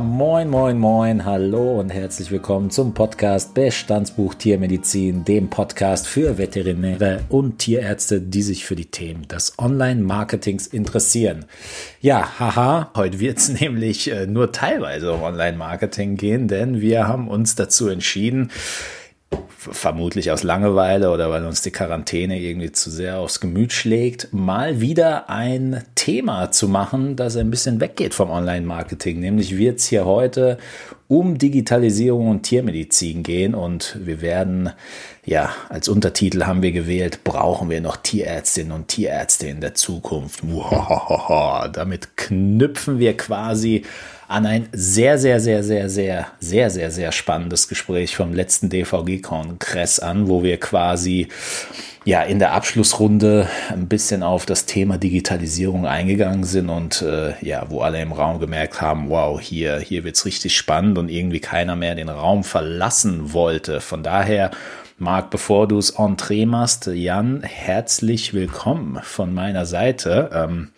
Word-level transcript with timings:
Moin, 0.00 0.50
moin, 0.50 0.78
moin, 0.78 1.24
hallo 1.24 1.80
und 1.80 1.88
herzlich 1.88 2.30
willkommen 2.30 2.70
zum 2.70 2.92
Podcast 2.92 3.54
Bestandsbuch 3.54 4.34
Tiermedizin, 4.34 5.24
dem 5.24 5.48
Podcast 5.48 6.06
für 6.06 6.36
Veterinäre 6.36 7.20
und 7.30 7.58
Tierärzte, 7.58 8.20
die 8.20 8.42
sich 8.42 8.66
für 8.66 8.76
die 8.76 8.90
Themen 8.90 9.26
des 9.26 9.58
Online-Marketings 9.58 10.66
interessieren. 10.66 11.46
Ja, 12.02 12.38
haha, 12.38 12.90
heute 12.94 13.20
wird 13.20 13.38
es 13.38 13.48
nämlich 13.60 14.10
äh, 14.10 14.26
nur 14.26 14.52
teilweise 14.52 15.12
um 15.12 15.22
Online-Marketing 15.22 16.16
gehen, 16.16 16.46
denn 16.46 16.82
wir 16.82 17.08
haben 17.08 17.28
uns 17.28 17.54
dazu 17.54 17.88
entschieden, 17.88 18.50
vermutlich 19.58 20.30
aus 20.30 20.42
Langeweile 20.42 21.10
oder 21.10 21.30
weil 21.30 21.44
uns 21.44 21.62
die 21.62 21.70
Quarantäne 21.70 22.38
irgendwie 22.40 22.72
zu 22.72 22.90
sehr 22.90 23.18
aufs 23.18 23.40
Gemüt 23.40 23.72
schlägt, 23.72 24.32
mal 24.32 24.80
wieder 24.80 25.28
ein 25.30 25.84
Thema 25.94 26.50
zu 26.50 26.68
machen, 26.68 27.16
das 27.16 27.36
ein 27.36 27.50
bisschen 27.50 27.80
weggeht 27.80 28.14
vom 28.14 28.30
Online-Marketing. 28.30 29.20
Nämlich 29.20 29.56
wird 29.56 29.78
es 29.78 29.86
hier 29.86 30.04
heute 30.04 30.58
um 31.08 31.38
Digitalisierung 31.38 32.28
und 32.28 32.42
Tiermedizin 32.42 33.22
gehen 33.22 33.54
und 33.54 33.96
wir 34.00 34.20
werden, 34.20 34.70
ja, 35.24 35.50
als 35.68 35.88
Untertitel 35.88 36.44
haben 36.44 36.62
wir 36.62 36.72
gewählt, 36.72 37.22
brauchen 37.22 37.70
wir 37.70 37.80
noch 37.80 37.96
Tierärztinnen 37.96 38.72
und 38.72 38.88
Tierärzte 38.88 39.46
in 39.46 39.60
der 39.60 39.74
Zukunft. 39.74 40.42
Damit 41.72 42.16
knüpfen 42.16 42.98
wir 42.98 43.16
quasi 43.16 43.84
an 44.28 44.46
ein 44.46 44.68
sehr, 44.72 45.18
sehr, 45.18 45.40
sehr, 45.40 45.62
sehr, 45.62 45.88
sehr, 45.88 46.26
sehr, 46.40 46.70
sehr, 46.70 46.90
sehr 46.90 47.12
spannendes 47.12 47.68
Gespräch 47.68 48.16
vom 48.16 48.32
letzten 48.34 48.68
DVG-Kongress 48.68 50.00
an, 50.00 50.28
wo 50.28 50.42
wir 50.42 50.58
quasi 50.58 51.28
ja 52.04 52.22
in 52.22 52.38
der 52.38 52.52
Abschlussrunde 52.52 53.48
ein 53.70 53.88
bisschen 53.88 54.22
auf 54.22 54.46
das 54.46 54.66
Thema 54.66 54.98
Digitalisierung 54.98 55.86
eingegangen 55.86 56.44
sind 56.44 56.70
und 56.70 57.02
äh, 57.02 57.34
ja, 57.40 57.66
wo 57.68 57.80
alle 57.80 58.00
im 58.00 58.12
Raum 58.12 58.40
gemerkt 58.40 58.80
haben, 58.80 59.10
wow, 59.10 59.40
hier, 59.40 59.78
hier 59.78 60.04
wird's 60.04 60.24
richtig 60.24 60.56
spannend 60.56 60.98
und 60.98 61.08
irgendwie 61.08 61.40
keiner 61.40 61.76
mehr 61.76 61.94
den 61.94 62.08
Raum 62.08 62.42
verlassen 62.42 63.32
wollte. 63.32 63.80
Von 63.80 64.02
daher 64.02 64.50
Marc, 64.98 65.30
bevor 65.30 65.68
du 65.68 65.78
es 65.78 65.90
Entree 65.90 66.46
machst, 66.46 66.86
Jan, 66.86 67.42
herzlich 67.42 68.34
willkommen 68.34 68.98
von 69.02 69.34
meiner 69.34 69.66
Seite. 69.66 70.30
Ähm, 70.32 70.70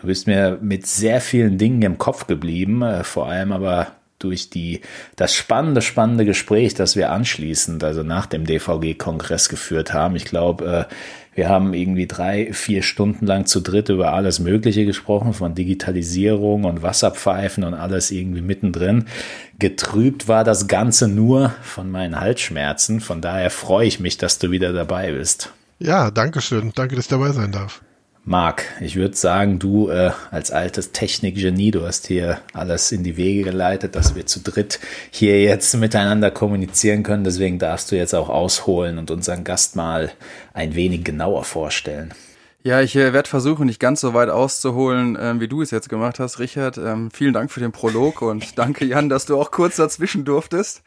Du 0.00 0.06
bist 0.06 0.26
mir 0.26 0.58
mit 0.60 0.86
sehr 0.86 1.20
vielen 1.20 1.58
Dingen 1.58 1.82
im 1.82 1.98
Kopf 1.98 2.26
geblieben, 2.26 2.82
äh, 2.82 3.04
vor 3.04 3.28
allem 3.28 3.52
aber 3.52 3.88
durch 4.18 4.50
die, 4.50 4.80
das 5.16 5.34
spannende, 5.34 5.82
spannende 5.82 6.24
Gespräch, 6.24 6.74
das 6.74 6.94
wir 6.94 7.10
anschließend, 7.10 7.82
also 7.82 8.02
nach 8.02 8.26
dem 8.26 8.44
DVG-Kongress 8.44 9.48
geführt 9.48 9.92
haben. 9.92 10.14
Ich 10.14 10.26
glaube, 10.26 10.86
äh, 10.88 10.94
wir 11.34 11.48
haben 11.48 11.74
irgendwie 11.74 12.06
drei, 12.06 12.52
vier 12.52 12.82
Stunden 12.82 13.26
lang 13.26 13.46
zu 13.46 13.60
dritt 13.60 13.88
über 13.88 14.12
alles 14.12 14.40
Mögliche 14.40 14.84
gesprochen, 14.84 15.32
von 15.32 15.54
Digitalisierung 15.54 16.64
und 16.64 16.82
Wasserpfeifen 16.82 17.64
und 17.64 17.74
alles 17.74 18.10
irgendwie 18.10 18.42
mittendrin. 18.42 19.06
Getrübt 19.58 20.28
war 20.28 20.44
das 20.44 20.66
Ganze 20.66 21.08
nur 21.08 21.54
von 21.62 21.90
meinen 21.90 22.20
Halsschmerzen. 22.20 23.00
Von 23.00 23.22
daher 23.22 23.50
freue 23.50 23.86
ich 23.86 24.00
mich, 24.00 24.18
dass 24.18 24.38
du 24.38 24.50
wieder 24.50 24.72
dabei 24.72 25.12
bist. 25.12 25.52
Ja, 25.78 26.10
danke 26.10 26.40
schön. 26.40 26.72
Danke, 26.74 26.96
dass 26.96 27.06
ich 27.06 27.10
dabei 27.10 27.30
sein 27.30 27.52
darf. 27.52 27.80
Marc, 28.24 28.64
ich 28.80 28.96
würde 28.96 29.16
sagen, 29.16 29.58
du 29.58 29.88
äh, 29.88 30.10
als 30.30 30.50
altes 30.50 30.92
Technikgenie, 30.92 31.70
du 31.70 31.86
hast 31.86 32.06
hier 32.06 32.40
alles 32.52 32.92
in 32.92 33.02
die 33.02 33.16
Wege 33.16 33.42
geleitet, 33.42 33.96
dass 33.96 34.14
wir 34.14 34.26
zu 34.26 34.40
dritt 34.40 34.78
hier 35.10 35.42
jetzt 35.42 35.74
miteinander 35.74 36.30
kommunizieren 36.30 37.02
können. 37.02 37.24
Deswegen 37.24 37.58
darfst 37.58 37.90
du 37.90 37.96
jetzt 37.96 38.14
auch 38.14 38.28
ausholen 38.28 38.98
und 38.98 39.10
unseren 39.10 39.42
Gast 39.42 39.74
mal 39.74 40.12
ein 40.52 40.74
wenig 40.74 41.02
genauer 41.02 41.44
vorstellen. 41.44 42.12
Ja, 42.62 42.82
ich 42.82 42.94
äh, 42.94 43.14
werde 43.14 43.28
versuchen, 43.28 43.64
nicht 43.64 43.80
ganz 43.80 44.02
so 44.02 44.12
weit 44.12 44.28
auszuholen, 44.28 45.16
äh, 45.16 45.40
wie 45.40 45.48
du 45.48 45.62
es 45.62 45.70
jetzt 45.70 45.88
gemacht 45.88 46.20
hast, 46.20 46.38
Richard. 46.38 46.76
Ähm, 46.76 47.10
vielen 47.10 47.32
Dank 47.32 47.50
für 47.50 47.60
den 47.60 47.72
Prolog 47.72 48.20
und 48.20 48.44
danke, 48.58 48.84
Jan, 48.84 49.08
dass 49.08 49.24
du 49.24 49.40
auch 49.40 49.50
kurz 49.50 49.76
dazwischen 49.76 50.26
durftest. 50.26 50.82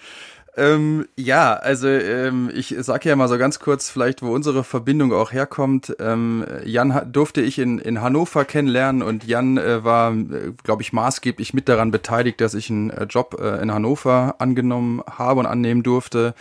Ähm, 0.55 1.07
ja, 1.17 1.53
also 1.53 1.87
ähm, 1.87 2.51
ich 2.53 2.75
sage 2.79 3.09
ja 3.09 3.15
mal 3.15 3.27
so 3.27 3.39
ganz 3.39 3.59
kurz 3.59 3.89
vielleicht, 3.89 4.21
wo 4.21 4.31
unsere 4.31 4.63
Verbindung 4.63 5.11
auch 5.11 5.31
herkommt. 5.31 5.95
Ähm, 5.99 6.45
Jan 6.63 7.11
durfte 7.11 7.41
ich 7.41 7.57
in, 7.57 7.79
in 7.79 8.01
Hannover 8.01 8.45
kennenlernen 8.45 9.01
und 9.01 9.23
Jan 9.23 9.57
äh, 9.57 9.83
war, 9.83 10.13
äh, 10.13 10.51
glaube 10.63 10.83
ich, 10.83 10.93
maßgeblich 10.93 11.55
mit 11.55 11.69
daran 11.69 11.89
beteiligt, 11.89 12.39
dass 12.39 12.53
ich 12.53 12.69
einen 12.69 12.91
äh, 12.91 13.05
Job 13.05 13.37
äh, 13.41 13.63
in 13.63 13.73
Hannover 13.73 14.35
angenommen 14.37 15.01
habe 15.09 15.39
und 15.39 15.47
annehmen 15.47 15.81
durfte 15.81 16.35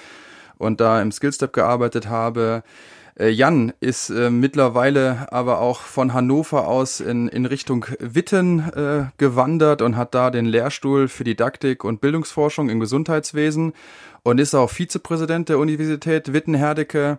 und 0.59 0.81
da 0.81 1.01
im 1.01 1.11
Skillstep 1.11 1.55
gearbeitet 1.55 2.09
habe. 2.09 2.65
Äh, 3.19 3.29
Jan 3.29 3.73
ist 3.81 4.11
äh, 4.11 4.31
mittlerweile 4.31 5.31
aber 5.33 5.61
auch 5.61 5.81
von 5.81 6.15
Hannover 6.15 6.67
aus 6.67 7.01
in, 7.01 7.29
in 7.29 7.47
Richtung 7.47 7.87
Witten 7.99 8.61
äh, 8.61 9.05
gewandert 9.19 9.83
und 9.83 9.97
hat 9.97 10.15
da 10.15 10.31
den 10.31 10.47
Lehrstuhl 10.47 11.09
für 11.09 11.25
Didaktik 11.25 11.85
und 11.85 12.01
Bildungsforschung 12.01 12.71
im 12.71 12.81
Gesundheitswesen 12.81 13.75
und 14.23 14.41
ist 14.41 14.55
auch 14.55 14.71
Vizepräsident 14.71 15.49
der 15.49 15.59
Universität 15.59 16.33
Witten-Herdecke. 16.33 17.19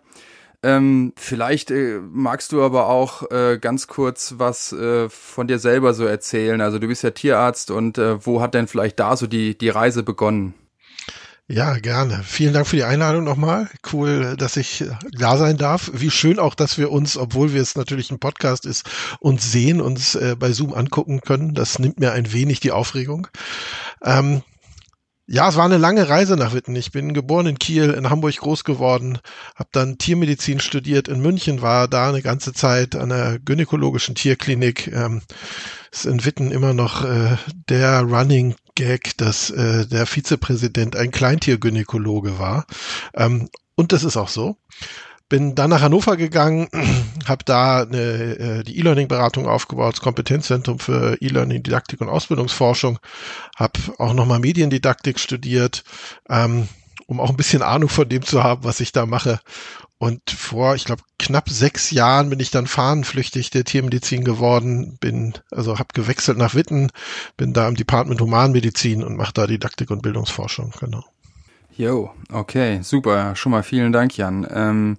Ähm, 0.63 1.11
vielleicht 1.17 1.71
äh, 1.71 1.99
magst 2.09 2.53
du 2.53 2.63
aber 2.63 2.87
auch 2.87 3.29
äh, 3.31 3.59
ganz 3.59 3.87
kurz 3.87 4.35
was 4.37 4.71
äh, 4.71 5.09
von 5.09 5.47
dir 5.47 5.59
selber 5.59 5.93
so 5.93 6.05
erzählen. 6.05 6.61
Also 6.61 6.79
du 6.79 6.87
bist 6.87 7.03
ja 7.03 7.11
Tierarzt 7.11 7.69
und 7.69 7.97
wo 7.97 8.41
hat 8.41 8.53
denn 8.53 8.67
vielleicht 8.67 8.99
da 8.99 9.15
so 9.17 9.27
die, 9.27 9.57
die 9.57 9.69
Reise 9.69 10.03
begonnen? 10.03 10.53
Ja, 11.53 11.77
gerne. 11.77 12.23
Vielen 12.23 12.51
Dank 12.51 12.65
für 12.65 12.77
die 12.77 12.83
Einladung 12.83 13.23
nochmal. 13.23 13.69
Cool, 13.91 14.35
dass 14.37 14.57
ich 14.57 14.85
da 15.11 15.37
sein 15.37 15.55
darf. 15.55 15.91
Wie 15.93 16.09
schön 16.09 16.39
auch, 16.39 16.55
dass 16.55 16.79
wir 16.79 16.91
uns, 16.91 17.15
obwohl 17.15 17.53
wir 17.53 17.61
es 17.61 17.75
natürlich 17.75 18.09
ein 18.09 18.17
Podcast 18.17 18.65
ist, 18.65 18.89
uns 19.19 19.51
sehen, 19.51 19.79
uns 19.79 20.15
äh, 20.15 20.35
bei 20.35 20.51
Zoom 20.51 20.73
angucken 20.73 21.21
können. 21.21 21.53
Das 21.53 21.77
nimmt 21.77 21.99
mir 21.99 22.11
ein 22.11 22.33
wenig 22.33 22.59
die 22.59 22.71
Aufregung. 22.71 23.27
Ähm, 24.03 24.41
ja, 25.25 25.47
es 25.47 25.55
war 25.55 25.65
eine 25.65 25.77
lange 25.77 26.09
Reise 26.09 26.35
nach 26.35 26.53
Witten. 26.53 26.75
Ich 26.75 26.91
bin 26.91 27.13
geboren 27.13 27.45
in 27.47 27.59
Kiel, 27.59 27.91
in 27.91 28.09
Hamburg 28.09 28.35
groß 28.35 28.63
geworden, 28.63 29.19
habe 29.55 29.69
dann 29.71 29.97
Tiermedizin 29.97 30.59
studiert 30.59 31.07
in 31.07 31.21
München, 31.21 31.61
war 31.61 31.87
da 31.87 32.09
eine 32.09 32.21
ganze 32.21 32.51
Zeit 32.51 32.95
an 32.95 33.09
der 33.09 33.39
gynäkologischen 33.39 34.15
Tierklinik. 34.15 34.87
Ähm, 34.87 35.21
ist 35.91 36.05
in 36.05 36.25
Witten 36.25 36.51
immer 36.51 36.73
noch 36.73 37.05
äh, 37.05 37.37
der 37.69 38.01
Running 38.01 38.55
Gag, 38.75 39.15
dass 39.17 39.49
äh, 39.51 39.85
der 39.85 40.07
Vizepräsident 40.07 40.95
ein 40.95 41.11
Kleintiergynäkologe 41.11 42.39
war. 42.39 42.65
Ähm, 43.13 43.49
und 43.75 43.91
das 43.91 44.03
ist 44.03 44.17
auch 44.17 44.29
so. 44.29 44.57
Bin 45.29 45.55
dann 45.55 45.69
nach 45.69 45.81
Hannover 45.81 46.17
gegangen, 46.17 46.67
habe 47.25 47.43
da 47.45 47.83
eine, 47.83 47.97
äh, 47.97 48.63
die 48.63 48.77
E-Learning-Beratung 48.79 49.47
aufgebaut, 49.47 49.93
das 49.93 50.01
Kompetenzzentrum 50.01 50.79
für 50.79 51.17
E-Learning, 51.21 51.63
Didaktik 51.63 52.01
und 52.01 52.09
Ausbildungsforschung, 52.09 52.99
habe 53.55 53.79
auch 53.97 54.13
nochmal 54.13 54.39
Mediendidaktik 54.39 55.19
studiert, 55.19 55.83
ähm, 56.29 56.67
um 57.07 57.19
auch 57.19 57.29
ein 57.29 57.37
bisschen 57.37 57.61
Ahnung 57.61 57.89
von 57.89 58.07
dem 58.07 58.23
zu 58.23 58.43
haben, 58.43 58.63
was 58.63 58.79
ich 58.79 58.91
da 58.91 59.05
mache. 59.05 59.39
Und 60.03 60.31
vor, 60.31 60.75
ich 60.75 60.83
glaube, 60.83 61.03
knapp 61.17 61.49
sechs 61.49 61.91
Jahren 61.91 62.29
bin 62.29 62.41
ich 62.41 62.51
dann 62.51 62.67
fahnenflüchtig 62.67 63.51
der 63.51 63.63
Tiermedizin 63.63 64.25
geworden, 64.25 64.97
bin, 64.99 65.33
also 65.49 65.79
habe 65.79 65.93
gewechselt 65.93 66.37
nach 66.37 66.55
Witten, 66.55 66.91
bin 67.37 67.53
da 67.53 67.69
im 67.69 67.75
Department 67.75 68.19
Humanmedizin 68.19 69.01
und 69.01 69.15
mache 69.15 69.31
da 69.33 69.47
Didaktik 69.47 69.91
und 69.91 70.01
Bildungsforschung, 70.01 70.73
genau. 70.77 71.05
Jo, 71.75 72.11
okay, 72.31 72.81
super. 72.83 73.35
Schon 73.35 73.51
mal 73.51 73.63
vielen 73.63 73.91
Dank, 73.91 74.15
Jan. 74.15 74.45
Ähm, 74.53 74.97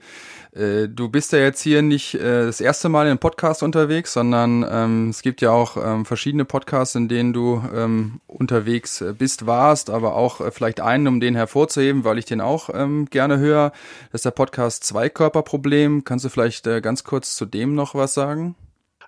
äh, 0.52 0.88
du 0.88 1.08
bist 1.08 1.32
ja 1.32 1.38
jetzt 1.38 1.60
hier 1.62 1.82
nicht 1.82 2.14
äh, 2.14 2.46
das 2.46 2.60
erste 2.60 2.88
Mal 2.88 3.06
einem 3.06 3.18
Podcast 3.18 3.62
unterwegs, 3.62 4.12
sondern 4.12 4.66
ähm, 4.68 5.08
es 5.10 5.22
gibt 5.22 5.40
ja 5.40 5.50
auch 5.50 5.76
ähm, 5.76 6.04
verschiedene 6.04 6.44
Podcasts, 6.44 6.96
in 6.96 7.08
denen 7.08 7.32
du 7.32 7.62
ähm, 7.72 8.20
unterwegs 8.26 9.00
äh, 9.00 9.12
bist, 9.16 9.46
warst, 9.46 9.88
aber 9.88 10.16
auch 10.16 10.40
äh, 10.40 10.50
vielleicht 10.50 10.80
einen, 10.80 11.06
um 11.06 11.20
den 11.20 11.36
hervorzuheben, 11.36 12.02
weil 12.02 12.18
ich 12.18 12.24
den 12.24 12.40
auch 12.40 12.70
ähm, 12.74 13.06
gerne 13.08 13.38
höre. 13.38 13.70
Das 14.10 14.20
ist 14.20 14.24
der 14.24 14.32
Podcast 14.32 14.82
Zweikörperproblem. 14.82 16.02
Kannst 16.02 16.24
du 16.24 16.28
vielleicht 16.28 16.66
äh, 16.66 16.80
ganz 16.80 17.04
kurz 17.04 17.36
zu 17.36 17.46
dem 17.46 17.76
noch 17.76 17.94
was 17.94 18.14
sagen? 18.14 18.56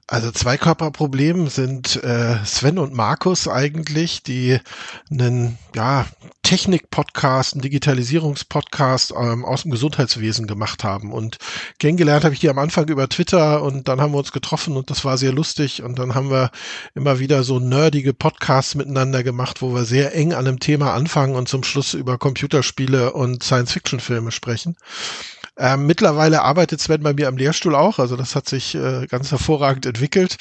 Also 0.08 0.30
Zweikörperproblem 0.30 1.48
sind 1.48 2.00
äh, 2.04 2.36
Sven 2.44 2.78
und 2.78 2.94
Markus 2.94 3.48
eigentlich, 3.48 4.22
die 4.22 4.60
einen 5.10 5.58
ja, 5.74 6.06
Technik-Podcast, 6.44 7.54
einen 7.54 7.62
Digitalisierungs-Podcast 7.62 9.12
ähm, 9.18 9.44
aus 9.44 9.62
dem 9.62 9.72
Gesundheitswesen 9.72 10.46
gemacht 10.46 10.84
haben. 10.84 11.12
Und 11.12 11.38
kennengelernt 11.80 12.22
habe 12.22 12.34
ich 12.34 12.40
die 12.40 12.48
am 12.48 12.60
Anfang 12.60 12.88
über 12.88 13.08
Twitter 13.08 13.64
und 13.64 13.88
dann 13.88 14.00
haben 14.00 14.12
wir 14.12 14.18
uns 14.18 14.30
getroffen 14.30 14.76
und 14.76 14.90
das 14.90 15.04
war 15.04 15.18
sehr 15.18 15.32
lustig. 15.32 15.82
Und 15.82 15.98
dann 15.98 16.14
haben 16.14 16.30
wir 16.30 16.52
immer 16.94 17.18
wieder 17.18 17.42
so 17.42 17.58
nerdige 17.58 18.14
Podcasts 18.14 18.76
miteinander 18.76 19.24
gemacht, 19.24 19.60
wo 19.60 19.74
wir 19.74 19.84
sehr 19.84 20.14
eng 20.14 20.34
an 20.34 20.46
einem 20.46 20.60
Thema 20.60 20.94
anfangen 20.94 21.34
und 21.34 21.48
zum 21.48 21.64
Schluss 21.64 21.94
über 21.94 22.16
Computerspiele 22.16 23.12
und 23.12 23.42
Science-Fiction-Filme 23.42 24.30
sprechen. 24.30 24.76
Ähm, 25.58 25.86
mittlerweile 25.86 26.42
arbeitet 26.42 26.80
Sven 26.80 27.02
bei 27.02 27.14
mir 27.14 27.28
am 27.28 27.38
Lehrstuhl 27.38 27.74
auch, 27.74 27.98
also 27.98 28.16
das 28.16 28.36
hat 28.36 28.46
sich 28.46 28.74
äh, 28.74 29.06
ganz 29.06 29.30
hervorragend 29.30 29.86
entwickelt. 29.86 30.36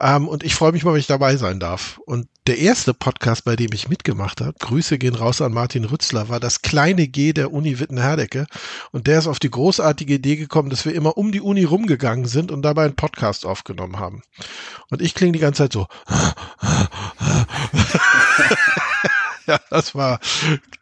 Ähm, 0.00 0.26
und 0.26 0.42
ich 0.42 0.56
freue 0.56 0.72
mich 0.72 0.84
mal, 0.84 0.92
wenn 0.92 1.00
ich 1.00 1.06
dabei 1.06 1.36
sein 1.36 1.60
darf. 1.60 2.00
Und 2.04 2.26
der 2.48 2.58
erste 2.58 2.92
Podcast, 2.92 3.44
bei 3.44 3.54
dem 3.54 3.72
ich 3.72 3.88
mitgemacht 3.88 4.40
habe, 4.40 4.54
Grüße 4.58 4.98
gehen 4.98 5.14
raus 5.14 5.40
an 5.40 5.52
Martin 5.52 5.84
Rützler, 5.84 6.28
war 6.28 6.40
das 6.40 6.62
kleine 6.62 7.06
G 7.06 7.32
der 7.32 7.52
Uni 7.52 7.78
Witten-Herdecke. 7.78 8.46
Und 8.90 9.06
der 9.06 9.20
ist 9.20 9.28
auf 9.28 9.38
die 9.38 9.50
großartige 9.50 10.14
Idee 10.14 10.36
gekommen, 10.36 10.70
dass 10.70 10.84
wir 10.84 10.94
immer 10.94 11.16
um 11.16 11.30
die 11.30 11.40
Uni 11.40 11.62
rumgegangen 11.62 12.26
sind 12.26 12.50
und 12.50 12.62
dabei 12.62 12.86
einen 12.86 12.96
Podcast 12.96 13.46
aufgenommen 13.46 14.00
haben. 14.00 14.22
Und 14.90 15.00
ich 15.00 15.14
klinge 15.14 15.32
die 15.32 15.38
ganze 15.38 15.64
Zeit 15.64 15.72
so. 15.72 15.86
ja, 19.46 19.60
das 19.70 19.94
war 19.94 20.18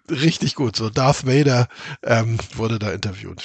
richtig 0.08 0.54
gut. 0.54 0.76
So 0.76 0.88
Darth 0.88 1.26
Vader 1.26 1.69
ähm, 2.02 2.38
wurde 2.56 2.78
da 2.78 2.90
interviewt. 2.90 3.42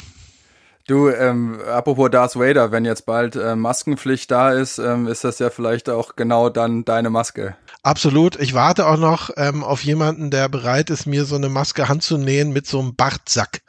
Du, 0.90 1.08
ähm, 1.08 1.60
apropos 1.72 2.10
Darth 2.10 2.36
Vader, 2.36 2.72
wenn 2.72 2.84
jetzt 2.84 3.06
bald 3.06 3.36
äh, 3.36 3.56
Maskenpflicht 3.56 4.32
da 4.32 4.54
ist, 4.54 4.80
ähm, 4.80 5.06
ist 5.06 5.24
das 5.24 5.38
ja 5.38 5.52
vielleicht 5.52 5.88
auch 5.88 6.16
genau 6.16 6.50
dann 6.50 6.84
deine 6.84 7.12
Maske. 7.12 7.56
Absolut. 7.84 8.40
Ich 8.40 8.56
warte 8.56 8.88
auch 8.88 8.98
noch 8.98 9.30
ähm, 9.38 9.64
auf 9.64 9.84
jemanden, 9.84 10.32
der 10.32 10.50
bereit 10.50 10.90
ist, 10.90 11.06
mir 11.06 11.26
so 11.26 11.36
eine 11.36 11.48
Maske 11.48 11.90
handzunähen 11.90 12.52
mit 12.54 12.66
so 12.66 12.80
einem 12.80 12.96
Bartsack. 12.96 13.62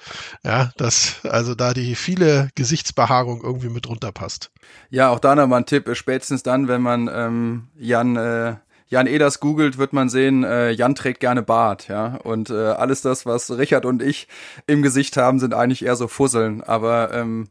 Ja, 0.44 0.70
das, 0.78 1.16
also 1.24 1.54
da 1.54 1.74
die 1.74 1.94
viele 1.94 2.48
Gesichtsbehaarung 2.54 3.42
irgendwie 3.42 3.68
mit 3.68 3.86
runterpasst. 3.86 4.50
Ja, 4.88 5.10
auch 5.10 5.20
da 5.20 5.34
nochmal 5.34 5.60
ein 5.60 5.66
Tipp, 5.66 5.90
spätestens 5.92 6.42
dann, 6.42 6.68
wenn 6.68 6.80
man 6.80 7.10
ähm, 7.12 7.68
Jan 7.76 8.16
äh, 8.16 8.54
Jan 8.90 9.06
Eders 9.06 9.38
googelt, 9.38 9.78
wird 9.78 9.92
man 9.92 10.08
sehen, 10.08 10.42
äh, 10.42 10.72
Jan 10.72 10.96
trägt 10.96 11.20
gerne 11.20 11.42
Bart, 11.42 11.86
ja. 11.86 12.16
Und 12.24 12.50
äh, 12.50 12.54
alles 12.54 13.02
das, 13.02 13.24
was 13.24 13.56
Richard 13.56 13.86
und 13.86 14.02
ich 14.02 14.26
im 14.66 14.82
Gesicht 14.82 15.16
haben, 15.16 15.38
sind 15.38 15.54
eigentlich 15.54 15.84
eher 15.84 15.94
so 15.94 16.08
Fusseln. 16.08 16.60
Aber 16.60 17.14
ähm, 17.14 17.50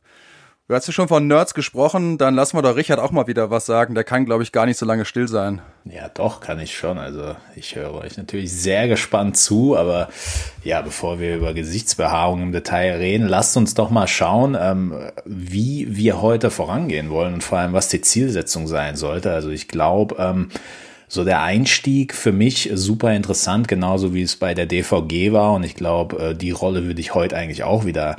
du 0.68 0.76
hast 0.76 0.88
ja 0.88 0.92
schon 0.92 1.08
von 1.08 1.28
Nerds 1.28 1.54
gesprochen, 1.54 2.18
dann 2.18 2.36
lassen 2.36 2.58
wir 2.58 2.62
doch 2.62 2.76
Richard 2.76 3.00
auch 3.00 3.12
mal 3.12 3.28
wieder 3.28 3.50
was 3.50 3.66
sagen. 3.66 3.96
Der 3.96 4.04
kann, 4.04 4.26
glaube 4.26 4.44
ich, 4.44 4.52
gar 4.52 4.66
nicht 4.66 4.78
so 4.78 4.86
lange 4.86 5.06
still 5.06 5.30
sein. 5.30 5.62
Ja, 5.86 6.10
doch, 6.10 6.42
kann 6.42 6.60
ich 6.60 6.78
schon. 6.78 6.98
Also 6.98 7.38
ich 7.56 7.74
höre 7.74 7.94
euch 7.94 8.18
natürlich 8.18 8.52
sehr 8.52 8.90
gespannt 8.90 9.38
zu, 9.38 9.78
aber 9.78 10.10
ja, 10.66 10.82
bevor 10.82 11.22
wir 11.22 11.38
über 11.38 11.54
Gesichtsbehaarung 11.54 12.42
im 12.42 12.52
Detail 12.52 12.98
reden, 12.98 13.30
lasst 13.30 13.56
uns 13.56 13.76
doch 13.76 13.90
mal 13.92 14.08
schauen, 14.08 14.58
ähm, 14.60 14.94
wie 15.24 15.88
wir 15.96 16.22
heute 16.22 16.52
vorangehen 16.52 17.10
wollen 17.10 17.34
und 17.34 17.46
vor 17.46 17.60
allem, 17.60 17.72
was 17.72 17.88
die 17.88 18.02
Zielsetzung 18.02 18.68
sein 18.68 18.98
sollte. 18.98 19.32
Also 19.32 19.52
ich 19.52 19.70
glaube, 19.70 20.18
ähm, 20.20 20.50
so 21.10 21.26
der 21.26 21.42
Einstieg 21.42 22.14
für 22.14 22.32
mich 22.32 22.70
super 22.74 23.14
interessant, 23.14 23.68
genauso 23.68 24.14
wie 24.14 24.22
es 24.22 24.38
bei 24.38 24.54
der 24.54 24.68
DVG 24.68 25.34
war. 25.34 25.54
Und 25.54 25.64
ich 25.64 25.76
glaube, 25.76 26.30
äh, 26.30 26.36
die 26.36 26.52
Rolle 26.52 26.86
würde 26.86 27.02
ich 27.02 27.14
heute 27.14 27.36
eigentlich 27.36 27.64
auch 27.64 27.84
wieder 27.84 28.16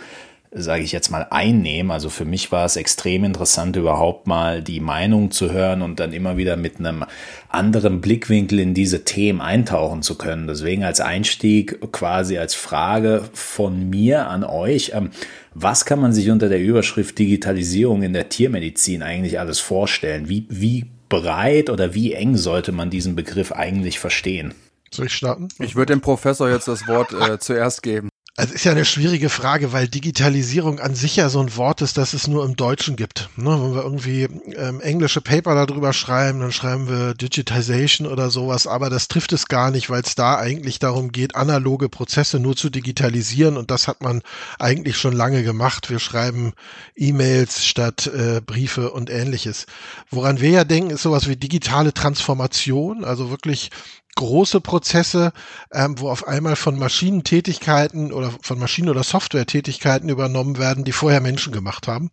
sage 0.53 0.83
ich 0.83 0.91
jetzt 0.91 1.11
mal, 1.11 1.27
einnehmen. 1.31 1.93
Also 1.93 2.11
für 2.11 2.25
mich 2.25 2.51
war 2.51 2.65
es 2.65 2.77
extrem 2.77 3.23
interessant, 3.23 3.77
überhaupt 3.77 4.27
mal 4.27 4.63
die 4.63 4.81
Meinung 4.81 5.31
zu 5.31 5.53
hören 5.53 5.81
und 5.81 6.01
dann 6.01 6.13
immer 6.13 6.37
wieder 6.37 6.57
mit 6.57 6.79
einem 6.79 7.05
anderen 7.49 8.01
Blickwinkel 8.01 8.59
in 8.59 8.75
diese 8.75 9.05
Themen 9.05 9.41
eintauchen 9.41 10.03
zu 10.03 10.19
können. 10.19 10.49
Deswegen 10.49 10.83
als 10.83 11.01
Einstieg 11.01 11.81
quasi 11.93 12.37
als 12.37 12.55
Frage 12.55 13.23
von 13.33 13.91
mir 13.91 14.27
an 14.27 14.43
euch, 14.43 14.93
ähm, 14.95 15.11
was 15.55 15.85
kann 15.85 16.01
man 16.01 16.13
sich 16.13 16.31
unter 16.31 16.49
der 16.49 16.61
Überschrift 16.61 17.19
Digitalisierung 17.19 18.03
in 18.03 18.13
der 18.13 18.29
Tiermedizin 18.29 19.03
eigentlich 19.03 19.39
alles 19.39 19.61
vorstellen? 19.61 20.29
Wie, 20.29 20.47
wie 20.49 20.87
breit 21.11 21.69
oder 21.69 21.93
wie 21.93 22.15
eng 22.15 22.39
sollte 22.39 22.73
man 22.73 22.89
diesen 22.89 23.15
Begriff 23.15 23.53
eigentlich 23.53 23.99
verstehen? 23.99 24.55
Soll 24.91 25.07
ich 25.07 25.15
starten? 25.15 25.49
Ich 25.59 25.77
würde 25.77 25.93
dem 25.93 26.01
Professor 26.01 26.49
jetzt 26.49 26.69
das 26.69 26.89
Wort 26.89 27.13
äh, 27.13 27.39
zuerst 27.41 27.83
geben. 27.83 28.09
Also 28.41 28.55
ist 28.55 28.65
ja 28.65 28.73
eine 28.73 28.87
schwierige 28.87 29.29
Frage, 29.29 29.75
weil 29.75 29.87
Digitalisierung 29.87 30.81
an 30.81 30.95
sich 30.95 31.17
ja 31.17 31.29
so 31.29 31.41
ein 31.41 31.55
Wort 31.59 31.83
ist, 31.83 31.99
das 31.99 32.15
es 32.15 32.27
nur 32.27 32.43
im 32.47 32.57
Deutschen 32.57 32.97
gibt. 32.97 33.29
Ne? 33.37 33.51
Wenn 33.51 33.75
wir 33.75 33.83
irgendwie 33.83 34.29
ähm, 34.57 34.81
englische 34.81 35.21
Paper 35.21 35.67
darüber 35.67 35.93
schreiben, 35.93 36.41
dann 36.41 36.51
schreiben 36.51 36.89
wir 36.89 37.13
Digitization 37.13 38.07
oder 38.07 38.31
sowas, 38.31 38.67
aber 38.67 38.89
das 38.89 39.09
trifft 39.09 39.35
es 39.35 39.49
gar 39.49 39.71
nicht, 39.71 39.91
weil 39.91 40.01
es 40.01 40.15
da 40.15 40.39
eigentlich 40.39 40.79
darum 40.79 41.13
geht, 41.13 41.37
analoge 41.37 41.91
Prozesse 41.91 42.41
nur 42.41 42.57
zu 42.57 42.71
digitalisieren 42.71 43.59
und 43.59 43.71
das 43.71 43.89
hat 43.89 44.01
man 44.01 44.23
eigentlich 44.59 44.97
schon 44.97 45.13
lange 45.13 45.43
gemacht. 45.43 45.91
Wir 45.91 45.99
schreiben 45.99 46.55
E-Mails 46.97 47.67
statt 47.67 48.07
äh, 48.07 48.41
Briefe 48.41 48.91
und 48.91 49.11
ähnliches. 49.11 49.67
Woran 50.11 50.41
wir 50.41 50.49
ja 50.49 50.65
denken, 50.65 50.89
ist 50.89 51.03
sowas 51.03 51.29
wie 51.29 51.37
digitale 51.37 51.93
Transformation, 51.93 53.05
also 53.05 53.29
wirklich 53.29 53.71
große 54.21 54.61
Prozesse, 54.61 55.33
ähm, 55.73 55.99
wo 55.99 56.11
auf 56.11 56.29
einmal 56.29 56.55
von 56.55 56.79
Maschinentätigkeiten 56.79 58.13
oder 58.13 58.33
von 58.43 58.59
Maschinen- 58.59 58.91
oder 58.91 59.03
Softwaretätigkeiten 59.03 60.11
übernommen 60.11 60.59
werden, 60.59 60.85
die 60.85 60.93
vorher 60.93 61.21
Menschen 61.21 61.53
gemacht 61.53 61.89
haben. 61.89 62.11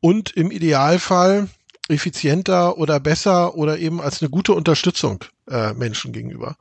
Und 0.00 0.30
im 0.30 0.50
Idealfall 0.52 1.48
effizienter 1.88 2.78
oder 2.78 3.00
besser 3.00 3.56
oder 3.56 3.78
eben 3.78 4.00
als 4.00 4.22
eine 4.22 4.30
gute 4.30 4.52
Unterstützung 4.52 5.24
äh, 5.50 5.74
Menschen 5.74 6.12
gegenüber. 6.12 6.56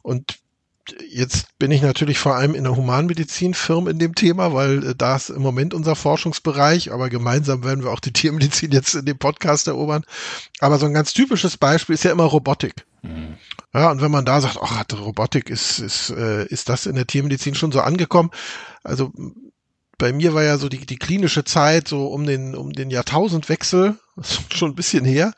Und 0.00 0.38
jetzt 1.08 1.58
bin 1.58 1.70
ich 1.70 1.82
natürlich 1.82 2.18
vor 2.18 2.34
allem 2.34 2.54
in 2.54 2.64
der 2.64 2.76
Humanmedizin 2.76 3.54
firm 3.54 3.88
in 3.88 3.98
dem 3.98 4.14
Thema, 4.14 4.52
weil 4.52 4.84
äh, 4.84 4.94
da 4.96 5.16
ist 5.16 5.30
im 5.30 5.42
Moment 5.42 5.74
unser 5.74 5.94
Forschungsbereich, 5.94 6.92
aber 6.92 7.08
gemeinsam 7.08 7.64
werden 7.64 7.84
wir 7.84 7.92
auch 7.92 8.00
die 8.00 8.12
Tiermedizin 8.12 8.72
jetzt 8.72 8.94
in 8.94 9.04
dem 9.04 9.18
Podcast 9.18 9.68
erobern. 9.68 10.04
Aber 10.60 10.78
so 10.78 10.86
ein 10.86 10.94
ganz 10.94 11.12
typisches 11.12 11.56
Beispiel 11.56 11.94
ist 11.94 12.04
ja 12.04 12.12
immer 12.12 12.24
Robotik. 12.24 12.84
Mhm. 13.02 13.36
Ja, 13.74 13.90
und 13.90 14.00
wenn 14.00 14.10
man 14.10 14.24
da 14.24 14.40
sagt, 14.40 14.58
ach, 14.60 14.84
Robotik 14.92 15.50
ist, 15.50 15.78
ist, 15.78 16.10
äh, 16.10 16.46
ist 16.46 16.68
das 16.68 16.86
in 16.86 16.94
der 16.94 17.06
Tiermedizin 17.06 17.54
schon 17.54 17.72
so 17.72 17.80
angekommen? 17.80 18.30
Also 18.84 19.12
bei 19.98 20.12
mir 20.12 20.34
war 20.34 20.42
ja 20.42 20.58
so 20.58 20.68
die, 20.68 20.84
die 20.84 20.98
klinische 20.98 21.44
Zeit 21.44 21.86
so 21.86 22.08
um 22.08 22.26
den, 22.26 22.56
um 22.56 22.72
den 22.72 22.90
Jahrtausendwechsel, 22.90 23.98
schon 24.52 24.72
ein 24.72 24.74
bisschen 24.74 25.04
her. 25.04 25.32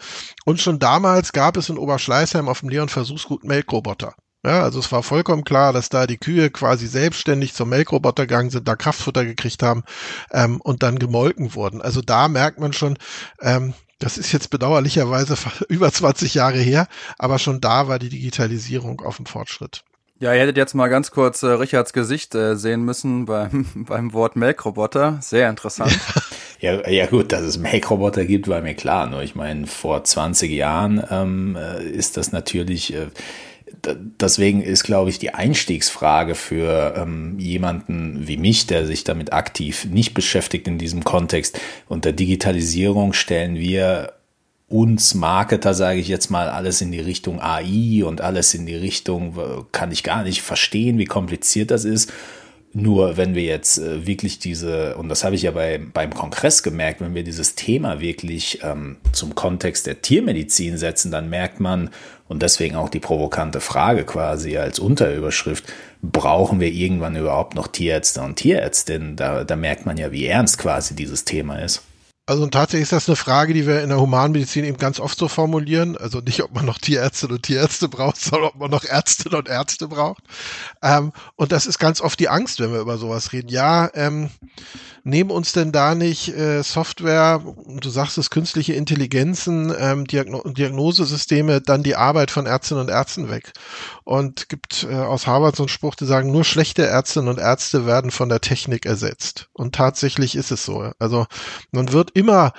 Und 0.45 0.61
schon 0.61 0.79
damals 0.79 1.33
gab 1.33 1.57
es 1.57 1.69
in 1.69 1.79
Oberschleißheim 1.79 2.49
auf 2.49 2.61
dem 2.61 2.71
Leon 2.71 2.89
Versuchsgut 2.89 3.45
Melkroboter. 3.45 4.15
Ja, 4.45 4.63
also 4.63 4.79
es 4.79 4.93
war 4.93 5.03
vollkommen 5.03 5.45
klar, 5.45 5.73
dass 5.73 5.89
da 5.89 6.07
die 6.07 6.19
Kühe 6.19 6.51
quasi 6.51 6.87
selbstständig 6.87 7.55
zum 7.55 7.71
Melkroboter 7.71 8.27
gegangen 8.27 8.51
sind, 8.51 8.69
da 8.69 8.77
Kraftfutter 8.77 9.25
gekriegt 9.25 9.63
haben 9.63 9.85
ähm, 10.33 10.61
und 10.61 10.83
dann 10.83 10.99
gemolken 10.99 11.55
wurden. 11.55 11.81
Also 11.81 12.03
da 12.03 12.29
merkt 12.29 12.61
man 12.61 12.75
schon, 12.75 12.99
ähm, 13.41 13.73
das 14.01 14.19
ist 14.19 14.33
jetzt 14.33 14.51
bedauerlicherweise 14.51 15.37
über 15.69 15.91
20 15.91 16.35
Jahre 16.35 16.59
her, 16.59 16.89
aber 17.19 17.39
schon 17.39 17.63
da 17.63 17.89
war 17.89 17.99
die 17.99 18.11
Digitalisierung 18.11 19.01
auf 19.01 19.17
dem 19.17 19.25
Fortschritt. 19.25 19.83
Ja, 20.21 20.33
ihr 20.33 20.41
hättet 20.41 20.59
jetzt 20.59 20.75
mal 20.75 20.89
ganz 20.89 21.11
kurz 21.11 21.43
äh, 21.43 21.49
Richards 21.49 21.93
Gesicht 21.93 22.35
äh, 22.35 22.55
sehen 22.57 22.85
müssen 22.85 23.25
beim, 23.25 23.67
beim 23.75 24.13
Wort 24.13 24.37
Melkroboter. 24.37 25.19
Sehr 25.21 25.49
interessant. 25.49 25.99
Ja, 26.61 26.89
ja 26.89 27.05
gut, 27.05 27.31
dass 27.33 27.43
es 27.43 27.59
Melkroboter 27.59 28.25
gibt, 28.25 28.49
war 28.49 28.63
mir 28.63 28.75
klar. 28.75 29.07
Nur 29.11 29.23
ich 29.23 29.35
meine, 29.35 29.67
vor 29.67 30.03
20 30.03 30.51
Jahren 30.51 31.05
ähm, 31.11 31.57
äh, 31.57 31.85
ist 31.85 32.17
das 32.17 32.33
natürlich 32.33 32.95
äh, 32.95 33.09
deswegen 34.21 34.63
ist, 34.63 34.85
glaube 34.85 35.11
ich, 35.11 35.19
die 35.19 35.35
Einstiegsfrage 35.35 36.35
für 36.35 36.95
ähm, 36.97 37.39
jemanden 37.39 38.27
wie 38.27 38.37
mich, 38.37 38.67
der 38.67 38.87
sich 38.87 39.05
damit 39.05 39.33
aktiv 39.33 39.87
nicht 39.87 40.15
beschäftigt 40.15 40.67
in 40.67 40.79
diesem 40.79 41.05
Kontext. 41.05 41.59
Unter 41.89 42.13
Digitalisierung 42.13 43.13
stellen 43.13 43.57
wir 43.57 44.15
uns 44.69 45.15
Marketer, 45.15 45.75
sage 45.75 46.01
ich 46.01 46.09
jetzt 46.09 46.31
mal, 46.31 46.49
alles 46.49 46.81
in 46.81 46.91
die 46.91 47.01
Richtung 47.01 47.41
AI 47.41 48.03
und 48.05 48.21
alles 48.21 48.55
in 48.55 48.67
die 48.67 48.75
Richtung, 48.75 49.39
kann 49.73 49.93
ich 49.93 50.03
gar 50.03 50.25
nicht 50.25 50.43
verstehen, 50.43 50.99
wie 50.99 51.05
kompliziert 51.05 51.71
das 51.71 51.85
ist. 51.85 52.13
Nur 52.77 53.17
wenn 53.17 53.37
wir 53.37 53.45
jetzt 53.45 53.79
äh, 53.79 54.05
wirklich 54.05 54.41
diese, 54.41 54.97
und 54.97 55.09
das 55.09 55.23
habe 55.23 55.37
ich 55.37 55.43
ja 55.43 55.53
bei, 55.53 55.79
beim 55.79 56.13
Kongress 56.13 56.65
gemerkt, 56.65 57.01
wenn 57.01 57.15
wir 57.15 57.23
dieses 57.23 57.55
Thema 57.55 58.01
wirklich 58.01 58.59
ähm, 58.65 58.97
zum 59.13 59.37
Kontext 59.37 59.87
der 59.87 60.03
Tiermedizin 60.03 60.77
setzen, 60.77 61.13
dann 61.13 61.31
merkt 61.31 61.61
man, 61.61 61.91
und 62.27 62.43
deswegen 62.43 62.75
auch 62.75 62.89
die 62.89 62.99
provokante 62.99 63.61
Frage 63.61 64.05
quasi 64.05 64.57
als 64.57 64.81
Unterüberschrift, 64.81 65.65
brauchen 66.03 66.59
wir 66.59 66.73
irgendwann 66.73 67.15
überhaupt 67.15 67.55
noch 67.55 67.69
Tierärzte 67.69 68.23
und 68.23 68.37
Tierärztinnen? 68.37 69.15
Da, 69.15 69.45
da 69.45 69.55
merkt 69.55 69.87
man 69.87 69.97
ja, 69.97 70.11
wie 70.11 70.27
ernst 70.27 70.59
quasi 70.59 70.97
dieses 70.97 71.25
Thema 71.25 71.59
ist. 71.61 71.83
Also 72.27 72.47
tatsächlich 72.47 72.85
ist 72.85 72.93
das 72.93 73.09
eine 73.09 73.17
Frage, 73.17 73.53
die 73.53 73.67
wir 73.67 73.83
in 73.83 73.91
der 73.91 74.01
Humanmedizin 74.01 74.65
eben 74.65 74.79
ganz 74.79 74.99
oft 74.99 75.19
so 75.19 75.29
formulieren. 75.29 75.99
Also 75.99 76.21
nicht, 76.21 76.43
ob 76.43 76.55
man 76.55 76.65
noch 76.65 76.79
Tierärztinnen 76.79 77.37
und 77.37 77.43
Tierärzte 77.43 77.87
braucht, 77.89 78.19
sondern 78.19 78.49
ob 78.49 78.55
man 78.57 78.71
noch 78.71 78.85
Ärztinnen 78.85 79.39
und 79.39 79.49
Ärzte 79.49 79.89
braucht. 79.89 80.23
Ähm, 80.83 81.13
und 81.37 81.53
das 81.53 81.67
ist 81.67 81.79
ganz 81.79 82.01
oft 82.01 82.19
die 82.19 82.31
Angst, 82.31 82.61
wenn 82.61 82.73
wir 82.73 82.81
über 82.81 82.97
sowas 82.97 83.35
reden. 83.35 83.49
Ja, 83.49 83.91
ähm, 83.93 84.31
nehmen 85.05 85.31
uns 85.31 85.53
denn 85.53 85.71
da 85.71 85.95
nicht 85.95 86.29
äh, 86.29 86.63
Software, 86.63 87.43
du 87.67 87.91
sagst 87.91 88.19
es, 88.19 88.31
künstliche 88.31 88.73
Intelligenzen, 88.73 89.73
ähm, 89.79 90.07
Diagno 90.07 90.43
Diagnosesysteme, 90.45 91.61
dann 91.61 91.83
die 91.83 91.95
Arbeit 91.95 92.31
von 92.31 92.47
Ärztinnen 92.47 92.85
und 92.85 92.91
Ärzten 92.91 93.31
weg? 93.31 93.53
Und 94.05 94.49
gibt 94.49 94.87
äh, 94.91 94.95
aus 94.95 95.27
Harvard 95.27 95.57
so 95.57 95.65
einen 95.65 95.69
Spruch, 95.69 95.95
die 95.95 96.07
sagen, 96.07 96.33
nur 96.33 96.45
schlechte 96.45 96.87
Ärztinnen 96.87 97.29
und 97.29 97.39
Ärzte 97.39 97.87
werden 97.87 98.11
von 98.11 98.31
der 98.31 98.41
Technik 98.41 98.87
ersetzt. 98.87 99.49
Und 99.53 99.75
tatsächlich 99.75 100.35
ist 100.37 100.51
es 100.51 100.65
so. 100.65 100.91
Also 100.99 101.27
man 101.71 101.93
wird 101.93 102.11
immer 102.15 102.53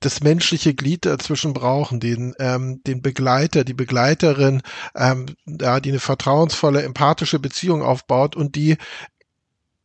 das 0.00 0.20
menschliche 0.22 0.74
Glied 0.74 1.04
dazwischen 1.06 1.52
brauchen, 1.52 1.98
den, 1.98 2.34
ähm, 2.38 2.80
den 2.86 3.02
Begleiter, 3.02 3.64
die 3.64 3.74
Begleiterin, 3.74 4.62
ähm, 4.94 5.26
ja, 5.46 5.80
die 5.80 5.90
eine 5.90 5.98
vertrauensvolle, 5.98 6.82
empathische 6.82 7.40
Beziehung 7.40 7.82
aufbaut 7.82 8.36
und 8.36 8.54
die 8.54 8.76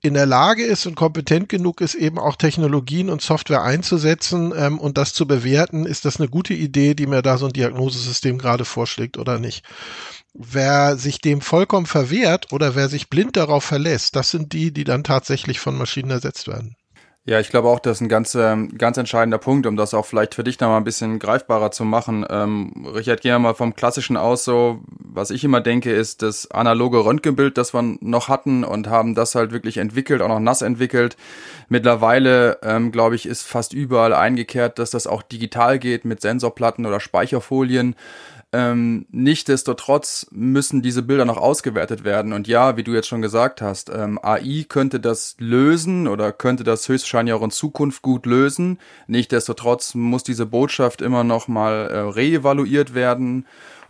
in 0.03 0.13
der 0.15 0.25
Lage 0.25 0.65
ist 0.65 0.85
und 0.85 0.95
kompetent 0.95 1.47
genug 1.47 1.79
ist, 1.79 1.95
eben 1.95 2.19
auch 2.19 2.35
Technologien 2.35 3.09
und 3.09 3.21
Software 3.21 3.63
einzusetzen 3.63 4.53
ähm, 4.55 4.77
und 4.77 4.97
das 4.97 5.13
zu 5.13 5.25
bewerten, 5.25 5.85
ist 5.85 6.03
das 6.03 6.19
eine 6.19 6.27
gute 6.27 6.53
Idee, 6.53 6.93
die 6.93 7.07
mir 7.07 7.21
da 7.21 7.37
so 7.37 7.45
ein 7.45 7.53
Diagnosesystem 7.53 8.37
gerade 8.37 8.65
vorschlägt 8.65 9.17
oder 9.17 9.39
nicht. 9.39 9.63
Wer 10.33 10.97
sich 10.97 11.19
dem 11.19 11.39
vollkommen 11.39 11.85
verwehrt 11.85 12.51
oder 12.51 12.75
wer 12.75 12.89
sich 12.89 13.09
blind 13.09 13.37
darauf 13.37 13.63
verlässt, 13.63 14.17
das 14.17 14.29
sind 14.29 14.51
die, 14.51 14.73
die 14.73 14.83
dann 14.83 15.05
tatsächlich 15.05 15.61
von 15.61 15.77
Maschinen 15.77 16.11
ersetzt 16.11 16.47
werden. 16.49 16.75
Ja, 17.25 17.39
ich 17.39 17.47
glaube 17.47 17.69
auch, 17.69 17.79
das 17.79 17.97
ist 17.97 18.01
ein 18.01 18.09
ganz, 18.09 18.35
ähm, 18.35 18.77
ganz 18.77 18.97
entscheidender 18.97 19.37
Punkt, 19.37 19.65
um 19.65 19.77
das 19.77 19.93
auch 19.93 20.05
vielleicht 20.05 20.35
für 20.35 20.43
dich 20.43 20.59
noch 20.59 20.67
mal 20.67 20.75
ein 20.75 20.83
bisschen 20.83 21.19
greifbarer 21.19 21.71
zu 21.71 21.85
machen. 21.85 22.25
Ähm, 22.29 22.85
Richard, 22.93 23.21
gehen 23.21 23.31
wir 23.31 23.39
mal 23.39 23.53
vom 23.53 23.75
Klassischen 23.75 24.17
aus. 24.17 24.43
So, 24.43 24.81
was 24.87 25.31
ich 25.31 25.45
immer 25.45 25.61
denke, 25.61 25.93
ist 25.93 26.21
das 26.21 26.51
analoge 26.51 27.05
Röntgenbild, 27.05 27.57
das 27.57 27.73
wir 27.73 27.81
noch 28.01 28.27
hatten 28.27 28.65
und 28.65 28.89
haben 28.89 29.15
das 29.15 29.35
halt 29.35 29.53
wirklich 29.53 29.77
entwickelt, 29.77 30.21
auch 30.21 30.27
noch 30.27 30.41
nass 30.41 30.61
entwickelt. 30.61 31.15
Mittlerweile, 31.69 32.57
ähm, 32.61 32.91
glaube 32.91 33.15
ich, 33.15 33.25
ist 33.25 33.43
fast 33.43 33.71
überall 33.71 34.13
eingekehrt, 34.13 34.77
dass 34.77 34.91
das 34.91 35.07
auch 35.07 35.21
digital 35.21 35.79
geht 35.79 36.03
mit 36.03 36.19
Sensorplatten 36.19 36.85
oder 36.85 36.99
Speicherfolien. 36.99 37.95
Ähm, 38.53 39.07
Nichtsdestotrotz 39.11 40.27
müssen 40.31 40.83
diese 40.83 41.01
Bilder 41.01 41.25
noch 41.25 41.37
ausgewertet 41.37 42.03
werden. 42.03 42.33
Und 42.33 42.47
ja, 42.47 42.77
wie 42.77 42.83
du 42.83 42.93
jetzt 42.93 43.07
schon 43.07 43.23
gesagt 43.23 43.61
hast, 43.61 43.89
ähm, 43.89 44.19
AI 44.21 44.65
könnte 44.69 44.99
das 44.99 45.35
lösen 45.39 46.07
oder 46.07 46.31
könnte 46.31 46.63
das 46.63 46.87
höchstwahrscheinlich 46.87 47.33
auch 47.33 47.41
in 47.41 47.51
Zukunft 47.51 48.03
gut 48.03 48.27
lösen. 48.27 48.79
Nichtsdestotrotz 49.07 49.95
muss 49.95 50.23
diese 50.23 50.45
Botschaft 50.45 51.01
immer 51.01 51.23
noch 51.23 51.47
mal 51.47 51.87
äh, 51.87 51.97
reevaluiert 51.97 52.93
werden 52.93 53.47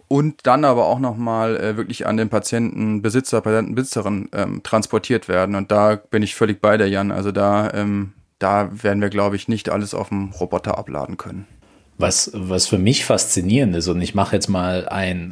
und 0.08 0.46
dann 0.48 0.64
aber 0.64 0.86
auch 0.86 1.00
noch 1.00 1.18
mal 1.18 1.58
äh, 1.58 1.76
wirklich 1.76 2.08
an 2.08 2.18
den 2.18 2.30
Patienten, 2.30 3.02
Besitzer, 3.02 3.42
Patientenbesitzerin 3.42 4.30
ähm, 4.32 4.64
transportiert 4.64 5.28
werden. 5.28 5.56
Und 5.56 5.72
da 5.72 5.96
bin 5.96 6.24
ich 6.24 6.36
völlig 6.36 6.62
bei 6.62 6.78
der 6.78 6.88
Jan. 6.88 7.12
Also 7.12 7.32
da, 7.32 7.72
ähm, 7.74 8.14
da 8.40 8.70
werden 8.72 9.02
wir, 9.02 9.10
glaube 9.10 9.36
ich, 9.36 9.48
nicht 9.48 9.70
alles 9.70 9.94
auf 9.94 10.10
dem 10.10 10.30
Roboter 10.30 10.78
abladen 10.78 11.18
können. 11.18 11.48
Was, 12.04 12.32
was 12.34 12.68
für 12.68 12.78
mich 12.78 13.06
faszinierend 13.06 13.76
ist, 13.78 13.88
und 13.88 14.02
ich 14.02 14.14
mache 14.14 14.36
jetzt 14.36 14.50
mal 14.50 14.90
ein, 14.90 15.32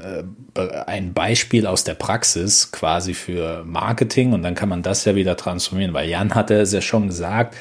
äh, 0.56 0.84
ein 0.88 1.14
Beispiel 1.14 1.68
aus 1.68 1.84
der 1.84 1.96
Praxis 1.96 2.72
quasi 2.72 3.14
für 3.14 3.66
Marketing 3.66 4.32
und 4.32 4.42
dann 4.42 4.56
kann 4.56 4.70
man 4.70 4.82
das 4.82 5.04
ja 5.04 5.16
wieder 5.16 5.36
transformieren, 5.36 5.94
weil 5.94 6.08
Jan 6.08 6.34
hatte 6.34 6.56
es 6.56 6.72
ja 6.72 6.82
schon 6.82 7.08
gesagt, 7.08 7.56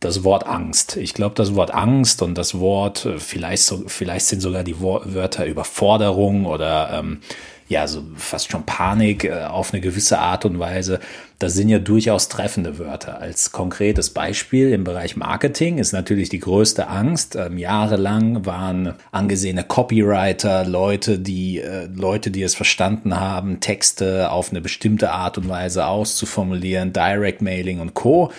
das 0.00 0.24
Wort 0.24 0.46
Angst. 0.46 0.96
Ich 0.96 1.14
glaube, 1.14 1.34
das 1.36 1.54
Wort 1.54 1.72
Angst 1.72 2.22
und 2.22 2.36
das 2.36 2.58
Wort, 2.58 3.06
äh, 3.06 3.18
vielleicht, 3.18 3.62
so, 3.62 3.84
vielleicht 3.86 4.26
sind 4.26 4.40
sogar 4.40 4.64
die 4.64 4.80
Wörter 4.80 5.46
Überforderung 5.46 6.44
oder 6.44 6.90
ähm, 6.92 7.20
ja, 7.68 7.86
so 7.86 8.02
fast 8.16 8.50
schon 8.50 8.66
Panik 8.66 9.24
äh, 9.24 9.44
auf 9.44 9.72
eine 9.72 9.80
gewisse 9.80 10.18
Art 10.18 10.44
und 10.44 10.58
Weise 10.58 11.00
das 11.42 11.54
sind 11.54 11.68
ja 11.68 11.80
durchaus 11.80 12.28
treffende 12.28 12.78
Wörter. 12.78 13.20
Als 13.20 13.50
konkretes 13.50 14.10
Beispiel 14.10 14.70
im 14.70 14.84
Bereich 14.84 15.16
Marketing 15.16 15.78
ist 15.78 15.92
natürlich 15.92 16.28
die 16.28 16.38
größte 16.38 16.86
Angst. 16.86 17.34
Ähm, 17.34 17.58
jahrelang 17.58 18.46
waren 18.46 18.94
angesehene 19.10 19.64
Copywriter, 19.64 20.64
Leute, 20.64 21.18
die 21.18 21.58
äh, 21.58 21.86
Leute, 21.86 22.30
die 22.30 22.44
es 22.44 22.54
verstanden 22.54 23.18
haben, 23.18 23.58
Texte 23.58 24.30
auf 24.30 24.50
eine 24.50 24.60
bestimmte 24.60 25.10
Art 25.10 25.36
und 25.36 25.48
Weise 25.48 25.86
auszuformulieren, 25.86 26.92
Direct 26.92 27.42
Mailing 27.42 27.80
und 27.80 27.94
Co. 27.94 28.30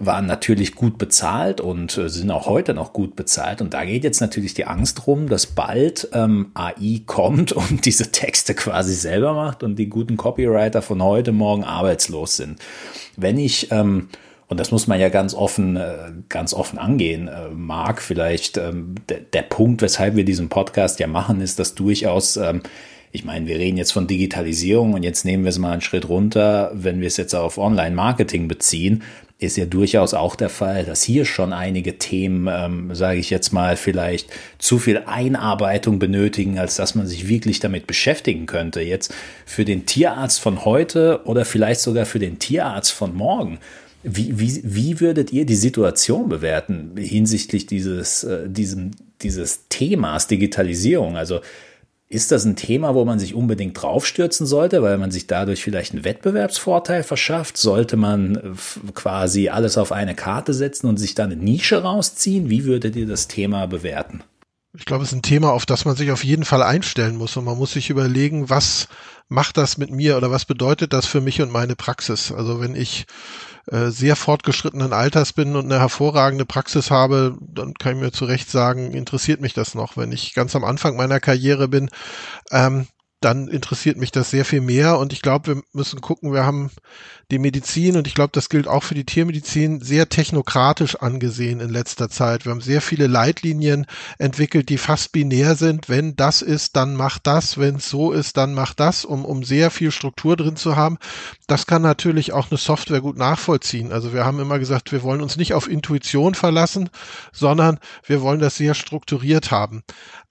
waren 0.00 0.26
natürlich 0.26 0.74
gut 0.74 0.98
bezahlt 0.98 1.60
und 1.60 1.96
äh, 1.96 2.08
sind 2.08 2.32
auch 2.32 2.46
heute 2.46 2.74
noch 2.74 2.92
gut 2.92 3.14
bezahlt. 3.14 3.60
Und 3.60 3.72
da 3.72 3.84
geht 3.84 4.02
jetzt 4.02 4.20
natürlich 4.20 4.54
die 4.54 4.64
Angst 4.64 5.06
rum, 5.06 5.28
dass 5.28 5.46
bald 5.46 6.08
ähm, 6.12 6.50
AI 6.54 7.02
kommt 7.06 7.52
und 7.52 7.84
diese 7.84 8.10
Texte 8.10 8.54
quasi 8.54 8.94
selber 8.94 9.32
macht 9.34 9.62
und 9.62 9.76
die 9.76 9.88
guten 9.88 10.16
Copywriter 10.16 10.82
von 10.82 11.00
heute 11.04 11.30
morgen 11.30 11.62
arbeitslos 11.62 12.34
sind 12.36 12.47
sind. 12.48 12.60
Wenn 13.16 13.38
ich, 13.38 13.70
ähm, 13.70 14.08
und 14.48 14.58
das 14.58 14.70
muss 14.70 14.86
man 14.86 14.98
ja 14.98 15.08
ganz 15.08 15.34
offen, 15.34 15.76
äh, 15.76 16.12
ganz 16.28 16.54
offen 16.54 16.78
angehen, 16.78 17.28
äh, 17.28 17.50
Marc, 17.50 18.02
vielleicht 18.02 18.56
ähm, 18.56 18.94
der 19.08 19.42
Punkt, 19.42 19.82
weshalb 19.82 20.16
wir 20.16 20.24
diesen 20.24 20.48
Podcast 20.48 21.00
ja 21.00 21.06
machen, 21.06 21.40
ist, 21.40 21.58
dass 21.58 21.74
durchaus 21.74 22.36
ähm, 22.36 22.62
ich 23.10 23.24
meine, 23.24 23.46
wir 23.46 23.56
reden 23.56 23.78
jetzt 23.78 23.92
von 23.92 24.06
Digitalisierung 24.06 24.92
und 24.92 25.02
jetzt 25.02 25.24
nehmen 25.24 25.44
wir 25.44 25.48
es 25.48 25.58
mal 25.58 25.72
einen 25.72 25.80
Schritt 25.80 26.08
runter. 26.10 26.70
Wenn 26.74 27.00
wir 27.00 27.06
es 27.06 27.16
jetzt 27.16 27.34
auf 27.34 27.56
Online-Marketing 27.56 28.48
beziehen, 28.48 29.02
ist 29.40 29.56
ja 29.56 29.66
durchaus 29.66 30.14
auch 30.14 30.34
der 30.34 30.48
Fall, 30.48 30.84
dass 30.84 31.02
hier 31.02 31.24
schon 31.24 31.52
einige 31.52 31.98
Themen, 31.98 32.48
ähm, 32.50 32.94
sage 32.94 33.20
ich 33.20 33.30
jetzt 33.30 33.52
mal, 33.52 33.76
vielleicht 33.76 34.30
zu 34.58 34.78
viel 34.80 34.98
Einarbeitung 35.06 36.00
benötigen, 36.00 36.58
als 36.58 36.74
dass 36.74 36.96
man 36.96 37.06
sich 37.06 37.28
wirklich 37.28 37.60
damit 37.60 37.86
beschäftigen 37.86 38.46
könnte. 38.46 38.80
Jetzt 38.80 39.14
für 39.46 39.64
den 39.64 39.86
Tierarzt 39.86 40.40
von 40.40 40.64
heute 40.64 41.20
oder 41.24 41.44
vielleicht 41.44 41.80
sogar 41.80 42.04
für 42.04 42.18
den 42.18 42.40
Tierarzt 42.40 42.90
von 42.90 43.14
morgen. 43.14 43.58
Wie, 44.02 44.40
wie, 44.40 44.60
wie 44.64 45.00
würdet 45.00 45.32
ihr 45.32 45.46
die 45.46 45.54
Situation 45.54 46.28
bewerten 46.28 46.96
hinsichtlich 46.96 47.66
dieses, 47.66 48.24
äh, 48.24 48.48
diesem, 48.48 48.90
dieses 49.22 49.68
Themas 49.68 50.26
Digitalisierung? 50.26 51.16
Also 51.16 51.40
ist 52.10 52.32
das 52.32 52.44
ein 52.44 52.56
Thema, 52.56 52.94
wo 52.94 53.04
man 53.04 53.18
sich 53.18 53.34
unbedingt 53.34 53.80
draufstürzen 53.80 54.46
sollte, 54.46 54.82
weil 54.82 54.96
man 54.96 55.10
sich 55.10 55.26
dadurch 55.26 55.62
vielleicht 55.62 55.92
einen 55.92 56.04
Wettbewerbsvorteil 56.04 57.02
verschafft? 57.02 57.58
Sollte 57.58 57.96
man 57.96 58.36
äh, 58.36 58.92
quasi 58.94 59.50
alles 59.50 59.76
auf 59.76 59.92
eine 59.92 60.14
Karte 60.14 60.54
setzen 60.54 60.86
und 60.86 60.96
sich 60.96 61.14
da 61.14 61.24
eine 61.24 61.36
Nische 61.36 61.82
rausziehen? 61.82 62.48
Wie 62.48 62.64
würdet 62.64 62.96
ihr 62.96 63.06
das 63.06 63.28
Thema 63.28 63.66
bewerten? 63.66 64.22
Ich 64.74 64.84
glaube, 64.84 65.02
es 65.02 65.10
ist 65.10 65.16
ein 65.16 65.22
Thema, 65.22 65.52
auf 65.52 65.64
das 65.64 65.84
man 65.86 65.96
sich 65.96 66.10
auf 66.10 66.24
jeden 66.24 66.44
Fall 66.44 66.62
einstellen 66.62 67.16
muss 67.16 67.36
und 67.36 67.44
man 67.44 67.56
muss 67.56 67.72
sich 67.72 67.88
überlegen, 67.88 68.50
was 68.50 68.88
macht 69.28 69.56
das 69.56 69.78
mit 69.78 69.90
mir 69.90 70.16
oder 70.16 70.30
was 70.30 70.44
bedeutet 70.44 70.92
das 70.92 71.06
für 71.06 71.20
mich 71.20 71.40
und 71.40 71.50
meine 71.50 71.74
Praxis? 71.74 72.32
Also 72.32 72.60
wenn 72.60 72.74
ich 72.74 73.06
äh, 73.66 73.88
sehr 73.88 74.14
fortgeschrittenen 74.14 74.92
Alters 74.92 75.32
bin 75.32 75.56
und 75.56 75.66
eine 75.66 75.80
hervorragende 75.80 76.44
Praxis 76.44 76.90
habe, 76.90 77.36
dann 77.40 77.74
kann 77.74 77.96
ich 77.96 78.02
mir 78.02 78.12
zu 78.12 78.26
Recht 78.26 78.50
sagen, 78.50 78.92
interessiert 78.92 79.40
mich 79.40 79.54
das 79.54 79.74
noch. 79.74 79.96
Wenn 79.96 80.12
ich 80.12 80.34
ganz 80.34 80.54
am 80.54 80.64
Anfang 80.64 80.96
meiner 80.96 81.20
Karriere 81.20 81.68
bin, 81.68 81.88
ähm, 82.50 82.86
dann 83.20 83.48
interessiert 83.48 83.96
mich 83.96 84.12
das 84.12 84.30
sehr 84.30 84.44
viel 84.44 84.60
mehr. 84.60 84.98
Und 84.98 85.12
ich 85.12 85.22
glaube, 85.22 85.54
wir 85.54 85.62
müssen 85.72 86.00
gucken, 86.00 86.32
wir 86.32 86.44
haben 86.44 86.70
die 87.30 87.38
Medizin, 87.38 87.96
und 87.96 88.06
ich 88.06 88.14
glaube, 88.14 88.30
das 88.32 88.48
gilt 88.48 88.68
auch 88.68 88.84
für 88.84 88.94
die 88.94 89.04
Tiermedizin, 89.04 89.80
sehr 89.80 90.08
technokratisch 90.08 90.96
angesehen 90.96 91.60
in 91.60 91.70
letzter 91.70 92.08
Zeit. 92.08 92.44
Wir 92.44 92.52
haben 92.52 92.60
sehr 92.60 92.80
viele 92.80 93.08
Leitlinien 93.08 93.86
entwickelt, 94.18 94.68
die 94.68 94.78
fast 94.78 95.12
binär 95.12 95.56
sind. 95.56 95.88
Wenn 95.88 96.14
das 96.14 96.42
ist, 96.42 96.76
dann 96.76 96.94
mach 96.94 97.18
das. 97.18 97.58
Wenn 97.58 97.76
es 97.76 97.88
so 97.88 98.12
ist, 98.12 98.36
dann 98.36 98.54
mach 98.54 98.72
das, 98.72 99.04
um, 99.04 99.24
um 99.24 99.42
sehr 99.42 99.70
viel 99.70 99.90
Struktur 99.90 100.36
drin 100.36 100.56
zu 100.56 100.76
haben. 100.76 100.98
Das 101.48 101.66
kann 101.66 101.82
natürlich 101.82 102.32
auch 102.32 102.50
eine 102.50 102.58
Software 102.58 103.00
gut 103.00 103.16
nachvollziehen. 103.16 103.92
Also 103.92 104.12
wir 104.12 104.24
haben 104.24 104.38
immer 104.38 104.60
gesagt, 104.60 104.92
wir 104.92 105.02
wollen 105.02 105.22
uns 105.22 105.36
nicht 105.36 105.54
auf 105.54 105.68
Intuition 105.68 106.34
verlassen, 106.34 106.88
sondern 107.32 107.78
wir 108.06 108.22
wollen 108.22 108.40
das 108.40 108.56
sehr 108.56 108.74
strukturiert 108.74 109.50
haben. 109.50 109.82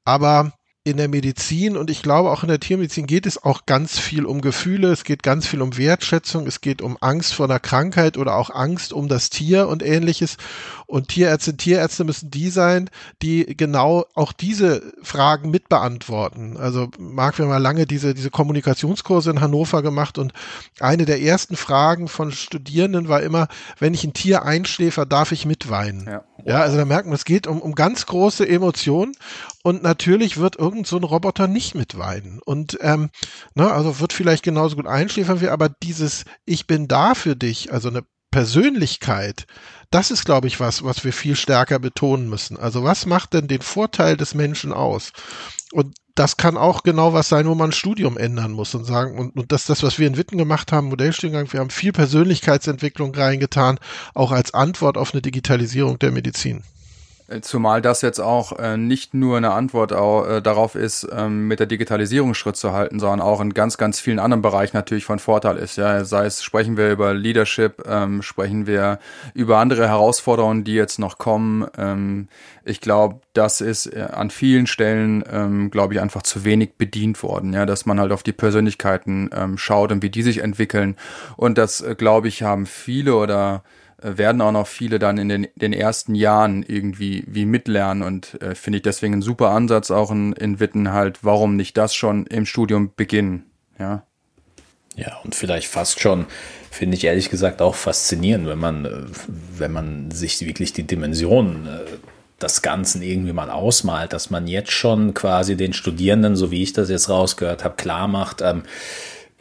Aber 0.06 0.53
in 0.88 0.96
der 0.96 1.10
Medizin 1.10 1.75
und 1.75 1.89
ich 1.89 2.01
glaube 2.01 2.32
auch 2.32 2.44
in 2.44 2.48
der 2.48 2.62
Tiermedizin 2.62 3.08
geht 3.08 3.25
es 3.25 3.44
auch 3.44 3.65
ganz 3.65 4.00
viel 4.00 4.25
um 4.25 4.39
Gefühle, 4.39 4.89
es 4.89 5.03
geht 5.03 5.22
ganz 5.22 5.46
viel 5.46 5.62
um 5.62 5.77
Wertschätzung, 5.77 6.48
es 6.48 6.62
geht 6.62 6.82
um 6.82 6.98
Angst 7.01 7.34
vor 7.34 7.46
einer 7.46 7.60
Krankheit 7.60 8.17
oder 8.17 8.38
auch 8.38 8.50
Angst 8.50 8.94
um 8.94 9.10
das 9.10 9.29
Tier 9.29 9.67
und 9.67 9.84
ähnliches. 9.84 10.38
Und 10.86 11.10
Tierärzte, 11.10 11.58
Tierärzte 11.58 12.06
müssen 12.06 12.32
die 12.32 12.50
sein, 12.50 12.89
die 13.22 13.58
genau 13.58 14.06
auch 14.13 14.32
diese 14.32 14.82
Fragen 15.03 15.51
mitbeantworten. 15.51 16.56
Also 16.56 16.88
Marc, 16.98 17.38
wir 17.38 17.44
haben 17.44 17.50
mal 17.50 17.58
lange 17.58 17.86
diese, 17.86 18.13
diese 18.13 18.29
Kommunikationskurse 18.29 19.32
in 19.32 19.41
Hannover 19.41 19.82
gemacht 19.82 20.17
und 20.17 20.32
eine 20.79 21.03
der 21.03 21.22
ersten 21.22 21.58
Fragen 21.58 22.08
von 22.08 22.32
Studierenden 22.32 23.10
war 23.10 23.22
immer, 23.22 23.50
wenn 23.77 23.94
ich 23.94 24.06
ein 24.06 24.13
Tier 24.13 24.44
einschläfer, 24.44 25.06
darf 25.06 25.34
ich 25.34 25.46
mitweinen? 25.46 26.06
Ja, 26.06 26.24
ja 26.46 26.62
also 26.62 26.77
da 26.77 26.86
merkt 26.86 27.08
man, 27.08 27.15
es 27.15 27.25
geht 27.25 27.48
um, 27.48 27.62
um 27.62 27.75
ganz 27.75 28.06
große 28.06 28.48
Emotionen 28.48 29.13
und 29.63 29.84
natürlich 29.84 30.38
wird 30.38 30.58
irgend 30.58 30.88
so 30.88 30.98
ein 30.98 31.03
Roboter 31.03 31.48
nicht 31.48 31.75
mitweinen. 31.75 32.39
Und 32.44 32.77
ähm, 32.82 33.10
ne, 33.56 33.72
also 33.72 34.00
wird 34.00 34.13
vielleicht 34.13 34.44
genauso 34.44 34.75
gut 34.75 34.88
einschläfern 34.88 35.41
wie, 35.41 35.50
aber 35.50 35.70
dieses 35.70 36.25
Ich 36.46 36.67
bin 36.67 36.88
da 36.88 37.15
für 37.15 37.36
dich, 37.36 37.72
also 37.72 37.89
eine 37.89 38.03
Persönlichkeit, 38.32 39.48
das 39.89 40.12
ist, 40.12 40.25
glaube 40.25 40.48
ich, 40.48 40.60
was, 40.60 40.84
was 40.84 41.03
wir 41.03 41.13
viel 41.13 41.36
stärker 41.36 41.79
betonen 41.79 42.29
müssen. 42.29 42.58
Also 42.58 42.84
was 42.84 43.06
macht 43.06 43.34
denn 43.34 43.48
den 43.48 43.62
Vorteil 43.62 44.17
des 44.17 44.36
Menschen 44.36 44.74
aus? 44.74 45.13
Und 45.72 45.96
das 46.18 46.38
kann 46.38 46.58
auch 46.58 46.82
genau 46.82 47.14
was 47.14 47.30
sein, 47.30 47.48
wo 47.48 47.54
man 47.54 47.70
ein 47.70 47.74
Studium 47.74 48.18
ändern 48.18 48.52
muss 48.52 48.74
und 48.74 48.86
sagen, 48.86 49.18
und, 49.20 49.36
und 49.36 49.52
das 49.52 49.66
das, 49.66 49.84
was 49.84 50.00
wir 50.00 50.08
in 50.08 50.18
Witten 50.18 50.38
gemacht 50.38 50.72
haben, 50.72 50.88
Modellstudiengang, 50.88 51.52
wir 51.54 51.60
haben 51.60 51.70
viel 51.70 51.92
Persönlichkeitsentwicklung 51.92 53.14
reingetan, 53.14 53.80
auch 54.16 54.32
als 54.32 54.54
Antwort 54.54 54.98
auf 54.98 55.14
eine 55.14 55.22
Digitalisierung 55.22 56.00
der 56.00 56.12
Medizin. 56.12 56.64
Zumal 57.42 57.82
das 57.82 58.02
jetzt 58.02 58.22
auch 58.22 58.58
äh, 58.58 58.78
nicht 58.78 59.14
nur 59.14 59.36
eine 59.36 59.52
Antwort 59.52 59.92
auch, 59.92 60.26
äh, 60.26 60.42
darauf 60.42 60.76
ist, 60.76 61.06
ähm, 61.12 61.50
mit 61.50 61.60
der 61.60 61.68
Digitalisierung 61.68 62.34
Schritt 62.34 62.56
zu 62.56 62.72
halten, 62.72 63.02
sondern 63.02 63.20
auch 63.20 63.42
in 63.42 63.54
ganz, 63.54 63.78
ganz 63.78 64.00
vielen 64.00 64.20
anderen 64.20 64.42
Bereichen 64.42 64.78
natürlich 64.78 65.04
von 65.04 65.20
Vorteil 65.20 65.58
ist. 65.58 65.76
Ja, 65.76 66.06
sei 66.06 66.26
es 66.26 66.42
sprechen 66.42 66.78
wir 66.78 66.90
über 66.90 67.14
Leadership, 67.14 67.84
ähm, 67.86 68.22
sprechen 68.22 68.66
wir 68.66 69.00
über 69.34 69.58
andere 69.58 69.90
Herausforderungen, 69.90 70.64
die 70.64 70.76
jetzt 70.76 71.00
noch 71.00 71.18
kommen. 71.18 71.68
Ähm, 71.78 72.30
ich 72.64 72.80
glaube, 72.80 73.20
das 73.34 73.60
ist 73.60 73.88
äh, 73.88 74.08
an 74.10 74.30
vielen 74.30 74.66
Stellen, 74.66 75.22
ähm, 75.30 75.70
glaube 75.70 75.96
ich, 75.96 76.00
einfach 76.00 76.24
zu 76.24 76.46
wenig 76.46 76.76
bedient 76.78 77.22
worden. 77.24 77.52
Ja, 77.52 77.66
dass 77.66 77.86
man 77.86 78.00
halt 78.00 78.14
auf 78.14 78.24
die 78.24 78.32
Persönlichkeiten 78.32 79.30
ähm, 79.36 79.58
schaut 79.58 79.92
und 79.92 80.02
wie 80.02 80.10
die 80.10 80.24
sich 80.24 80.38
entwickeln. 80.38 80.96
Und 81.36 81.58
das, 81.58 81.82
äh, 81.82 81.94
glaube 81.94 82.30
ich, 82.30 82.44
haben 82.44 82.66
viele 82.66 83.16
oder 83.16 83.64
werden 84.01 84.42
auch 84.42 84.51
noch 84.51 84.68
viele 84.68 85.00
dann 85.00 85.18
in 85.18 85.30
den, 85.30 85.48
den 85.56 85.74
ersten 85.74 86.13
Jahren 86.13 86.63
irgendwie 86.63 87.24
wie 87.27 87.46
mitlernen 87.46 88.04
und 88.04 88.39
äh, 88.42 88.54
finde 88.54 88.77
ich 88.77 88.84
deswegen 88.84 89.16
ein 89.16 89.22
super 89.22 89.50
Ansatz 89.50 89.89
auch 89.89 90.12
in, 90.12 90.34
in 90.34 90.60
Witten 90.60 90.92
halt, 90.92 91.24
warum 91.24 91.56
nicht 91.56 91.77
das 91.77 91.96
schon 91.96 92.25
im 92.27 92.46
Studium 92.46 92.92
beginnen, 92.96 93.46
ja. 93.80 94.04
Ja, 94.96 95.18
und 95.24 95.36
vielleicht 95.36 95.68
fast 95.68 96.00
schon, 96.00 96.25
finde 96.72 96.98
ich 96.98 97.04
ehrlich 97.04 97.30
gesagt 97.30 97.62
auch 97.62 97.75
faszinierend, 97.75 98.48
wenn 98.48 98.58
man, 98.58 98.86
äh, 98.86 99.04
wenn 99.58 99.72
man 99.72 100.12
sich 100.12 100.44
wirklich 100.46 100.74
die 100.74 100.84
Dimensionen 100.84 101.68
äh, 101.68 101.80
des 102.42 102.62
Ganzen 102.62 103.01
irgendwie 103.01 103.34
mal 103.34 103.50
ausmalt, 103.50 104.13
dass 104.13 104.30
man 104.30 104.48
jetzt 104.48 104.72
schon 104.72 105.13
quasi 105.13 105.56
den 105.56 105.74
Studierenden, 105.74 106.36
so 106.36 106.51
wie 106.51 106.63
ich 106.63 106.74
das 106.74 106.89
jetzt 106.89 107.10
rausgehört 107.10 107.63
habe, 107.63 107.75
klar 107.75 108.08
macht, 108.08 108.42
ähm, 108.42 108.63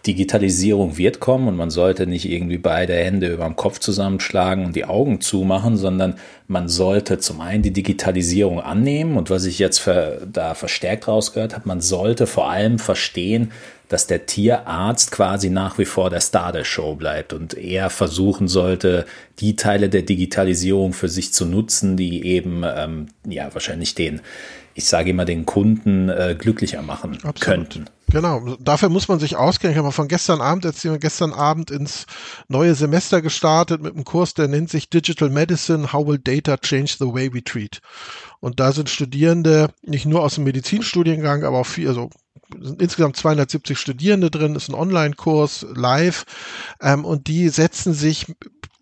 Digitalisierung 0.07 0.99
wird 0.99 1.21
kommen 1.21 1.49
und 1.49 1.57
man 1.57 1.71
sollte 1.71 2.07
nicht 2.07 2.29
irgendwie 2.29 2.59
beide 2.59 2.95
Hände 2.95 3.33
über 3.33 3.45
dem 3.45 3.57
Kopf 3.57 3.79
zusammenschlagen 3.79 4.65
und 4.65 4.77
die 4.77 4.85
Augen 4.85 5.21
zumachen, 5.21 5.77
sondern 5.77 6.15
man 6.47 6.69
sollte 6.69 7.19
zum 7.19 7.41
einen 7.41 7.63
die 7.63 7.73
Digitalisierung 7.73 8.61
annehmen 8.61 9.17
und 9.17 9.31
was 9.31 9.45
ich 9.45 9.59
jetzt 9.59 9.79
für, 9.79 10.27
da 10.31 10.55
verstärkt 10.55 11.09
rausgehört 11.09 11.55
habe, 11.55 11.67
man 11.69 11.81
sollte 11.81 12.27
vor 12.27 12.51
allem 12.51 12.79
verstehen, 12.79 13.51
dass 13.89 14.07
der 14.07 14.27
Tierarzt 14.27 15.13
quasi 15.13 15.51
nach 15.51 15.79
wie 15.79 15.85
vor 15.85 16.11
der 16.11 16.21
Star 16.21 16.53
der 16.53 16.65
Show 16.65 16.95
bleibt 16.95 17.33
und 17.33 17.55
er 17.55 17.91
versuchen 17.91 18.49
sollte, 18.49 19.07
die 19.39 19.57
Teile 19.57 19.89
der 19.89 20.03
Digitalisierung 20.03 20.93
für 20.93 21.09
sich 21.09 21.33
zu 21.33 21.47
nutzen, 21.47 21.97
die 21.97 22.25
eben 22.25 22.63
ähm, 22.65 23.07
ja 23.29 23.53
wahrscheinlich 23.53 23.95
den 23.95 24.21
ich 24.77 24.85
sage 24.85 25.11
immer, 25.11 25.25
den 25.25 25.47
Kunden 25.47 26.11
äh, 26.11 26.37
glücklicher 26.39 26.83
machen 26.83 27.15
Absolut. 27.15 27.41
könnten. 27.41 27.87
Genau, 28.09 28.57
dafür 28.61 28.91
muss 28.91 29.09
man 29.09 29.19
sich 29.19 29.35
auskennen. 29.35 29.73
Ich 29.73 29.79
habe 29.79 29.91
von 29.91 30.07
gestern 30.07 30.43
Abend 30.43 30.67
erzählt, 30.67 31.01
gestern 31.01 31.33
Abend 31.33 31.71
ins 31.71 32.05
neue 32.49 32.75
Semester 32.75 33.23
gestartet 33.23 33.81
mit 33.83 33.95
einem 33.95 34.05
Kurs, 34.05 34.35
der 34.35 34.49
nennt 34.49 34.69
sich 34.69 34.91
Digital 34.91 35.31
Medicine, 35.31 35.95
How 35.95 36.07
Will 36.07 36.19
Data 36.19 36.59
Change 36.59 36.97
the 36.99 37.07
Way 37.07 37.33
We 37.33 37.43
Treat? 37.43 37.81
Und 38.41 38.61
da 38.61 38.71
sind 38.73 38.91
Studierende 38.91 39.71
nicht 39.83 40.05
nur 40.05 40.23
aus 40.23 40.35
dem 40.35 40.45
Medizinstudiengang, 40.45 41.43
aber 41.45 41.59
auch 41.59 41.67
viel, 41.67 41.89
also 41.89 42.11
sind 42.61 42.81
insgesamt 42.81 43.17
270 43.17 43.79
Studierende 43.79 44.31
drin, 44.31 44.55
ist 44.55 44.69
ein 44.69 44.75
Online-Kurs 44.75 45.67
live 45.75 46.27
ähm, 46.81 47.05
und 47.05 47.29
die 47.29 47.49
setzen 47.49 47.93
sich 47.93 48.27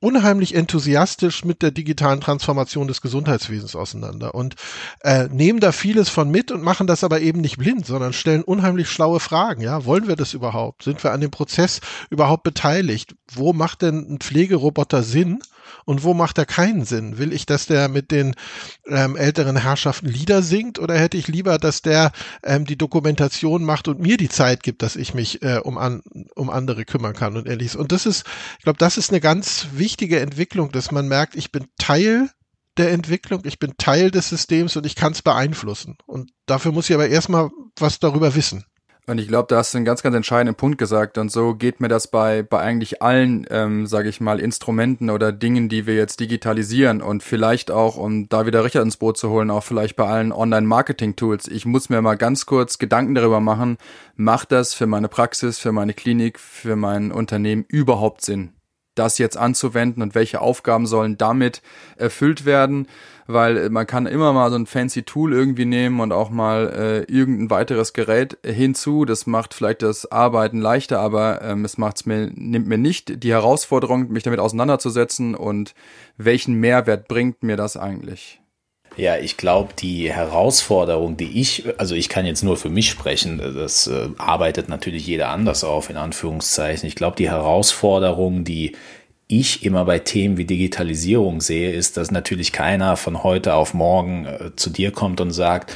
unheimlich 0.00 0.54
enthusiastisch 0.54 1.44
mit 1.44 1.62
der 1.62 1.70
digitalen 1.70 2.20
Transformation 2.20 2.88
des 2.88 3.00
Gesundheitswesens 3.00 3.74
auseinander 3.76 4.34
und 4.34 4.56
äh, 5.00 5.28
nehmen 5.28 5.60
da 5.60 5.72
vieles 5.72 6.08
von 6.08 6.30
mit 6.30 6.50
und 6.50 6.62
machen 6.62 6.86
das 6.86 7.04
aber 7.04 7.20
eben 7.20 7.40
nicht 7.40 7.58
blind, 7.58 7.86
sondern 7.86 8.12
stellen 8.12 8.42
unheimlich 8.42 8.88
schlaue 8.88 9.20
Fragen. 9.20 9.62
Ja, 9.62 9.84
wollen 9.84 10.08
wir 10.08 10.16
das 10.16 10.34
überhaupt? 10.34 10.82
Sind 10.82 11.02
wir 11.02 11.12
an 11.12 11.20
dem 11.20 11.30
Prozess 11.30 11.80
überhaupt 12.10 12.42
beteiligt? 12.42 13.14
Wo 13.32 13.52
macht 13.52 13.82
denn 13.82 14.06
ein 14.08 14.18
Pflegeroboter 14.18 15.02
Sinn? 15.02 15.40
Und 15.84 16.04
wo 16.04 16.14
macht 16.14 16.38
er 16.38 16.46
keinen 16.46 16.84
Sinn? 16.84 17.18
Will 17.18 17.32
ich, 17.32 17.46
dass 17.46 17.66
der 17.66 17.88
mit 17.88 18.10
den 18.10 18.34
ähm, 18.86 19.16
älteren 19.16 19.56
Herrschaften 19.56 20.06
Lieder 20.06 20.42
singt 20.42 20.78
oder 20.78 20.94
hätte 20.98 21.16
ich 21.16 21.28
lieber, 21.28 21.58
dass 21.58 21.82
der 21.82 22.12
ähm, 22.42 22.64
die 22.64 22.78
Dokumentation 22.78 23.64
macht 23.64 23.88
und 23.88 24.00
mir 24.00 24.16
die 24.16 24.28
Zeit 24.28 24.62
gibt, 24.62 24.82
dass 24.82 24.96
ich 24.96 25.14
mich 25.14 25.42
äh, 25.42 25.58
um, 25.62 25.78
an, 25.78 26.02
um 26.34 26.50
andere 26.50 26.84
kümmern 26.84 27.14
kann 27.14 27.36
und 27.36 27.48
ähnliches. 27.48 27.76
Und 27.76 27.92
das 27.92 28.06
ist, 28.06 28.24
ich 28.58 28.64
glaube, 28.64 28.78
das 28.78 28.96
ist 28.96 29.10
eine 29.10 29.20
ganz 29.20 29.68
wichtige 29.72 30.20
Entwicklung, 30.20 30.72
dass 30.72 30.90
man 30.90 31.08
merkt, 31.08 31.36
ich 31.36 31.52
bin 31.52 31.66
Teil 31.78 32.30
der 32.76 32.90
Entwicklung, 32.92 33.42
ich 33.44 33.58
bin 33.58 33.74
Teil 33.78 34.10
des 34.10 34.28
Systems 34.28 34.76
und 34.76 34.84
ich 34.84 34.96
kann 34.96 35.12
es 35.12 35.22
beeinflussen. 35.22 35.96
Und 36.06 36.32
dafür 36.46 36.72
muss 36.72 36.90
ich 36.90 36.94
aber 36.94 37.08
erstmal 37.08 37.50
was 37.78 37.98
darüber 38.00 38.34
wissen. 38.34 38.64
Und 39.06 39.18
ich 39.18 39.28
glaube, 39.28 39.48
da 39.48 39.58
hast 39.58 39.74
du 39.74 39.78
einen 39.78 39.84
ganz, 39.84 40.02
ganz 40.02 40.16
entscheidenden 40.16 40.54
Punkt 40.54 40.78
gesagt. 40.78 41.18
Und 41.18 41.30
so 41.30 41.54
geht 41.54 41.78
mir 41.78 41.88
das 41.88 42.08
bei, 42.08 42.42
bei 42.42 42.60
eigentlich 42.60 43.02
allen, 43.02 43.46
ähm, 43.50 43.86
sage 43.86 44.08
ich 44.08 44.20
mal, 44.20 44.40
Instrumenten 44.40 45.10
oder 45.10 45.30
Dingen, 45.30 45.68
die 45.68 45.86
wir 45.86 45.94
jetzt 45.94 46.20
digitalisieren. 46.20 47.02
Und 47.02 47.22
vielleicht 47.22 47.70
auch, 47.70 47.96
um 47.96 48.30
da 48.30 48.46
wieder 48.46 48.64
Richard 48.64 48.84
ins 48.84 48.96
Boot 48.96 49.18
zu 49.18 49.28
holen, 49.28 49.50
auch 49.50 49.62
vielleicht 49.62 49.96
bei 49.96 50.06
allen 50.06 50.32
Online-Marketing-Tools. 50.32 51.48
Ich 51.48 51.66
muss 51.66 51.90
mir 51.90 52.00
mal 52.00 52.16
ganz 52.16 52.46
kurz 52.46 52.78
Gedanken 52.78 53.14
darüber 53.14 53.40
machen, 53.40 53.76
macht 54.16 54.52
das 54.52 54.72
für 54.72 54.86
meine 54.86 55.08
Praxis, 55.08 55.58
für 55.58 55.72
meine 55.72 55.92
Klinik, 55.92 56.40
für 56.40 56.74
mein 56.74 57.12
Unternehmen 57.12 57.66
überhaupt 57.68 58.22
Sinn? 58.22 58.54
Das 58.94 59.18
jetzt 59.18 59.36
anzuwenden 59.36 60.02
und 60.02 60.14
welche 60.14 60.40
Aufgaben 60.40 60.86
sollen 60.86 61.18
damit 61.18 61.62
erfüllt 61.96 62.44
werden, 62.44 62.88
weil 63.26 63.70
man 63.70 63.86
kann 63.86 64.06
immer 64.06 64.32
mal 64.32 64.50
so 64.50 64.56
ein 64.56 64.66
fancy 64.66 65.02
Tool 65.02 65.32
irgendwie 65.32 65.64
nehmen 65.64 66.00
und 66.00 66.12
auch 66.12 66.30
mal 66.30 67.04
äh, 67.08 67.12
irgendein 67.12 67.50
weiteres 67.50 67.92
Gerät 67.92 68.38
hinzu. 68.44 69.04
Das 69.04 69.26
macht 69.26 69.54
vielleicht 69.54 69.82
das 69.82 70.10
Arbeiten 70.10 70.60
leichter, 70.60 71.00
aber 71.00 71.42
ähm, 71.42 71.64
es 71.64 71.78
macht's 71.78 72.06
mir, 72.06 72.30
nimmt 72.34 72.66
mir 72.66 72.78
nicht 72.78 73.22
die 73.22 73.32
Herausforderung, 73.32 74.10
mich 74.10 74.22
damit 74.22 74.40
auseinanderzusetzen 74.40 75.34
und 75.34 75.74
welchen 76.16 76.54
Mehrwert 76.54 77.08
bringt 77.08 77.42
mir 77.42 77.56
das 77.56 77.76
eigentlich? 77.76 78.40
Ja, 78.96 79.16
ich 79.16 79.36
glaube, 79.36 79.72
die 79.76 80.12
Herausforderung, 80.12 81.16
die 81.16 81.40
ich, 81.40 81.64
also 81.78 81.94
ich 81.94 82.08
kann 82.08 82.26
jetzt 82.26 82.44
nur 82.44 82.56
für 82.56 82.68
mich 82.68 82.88
sprechen, 82.88 83.38
das 83.38 83.88
äh, 83.88 84.08
arbeitet 84.18 84.68
natürlich 84.68 85.06
jeder 85.06 85.30
anders 85.30 85.64
auf, 85.64 85.90
in 85.90 85.96
Anführungszeichen. 85.96 86.86
Ich 86.86 86.94
glaube, 86.94 87.16
die 87.16 87.28
Herausforderung, 87.28 88.44
die 88.44 88.76
ich 89.26 89.64
immer 89.64 89.84
bei 89.84 89.98
Themen 89.98 90.36
wie 90.36 90.44
Digitalisierung 90.44 91.40
sehe, 91.40 91.72
ist, 91.72 91.96
dass 91.96 92.10
natürlich 92.10 92.52
keiner 92.52 92.96
von 92.96 93.24
heute 93.24 93.54
auf 93.54 93.74
morgen 93.74 94.26
äh, 94.26 94.50
zu 94.54 94.70
dir 94.70 94.92
kommt 94.92 95.20
und 95.20 95.32
sagt, 95.32 95.74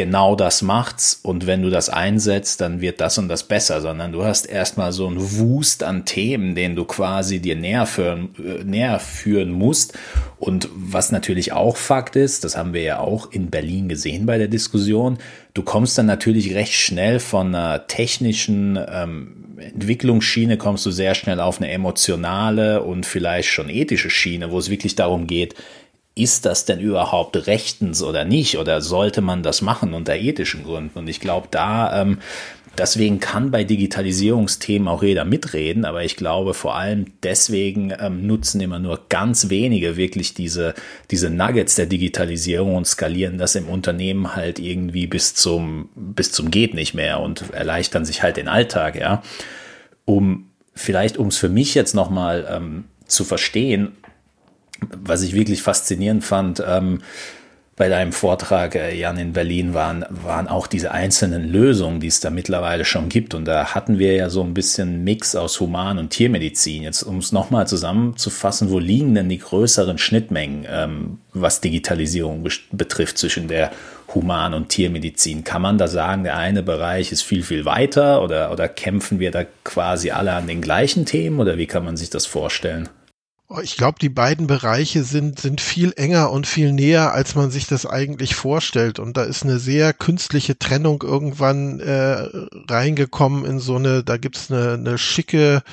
genau 0.00 0.34
das 0.34 0.62
macht's 0.62 1.20
und 1.22 1.46
wenn 1.46 1.60
du 1.60 1.68
das 1.68 1.90
einsetzt, 1.90 2.62
dann 2.62 2.80
wird 2.80 3.02
das 3.02 3.18
und 3.18 3.28
das 3.28 3.42
besser, 3.42 3.82
sondern 3.82 4.12
du 4.12 4.24
hast 4.24 4.46
erstmal 4.46 4.92
so 4.92 5.06
einen 5.06 5.38
Wust 5.38 5.82
an 5.82 6.06
Themen, 6.06 6.54
den 6.54 6.74
du 6.74 6.86
quasi 6.86 7.38
dir 7.38 7.54
näher 7.54 7.84
führen, 7.84 8.30
äh, 8.38 8.64
näher 8.64 8.98
führen 8.98 9.50
musst. 9.50 9.98
Und 10.38 10.70
was 10.74 11.12
natürlich 11.12 11.52
auch 11.52 11.76
Fakt 11.76 12.16
ist, 12.16 12.44
das 12.44 12.56
haben 12.56 12.72
wir 12.72 12.80
ja 12.80 13.00
auch 13.00 13.30
in 13.30 13.50
Berlin 13.50 13.90
gesehen 13.90 14.24
bei 14.24 14.38
der 14.38 14.48
Diskussion, 14.48 15.18
du 15.52 15.62
kommst 15.62 15.98
dann 15.98 16.06
natürlich 16.06 16.54
recht 16.54 16.72
schnell 16.72 17.20
von 17.20 17.54
einer 17.54 17.86
technischen 17.86 18.78
ähm, 18.90 19.58
Entwicklungsschiene, 19.58 20.56
kommst 20.56 20.86
du 20.86 20.90
sehr 20.90 21.14
schnell 21.14 21.40
auf 21.40 21.58
eine 21.58 21.70
emotionale 21.70 22.82
und 22.82 23.04
vielleicht 23.04 23.50
schon 23.50 23.68
ethische 23.68 24.08
Schiene, 24.08 24.50
wo 24.50 24.58
es 24.58 24.70
wirklich 24.70 24.94
darum 24.94 25.26
geht, 25.26 25.56
ist 26.22 26.46
das 26.46 26.64
denn 26.64 26.80
überhaupt 26.80 27.46
rechtens 27.46 28.02
oder 28.02 28.24
nicht? 28.24 28.58
Oder 28.58 28.80
sollte 28.80 29.20
man 29.20 29.42
das 29.42 29.62
machen 29.62 29.94
unter 29.94 30.16
ethischen 30.16 30.64
Gründen? 30.64 30.98
Und 30.98 31.08
ich 31.08 31.20
glaube, 31.20 31.48
da, 31.50 32.02
ähm, 32.02 32.18
deswegen 32.76 33.20
kann 33.20 33.50
bei 33.50 33.64
Digitalisierungsthemen 33.64 34.88
auch 34.88 35.02
jeder 35.02 35.24
mitreden, 35.24 35.84
aber 35.84 36.04
ich 36.04 36.16
glaube 36.16 36.54
vor 36.54 36.76
allem 36.76 37.06
deswegen 37.22 37.92
ähm, 37.98 38.26
nutzen 38.26 38.60
immer 38.60 38.78
nur 38.78 39.00
ganz 39.08 39.50
wenige 39.50 39.96
wirklich 39.96 40.34
diese, 40.34 40.74
diese 41.10 41.30
Nuggets 41.30 41.74
der 41.74 41.86
Digitalisierung 41.86 42.76
und 42.76 42.86
skalieren 42.86 43.38
das 43.38 43.54
im 43.54 43.68
Unternehmen 43.68 44.36
halt 44.36 44.58
irgendwie 44.58 45.06
bis 45.06 45.34
zum, 45.34 45.88
bis 45.94 46.32
zum 46.32 46.50
geht 46.50 46.74
nicht 46.74 46.94
mehr 46.94 47.20
und 47.20 47.50
erleichtern 47.52 48.04
sich 48.04 48.22
halt 48.22 48.36
den 48.36 48.48
Alltag, 48.48 48.96
ja. 48.96 49.22
Um, 50.04 50.46
vielleicht, 50.74 51.18
um 51.18 51.28
es 51.28 51.36
für 51.36 51.48
mich 51.48 51.74
jetzt 51.74 51.94
nochmal 51.94 52.48
ähm, 52.50 52.84
zu 53.06 53.24
verstehen, 53.24 53.92
was 55.02 55.22
ich 55.22 55.34
wirklich 55.34 55.62
faszinierend 55.62 56.24
fand, 56.24 56.62
ähm, 56.66 57.00
bei 57.80 57.88
deinem 57.88 58.12
Vortrag, 58.12 58.74
äh, 58.74 58.94
Jan, 58.94 59.16
in 59.16 59.32
Berlin 59.32 59.72
waren, 59.72 60.04
waren 60.10 60.48
auch 60.48 60.66
diese 60.66 60.90
einzelnen 60.90 61.50
Lösungen, 61.50 61.98
die 61.98 62.08
es 62.08 62.20
da 62.20 62.28
mittlerweile 62.28 62.84
schon 62.84 63.08
gibt. 63.08 63.32
Und 63.32 63.46
da 63.46 63.74
hatten 63.74 63.98
wir 63.98 64.14
ja 64.14 64.28
so 64.28 64.42
ein 64.42 64.52
bisschen 64.52 65.02
Mix 65.02 65.34
aus 65.34 65.60
Human- 65.60 65.96
und 65.96 66.10
Tiermedizin. 66.10 66.82
Jetzt, 66.82 67.02
um 67.02 67.16
es 67.16 67.32
nochmal 67.32 67.66
zusammenzufassen, 67.66 68.68
wo 68.68 68.78
liegen 68.78 69.14
denn 69.14 69.30
die 69.30 69.38
größeren 69.38 69.96
Schnittmengen, 69.96 70.66
ähm, 70.68 71.20
was 71.32 71.62
Digitalisierung 71.62 72.46
betrifft 72.70 73.16
zwischen 73.16 73.48
der 73.48 73.70
Human- 74.14 74.52
und 74.52 74.68
Tiermedizin? 74.68 75.42
Kann 75.44 75.62
man 75.62 75.78
da 75.78 75.88
sagen, 75.88 76.24
der 76.24 76.36
eine 76.36 76.62
Bereich 76.62 77.12
ist 77.12 77.22
viel, 77.22 77.42
viel 77.42 77.64
weiter 77.64 78.22
oder, 78.22 78.52
oder 78.52 78.68
kämpfen 78.68 79.20
wir 79.20 79.30
da 79.30 79.44
quasi 79.64 80.10
alle 80.10 80.34
an 80.34 80.46
den 80.46 80.60
gleichen 80.60 81.06
Themen 81.06 81.40
oder 81.40 81.56
wie 81.56 81.66
kann 81.66 81.86
man 81.86 81.96
sich 81.96 82.10
das 82.10 82.26
vorstellen? 82.26 82.90
Oh, 83.52 83.58
ich 83.60 83.76
glaube, 83.76 83.98
die 84.00 84.08
beiden 84.08 84.46
Bereiche 84.46 85.02
sind, 85.02 85.40
sind 85.40 85.60
viel 85.60 85.92
enger 85.96 86.30
und 86.30 86.46
viel 86.46 86.72
näher, 86.72 87.12
als 87.12 87.34
man 87.34 87.50
sich 87.50 87.66
das 87.66 87.84
eigentlich 87.84 88.36
vorstellt. 88.36 89.00
Und 89.00 89.16
da 89.16 89.24
ist 89.24 89.42
eine 89.42 89.58
sehr 89.58 89.92
künstliche 89.92 90.56
Trennung 90.56 91.02
irgendwann 91.02 91.80
äh, 91.80 92.28
reingekommen 92.68 93.44
in 93.44 93.58
so 93.58 93.74
eine, 93.74 94.04
da 94.04 94.18
gibt's 94.18 94.52
eine, 94.52 94.74
eine 94.74 94.98
schicke 94.98 95.64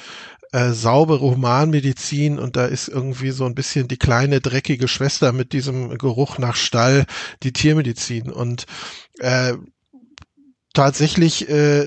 äh, 0.53 0.71
saubere 0.71 1.21
Humanmedizin 1.21 2.39
und 2.39 2.55
da 2.55 2.65
ist 2.65 2.87
irgendwie 2.87 3.29
so 3.29 3.45
ein 3.45 3.53
bisschen 3.53 3.87
die 3.87 3.97
kleine 3.97 4.41
dreckige 4.41 4.87
Schwester 4.87 5.31
mit 5.31 5.53
diesem 5.53 5.99
Geruch 5.99 6.39
nach 6.39 6.55
Stall, 6.55 7.05
die 7.43 7.53
Tiermedizin 7.53 8.31
und 8.31 8.65
äh, 9.19 9.53
tatsächlich 10.73 11.47
äh, 11.47 11.85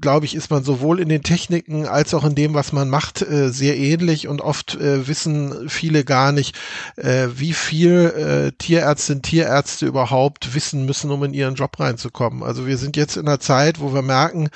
glaube 0.00 0.26
ich, 0.26 0.34
ist 0.34 0.50
man 0.50 0.64
sowohl 0.64 1.00
in 1.00 1.08
den 1.08 1.22
Techniken 1.22 1.86
als 1.86 2.14
auch 2.14 2.24
in 2.24 2.34
dem, 2.34 2.54
was 2.54 2.72
man 2.72 2.88
macht, 2.88 3.22
äh, 3.22 3.50
sehr 3.50 3.76
ähnlich 3.76 4.26
und 4.26 4.40
oft 4.40 4.74
äh, 4.74 5.06
wissen 5.06 5.68
viele 5.68 6.04
gar 6.04 6.32
nicht, 6.32 6.56
äh, 6.96 7.28
wie 7.34 7.52
viel 7.52 8.52
Tierärztinnen, 8.58 9.22
Tierärzte 9.22 9.86
überhaupt 9.86 10.54
wissen 10.54 10.86
müssen, 10.86 11.10
um 11.10 11.24
in 11.24 11.34
ihren 11.34 11.54
Job 11.54 11.78
reinzukommen. 11.78 12.42
Also 12.42 12.66
wir 12.66 12.78
sind 12.78 12.96
jetzt 12.96 13.16
in 13.16 13.26
einer 13.26 13.40
Zeit, 13.40 13.80
wo 13.80 13.92
wir 13.92 14.02
merken, 14.02 14.48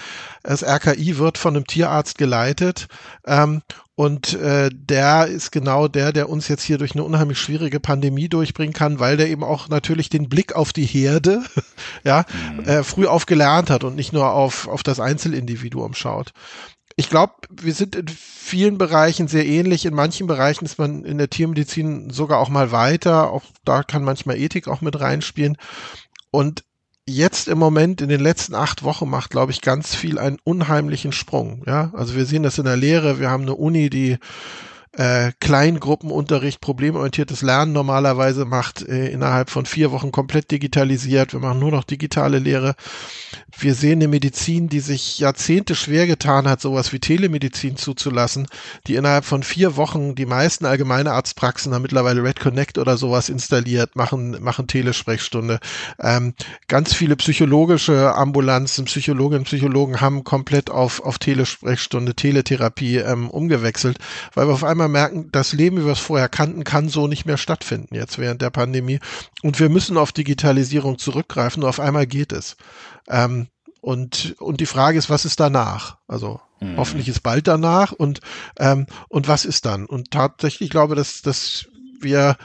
das 0.42 0.62
RKI 0.62 1.18
wird 1.18 1.38
von 1.38 1.57
einem 1.57 1.66
Tierarzt 1.66 2.18
geleitet 2.18 2.88
ähm, 3.26 3.62
und 3.94 4.33
äh, 4.33 4.70
der 4.72 5.26
ist 5.26 5.53
genau 5.53 5.87
der, 5.87 6.12
der 6.12 6.31
uns 6.31 6.48
jetzt 6.48 6.62
hier 6.62 6.79
durch 6.79 6.92
eine 6.92 7.05
unheimlich 7.05 7.38
schwierige 7.38 7.81
Pandemie 7.81 8.31
durchbringen 8.31 8.72
kann, 8.72 8.98
weil 8.98 9.18
der 9.18 9.29
eben 9.29 9.44
auch 9.44 9.68
natürlich 9.68 10.09
den 10.09 10.31
Blick 10.31 10.55
auf 10.55 10.72
die 10.72 10.87
Herde 10.87 11.42
ja, 12.05 12.24
mhm. 12.57 12.64
äh, 12.64 12.83
früh 12.83 13.07
aufgelernt 13.07 13.68
hat 13.68 13.85
und 13.85 13.96
nicht 13.96 14.14
nur 14.14 14.33
auf, 14.33 14.68
auf 14.68 14.83
das 14.83 15.00
Einzelindividuum 15.00 15.92
schaut. 15.92 16.33
Ich 16.96 17.11
glaube, 17.11 17.35
wir 17.50 17.74
sind 17.74 17.94
in 17.94 18.09
vielen 18.09 18.79
Bereichen 18.79 19.29
sehr 19.29 19.46
ähnlich. 19.46 19.85
In 19.85 19.94
manchen 19.94 20.26
Bereichen 20.26 20.64
ist 20.64 20.79
man 20.79 21.05
in 21.05 21.18
der 21.18 21.31
Tiermedizin 21.31 22.11
sogar 22.11 22.38
auch 22.38 22.48
mal 22.48 22.72
weiter. 22.72 23.31
Auch 23.31 23.44
da 23.64 23.83
kann 23.83 24.03
manchmal 24.03 24.38
Ethik 24.38 24.66
auch 24.66 24.81
mit 24.81 24.98
reinspielen. 24.98 25.57
Und 26.31 26.64
jetzt 27.14 27.49
im 27.49 27.59
Moment 27.59 28.01
in 28.01 28.09
den 28.09 28.20
letzten 28.20 28.55
acht 28.55 28.83
Wochen 28.83 29.09
macht, 29.09 29.31
glaube 29.31 29.53
ich, 29.53 29.61
ganz 29.61 29.94
viel 29.94 30.18
einen 30.18 30.38
unheimlichen 30.44 31.12
Sprung. 31.12 31.62
Ja, 31.66 31.92
also 31.94 32.14
wir 32.16 32.25
sehen 32.25 32.42
das 32.42 32.59
in 32.59 32.64
der 32.64 32.77
Lehre. 32.77 33.20
Wir 33.20 33.31
haben 33.31 33.42
eine 33.42 33.55
Uni, 33.55 33.90
die 33.90 34.18
äh, 34.92 35.31
Kleingruppenunterricht, 35.38 36.61
problemorientiertes 36.61 37.42
Lernen 37.42 37.72
normalerweise 37.72 38.44
macht, 38.44 38.83
äh, 38.83 39.09
innerhalb 39.09 39.48
von 39.48 39.64
vier 39.64 39.92
Wochen 39.92 40.11
komplett 40.11 40.50
digitalisiert. 40.50 41.33
Wir 41.33 41.40
machen 41.40 41.61
nur 41.61 41.70
noch 41.70 41.85
digitale 41.85 42.40
Lehre. 42.40 42.74
Wir 43.57 43.74
sehen 43.74 44.00
eine 44.00 44.09
Medizin, 44.09 44.68
die 44.68 44.81
sich 44.81 45.20
Jahrzehnte 45.20 45.76
schwer 45.76 46.07
getan 46.09 46.48
hat, 46.48 46.61
sowas 46.61 46.92
wie 46.92 46.98
Telemedizin 46.98 47.76
zuzulassen, 47.76 48.48
die 48.88 48.96
innerhalb 48.96 49.24
von 49.24 49.44
vier 49.44 49.76
Wochen 49.76 50.16
die 50.16 50.26
meisten 50.26 50.66
allgemeine 50.66 51.12
Arztpraxen 51.12 51.72
haben 51.72 51.83
mittlerweile 51.83 52.24
Red 52.24 52.40
Connect 52.40 52.79
oder 52.79 52.96
sowas 52.96 53.29
installiert, 53.29 53.94
machen, 53.94 54.42
machen 54.42 54.66
Telesprechstunde. 54.66 55.61
Ähm, 56.00 56.35
ganz 56.66 56.94
viele 56.94 57.14
psychologische 57.14 58.14
Ambulanzen, 58.14 58.87
Psychologinnen 58.87 59.44
Psychologen 59.44 60.00
haben 60.00 60.24
komplett 60.24 60.68
auf, 60.70 61.00
auf 61.00 61.18
Telesprechstunde, 61.18 62.14
Teletherapie 62.14 62.96
ähm, 62.96 63.31
umgewechselt, 63.31 63.98
weil 64.35 64.48
wir 64.48 64.55
auf 64.55 64.64
einmal 64.64 64.80
merken, 64.88 65.29
das 65.33 65.53
Leben, 65.53 65.79
wie 65.79 65.85
wir 65.85 65.93
es 65.93 65.99
vorher 65.99 66.29
kannten, 66.29 66.64
kann 66.64 66.88
so 66.88 67.07
nicht 67.07 67.27
mehr 67.27 67.37
stattfinden 67.37 67.95
jetzt 67.95 68.19
während 68.19 68.43
der 68.43 68.51
Pandemie. 68.51 69.01
Und 69.43 69.61
wir 69.61 69.69
müssen 69.69 69.97
auf 69.97 70.12
Digitalisierung 70.12 70.99
zurückgreifen 70.99 71.62
und 71.62 71.69
auf 71.69 71.81
einmal 71.81 72.07
geht 72.07 72.33
es. 72.33 72.57
Ähm, 73.09 73.49
und, 73.81 74.37
und 74.38 74.61
die 74.61 74.66
Frage 74.66 74.99
ist, 74.99 75.11
was 75.11 75.25
ist 75.25 75.40
danach? 75.40 75.99
Also 76.07 76.40
mhm. 76.61 76.77
hoffentlich 76.77 77.09
ist 77.09 77.23
bald 77.23 77.49
danach 77.49 77.93
und, 77.93 78.21
ähm, 78.59 78.87
und 79.09 79.29
was 79.29 79.45
ist 79.45 79.64
dann? 79.64 79.87
Und 79.87 80.11
tatsächlich 80.11 80.71
glaube, 80.71 80.95
dass, 80.95 81.23
dass 81.23 81.66
wir 82.01 82.37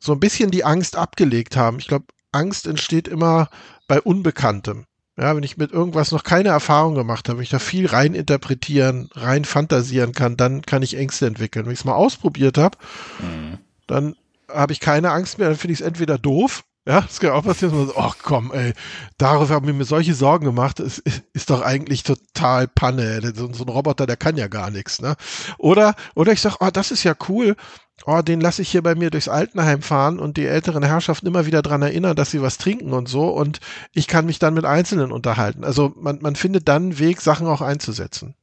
so 0.00 0.12
ein 0.12 0.20
bisschen 0.20 0.50
die 0.50 0.64
Angst 0.64 0.96
abgelegt 0.96 1.56
haben. 1.56 1.78
Ich 1.78 1.86
glaube, 1.86 2.06
Angst 2.32 2.66
entsteht 2.66 3.08
immer 3.08 3.48
bei 3.86 4.00
Unbekanntem. 4.00 4.86
Ja, 5.16 5.36
wenn 5.36 5.44
ich 5.44 5.56
mit 5.56 5.70
irgendwas 5.70 6.10
noch 6.10 6.24
keine 6.24 6.48
Erfahrung 6.48 6.94
gemacht 6.96 7.28
habe, 7.28 7.38
wenn 7.38 7.44
ich 7.44 7.50
da 7.50 7.60
viel 7.60 7.86
rein 7.86 8.14
interpretieren, 8.14 9.10
rein 9.14 9.44
fantasieren 9.44 10.12
kann, 10.12 10.36
dann 10.36 10.62
kann 10.62 10.82
ich 10.82 10.96
Ängste 10.96 11.26
entwickeln. 11.26 11.66
Wenn 11.66 11.72
ich 11.72 11.80
es 11.80 11.84
mal 11.84 11.94
ausprobiert 11.94 12.58
habe, 12.58 12.76
mhm. 13.20 13.58
dann 13.86 14.16
habe 14.48 14.72
ich 14.72 14.80
keine 14.80 15.12
Angst 15.12 15.38
mehr, 15.38 15.48
dann 15.48 15.56
finde 15.56 15.74
ich 15.74 15.80
es 15.80 15.86
entweder 15.86 16.18
doof 16.18 16.64
ja, 16.86 17.00
das 17.00 17.18
kann 17.18 17.30
auch 17.30 17.44
passieren, 17.44 17.72
dass 17.72 17.94
so, 17.94 18.00
ach 18.00 18.16
komm, 18.22 18.52
ey, 18.52 18.74
darauf 19.16 19.48
haben 19.48 19.66
wir 19.66 19.72
mir 19.72 19.86
solche 19.86 20.14
Sorgen 20.14 20.44
gemacht. 20.44 20.80
Es 20.80 20.98
ist 21.32 21.48
doch 21.48 21.62
eigentlich 21.62 22.02
total 22.02 22.68
Panne. 22.68 23.32
So, 23.34 23.50
so 23.52 23.64
ein 23.64 23.68
Roboter, 23.70 24.06
der 24.06 24.18
kann 24.18 24.36
ja 24.36 24.48
gar 24.48 24.70
nichts, 24.70 25.00
ne? 25.00 25.16
Oder, 25.56 25.94
oder 26.14 26.32
ich 26.32 26.42
sag, 26.42 26.56
oh, 26.60 26.70
das 26.70 26.90
ist 26.90 27.02
ja 27.02 27.14
cool. 27.28 27.56
Oh, 28.06 28.20
den 28.20 28.40
lasse 28.40 28.60
ich 28.60 28.70
hier 28.70 28.82
bei 28.82 28.94
mir 28.94 29.10
durchs 29.10 29.28
Altenheim 29.28 29.80
fahren 29.80 30.18
und 30.18 30.36
die 30.36 30.46
älteren 30.46 30.82
Herrschaften 30.82 31.26
immer 31.26 31.46
wieder 31.46 31.62
dran 31.62 31.80
erinnern, 31.80 32.16
dass 32.16 32.32
sie 32.32 32.42
was 32.42 32.58
trinken 32.58 32.92
und 32.92 33.08
so. 33.08 33.28
Und 33.28 33.60
ich 33.92 34.06
kann 34.06 34.26
mich 34.26 34.38
dann 34.38 34.52
mit 34.52 34.66
Einzelnen 34.66 35.10
unterhalten. 35.12 35.64
Also 35.64 35.94
man, 35.96 36.18
man 36.20 36.36
findet 36.36 36.68
dann 36.68 36.82
einen 36.82 36.98
Weg, 36.98 37.20
Sachen 37.22 37.46
auch 37.46 37.62
einzusetzen. 37.62 38.34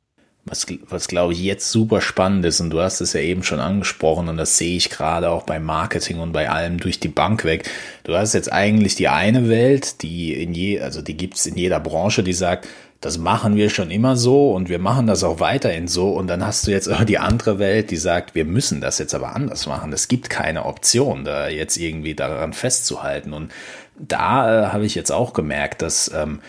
Was, 0.46 0.66
was 0.90 1.08
glaube 1.08 1.34
ich 1.34 1.40
jetzt 1.40 1.72
super 1.72 2.02
spannend 2.02 2.44
ist, 2.46 2.60
und 2.62 2.72
du 2.72 2.82
hast 2.82 3.00
es 3.00 3.14
ja 3.14 3.20
eben 3.20 3.44
schon 3.44 3.60
angesprochen, 3.60 4.28
und 4.28 4.38
das 4.38 4.58
sehe 4.58 4.76
ich 4.76 4.90
gerade 4.90 5.30
auch 5.30 5.44
beim 5.44 5.64
Marketing 5.64 6.20
und 6.20 6.32
bei 6.32 6.50
allem 6.50 6.80
durch 6.80 7.00
die 7.00 7.10
Bank 7.10 7.46
weg. 7.46 7.70
Du 8.04 8.16
hast 8.16 8.34
jetzt 8.34 8.52
eigentlich 8.52 8.96
die 8.96 9.08
eine 9.08 9.50
Welt, 9.50 10.02
die 10.02 10.34
in 10.34 10.54
je, 10.54 10.80
also 10.80 11.04
die 11.04 11.16
gibt's 11.16 11.46
in 11.46 11.56
jeder 11.56 11.80
Branche, 11.80 12.24
die 12.24 12.34
sagt, 12.34 12.68
das 13.02 13.18
machen 13.18 13.56
wir 13.56 13.72
schon 13.72 13.90
immer 13.90 14.16
so 14.16 14.52
und 14.54 14.70
wir 14.70 14.78
machen 14.78 15.08
das 15.08 15.24
auch 15.24 15.40
weiterhin 15.40 15.88
so. 15.88 16.12
Und 16.12 16.28
dann 16.28 16.46
hast 16.46 16.68
du 16.68 16.72
jetzt 16.72 16.88
aber 16.88 17.04
die 17.04 17.18
andere 17.18 17.58
Welt, 17.58 17.90
die 17.90 17.98
sagt, 17.98 18.36
wir 18.36 18.46
müssen 18.46 18.80
das 18.80 19.00
jetzt 19.00 19.16
aber 19.16 19.36
anders 19.36 19.66
machen. 19.66 19.92
Es 19.92 20.08
gibt 20.08 20.30
keine 20.30 20.66
Option, 20.66 21.26
da 21.26 21.50
jetzt 21.50 21.78
irgendwie 21.78 22.14
daran 22.14 22.54
festzuhalten. 22.54 23.34
Und 23.34 23.52
da 23.98 24.66
äh, 24.66 24.68
habe 24.68 24.86
ich 24.86 24.94
jetzt 24.94 25.12
auch 25.12 25.34
gemerkt, 25.34 25.82
dass 25.82 26.12
ähm, 26.14 26.42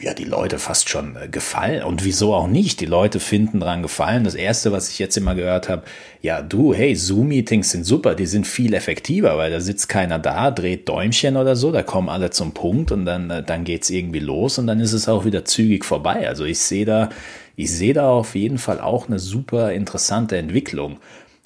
ja, 0.00 0.14
die 0.14 0.24
Leute 0.24 0.60
fast 0.60 0.88
schon 0.88 1.16
äh, 1.16 1.28
gefallen. 1.28 1.82
Und 1.82 2.04
wieso 2.04 2.34
auch 2.34 2.46
nicht? 2.46 2.80
Die 2.80 2.86
Leute 2.86 3.18
finden 3.18 3.58
dran 3.58 3.82
gefallen. 3.82 4.22
Das 4.22 4.36
erste, 4.36 4.70
was 4.70 4.88
ich 4.88 5.00
jetzt 5.00 5.16
immer 5.16 5.34
gehört 5.34 5.68
habe, 5.68 5.82
ja, 6.22 6.40
du, 6.40 6.72
hey, 6.72 6.94
Zoom-Meetings 6.94 7.70
sind 7.70 7.84
super, 7.84 8.14
die 8.14 8.26
sind 8.26 8.46
viel 8.46 8.74
effektiver, 8.74 9.36
weil 9.36 9.50
da 9.50 9.60
sitzt 9.60 9.88
keiner 9.88 10.20
da, 10.20 10.52
dreht 10.52 10.88
Däumchen 10.88 11.36
oder 11.36 11.56
so, 11.56 11.72
da 11.72 11.82
kommen 11.82 12.08
alle 12.08 12.30
zum 12.30 12.54
Punkt 12.54 12.92
und 12.92 13.04
dann, 13.04 13.28
äh, 13.30 13.42
dann 13.42 13.64
geht's 13.64 13.90
irgendwie 13.90 14.20
los 14.20 14.58
und 14.58 14.68
dann 14.68 14.78
ist 14.78 14.92
es 14.92 15.08
auch 15.08 15.24
wieder 15.24 15.44
zügig 15.44 15.84
vorbei. 15.84 16.28
Also 16.28 16.44
ich 16.44 16.60
sehe 16.60 16.84
da, 16.84 17.08
ich 17.56 17.72
sehe 17.72 17.94
da 17.94 18.08
auf 18.08 18.36
jeden 18.36 18.58
Fall 18.58 18.80
auch 18.80 19.08
eine 19.08 19.18
super 19.18 19.72
interessante 19.72 20.36
Entwicklung. 20.36 20.98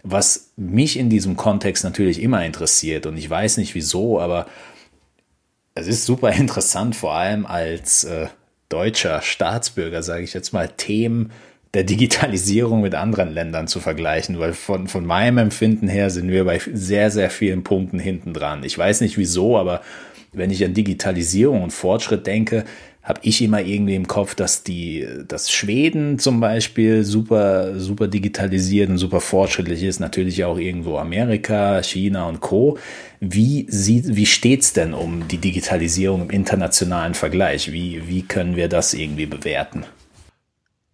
Was 0.02 0.50
mich 0.56 0.98
in 0.98 1.08
diesem 1.08 1.36
Kontext 1.36 1.82
natürlich 1.84 2.20
immer 2.20 2.44
interessiert 2.44 3.06
und 3.06 3.16
ich 3.16 3.30
weiß 3.30 3.56
nicht 3.56 3.74
wieso, 3.74 4.20
aber 4.20 4.46
es 5.74 5.86
ist 5.86 6.04
super 6.04 6.32
interessant, 6.32 6.96
vor 6.96 7.14
allem 7.14 7.46
als 7.46 8.04
äh, 8.04 8.28
deutscher 8.68 9.22
Staatsbürger, 9.22 10.02
sage 10.02 10.24
ich 10.24 10.34
jetzt 10.34 10.52
mal, 10.52 10.68
Themen 10.68 11.32
der 11.74 11.82
Digitalisierung 11.84 12.82
mit 12.82 12.94
anderen 12.94 13.32
Ländern 13.32 13.66
zu 13.66 13.80
vergleichen, 13.80 14.38
weil 14.38 14.52
von, 14.52 14.86
von 14.86 15.04
meinem 15.04 15.38
Empfinden 15.38 15.88
her 15.88 16.08
sind 16.10 16.30
wir 16.30 16.44
bei 16.44 16.60
sehr, 16.72 17.10
sehr 17.10 17.30
vielen 17.30 17.64
Punkten 17.64 17.98
hinten 17.98 18.32
dran. 18.32 18.62
Ich 18.62 18.78
weiß 18.78 19.00
nicht 19.00 19.18
wieso, 19.18 19.58
aber 19.58 19.80
wenn 20.32 20.50
ich 20.50 20.64
an 20.64 20.74
Digitalisierung 20.74 21.62
und 21.62 21.72
Fortschritt 21.72 22.26
denke, 22.26 22.64
habe 23.04 23.20
ich 23.22 23.42
immer 23.42 23.60
irgendwie 23.60 23.94
im 23.94 24.08
Kopf, 24.08 24.34
dass 24.34 24.62
die, 24.62 25.06
dass 25.28 25.52
Schweden 25.52 26.18
zum 26.18 26.40
Beispiel 26.40 27.04
super, 27.04 27.78
super 27.78 28.08
digitalisiert 28.08 28.88
und 28.88 28.96
super 28.96 29.20
fortschrittlich 29.20 29.82
ist. 29.82 30.00
Natürlich 30.00 30.42
auch 30.44 30.58
irgendwo 30.58 30.96
Amerika, 30.96 31.82
China 31.82 32.26
und 32.26 32.40
Co. 32.40 32.78
Wie 33.20 33.66
sieht, 33.68 34.16
wie 34.16 34.26
steht's 34.26 34.72
denn 34.72 34.94
um 34.94 35.28
die 35.28 35.36
Digitalisierung 35.36 36.22
im 36.22 36.30
internationalen 36.30 37.12
Vergleich? 37.12 37.70
Wie, 37.72 38.08
wie 38.08 38.22
können 38.22 38.56
wir 38.56 38.68
das 38.68 38.94
irgendwie 38.94 39.26
bewerten? 39.26 39.84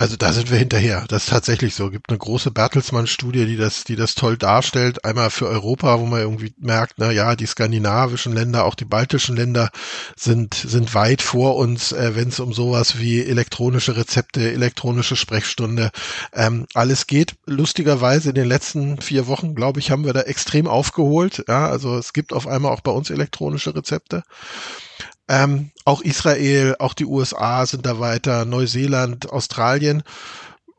Also 0.00 0.16
da 0.16 0.32
sind 0.32 0.50
wir 0.50 0.56
hinterher. 0.56 1.04
Das 1.08 1.24
ist 1.24 1.28
tatsächlich 1.28 1.74
so. 1.74 1.84
Es 1.84 1.92
gibt 1.92 2.08
eine 2.08 2.16
große 2.16 2.50
Bertelsmann-Studie, 2.50 3.44
die 3.44 3.58
das, 3.58 3.84
die 3.84 3.96
das 3.96 4.14
toll 4.14 4.38
darstellt. 4.38 5.04
Einmal 5.04 5.28
für 5.28 5.46
Europa, 5.46 6.00
wo 6.00 6.06
man 6.06 6.20
irgendwie 6.20 6.54
merkt, 6.58 6.94
na 6.96 7.10
ja, 7.10 7.36
die 7.36 7.44
skandinavischen 7.44 8.32
Länder, 8.32 8.64
auch 8.64 8.74
die 8.74 8.86
baltischen 8.86 9.36
Länder 9.36 9.68
sind, 10.16 10.54
sind 10.54 10.94
weit 10.94 11.20
vor 11.20 11.56
uns, 11.56 11.92
äh, 11.92 12.16
wenn 12.16 12.28
es 12.28 12.40
um 12.40 12.54
sowas 12.54 12.98
wie 12.98 13.22
elektronische 13.22 13.94
Rezepte, 13.94 14.50
elektronische 14.50 15.16
Sprechstunde, 15.16 15.90
ähm, 16.32 16.66
alles 16.72 17.06
geht. 17.06 17.34
Lustigerweise 17.44 18.30
in 18.30 18.36
den 18.36 18.48
letzten 18.48 19.02
vier 19.02 19.26
Wochen, 19.26 19.54
glaube 19.54 19.80
ich, 19.80 19.90
haben 19.90 20.06
wir 20.06 20.14
da 20.14 20.22
extrem 20.22 20.66
aufgeholt. 20.66 21.44
Ja, 21.46 21.68
also 21.68 21.98
es 21.98 22.14
gibt 22.14 22.32
auf 22.32 22.46
einmal 22.46 22.72
auch 22.72 22.80
bei 22.80 22.90
uns 22.90 23.10
elektronische 23.10 23.74
Rezepte. 23.74 24.22
Ähm, 25.30 25.70
auch 25.84 26.00
Israel, 26.00 26.74
auch 26.80 26.92
die 26.92 27.06
USA 27.06 27.64
sind 27.64 27.86
da 27.86 28.00
weiter, 28.00 28.44
Neuseeland, 28.44 29.30
Australien. 29.30 30.02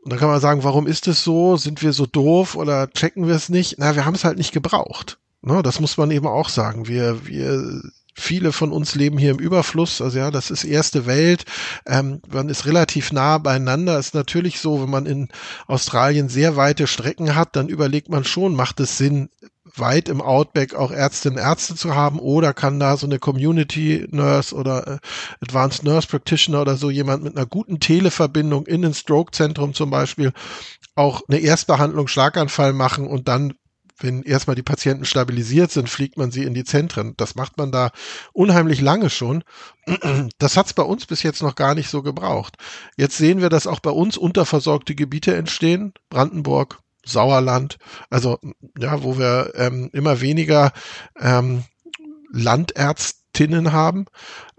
Und 0.03 0.11
da 0.11 0.17
kann 0.17 0.27
man 0.27 0.41
sagen, 0.41 0.65
warum 0.65 0.87
ist 0.87 1.07
es 1.07 1.23
so? 1.23 1.55
Sind 1.55 1.81
wir 1.81 1.93
so 1.93 2.05
doof 2.05 2.55
oder 2.55 2.91
checken 2.91 3.27
wir 3.27 3.35
es 3.35 3.47
nicht? 3.47 3.75
Na, 3.77 3.95
wir 3.95 4.03
haben 4.03 4.15
es 4.15 4.25
halt 4.25 4.37
nicht 4.37 4.51
gebraucht. 4.51 5.19
Ne, 5.41 5.63
das 5.63 5.79
muss 5.79 5.95
man 5.95 6.11
eben 6.11 6.27
auch 6.27 6.49
sagen. 6.49 6.89
Wir, 6.89 7.25
wir, 7.25 7.81
viele 8.13 8.51
von 8.51 8.73
uns 8.73 8.93
leben 8.93 9.17
hier 9.17 9.31
im 9.31 9.39
Überfluss. 9.39 10.01
Also 10.01 10.19
ja, 10.19 10.31
das 10.31 10.51
ist 10.51 10.65
erste 10.65 11.05
Welt. 11.05 11.45
Ähm, 11.85 12.21
man 12.27 12.49
ist 12.49 12.65
relativ 12.65 13.13
nah 13.13 13.37
beieinander. 13.37 13.97
Ist 13.97 14.15
natürlich 14.15 14.59
so, 14.59 14.81
wenn 14.81 14.89
man 14.89 15.05
in 15.05 15.29
Australien 15.67 16.27
sehr 16.27 16.57
weite 16.57 16.87
Strecken 16.87 17.35
hat, 17.35 17.55
dann 17.55 17.69
überlegt 17.69 18.09
man 18.09 18.25
schon, 18.25 18.53
macht 18.53 18.81
es 18.81 18.97
Sinn, 18.97 19.29
weit 19.75 20.09
im 20.09 20.21
Outback 20.21 20.75
auch 20.75 20.91
Ärztinnen 20.91 21.39
und 21.39 21.45
Ärzte 21.45 21.75
zu 21.75 21.95
haben 21.95 22.19
oder 22.19 22.53
kann 22.53 22.79
da 22.79 22.97
so 22.97 23.05
eine 23.05 23.19
Community 23.19 24.07
Nurse 24.11 24.55
oder 24.55 24.87
äh, 24.87 24.97
Advanced 25.41 25.83
Nurse 25.83 26.07
Practitioner 26.07 26.61
oder 26.61 26.75
so 26.75 26.89
jemand 26.89 27.23
mit 27.23 27.35
einer 27.35 27.45
guten 27.45 27.79
Televerbindung 27.79 28.65
in 28.67 28.85
ein 28.85 28.93
Stroke-Zentrum 28.93 29.73
zum 29.73 29.89
Beispiel 29.89 30.33
auch 30.95 31.21
eine 31.27 31.39
Erstbehandlung 31.39 32.07
Schlaganfall 32.07 32.73
machen 32.73 33.07
und 33.07 33.27
dann 33.27 33.53
wenn 34.03 34.23
erstmal 34.23 34.55
die 34.55 34.63
Patienten 34.63 35.05
stabilisiert 35.05 35.71
sind, 35.71 35.89
fliegt 35.89 36.17
man 36.17 36.31
sie 36.31 36.43
in 36.43 36.53
die 36.53 36.63
Zentren. 36.63 37.13
Das 37.17 37.35
macht 37.35 37.57
man 37.57 37.71
da 37.71 37.91
unheimlich 38.33 38.81
lange 38.81 39.09
schon. 39.09 39.43
Das 40.37 40.57
hat 40.57 40.67
es 40.67 40.73
bei 40.73 40.83
uns 40.83 41.05
bis 41.05 41.23
jetzt 41.23 41.41
noch 41.41 41.55
gar 41.55 41.75
nicht 41.75 41.89
so 41.89 42.01
gebraucht. 42.01 42.57
Jetzt 42.97 43.17
sehen 43.17 43.41
wir, 43.41 43.49
dass 43.49 43.67
auch 43.67 43.79
bei 43.79 43.91
uns 43.91 44.17
unterversorgte 44.17 44.95
Gebiete 44.95 45.35
entstehen. 45.35 45.93
Brandenburg, 46.09 46.79
Sauerland, 47.11 47.77
also 48.09 48.39
ja, 48.77 49.03
wo 49.03 49.17
wir 49.17 49.53
ähm, 49.55 49.89
immer 49.93 50.21
weniger 50.21 50.71
ähm, 51.19 51.63
Landärztinnen 52.31 53.71
haben. 53.71 54.05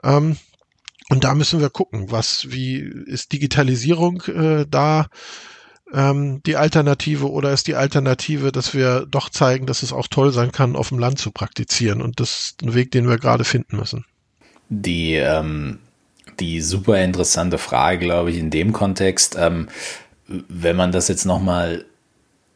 Ähm, 0.03 0.37
und 1.09 1.25
da 1.25 1.35
müssen 1.35 1.61
wir 1.61 1.71
gucken, 1.71 2.11
was, 2.11 2.51
wie 2.51 2.79
ist 2.79 3.33
Digitalisierung 3.33 4.23
äh, 4.23 4.67
da 4.69 5.07
ähm, 5.93 6.43
die 6.45 6.57
Alternative 6.57 7.31
oder 7.31 7.53
ist 7.53 7.67
die 7.67 7.75
Alternative, 7.75 8.51
dass 8.51 8.75
wir 8.75 9.07
doch 9.11 9.29
zeigen, 9.29 9.67
dass 9.67 9.83
es 9.83 9.93
auch 9.93 10.09
toll 10.09 10.33
sein 10.33 10.53
kann, 10.53 10.77
auf 10.77 10.89
dem 10.89 10.99
Land 10.99 11.19
zu 11.19 11.31
praktizieren. 11.31 12.01
Und 12.01 12.21
das 12.21 12.41
ist 12.41 12.63
ein 12.63 12.75
Weg, 12.75 12.91
den 12.93 13.09
wir 13.09 13.19
gerade 13.19 13.45
finden 13.45 13.77
müssen. 13.77 14.05
Die, 14.71 15.15
ähm, 15.15 15.81
die 16.41 16.63
super 16.63 17.03
interessante 17.03 17.59
Frage, 17.59 17.99
glaube 17.99 18.31
ich, 18.31 18.39
in 18.39 18.51
dem 18.51 18.73
Kontext, 18.73 19.37
ähm, 19.39 19.69
wenn 20.27 20.77
man 20.77 20.93
das 20.93 21.09
jetzt 21.09 21.27
nochmal 21.27 21.85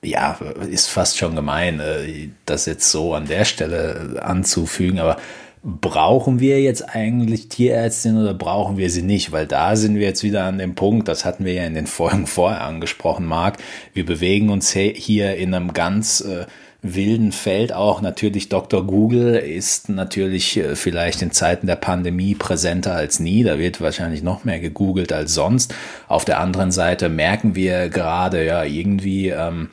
ja, 0.06 0.38
ist 0.70 0.88
fast 0.88 1.18
schon 1.18 1.34
gemein, 1.34 1.80
äh, 1.80 2.28
das 2.44 2.66
jetzt 2.66 2.90
so 2.90 3.14
an 3.14 3.26
der 3.26 3.44
Stelle 3.44 4.22
anzufügen, 4.22 4.98
aber 4.98 5.16
brauchen 5.62 6.38
wir 6.38 6.60
jetzt 6.62 6.94
eigentlich 6.94 7.48
Tierärztin 7.48 8.16
oder 8.16 8.34
brauchen 8.34 8.76
wir 8.76 8.88
sie 8.88 9.02
nicht? 9.02 9.32
Weil 9.32 9.46
da 9.46 9.74
sind 9.74 9.96
wir 9.96 10.06
jetzt 10.06 10.22
wieder 10.22 10.44
an 10.44 10.58
dem 10.58 10.76
Punkt, 10.76 11.08
das 11.08 11.24
hatten 11.24 11.44
wir 11.44 11.54
ja 11.54 11.64
in 11.64 11.74
den 11.74 11.88
Folgen 11.88 12.26
vorher 12.26 12.62
angesprochen, 12.62 13.26
Marc. 13.26 13.58
Wir 13.92 14.06
bewegen 14.06 14.50
uns 14.50 14.70
hier 14.70 15.36
in 15.36 15.54
einem 15.54 15.72
ganz 15.72 16.20
äh, 16.20 16.46
wilden 16.94 17.32
Feld 17.32 17.72
auch. 17.72 18.00
Natürlich 18.00 18.48
Dr. 18.48 18.86
Google 18.86 19.36
ist 19.36 19.88
natürlich 19.88 20.56
äh, 20.56 20.76
vielleicht 20.76 21.22
in 21.22 21.30
Zeiten 21.30 21.66
der 21.66 21.76
Pandemie 21.76 22.34
präsenter 22.34 22.94
als 22.94 23.20
nie. 23.20 23.42
Da 23.42 23.58
wird 23.58 23.80
wahrscheinlich 23.80 24.22
noch 24.22 24.44
mehr 24.44 24.60
gegoogelt 24.60 25.12
als 25.12 25.34
sonst. 25.34 25.74
Auf 26.08 26.24
der 26.24 26.40
anderen 26.40 26.70
Seite 26.70 27.08
merken 27.08 27.54
wir 27.54 27.88
gerade 27.88 28.44
ja 28.44 28.64
irgendwie, 28.64 29.28
ähm, 29.28 29.70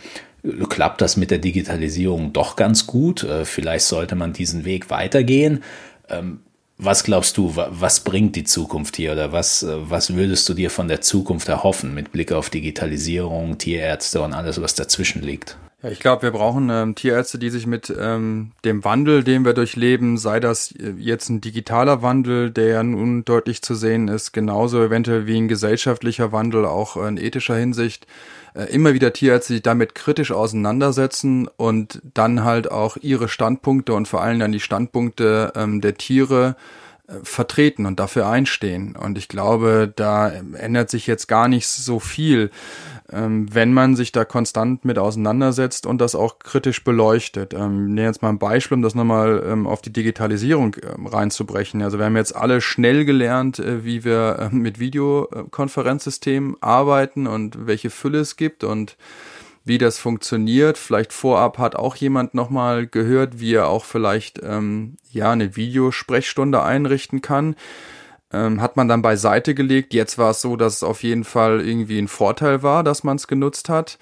klappt 0.69 1.01
das 1.01 1.17
mit 1.17 1.31
der 1.31 1.37
Digitalisierung 1.37 2.33
doch 2.33 2.55
ganz 2.55 2.87
gut. 2.87 3.23
Äh, 3.23 3.45
vielleicht 3.45 3.85
sollte 3.85 4.15
man 4.15 4.33
diesen 4.33 4.65
Weg 4.65 4.89
weitergehen. 4.89 5.63
Ähm, 6.09 6.39
was 6.77 7.03
glaubst 7.03 7.37
du, 7.37 7.53
was 7.55 8.01
bringt 8.01 8.35
die 8.35 8.43
Zukunft 8.43 8.97
hier 8.97 9.13
oder 9.13 9.31
was, 9.31 9.63
äh, 9.63 9.89
was 9.89 10.15
würdest 10.15 10.49
du 10.49 10.53
dir 10.53 10.69
von 10.69 10.87
der 10.87 11.01
Zukunft 11.01 11.47
erhoffen 11.47 11.93
mit 11.93 12.11
Blick 12.11 12.31
auf 12.31 12.49
Digitalisierung, 12.49 13.57
Tierärzte 13.57 14.21
und 14.21 14.33
alles, 14.33 14.61
was 14.61 14.75
dazwischen 14.75 15.21
liegt? 15.21 15.57
Ja, 15.83 15.89
ich 15.89 15.99
glaube, 15.99 16.21
wir 16.21 16.31
brauchen 16.31 16.69
ähm, 16.69 16.95
Tierärzte, 16.95 17.37
die 17.37 17.49
sich 17.49 17.67
mit 17.67 17.93
ähm, 17.99 18.53
dem 18.63 18.85
Wandel, 18.85 19.21
den 19.21 19.43
wir 19.43 19.53
durchleben, 19.53 20.17
sei 20.17 20.39
das 20.39 20.71
äh, 20.71 20.93
jetzt 20.97 21.27
ein 21.27 21.41
digitaler 21.41 22.01
Wandel, 22.01 22.51
der 22.51 22.67
ja 22.67 22.83
nun 22.83 23.25
deutlich 23.25 23.61
zu 23.61 23.75
sehen 23.75 24.07
ist, 24.07 24.31
genauso 24.31 24.81
eventuell 24.81 25.27
wie 25.27 25.35
ein 25.35 25.49
gesellschaftlicher 25.49 26.31
Wandel, 26.31 26.65
auch 26.65 26.95
in 26.95 27.17
ethischer 27.17 27.57
Hinsicht, 27.57 28.07
äh, 28.53 28.63
immer 28.73 28.93
wieder 28.93 29.11
Tierärzte 29.11 29.53
sich 29.53 29.61
damit 29.61 29.93
kritisch 29.93 30.31
auseinandersetzen 30.31 31.49
und 31.57 32.01
dann 32.13 32.45
halt 32.45 32.71
auch 32.71 32.95
ihre 33.01 33.27
Standpunkte 33.27 33.93
und 33.93 34.07
vor 34.07 34.21
allem 34.21 34.39
dann 34.39 34.53
die 34.53 34.61
Standpunkte 34.61 35.51
ähm, 35.53 35.81
der 35.81 35.95
Tiere 35.95 36.55
äh, 37.09 37.15
vertreten 37.23 37.85
und 37.85 37.99
dafür 37.99 38.27
einstehen. 38.27 38.95
Und 38.95 39.17
ich 39.17 39.27
glaube, 39.27 39.91
da 39.93 40.29
ändert 40.29 40.89
sich 40.89 41.07
jetzt 41.07 41.27
gar 41.27 41.49
nicht 41.49 41.67
so 41.67 41.99
viel 41.99 42.43
ähm, 42.45 42.51
wenn 43.51 43.73
man 43.73 43.95
sich 43.95 44.11
da 44.11 44.25
konstant 44.25 44.85
mit 44.85 44.97
auseinandersetzt 44.97 45.85
und 45.85 45.99
das 45.99 46.15
auch 46.15 46.39
kritisch 46.39 46.83
beleuchtet. 46.83 47.53
Ähm, 47.53 47.93
nehmen 47.93 48.07
jetzt 48.07 48.21
mal 48.21 48.29
ein 48.29 48.39
Beispiel, 48.39 48.75
um 48.75 48.81
das 48.81 48.95
nochmal 48.95 49.43
ähm, 49.45 49.67
auf 49.67 49.81
die 49.81 49.93
Digitalisierung 49.93 50.75
ähm, 50.81 51.07
reinzubrechen. 51.07 51.81
Also 51.81 51.97
wir 51.97 52.05
haben 52.05 52.15
jetzt 52.15 52.35
alle 52.35 52.61
schnell 52.61 53.05
gelernt, 53.05 53.59
äh, 53.59 53.85
wie 53.85 54.03
wir 54.03 54.49
äh, 54.51 54.55
mit 54.55 54.79
Videokonferenzsystemen 54.79 56.55
arbeiten 56.61 57.27
und 57.27 57.67
welche 57.67 57.89
Fülle 57.89 58.19
es 58.19 58.35
gibt 58.35 58.63
und 58.63 58.97
wie 59.65 59.77
das 59.77 59.97
funktioniert. 59.97 60.77
Vielleicht 60.77 61.13
vorab 61.13 61.57
hat 61.57 61.75
auch 61.75 61.95
jemand 61.95 62.33
nochmal 62.33 62.87
gehört, 62.87 63.39
wie 63.39 63.53
er 63.53 63.67
auch 63.67 63.85
vielleicht 63.85 64.41
ähm, 64.43 64.97
ja 65.11 65.31
eine 65.31 65.55
Videosprechstunde 65.55 66.61
einrichten 66.61 67.21
kann 67.21 67.55
ähm, 68.33 68.61
hat 68.61 68.75
man 68.75 68.87
dann 68.87 69.01
beiseite 69.01 69.53
gelegt. 69.53 69.93
Jetzt 69.93 70.17
war 70.17 70.31
es 70.31 70.41
so, 70.41 70.55
dass 70.55 70.77
es 70.77 70.83
auf 70.83 71.03
jeden 71.03 71.23
Fall 71.23 71.61
irgendwie 71.61 71.99
ein 71.99 72.07
Vorteil 72.07 72.63
war, 72.63 72.83
dass 72.83 73.03
man 73.03 73.15
es 73.15 73.27
genutzt 73.27 73.69
hat. 73.69 73.97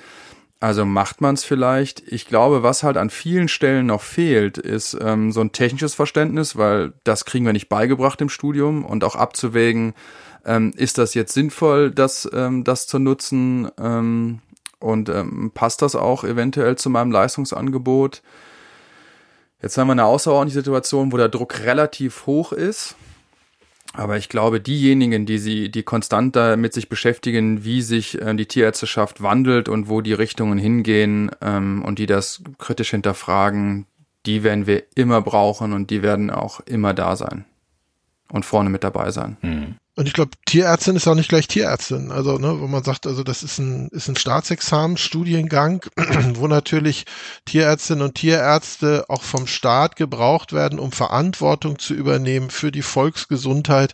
Also 0.62 0.86
macht 0.86 1.22
man 1.22 1.34
es 1.34 1.44
vielleicht. 1.44 2.08
Ich 2.08 2.28
glaube, 2.28 2.64
was 2.64 2.84
halt 2.84 2.96
an 2.96 3.10
vielen 3.10 3.48
Stellen 3.48 3.88
noch 3.88 4.02
fehlt, 4.02 4.58
ist 4.60 4.96
ähm, 5.02 5.32
so 5.32 5.42
ein 5.42 5.52
technisches 5.52 5.96
Verständnis, 5.96 6.56
weil 6.56 6.94
das 7.04 7.26
kriegen 7.26 7.46
wir 7.46 7.54
nicht 7.54 7.68
beigebracht 7.68 8.22
im 8.22 8.30
Studium 8.30 8.86
und 8.86 9.04
auch 9.04 9.16
abzuwägen, 9.16 9.94
ähm, 10.46 10.72
ist 10.76 10.98
das 11.00 11.16
jetzt 11.16 11.34
sinnvoll, 11.34 11.90
das, 11.90 12.30
ähm, 12.32 12.64
das 12.64 12.86
zu 12.86 13.00
nutzen 13.00 13.70
ähm, 13.80 14.40
und 14.80 15.10
ähm, 15.10 15.52
passt 15.54 15.82
das 15.82 15.96
auch 15.96 16.24
eventuell 16.24 16.76
zu 16.76 16.92
meinem 16.92 17.12
Leistungsangebot. 17.12 18.22
Jetzt 19.64 19.78
haben 19.78 19.88
wir 19.88 19.94
eine 19.94 20.06
außerordentliche 20.06 20.60
Situation, 20.60 21.12
wo 21.12 21.18
der 21.18 21.30
Druck 21.30 21.60
relativ 21.62 22.28
hoch 22.28 22.52
ist 22.52 22.96
aber 23.94 24.18
ich 24.18 24.30
glaube, 24.30 24.62
diejenigen, 24.62 25.26
die 25.26 25.38
sie, 25.38 25.70
die 25.70 25.84
konstant 25.84 26.36
damit 26.36 26.74
sich 26.74 26.88
beschäftigen, 26.88 27.66
wie 27.66 27.82
sich 27.82 28.22
äh, 28.22 28.34
die 28.36 28.46
Tierärzteschaft 28.46 29.22
wandelt 29.22 29.68
und 29.68 29.90
wo 29.90 30.02
die 30.02 30.14
Richtungen 30.14 30.58
hingehen 30.58 31.32
ähm, 31.42 31.84
und 31.84 32.00
die 32.00 32.06
das 32.06 32.42
kritisch 32.58 32.92
hinterfragen, 32.92 33.86
die 34.26 34.44
werden 34.44 34.68
wir 34.68 34.84
immer 34.96 35.22
brauchen 35.22 35.74
und 35.74 35.90
die 35.90 36.04
werden 36.04 36.30
auch 36.30 36.62
immer 36.62 36.94
da 36.94 37.16
sein 37.16 37.46
und 38.32 38.46
vorne 38.46 38.70
mit 38.70 38.84
dabei 38.84 39.12
sein. 39.12 39.38
Mhm. 39.42 39.76
Und 39.98 40.08
ich 40.08 40.14
glaube, 40.14 40.32
Tierärztin 40.46 40.96
ist 40.96 41.06
auch 41.08 41.16
nicht 41.16 41.28
gleich 41.28 41.50
Tierärztin. 41.50 42.12
Also, 42.12 42.38
ne, 42.38 42.62
wo 42.62 42.68
man 42.68 42.84
sagt, 42.84 43.06
also 43.06 43.24
das 43.24 43.44
ist 43.44 43.60
ein, 43.60 43.90
ist 43.90 44.08
ein 44.08 44.16
Staatsexamen, 44.16 44.96
Studiengang, 44.96 45.84
wo 46.36 46.48
natürlich 46.48 47.06
Tierärztinnen 47.46 48.06
und 48.06 48.16
Tierärzte 48.16 49.06
auch 49.10 49.22
vom 49.22 49.48
Staat 49.48 49.98
gebraucht 49.98 50.54
werden, 50.54 50.80
um 50.80 50.94
Verantwortung 50.94 51.78
zu 51.78 51.94
übernehmen 51.94 52.50
für 52.50 52.72
die 52.72 52.84
Volksgesundheit, 52.84 53.94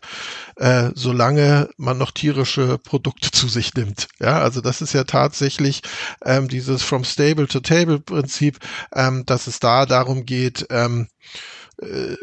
äh, 0.58 0.92
solange 0.94 1.70
man 1.78 1.98
noch 1.98 2.12
tierische 2.12 2.78
Produkte 2.78 3.32
zu 3.32 3.48
sich 3.48 3.74
nimmt. 3.74 4.08
Ja, 4.20 4.40
also 4.40 4.62
das 4.62 4.82
ist 4.82 4.94
ja 4.94 5.04
tatsächlich 5.04 5.82
ähm, 6.24 6.48
dieses 6.48 6.84
From 6.84 7.06
Stable 7.06 7.48
to 7.48 7.60
Table 7.60 8.00
Prinzip, 8.00 8.60
ähm, 8.94 9.26
dass 9.26 9.48
es 9.48 9.60
da 9.60 9.88
darum 9.88 10.26
geht, 10.26 10.68
ähm, 10.70 11.08
äh, 11.82 12.16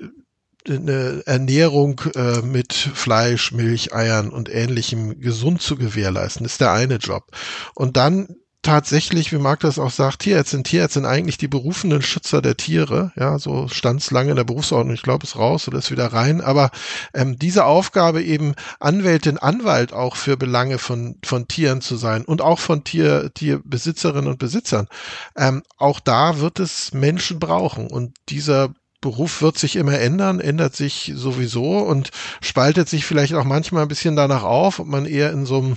eine 0.68 1.22
Ernährung 1.26 2.00
äh, 2.14 2.42
mit 2.42 2.72
Fleisch, 2.72 3.52
Milch, 3.52 3.94
Eiern 3.94 4.30
und 4.30 4.48
ähnlichem 4.48 5.20
gesund 5.20 5.62
zu 5.62 5.76
gewährleisten, 5.76 6.46
ist 6.46 6.60
der 6.60 6.72
eine 6.72 6.96
Job. 6.96 7.30
Und 7.74 7.96
dann 7.96 8.36
tatsächlich, 8.64 9.30
wie 9.30 9.38
Marc 9.38 9.60
das 9.60 9.78
auch 9.78 9.90
sagt, 9.90 10.20
Tierärzte 10.20 10.56
sind 10.56 10.66
Tierärzte 10.66 11.00
sind 11.00 11.06
eigentlich 11.06 11.38
die 11.38 11.48
berufenen 11.48 12.02
Schützer 12.02 12.42
der 12.42 12.56
Tiere. 12.56 13.12
Ja, 13.14 13.38
so 13.38 13.68
stand 13.68 14.00
es 14.00 14.10
lange 14.10 14.30
in 14.30 14.36
der 14.36 14.44
Berufsordnung. 14.44 14.94
Ich 14.94 15.02
glaube, 15.02 15.26
es 15.26 15.36
raus 15.36 15.68
oder 15.68 15.78
ist 15.78 15.90
wieder 15.90 16.12
rein. 16.12 16.40
Aber 16.40 16.70
ähm, 17.12 17.38
diese 17.38 17.66
Aufgabe 17.66 18.22
eben 18.22 18.54
Anwältin, 18.80 19.38
Anwalt 19.38 19.92
auch 19.92 20.16
für 20.16 20.36
Belange 20.36 20.78
von 20.78 21.16
von 21.24 21.46
Tieren 21.46 21.80
zu 21.80 21.96
sein 21.96 22.24
und 22.24 22.40
auch 22.40 22.58
von 22.58 22.82
Tier 22.82 23.32
Tierbesitzerinnen 23.34 24.28
und 24.28 24.38
Besitzern. 24.38 24.88
Ähm, 25.36 25.62
auch 25.76 26.00
da 26.00 26.40
wird 26.40 26.58
es 26.58 26.92
Menschen 26.92 27.38
brauchen 27.38 27.86
und 27.86 28.16
dieser 28.28 28.74
Beruf 29.04 29.42
wird 29.42 29.58
sich 29.58 29.76
immer 29.76 29.98
ändern, 29.98 30.40
ändert 30.40 30.74
sich 30.74 31.12
sowieso 31.14 31.78
und 31.78 32.10
spaltet 32.40 32.88
sich 32.88 33.04
vielleicht 33.04 33.34
auch 33.34 33.44
manchmal 33.44 33.82
ein 33.82 33.88
bisschen 33.88 34.16
danach 34.16 34.44
auf, 34.44 34.80
ob 34.80 34.86
man 34.86 35.04
eher 35.04 35.30
in 35.30 35.44
so 35.44 35.58
einem 35.58 35.76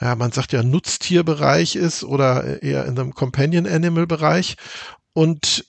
ja, 0.00 0.14
man 0.14 0.32
sagt 0.32 0.52
ja 0.52 0.62
Nutztierbereich 0.62 1.76
ist 1.76 2.04
oder 2.04 2.62
eher 2.62 2.86
in 2.86 2.98
einem 2.98 3.14
Companion 3.14 3.66
Animal 3.66 4.06
Bereich. 4.06 4.56
Und 5.12 5.66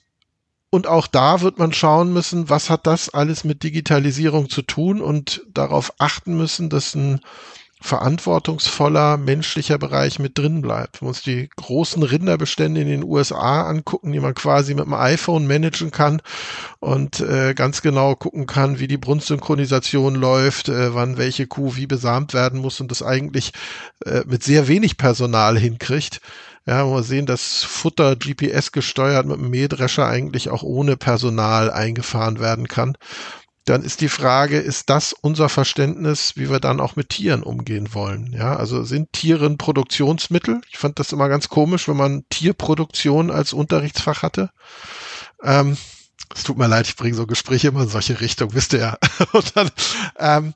und 0.72 0.86
auch 0.86 1.08
da 1.08 1.40
wird 1.40 1.58
man 1.58 1.72
schauen 1.72 2.12
müssen, 2.12 2.48
was 2.48 2.70
hat 2.70 2.86
das 2.86 3.10
alles 3.10 3.44
mit 3.44 3.64
Digitalisierung 3.64 4.48
zu 4.48 4.62
tun 4.62 5.02
und 5.02 5.42
darauf 5.52 5.92
achten 5.98 6.36
müssen, 6.36 6.70
dass 6.70 6.94
ein 6.94 7.20
verantwortungsvoller 7.80 9.16
menschlicher 9.16 9.78
Bereich 9.78 10.18
mit 10.18 10.36
drin 10.36 10.60
bleibt. 10.60 11.00
Wir 11.00 11.08
uns 11.08 11.22
die 11.22 11.48
großen 11.56 12.02
Rinderbestände 12.02 12.82
in 12.82 12.88
den 12.88 13.04
USA 13.04 13.62
angucken, 13.62 14.12
die 14.12 14.20
man 14.20 14.34
quasi 14.34 14.74
mit 14.74 14.84
dem 14.84 14.94
iPhone 14.94 15.46
managen 15.46 15.90
kann 15.90 16.20
und 16.78 17.20
äh, 17.20 17.54
ganz 17.54 17.80
genau 17.80 18.14
gucken 18.14 18.46
kann, 18.46 18.78
wie 18.78 18.86
die 18.86 18.98
Brunstsynchronisation 18.98 20.14
läuft, 20.14 20.68
äh, 20.68 20.94
wann 20.94 21.16
welche 21.16 21.46
Kuh 21.46 21.76
wie 21.76 21.86
besamt 21.86 22.34
werden 22.34 22.60
muss 22.60 22.80
und 22.80 22.90
das 22.90 23.02
eigentlich 23.02 23.52
äh, 24.04 24.22
mit 24.26 24.42
sehr 24.42 24.68
wenig 24.68 24.98
Personal 24.98 25.58
hinkriegt 25.58 26.20
Ja, 26.66 26.86
wo 26.86 26.94
wir 26.96 27.02
sehen, 27.02 27.24
dass 27.24 27.64
Futter 27.64 28.16
GPS 28.16 28.72
gesteuert 28.72 29.26
mit 29.26 29.38
dem 29.38 29.48
Mähdrescher 29.50 30.06
eigentlich 30.06 30.50
auch 30.50 30.62
ohne 30.62 30.96
Personal 30.98 31.70
eingefahren 31.70 32.38
werden 32.40 32.68
kann. 32.68 32.96
Dann 33.70 33.84
ist 33.84 34.00
die 34.00 34.08
Frage, 34.08 34.58
ist 34.58 34.90
das 34.90 35.12
unser 35.12 35.48
Verständnis, 35.48 36.32
wie 36.34 36.50
wir 36.50 36.58
dann 36.58 36.80
auch 36.80 36.96
mit 36.96 37.10
Tieren 37.10 37.44
umgehen 37.44 37.94
wollen? 37.94 38.32
Ja, 38.32 38.56
also 38.56 38.82
sind 38.82 39.12
Tiere 39.12 39.46
ein 39.46 39.58
Produktionsmittel? 39.58 40.60
Ich 40.70 40.76
fand 40.78 40.98
das 40.98 41.12
immer 41.12 41.28
ganz 41.28 41.48
komisch, 41.48 41.86
wenn 41.86 41.96
man 41.96 42.24
Tierproduktion 42.30 43.30
als 43.30 43.52
Unterrichtsfach 43.52 44.24
hatte. 44.24 44.50
Ähm, 45.44 45.76
es 46.34 46.42
tut 46.42 46.58
mir 46.58 46.66
leid, 46.66 46.88
ich 46.88 46.96
bringe 46.96 47.14
so 47.14 47.28
Gespräche 47.28 47.68
immer 47.68 47.82
in 47.82 47.88
solche 47.88 48.20
Richtung, 48.20 48.54
wisst 48.54 48.72
ihr 48.72 48.80
ja. 48.80 48.98
und, 49.32 49.56
dann, 49.56 49.70
ähm, 50.18 50.54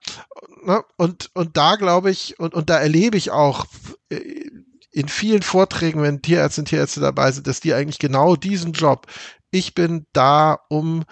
ne, 0.64 0.82
und, 0.96 1.30
und 1.34 1.56
da 1.56 1.76
glaube 1.76 2.10
ich, 2.10 2.40
und, 2.40 2.52
und 2.52 2.68
da 2.68 2.78
erlebe 2.78 3.16
ich 3.16 3.30
auch 3.30 3.66
äh, 4.08 4.50
in 4.90 5.06
vielen 5.06 5.42
Vorträgen, 5.42 6.02
wenn 6.02 6.20
Tierärzte 6.20 6.62
und 6.62 6.68
Tierärzte 6.68 6.98
dabei 6.98 7.30
sind, 7.30 7.46
dass 7.46 7.60
die 7.60 7.74
eigentlich 7.74 8.00
genau 8.00 8.34
diesen 8.34 8.72
Job, 8.72 9.06
ich 9.52 9.72
bin 9.72 10.04
da, 10.12 10.58
um 10.68 11.04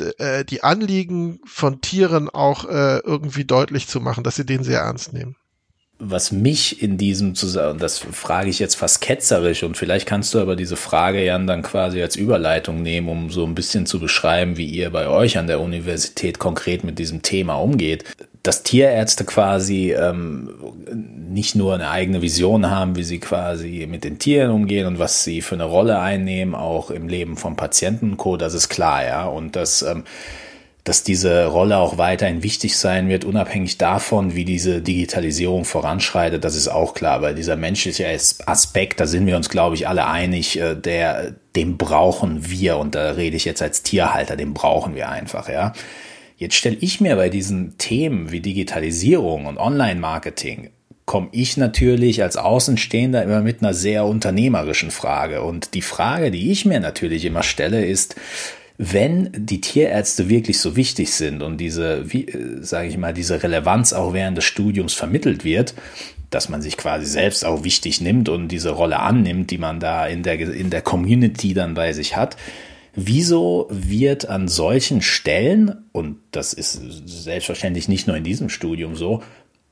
äh, 0.00 0.44
die 0.44 0.62
Anliegen 0.62 1.40
von 1.44 1.80
Tieren 1.80 2.28
auch 2.28 2.64
äh, 2.64 2.98
irgendwie 2.98 3.44
deutlich 3.44 3.88
zu 3.88 4.00
machen, 4.00 4.24
dass 4.24 4.36
sie 4.36 4.46
den 4.46 4.64
sehr 4.64 4.80
ernst 4.80 5.12
nehmen 5.12 5.36
was 5.98 6.30
mich 6.30 6.82
in 6.82 6.98
diesem 6.98 7.34
Zusammenhang, 7.34 7.78
das 7.78 7.98
frage 7.98 8.50
ich 8.50 8.58
jetzt 8.58 8.74
fast 8.74 9.00
ketzerisch 9.00 9.62
und 9.62 9.78
vielleicht 9.78 10.06
kannst 10.06 10.34
du 10.34 10.40
aber 10.40 10.54
diese 10.54 10.76
Frage, 10.76 11.24
Jan, 11.24 11.46
dann 11.46 11.62
quasi 11.62 12.02
als 12.02 12.16
Überleitung 12.16 12.82
nehmen, 12.82 13.08
um 13.08 13.30
so 13.30 13.46
ein 13.46 13.54
bisschen 13.54 13.86
zu 13.86 13.98
beschreiben, 13.98 14.58
wie 14.58 14.66
ihr 14.66 14.90
bei 14.90 15.08
euch 15.08 15.38
an 15.38 15.46
der 15.46 15.60
Universität 15.60 16.38
konkret 16.38 16.84
mit 16.84 16.98
diesem 16.98 17.22
Thema 17.22 17.54
umgeht. 17.54 18.04
Dass 18.42 18.62
Tierärzte 18.62 19.24
quasi 19.24 19.92
ähm, 19.92 20.50
nicht 21.30 21.54
nur 21.54 21.74
eine 21.74 21.88
eigene 21.88 22.20
Vision 22.20 22.70
haben, 22.70 22.94
wie 22.94 23.02
sie 23.02 23.18
quasi 23.18 23.86
mit 23.90 24.04
den 24.04 24.18
Tieren 24.18 24.50
umgehen 24.50 24.86
und 24.86 24.98
was 24.98 25.24
sie 25.24 25.40
für 25.40 25.54
eine 25.54 25.64
Rolle 25.64 25.98
einnehmen, 25.98 26.54
auch 26.54 26.90
im 26.90 27.08
Leben 27.08 27.38
von 27.38 27.56
Patienten 27.56 28.12
und 28.12 28.16
Co., 28.18 28.36
das 28.36 28.52
ist 28.54 28.68
klar, 28.68 29.04
ja. 29.04 29.26
Und 29.26 29.56
das 29.56 29.80
ähm, 29.82 30.04
dass 30.86 31.02
diese 31.02 31.46
Rolle 31.46 31.78
auch 31.78 31.98
weiterhin 31.98 32.44
wichtig 32.44 32.78
sein 32.78 33.08
wird, 33.08 33.24
unabhängig 33.24 33.76
davon, 33.76 34.36
wie 34.36 34.44
diese 34.44 34.80
Digitalisierung 34.80 35.64
voranschreitet. 35.64 36.44
Das 36.44 36.54
ist 36.54 36.68
auch 36.68 36.94
klar, 36.94 37.22
weil 37.22 37.34
dieser 37.34 37.56
menschliche 37.56 38.06
Aspekt, 38.46 39.00
da 39.00 39.08
sind 39.08 39.26
wir 39.26 39.34
uns, 39.36 39.48
glaube 39.48 39.74
ich, 39.74 39.88
alle 39.88 40.06
einig, 40.06 40.60
äh, 40.60 40.76
der, 40.76 41.34
den 41.56 41.76
brauchen 41.76 42.48
wir. 42.48 42.76
Und 42.76 42.94
da 42.94 43.10
rede 43.10 43.36
ich 43.36 43.44
jetzt 43.44 43.62
als 43.62 43.82
Tierhalter, 43.82 44.36
den 44.36 44.54
brauchen 44.54 44.94
wir 44.94 45.08
einfach, 45.08 45.48
ja. 45.48 45.72
Jetzt 46.36 46.54
stelle 46.54 46.76
ich 46.80 47.00
mir 47.00 47.16
bei 47.16 47.30
diesen 47.30 47.78
Themen 47.78 48.30
wie 48.30 48.40
Digitalisierung 48.40 49.46
und 49.46 49.58
Online-Marketing 49.58 50.70
komme 51.04 51.28
ich 51.32 51.56
natürlich 51.56 52.22
als 52.22 52.36
Außenstehender 52.36 53.22
immer 53.22 53.40
mit 53.40 53.62
einer 53.62 53.74
sehr 53.74 54.04
unternehmerischen 54.04 54.90
Frage. 54.90 55.42
Und 55.42 55.74
die 55.74 55.82
Frage, 55.82 56.30
die 56.30 56.50
ich 56.50 56.64
mir 56.64 56.78
natürlich 56.78 57.24
immer 57.24 57.42
stelle, 57.42 57.86
ist, 57.86 58.16
wenn 58.78 59.30
die 59.34 59.60
Tierärzte 59.60 60.28
wirklich 60.28 60.60
so 60.60 60.76
wichtig 60.76 61.12
sind 61.12 61.42
und 61.42 61.58
diese, 61.58 62.12
wie, 62.12 62.26
äh, 62.26 62.62
sage 62.62 62.88
ich 62.88 62.98
mal, 62.98 63.14
diese 63.14 63.42
Relevanz 63.42 63.92
auch 63.92 64.12
während 64.12 64.36
des 64.36 64.44
Studiums 64.44 64.92
vermittelt 64.92 65.44
wird, 65.44 65.74
dass 66.30 66.48
man 66.48 66.60
sich 66.60 66.76
quasi 66.76 67.06
selbst 67.06 67.44
auch 67.44 67.64
wichtig 67.64 68.00
nimmt 68.00 68.28
und 68.28 68.48
diese 68.48 68.70
Rolle 68.70 69.00
annimmt, 69.00 69.50
die 69.50 69.58
man 69.58 69.80
da 69.80 70.06
in 70.06 70.22
der, 70.22 70.38
in 70.40 70.70
der 70.70 70.82
Community 70.82 71.54
dann 71.54 71.74
bei 71.74 71.92
sich 71.92 72.16
hat. 72.16 72.36
Wieso 72.94 73.68
wird 73.70 74.28
an 74.28 74.48
solchen 74.48 75.02
Stellen, 75.02 75.84
und 75.92 76.16
das 76.32 76.52
ist 76.52 76.80
selbstverständlich 77.06 77.88
nicht 77.88 78.06
nur 78.06 78.16
in 78.16 78.24
diesem 78.24 78.48
Studium 78.48 78.96
so, 78.96 79.22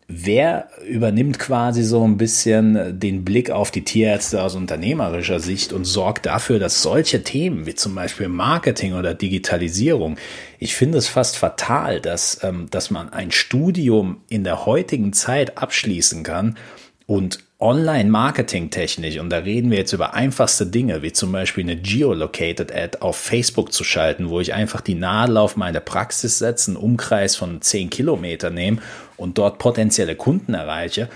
Wer 0.06 0.68
übernimmt 0.86 1.38
quasi 1.38 1.82
so 1.82 2.06
ein 2.06 2.18
bisschen 2.18 3.00
den 3.00 3.24
Blick 3.24 3.50
auf 3.50 3.70
die 3.70 3.84
Tierärzte 3.84 4.42
aus 4.42 4.54
unternehmerischer 4.54 5.40
Sicht 5.40 5.72
und 5.72 5.86
sorgt 5.86 6.26
dafür, 6.26 6.58
dass 6.58 6.82
solche 6.82 7.22
Themen 7.24 7.64
wie 7.64 7.74
zum 7.74 7.94
Beispiel 7.94 8.28
Marketing 8.28 8.92
oder 8.92 9.14
Digitalisierung, 9.14 10.18
ich 10.58 10.74
finde 10.74 10.98
es 10.98 11.08
fast 11.08 11.38
fatal, 11.38 12.02
dass, 12.02 12.38
ähm, 12.42 12.66
dass 12.70 12.90
man 12.90 13.14
ein 13.14 13.30
Studium 13.30 14.20
in 14.28 14.44
der 14.44 14.66
heutigen 14.66 15.14
Zeit 15.14 15.56
abschließen 15.56 16.22
kann 16.22 16.58
und 17.06 17.38
Online-Marketing-technisch, 17.58 19.18
und 19.18 19.30
da 19.30 19.38
reden 19.38 19.70
wir 19.70 19.78
jetzt 19.78 19.94
über 19.94 20.12
einfachste 20.12 20.66
Dinge, 20.66 21.00
wie 21.02 21.12
zum 21.12 21.32
Beispiel 21.32 21.64
eine 21.64 21.76
Geolocated 21.76 22.74
Ad 22.74 22.98
auf 23.00 23.16
Facebook 23.16 23.72
zu 23.72 23.84
schalten, 23.84 24.28
wo 24.28 24.38
ich 24.40 24.52
einfach 24.52 24.82
die 24.82 24.96
Nadel 24.96 25.38
auf 25.38 25.56
meine 25.56 25.80
Praxis 25.80 26.38
setze, 26.38 26.72
einen 26.72 26.76
Umkreis 26.76 27.36
von 27.36 27.62
10 27.62 27.88
Kilometer 27.88 28.50
nehme 28.50 28.82
und 29.16 29.38
dort 29.38 29.59
potenzielle 29.59 30.16
Kunden 30.16 30.55
erreiche. 30.55 31.09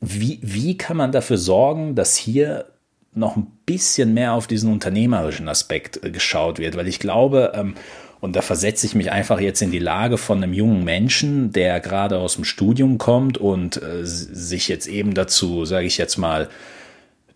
Wie, 0.00 0.38
wie 0.42 0.76
kann 0.76 0.96
man 0.96 1.12
dafür 1.12 1.38
sorgen, 1.38 1.94
dass 1.94 2.16
hier 2.16 2.66
noch 3.14 3.36
ein 3.36 3.46
bisschen 3.66 4.14
mehr 4.14 4.32
auf 4.32 4.46
diesen 4.46 4.72
unternehmerischen 4.72 5.48
Aspekt 5.48 6.02
äh, 6.02 6.10
geschaut 6.10 6.58
wird? 6.58 6.76
Weil 6.76 6.88
ich 6.88 6.98
glaube, 6.98 7.52
ähm, 7.54 7.74
und 8.20 8.36
da 8.36 8.40
versetze 8.40 8.86
ich 8.86 8.94
mich 8.94 9.10
einfach 9.10 9.40
jetzt 9.40 9.62
in 9.62 9.72
die 9.72 9.80
Lage 9.80 10.16
von 10.16 10.42
einem 10.42 10.52
jungen 10.52 10.84
Menschen, 10.84 11.50
der 11.50 11.80
gerade 11.80 12.18
aus 12.18 12.36
dem 12.36 12.44
Studium 12.44 12.96
kommt 12.96 13.36
und 13.36 13.82
äh, 13.82 14.04
sich 14.04 14.68
jetzt 14.68 14.86
eben 14.86 15.14
dazu, 15.14 15.64
sage 15.64 15.86
ich 15.86 15.98
jetzt 15.98 16.18
mal, 16.18 16.48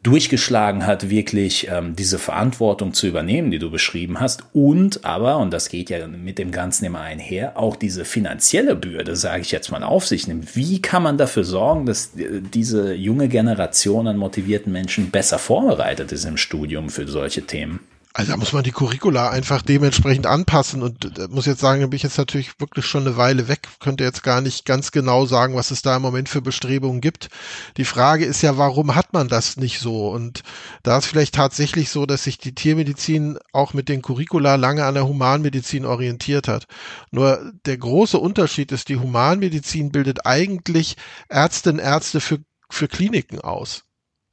durchgeschlagen 0.07 0.87
hat, 0.87 1.11
wirklich 1.11 1.67
ähm, 1.69 1.97
diese 1.97 2.21
Verantwortung 2.21 2.93
zu 2.95 3.09
übernehmen, 3.09 3.51
die 3.51 3.59
du 3.59 3.71
beschrieben 3.73 4.21
hast. 4.21 4.45
Und 4.53 5.05
aber, 5.05 5.39
und 5.39 5.53
das 5.53 5.69
geht 5.69 5.91
ja 5.91 6.07
mit 6.07 6.39
dem 6.39 6.53
Ganzen 6.53 6.85
immer 6.85 7.01
einher, 7.01 7.59
auch 7.59 7.75
diese 7.75 8.05
finanzielle 8.05 8.77
Bürde, 8.77 9.17
sage 9.17 9.43
ich 9.43 9.51
jetzt 9.51 9.73
mal, 9.73 9.83
auf 9.83 10.07
sich 10.07 10.29
nimmt. 10.29 10.55
Wie 10.55 10.81
kann 10.81 11.03
man 11.03 11.19
dafür 11.19 11.43
sorgen, 11.43 11.87
dass 11.87 12.15
äh, 12.17 12.41
diese 12.41 12.95
junge 12.95 13.29
Generation 13.29 14.07
an 14.07 14.17
motivierten 14.17 14.73
Menschen 14.73 15.11
besser 15.11 15.41
vorbereitet 15.41 16.13
ist 16.13 16.25
im 16.25 16.37
Studium 16.37 16.89
für 16.89 17.09
solche 17.09 17.43
Themen? 17.43 17.81
Also 18.19 18.31
da 18.31 18.39
muss 18.39 18.55
man 18.55 18.65
die 18.65 18.73
Curricula 18.73 19.29
einfach 19.29 19.61
dementsprechend 19.61 20.27
anpassen 20.27 20.83
und 20.83 21.19
äh, 21.19 21.29
muss 21.29 21.45
jetzt 21.45 21.61
sagen, 21.61 21.83
da 21.83 21.87
bin 21.87 21.99
ich 21.99 22.03
jetzt 22.03 22.17
natürlich 22.17 22.59
wirklich 22.59 22.87
schon 22.87 23.07
eine 23.07 23.19
Weile 23.19 23.47
weg, 23.47 23.69
könnte 23.79 24.05
jetzt 24.05 24.23
gar 24.23 24.41
nicht 24.41 24.65
ganz 24.65 24.91
genau 24.91 25.27
sagen, 25.27 25.55
was 25.55 25.71
es 25.71 25.83
da 25.83 25.97
im 25.97 26.01
Moment 26.03 26.31
für 26.31 26.41
Bestrebungen 26.41 27.03
gibt. 27.03 27.29
Die 27.77 27.85
Frage 27.85 28.25
ist 28.25 28.41
ja, 28.41 28.57
warum 28.57 28.95
hat 28.95 29.13
man 29.13 29.29
das 29.29 29.59
nicht 29.59 29.81
so? 29.81 30.09
Und 30.09 30.45
da 30.83 30.97
ist 30.97 31.05
vielleicht 31.05 31.35
tatsächlich 31.35 31.91
so, 31.91 32.07
dass 32.07 32.25
sich 32.25 32.39
die 32.39 32.55
Tiermedizin 32.55 33.39
auch 33.53 33.75
mit 33.75 33.91
den 33.91 34.01
Curricula 34.01 34.55
lange 34.55 34.87
an 34.87 34.95
der 34.95 35.07
Humanmedizin 35.07 35.85
orientiert 35.85 36.49
hat. 36.49 36.65
Nur 37.11 37.53
der 37.67 37.77
große 37.77 38.17
Unterschied 38.17 38.73
ist, 38.73 38.89
die 38.89 38.97
Humanmedizin 38.97 39.93
bildet 39.93 40.25
eigentlich 40.25 40.97
Ärztinnen 41.29 41.81
Ärzte 41.81 42.21
für 42.23 42.39
für 42.71 42.89
Kliniken 42.89 43.41
aus. 43.41 43.86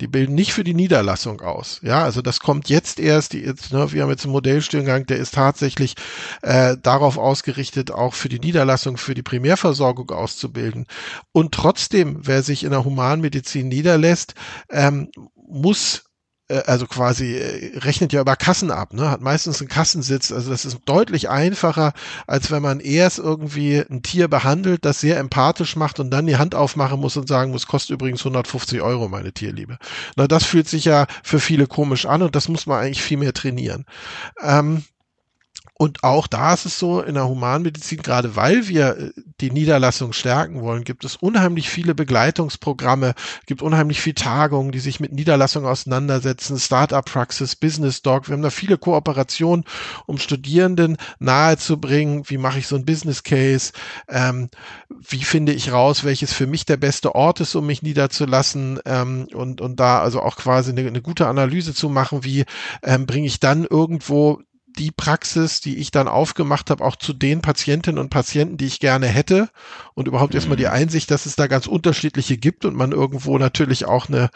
Die 0.03 0.07
bilden 0.07 0.35
nicht 0.35 0.51
für 0.51 0.65
die 0.65 0.73
Niederlassung 0.73 1.39
aus. 1.39 1.79
Ja, 1.81 2.03
also 2.03 2.21
das 2.21 2.41
kommt 2.41 2.67
jetzt 2.67 2.99
erst. 2.99 3.31
Die, 3.31 3.39
jetzt, 3.39 3.71
ne, 3.71 3.89
wir 3.93 4.03
haben 4.03 4.09
jetzt 4.09 4.25
einen 4.25 4.33
Modellstudiengang, 4.33 5.05
der 5.05 5.15
ist 5.15 5.33
tatsächlich 5.33 5.95
äh, 6.41 6.75
darauf 6.83 7.17
ausgerichtet, 7.17 7.89
auch 7.89 8.13
für 8.13 8.27
die 8.27 8.41
Niederlassung, 8.41 8.97
für 8.97 9.13
die 9.13 9.23
Primärversorgung 9.23 10.11
auszubilden. 10.11 10.87
Und 11.31 11.53
trotzdem, 11.53 12.17
wer 12.21 12.43
sich 12.43 12.65
in 12.65 12.71
der 12.71 12.83
Humanmedizin 12.83 13.69
niederlässt, 13.69 14.33
ähm, 14.69 15.09
muss 15.47 16.03
also 16.49 16.87
quasi 16.87 17.35
äh, 17.37 17.77
rechnet 17.79 18.11
ja 18.11 18.21
über 18.21 18.35
Kassen 18.35 18.69
ab, 18.69 18.93
ne? 18.93 19.09
hat 19.09 19.21
meistens 19.21 19.61
einen 19.61 19.69
Kassensitz. 19.69 20.31
Also 20.31 20.51
das 20.51 20.65
ist 20.65 20.77
deutlich 20.85 21.29
einfacher, 21.29 21.93
als 22.27 22.51
wenn 22.51 22.61
man 22.61 22.79
erst 22.79 23.19
irgendwie 23.19 23.77
ein 23.77 24.03
Tier 24.03 24.27
behandelt, 24.27 24.85
das 24.85 24.99
sehr 24.99 25.17
empathisch 25.17 25.75
macht 25.75 25.99
und 25.99 26.11
dann 26.11 26.27
die 26.27 26.37
Hand 26.37 26.53
aufmachen 26.55 26.99
muss 26.99 27.17
und 27.17 27.27
sagen 27.27 27.51
muss, 27.51 27.67
kostet 27.67 27.91
übrigens 27.91 28.21
150 28.21 28.81
Euro, 28.81 29.07
meine 29.07 29.31
Tierliebe. 29.31 29.77
Na, 30.15 30.27
das 30.27 30.43
fühlt 30.43 30.67
sich 30.67 30.85
ja 30.85 31.07
für 31.23 31.39
viele 31.39 31.67
komisch 31.67 32.05
an 32.05 32.21
und 32.21 32.35
das 32.35 32.49
muss 32.49 32.65
man 32.65 32.79
eigentlich 32.79 33.01
viel 33.01 33.17
mehr 33.17 33.33
trainieren. 33.33 33.85
Ähm, 34.41 34.83
und 35.75 36.03
auch 36.03 36.27
da 36.27 36.53
ist 36.53 36.65
es 36.65 36.77
so, 36.77 37.01
in 37.01 37.15
der 37.15 37.27
Humanmedizin, 37.27 38.03
gerade 38.03 38.35
weil 38.35 38.67
wir 38.67 38.97
äh, 38.97 39.11
die 39.41 39.49
Niederlassung 39.49 40.13
stärken 40.13 40.61
wollen, 40.61 40.83
gibt 40.83 41.03
es 41.03 41.15
unheimlich 41.15 41.67
viele 41.69 41.95
Begleitungsprogramme, 41.95 43.15
gibt 43.47 43.63
unheimlich 43.63 43.99
viele 43.99 44.13
Tagungen, 44.13 44.71
die 44.71 44.79
sich 44.79 44.99
mit 44.99 45.13
Niederlassung 45.13 45.65
auseinandersetzen, 45.65 46.59
Startup-Praxis, 46.59 47.55
Business 47.55 48.03
Dog. 48.03 48.29
Wir 48.29 48.33
haben 48.33 48.43
da 48.43 48.51
viele 48.51 48.77
Kooperationen, 48.77 49.65
um 50.05 50.19
Studierenden 50.19 50.97
nahezubringen, 51.17 52.29
wie 52.29 52.37
mache 52.37 52.59
ich 52.59 52.67
so 52.67 52.75
ein 52.75 52.85
Business 52.85 53.23
Case, 53.23 53.73
ähm, 54.07 54.49
wie 54.89 55.23
finde 55.23 55.53
ich 55.53 55.71
raus, 55.71 56.03
welches 56.03 56.33
für 56.33 56.45
mich 56.45 56.65
der 56.65 56.77
beste 56.77 57.15
Ort 57.15 57.39
ist, 57.39 57.55
um 57.55 57.65
mich 57.65 57.81
niederzulassen 57.81 58.79
ähm, 58.85 59.27
und, 59.33 59.59
und 59.59 59.79
da 59.79 60.01
also 60.01 60.21
auch 60.21 60.35
quasi 60.35 60.71
eine, 60.71 60.87
eine 60.87 61.01
gute 61.01 61.27
Analyse 61.27 61.73
zu 61.73 61.89
machen, 61.89 62.23
wie 62.23 62.45
ähm, 62.83 63.07
bringe 63.07 63.25
ich 63.25 63.39
dann 63.39 63.65
irgendwo 63.65 64.43
die 64.77 64.91
Praxis, 64.91 65.61
die 65.61 65.77
ich 65.77 65.91
dann 65.91 66.07
aufgemacht 66.07 66.69
habe, 66.69 66.83
auch 66.83 66.95
zu 66.95 67.13
den 67.13 67.41
Patientinnen 67.41 67.99
und 67.99 68.09
Patienten, 68.09 68.57
die 68.57 68.65
ich 68.65 68.79
gerne 68.79 69.07
hätte 69.07 69.49
und 69.93 70.07
überhaupt 70.07 70.33
mhm. 70.33 70.37
erstmal 70.37 70.57
die 70.57 70.65
mhm. 70.65 70.71
Einsicht, 70.71 71.11
dass 71.11 71.25
es 71.25 71.35
da 71.35 71.47
ganz 71.47 71.67
unterschiedliche 71.67 72.37
gibt 72.37 72.65
und 72.65 72.75
man 72.75 72.91
irgendwo 72.91 73.37
natürlich 73.37 73.85
auch 73.85 74.09
eine, 74.09 74.29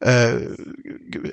äh, 0.00 0.36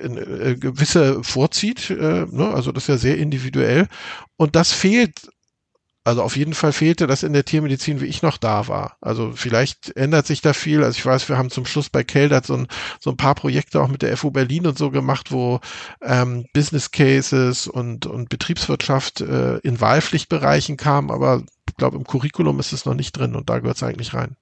eine 0.02 0.20
äh, 0.20 0.56
gewisse 0.56 1.22
vorzieht, 1.22 1.90
äh, 1.90 2.26
ne? 2.30 2.52
also 2.54 2.72
das 2.72 2.84
ist 2.84 2.88
ja 2.88 2.96
sehr 2.98 3.18
individuell 3.18 3.88
und 4.36 4.56
das 4.56 4.72
fehlt 4.72 5.30
Also 6.04 6.22
auf 6.22 6.36
jeden 6.36 6.54
Fall 6.54 6.72
fehlte 6.72 7.06
das 7.06 7.22
in 7.22 7.32
der 7.32 7.44
Tiermedizin, 7.44 8.00
wie 8.00 8.06
ich 8.06 8.22
noch 8.22 8.36
da 8.36 8.66
war. 8.66 8.96
Also 9.00 9.32
vielleicht 9.34 9.96
ändert 9.96 10.26
sich 10.26 10.40
da 10.40 10.52
viel. 10.52 10.82
Also 10.82 10.98
ich 10.98 11.06
weiß, 11.06 11.28
wir 11.28 11.38
haben 11.38 11.50
zum 11.50 11.64
Schluss 11.64 11.90
bei 11.90 12.02
Keldert 12.02 12.44
so 12.44 12.54
ein, 12.54 12.66
so 13.00 13.10
ein 13.10 13.16
paar 13.16 13.36
Projekte 13.36 13.80
auch 13.80 13.88
mit 13.88 14.02
der 14.02 14.16
FU 14.16 14.32
Berlin 14.32 14.66
und 14.66 14.76
so 14.76 14.90
gemacht, 14.90 15.30
wo 15.30 15.60
ähm, 16.02 16.46
Business 16.52 16.90
Cases 16.90 17.68
und, 17.68 18.06
und 18.06 18.30
Betriebswirtschaft 18.30 19.20
äh, 19.20 19.58
in 19.58 19.80
Wahlpflichtbereichen 19.80 20.76
kamen, 20.76 21.10
aber 21.12 21.44
ich 21.68 21.76
glaube, 21.76 21.96
im 21.96 22.04
Curriculum 22.04 22.58
ist 22.58 22.72
es 22.72 22.84
noch 22.84 22.94
nicht 22.94 23.12
drin 23.12 23.36
und 23.36 23.48
da 23.48 23.60
gehört 23.60 23.76
es 23.76 23.82
eigentlich 23.82 24.12
rein. 24.12 24.36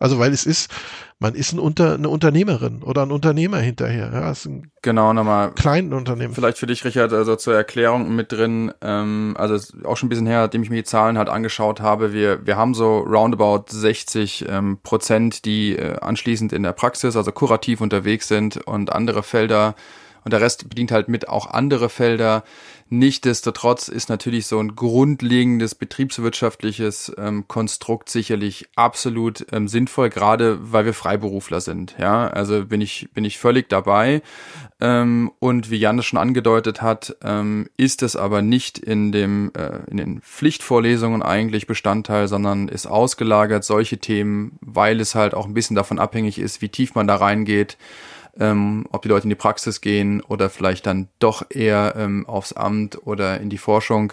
Also 0.00 0.18
weil 0.18 0.32
es 0.32 0.44
ist, 0.44 0.70
man 1.18 1.34
ist 1.34 1.52
ein 1.52 1.58
Unter, 1.58 1.94
eine 1.94 2.08
Unternehmerin 2.08 2.82
oder 2.82 3.02
ein 3.02 3.12
Unternehmer 3.12 3.58
hinterher. 3.58 4.10
Ja, 4.12 4.30
ist 4.30 4.46
ein 4.46 4.72
genau, 4.82 5.12
nochmal. 5.12 5.52
Kleinen 5.52 5.92
Unternehmen. 5.92 6.34
Vielleicht 6.34 6.58
für 6.58 6.66
dich, 6.66 6.84
Richard, 6.84 7.12
also 7.12 7.36
zur 7.36 7.54
Erklärung 7.54 8.14
mit 8.14 8.32
drin, 8.32 8.72
ähm, 8.82 9.34
also 9.38 9.56
auch 9.84 9.96
schon 9.96 10.06
ein 10.06 10.10
bisschen 10.10 10.26
her, 10.26 10.42
nachdem 10.42 10.62
ich 10.62 10.70
mir 10.70 10.76
die 10.76 10.84
Zahlen 10.84 11.16
halt 11.16 11.28
angeschaut 11.28 11.80
habe, 11.80 12.12
wir, 12.12 12.44
wir 12.46 12.56
haben 12.56 12.74
so 12.74 12.98
roundabout 12.98 13.66
60 13.68 14.46
ähm, 14.48 14.78
Prozent, 14.82 15.44
die 15.44 15.76
äh, 15.76 15.98
anschließend 16.00 16.52
in 16.52 16.64
der 16.64 16.72
Praxis, 16.72 17.16
also 17.16 17.30
kurativ 17.30 17.80
unterwegs 17.80 18.28
sind 18.28 18.56
und 18.66 18.92
andere 18.92 19.22
Felder 19.22 19.74
und 20.24 20.32
der 20.32 20.40
Rest 20.40 20.68
bedient 20.68 20.90
halt 20.90 21.08
mit 21.08 21.28
auch 21.28 21.46
andere 21.46 21.88
Felder. 21.88 22.44
Nichtsdestotrotz 22.90 23.88
ist 23.88 24.10
natürlich 24.10 24.46
so 24.46 24.58
ein 24.58 24.76
grundlegendes 24.76 25.74
betriebswirtschaftliches 25.74 27.12
ähm, 27.16 27.48
Konstrukt 27.48 28.10
sicherlich 28.10 28.68
absolut 28.76 29.46
ähm, 29.52 29.68
sinnvoll, 29.68 30.10
gerade 30.10 30.58
weil 30.60 30.84
wir 30.84 30.92
Freiberufler 30.92 31.62
sind. 31.62 31.96
Ja, 31.98 32.28
also 32.28 32.66
bin 32.66 32.82
ich 32.82 33.08
bin 33.14 33.24
ich 33.24 33.38
völlig 33.38 33.70
dabei. 33.70 34.22
Ähm, 34.80 35.32
und 35.38 35.70
wie 35.70 35.78
Jan 35.78 35.96
das 35.96 36.04
schon 36.04 36.18
angedeutet 36.18 36.82
hat, 36.82 37.16
ähm, 37.22 37.68
ist 37.78 38.02
es 38.02 38.16
aber 38.16 38.42
nicht 38.42 38.78
in 38.78 39.12
dem 39.12 39.50
äh, 39.56 39.90
in 39.90 39.96
den 39.96 40.20
Pflichtvorlesungen 40.20 41.22
eigentlich 41.22 41.66
Bestandteil, 41.66 42.28
sondern 42.28 42.68
ist 42.68 42.86
ausgelagert 42.86 43.64
solche 43.64 43.96
Themen, 43.96 44.58
weil 44.60 45.00
es 45.00 45.14
halt 45.14 45.32
auch 45.32 45.46
ein 45.46 45.54
bisschen 45.54 45.76
davon 45.76 45.98
abhängig 45.98 46.38
ist, 46.38 46.60
wie 46.60 46.68
tief 46.68 46.94
man 46.94 47.06
da 47.06 47.16
reingeht 47.16 47.78
ähm, 48.38 48.86
ob 48.90 49.02
die 49.02 49.08
Leute 49.08 49.24
in 49.24 49.30
die 49.30 49.36
Praxis 49.36 49.80
gehen 49.80 50.20
oder 50.20 50.50
vielleicht 50.50 50.86
dann 50.86 51.08
doch 51.18 51.44
eher 51.50 51.94
ähm, 51.96 52.26
aufs 52.26 52.52
Amt 52.52 53.06
oder 53.06 53.40
in 53.40 53.50
die 53.50 53.58
Forschung, 53.58 54.12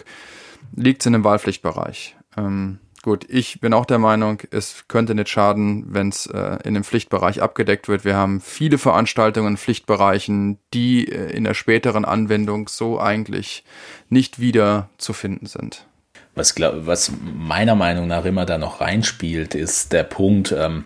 liegt 0.74 1.04
in 1.06 1.12
dem 1.12 1.24
Wahlpflichtbereich. 1.24 2.16
Ähm, 2.36 2.78
gut, 3.02 3.26
ich 3.28 3.60
bin 3.60 3.74
auch 3.74 3.84
der 3.84 3.98
Meinung, 3.98 4.38
es 4.50 4.84
könnte 4.88 5.14
nicht 5.14 5.28
schaden, 5.28 5.86
wenn 5.88 6.08
es 6.08 6.26
äh, 6.26 6.58
in 6.64 6.74
dem 6.74 6.84
Pflichtbereich 6.84 7.42
abgedeckt 7.42 7.88
wird. 7.88 8.04
Wir 8.04 8.16
haben 8.16 8.40
viele 8.40 8.78
Veranstaltungen 8.78 9.48
in 9.48 9.56
Pflichtbereichen, 9.56 10.58
die 10.72 11.08
äh, 11.08 11.32
in 11.32 11.44
der 11.44 11.54
späteren 11.54 12.04
Anwendung 12.04 12.68
so 12.68 13.00
eigentlich 13.00 13.64
nicht 14.08 14.40
wieder 14.40 14.88
zu 14.98 15.12
finden 15.12 15.46
sind. 15.46 15.86
Was, 16.34 16.54
glaub, 16.54 16.86
was 16.86 17.12
meiner 17.22 17.74
Meinung 17.74 18.06
nach 18.06 18.24
immer 18.24 18.46
da 18.46 18.56
noch 18.56 18.80
reinspielt, 18.80 19.54
ist 19.54 19.92
der 19.92 20.04
Punkt, 20.04 20.54
ähm, 20.56 20.84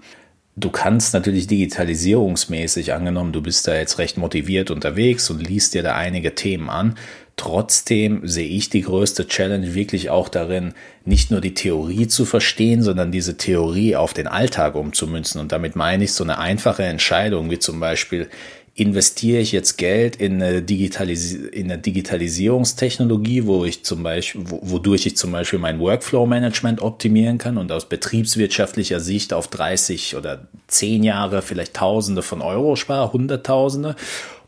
Du 0.58 0.70
kannst 0.70 1.12
natürlich 1.12 1.46
digitalisierungsmäßig 1.48 2.94
angenommen, 2.94 3.32
du 3.32 3.42
bist 3.42 3.68
da 3.68 3.74
jetzt 3.74 3.98
recht 3.98 4.16
motiviert 4.16 4.70
unterwegs 4.70 5.28
und 5.28 5.46
liest 5.46 5.74
dir 5.74 5.82
da 5.82 5.94
einige 5.94 6.34
Themen 6.34 6.70
an. 6.70 6.94
Trotzdem 7.36 8.26
sehe 8.26 8.48
ich 8.48 8.70
die 8.70 8.80
größte 8.80 9.28
Challenge 9.28 9.74
wirklich 9.74 10.08
auch 10.08 10.30
darin, 10.30 10.72
nicht 11.04 11.30
nur 11.30 11.42
die 11.42 11.52
Theorie 11.52 12.08
zu 12.08 12.24
verstehen, 12.24 12.82
sondern 12.82 13.12
diese 13.12 13.36
Theorie 13.36 13.96
auf 13.96 14.14
den 14.14 14.26
Alltag 14.26 14.76
umzumünzen. 14.76 15.42
Und 15.42 15.52
damit 15.52 15.76
meine 15.76 16.04
ich 16.04 16.14
so 16.14 16.24
eine 16.24 16.38
einfache 16.38 16.84
Entscheidung, 16.84 17.50
wie 17.50 17.58
zum 17.58 17.78
Beispiel, 17.78 18.30
investiere 18.76 19.40
ich 19.40 19.52
jetzt 19.52 19.78
Geld 19.78 20.16
in 20.16 20.42
eine, 20.42 20.60
Digitalis 20.60 21.32
in 21.32 21.72
eine 21.72 21.80
Digitalisierungstechnologie, 21.80 23.46
wo 23.46 23.64
ich 23.64 23.84
zum 23.84 24.02
Beispiel, 24.02 24.42
wo, 24.44 24.60
wodurch 24.62 25.06
ich 25.06 25.16
zum 25.16 25.32
Beispiel 25.32 25.58
mein 25.58 25.80
Workflow-Management 25.80 26.82
optimieren 26.82 27.38
kann 27.38 27.56
und 27.56 27.72
aus 27.72 27.88
betriebswirtschaftlicher 27.88 29.00
Sicht 29.00 29.32
auf 29.32 29.48
30 29.48 30.14
oder 30.16 30.46
10 30.68 31.04
Jahre 31.04 31.40
vielleicht 31.40 31.72
Tausende 31.72 32.20
von 32.20 32.42
Euro 32.42 32.76
spare, 32.76 33.14
Hunderttausende 33.14 33.96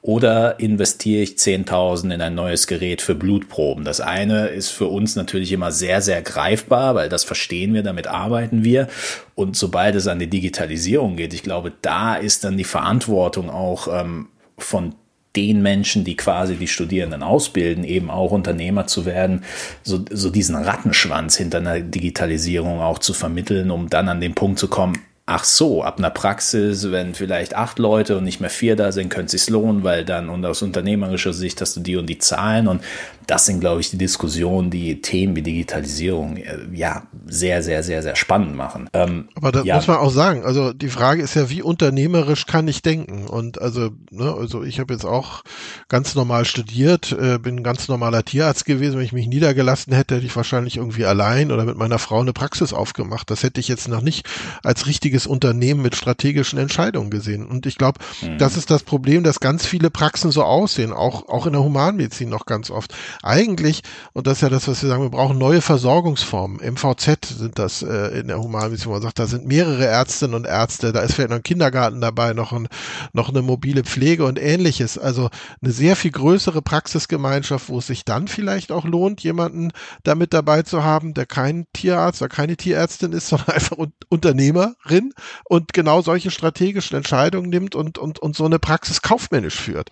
oder 0.09 0.59
investiere 0.59 1.23
ich 1.23 1.33
10.000 1.33 2.15
in 2.15 2.23
ein 2.23 2.35
neues 2.35 2.67
Gerät 2.67 3.03
für 3.03 3.15
Blutproben? 3.15 3.85
Das 3.85 4.01
eine 4.01 4.47
ist 4.47 4.71
für 4.71 4.87
uns 4.87 5.17
natürlich 5.17 5.53
immer 5.53 5.71
sehr, 5.71 6.01
sehr 6.01 6.23
greifbar, 6.23 6.95
weil 6.95 7.11
das 7.11 7.25
verstehen 7.25 7.75
wir, 7.75 7.83
damit 7.83 8.07
arbeiten 8.07 8.65
wir. 8.65 8.89
Und 9.35 9.55
sobald 9.55 9.95
es 9.97 10.07
an 10.07 10.19
die 10.19 10.31
Digitalisierung 10.31 11.17
geht, 11.17 11.35
ich 11.35 11.43
glaube, 11.43 11.75
da 11.83 12.15
ist 12.15 12.45
dann 12.45 12.57
die 12.57 12.65
Verantwortung 12.65 13.51
auch 13.51 13.87
ähm, 14.01 14.29
von 14.57 14.95
den 15.37 15.61
Menschen, 15.61 16.05
die 16.05 16.17
quasi 16.17 16.57
die 16.57 16.69
Studierenden 16.69 17.23
ausbilden, 17.23 17.85
eben 17.85 18.11
auch 18.11 18.31
Unternehmer 18.31 18.87
zu 18.87 19.05
werden, 19.05 19.45
so, 19.83 20.03
so 20.11 20.31
diesen 20.31 20.57
Rattenschwanz 20.57 21.37
hinter 21.37 21.59
einer 21.59 21.81
Digitalisierung 21.81 22.81
auch 22.81 22.99
zu 22.99 23.13
vermitteln, 23.13 23.71
um 23.71 23.91
dann 23.91 24.09
an 24.09 24.23
den 24.23 24.35
Punkt 24.35 24.59
zu 24.59 24.69
kommen, 24.69 24.99
ach 25.29 25.45
so, 25.45 25.83
ab 25.83 25.99
einer 25.99 26.11
Praxis, 26.11 26.91
wenn 26.91 27.15
vielleicht 27.15 27.55
acht 27.55 27.79
Leute 27.79 28.17
und 28.17 28.25
nicht 28.25 28.41
mehr 28.41 28.51
vier 28.51 28.77
da 28.77 28.93
sind, 28.93 29.11
könnte 29.11 29.37
es 29.37 29.45
sich 29.45 29.51
lohnen, 29.51 29.85
weil 29.85 30.05
dann 30.05 30.31
und 30.31 30.45
aus 30.47 30.63
unternehmerischer 30.63 31.35
Sicht 31.35 31.61
hast 31.61 31.77
du 31.77 31.81
die 31.81 31.97
und 31.97 32.07
die 32.07 32.19
Zahlen 32.19 32.67
und 32.67 32.83
das 33.29 33.45
sind, 33.45 33.61
glaube 33.61 33.83
ich, 33.83 33.91
die 33.91 33.99
Diskussionen, 33.99 34.71
die 34.71 35.03
Themen 35.03 35.37
wie 35.37 35.43
Digitalisierung 35.43 36.39
äh, 36.39 36.61
ja 36.73 37.03
sehr, 37.27 37.63
sehr, 37.63 37.83
sehr, 37.83 38.03
sehr 38.03 38.17
spannend 38.17 38.57
machen. 38.57 38.89
Ähm, 38.95 39.29
Aber 39.35 39.53
da 39.53 39.63
ja. 39.65 39.77
muss 39.77 39.87
man 39.87 39.99
auch 39.99 40.11
sagen, 40.11 40.47
also 40.47 40.73
die 40.73 40.89
Frage 40.89 41.23
ist 41.23 41.35
ja, 41.35 41.51
wie 41.51 41.61
unternehmerisch 41.61 42.47
kann 42.47 42.67
ich 42.67 42.81
denken? 42.81 43.27
Und 43.27 43.61
also, 43.61 43.91
ne, 44.11 44.33
also 44.33 44.63
ich 44.63 44.81
habe 44.81 44.95
jetzt 44.95 45.05
auch 45.05 45.43
ganz 45.89 46.15
normal 46.15 46.47
studiert, 46.47 47.13
äh, 47.13 47.39
bin 47.39 47.57
ein 47.57 47.63
ganz 47.63 47.89
normaler 47.89 48.25
Tierarzt 48.25 48.65
gewesen. 48.65 48.97
Wenn 48.97 49.05
ich 49.05 49.13
mich 49.13 49.29
niedergelassen 49.29 49.93
hätte, 49.93 50.17
hätte 50.17 50.27
ich 50.27 50.35
wahrscheinlich 50.35 50.79
irgendwie 50.79 51.05
allein 51.05 51.53
oder 51.53 51.67
mit 51.67 51.77
meiner 51.77 51.99
Frau 51.99 52.21
eine 52.21 52.33
Praxis 52.33 52.73
aufgemacht. 52.73 53.31
Das 53.31 53.43
hätte 53.43 53.61
ich 53.61 53.69
jetzt 53.69 53.89
noch 53.89 54.01
nicht 54.01 54.27
als 54.63 54.87
richtiges 54.87 55.18
Unternehmen 55.27 55.83
mit 55.83 55.97
strategischen 55.97 56.59
Entscheidungen 56.59 57.11
gesehen. 57.11 57.47
Und 57.47 57.67
ich 57.67 57.77
glaube, 57.77 58.01
mhm. 58.23 58.39
das 58.39 58.57
ist 58.57 58.71
das 58.71 58.83
Problem, 58.83 59.25
dass 59.25 59.41
ganz 59.41 59.67
viele 59.67 59.91
Praxen 59.91 60.31
so 60.31 60.43
aussehen, 60.43 60.93
auch, 60.93 61.29
auch 61.29 61.47
in 61.47 61.53
der 61.53 61.63
Humanmedizin 61.63 62.29
noch 62.29 62.47
ganz 62.47 62.71
oft 62.71 62.95
eigentlich, 63.23 63.83
und 64.13 64.27
das 64.27 64.39
ist 64.39 64.43
ja 64.43 64.49
das, 64.49 64.69
was 64.69 64.83
wir 64.83 64.89
sagen, 64.89 65.03
wir 65.03 65.11
brauchen 65.11 65.39
neue 65.39 65.61
Versorgungsformen. 65.61 66.59
MVZ 66.59 67.27
sind 67.27 67.59
das 67.59 67.83
äh, 67.83 68.21
in 68.21 68.29
der 68.29 68.41
Humanmedizin, 68.41 68.93
man 68.93 69.03
sagt, 69.03 69.19
da 69.19 69.27
sind 69.27 69.47
mehrere 69.47 69.87
Ärztinnen 69.87 70.35
und 70.35 70.47
Ärzte, 70.47 70.93
da 70.93 71.01
ist 71.01 71.15
vielleicht 71.15 71.31
noch 71.31 71.37
ein 71.37 71.43
Kindergarten 71.43 72.01
dabei, 72.01 72.33
noch, 72.33 72.53
ein, 72.53 72.69
noch 73.13 73.29
eine 73.29 73.43
mobile 73.43 73.85
Pflege 73.85 74.25
und 74.25 74.39
ähnliches. 74.39 74.99
Also 74.99 75.31
eine 75.63 75.73
sehr 75.73 75.97
viel 75.97 76.11
größere 76.11 76.63
Praxisgemeinschaft, 76.63 77.69
wo 77.69 77.79
es 77.79 77.87
sich 77.87 78.05
dann 78.05 78.29
vielleicht 78.29 78.73
auch 78.73 78.85
lohnt, 78.85 79.23
jemanden 79.23 79.71
damit 80.03 80.33
dabei 80.33 80.63
zu 80.63 80.85
haben, 80.85 81.15
der 81.15 81.27
kein 81.27 81.67
Tierarzt 81.73 82.23
oder 82.23 82.29
keine 82.29 82.57
Tierärztin 82.57 83.13
ist, 83.13 83.29
sondern 83.29 83.51
einfach 83.51 83.77
Unternehmerin 84.09 85.08
und 85.45 85.73
genau 85.73 86.03
solche 86.03 86.31
strategischen 86.31 86.97
Entscheidungen 86.97 87.51
nimmt 87.51 87.75
und, 87.75 87.99
und, 87.99 88.19
und 88.19 88.37
so 88.37 88.45
eine 88.45 88.59
Praxis 88.59 89.03
kaufmännisch 89.03 89.61
führt 89.61 89.91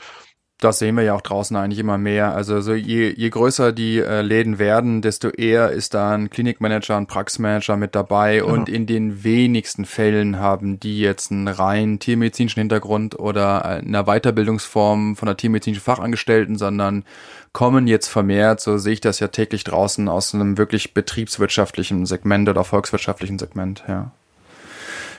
das 0.58 0.78
sehen 0.78 0.96
wir 0.96 1.02
ja 1.04 1.14
auch 1.14 1.20
draußen 1.20 1.54
eigentlich 1.56 1.78
immer 1.78 1.98
mehr. 1.98 2.34
Also 2.34 2.62
so 2.62 2.72
je, 2.72 3.10
je 3.10 3.28
größer 3.28 3.72
die 3.72 3.98
äh, 3.98 4.22
Läden 4.22 4.58
werden, 4.58 5.02
desto 5.02 5.28
eher 5.28 5.70
ist 5.70 5.92
da 5.92 6.12
ein 6.12 6.30
Klinikmanager, 6.30 6.96
ein 6.96 7.06
Praxismanager 7.06 7.76
mit 7.76 7.94
dabei. 7.94 8.38
Genau. 8.38 8.52
Und 8.54 8.68
in 8.70 8.86
den 8.86 9.22
wenigsten 9.22 9.84
Fällen 9.84 10.38
haben 10.38 10.80
die 10.80 11.00
jetzt 11.00 11.30
einen 11.30 11.48
rein 11.48 11.98
tiermedizinischen 11.98 12.60
Hintergrund 12.60 13.18
oder 13.18 13.66
eine 13.66 14.04
Weiterbildungsform 14.04 15.16
von 15.16 15.28
einer 15.28 15.36
tiermedizinischen 15.36 15.84
Fachangestellten, 15.84 16.56
sondern 16.56 17.04
kommen 17.52 17.86
jetzt 17.86 18.08
vermehrt, 18.08 18.60
so 18.60 18.78
sehe 18.78 18.94
ich 18.94 19.00
das 19.02 19.20
ja 19.20 19.28
täglich 19.28 19.64
draußen, 19.64 20.08
aus 20.08 20.34
einem 20.34 20.56
wirklich 20.56 20.94
betriebswirtschaftlichen 20.94 22.06
Segment 22.06 22.48
oder 22.48 22.64
volkswirtschaftlichen 22.64 23.38
Segment, 23.38 23.84
ja. 23.88 24.10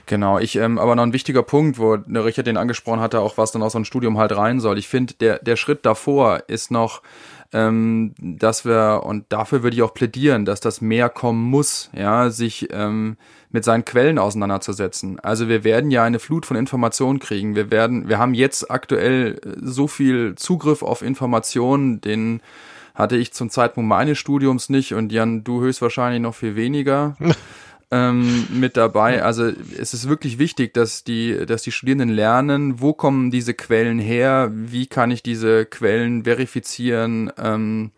Genau, 0.08 0.40
ich, 0.40 0.56
ähm, 0.56 0.80
aber 0.80 0.96
noch 0.96 1.04
ein 1.04 1.12
wichtiger 1.12 1.44
Punkt, 1.44 1.78
wo 1.78 1.98
der 1.98 2.24
Richard 2.24 2.48
den 2.48 2.56
angesprochen 2.56 3.02
hatte, 3.02 3.20
auch 3.20 3.38
was 3.38 3.52
dann 3.52 3.62
aus 3.62 3.74
so 3.74 3.80
ein 3.80 3.86
Studium 3.86 4.18
halt 4.18 4.36
rein 4.36 4.62
soll. 4.62 4.78
Ich 4.78 4.88
finde, 4.88 5.14
der, 5.16 5.40
der 5.40 5.58
Schritt 5.58 5.86
davor 5.86 6.44
ist 6.48 6.72
noch, 6.72 7.02
ähm, 7.52 8.16
dass 8.18 8.64
wir, 8.64 9.02
und 9.04 9.26
dafür 9.30 9.64
würde 9.64 9.76
ich 9.76 9.84
auch 9.84 9.94
plädieren, 9.94 10.46
dass 10.46 10.62
das 10.62 10.80
mehr 10.80 11.10
kommen 11.10 11.44
muss, 11.44 11.90
ja, 11.94 12.30
sich 12.30 12.70
ähm, 12.72 13.18
mit 13.50 13.66
seinen 13.66 13.84
Quellen 13.84 14.18
auseinanderzusetzen. 14.18 15.20
Also 15.20 15.50
wir 15.50 15.66
werden 15.66 15.92
ja 15.92 16.06
eine 16.06 16.20
Flut 16.20 16.46
von 16.46 16.56
Informationen 16.56 17.20
kriegen. 17.20 17.56
Wir 17.56 17.70
werden, 17.70 18.08
wir 18.08 18.18
haben 18.18 18.34
jetzt 18.34 18.72
aktuell 18.72 19.42
so 19.62 19.88
viel 19.88 20.36
Zugriff 20.36 20.84
auf 20.84 21.02
Informationen, 21.02 22.00
den 22.00 22.42
hatte 22.96 23.18
ich 23.18 23.34
zum 23.34 23.50
Zeitpunkt 23.50 23.90
meines 23.90 24.18
Studiums 24.18 24.70
nicht 24.70 24.94
und 24.94 25.12
Jan, 25.12 25.44
du 25.44 25.62
höchstwahrscheinlich 25.62 26.22
noch 26.22 26.34
viel 26.34 26.56
weniger. 26.56 27.18
ähm, 27.92 28.48
mit 28.52 28.78
dabei. 28.78 29.24
Also 29.24 29.46
es 29.46 29.94
ist 29.94 30.10
wirklich 30.10 30.40
wichtig, 30.40 30.74
dass 30.74 31.04
die, 31.04 31.46
dass 31.46 31.62
die 31.62 31.72
Studierenden 31.72 32.10
lernen, 32.10 32.82
wo 32.82 32.94
kommen 32.94 33.32
diese 33.32 33.54
Quellen 33.54 34.00
her, 34.00 34.52
wie 34.54 34.88
kann 34.88 35.12
ich 35.12 35.24
diese 35.24 35.66
Quellen 35.66 36.26
verifizieren, 36.26 37.32
ähm, 37.38 37.92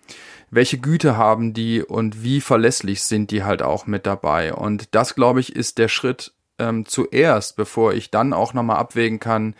welche 0.52 0.78
Güte 0.78 1.18
haben 1.18 1.54
die 1.54 1.84
und 1.84 2.24
wie 2.24 2.42
verlässlich 2.42 3.04
sind 3.04 3.32
die 3.32 3.44
halt 3.44 3.62
auch 3.62 3.88
mit 3.88 4.06
dabei. 4.06 4.54
Und 4.54 4.94
das, 4.96 5.16
glaube 5.16 5.40
ich, 5.40 5.56
ist 5.56 5.78
der 5.78 5.88
Schritt 5.88 6.34
ähm, 6.60 6.86
zuerst, 6.86 7.56
bevor 7.56 7.94
ich 7.94 8.12
dann 8.12 8.34
auch 8.34 8.54
nochmal 8.54 8.78
abwägen 8.78 9.20
kann, 9.20 9.56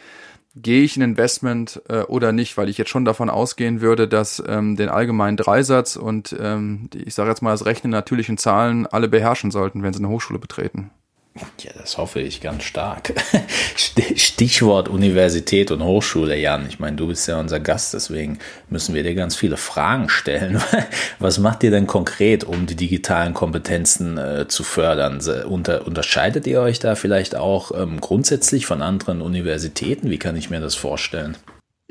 gehe 0.62 0.84
ich 0.84 0.97
ein 0.97 1.01
Investment 1.01 1.82
äh, 1.89 2.01
oder 2.01 2.32
nicht, 2.32 2.57
weil 2.57 2.70
ich 2.70 2.78
jetzt 2.78 2.89
schon 2.89 3.05
davon 3.05 3.30
ausgehen 3.30 3.82
würde, 3.82 4.07
dass 4.07 4.43
ähm, 4.47 4.76
den 4.76 4.89
allgemeinen 4.89 5.38
Dreisatz 5.38 5.95
und 5.95 6.36
ähm, 6.39 6.89
die, 6.93 7.03
ich 7.03 7.14
sage 7.14 7.30
jetzt 7.30 7.41
mal 7.41 7.51
das 7.51 7.66
Rechnen 7.66 7.91
natürlichen 7.91 8.38
Zahlen 8.38 8.86
alle 8.88 9.07
beherrschen 9.07 9.51
sollten, 9.51 9.84
wenn 9.84 9.93
sie 9.93 9.99
eine 9.99 10.10
Hochschule 10.10 10.39
betreten. 10.39 10.91
Ja, 11.36 11.71
das 11.77 11.97
hoffe 11.97 12.21
ich 12.21 12.41
ganz 12.41 12.63
stark. 12.63 13.13
Stichwort 13.75 14.89
Universität 14.89 15.71
und 15.71 15.84
Hochschule, 15.84 16.38
Jan. 16.38 16.67
Ich 16.67 16.80
meine, 16.80 16.97
du 16.97 17.07
bist 17.07 17.27
ja 17.27 17.39
unser 17.39 17.59
Gast, 17.59 17.93
deswegen 17.93 18.39
müssen 18.69 18.95
wir 18.95 19.03
dir 19.03 19.15
ganz 19.15 19.36
viele 19.36 19.57
Fragen 19.57 20.09
stellen. 20.09 20.61
Was 21.19 21.38
macht 21.38 21.63
ihr 21.63 21.71
denn 21.71 21.88
konkret, 21.88 22.43
um 22.43 22.65
die 22.65 22.75
digitalen 22.75 23.34
Kompetenzen 23.34 24.17
äh, 24.17 24.47
zu 24.47 24.63
fördern? 24.63 25.21
Unter, 25.47 25.86
unterscheidet 25.86 26.47
ihr 26.47 26.61
euch 26.61 26.80
da 26.80 26.95
vielleicht 26.95 27.36
auch 27.36 27.71
ähm, 27.71 28.01
grundsätzlich 28.01 28.65
von 28.65 28.82
anderen 28.82 29.21
Universitäten? 29.21 30.09
Wie 30.09 30.19
kann 30.19 30.36
ich 30.36 30.49
mir 30.49 30.59
das 30.59 30.75
vorstellen? 30.75 31.38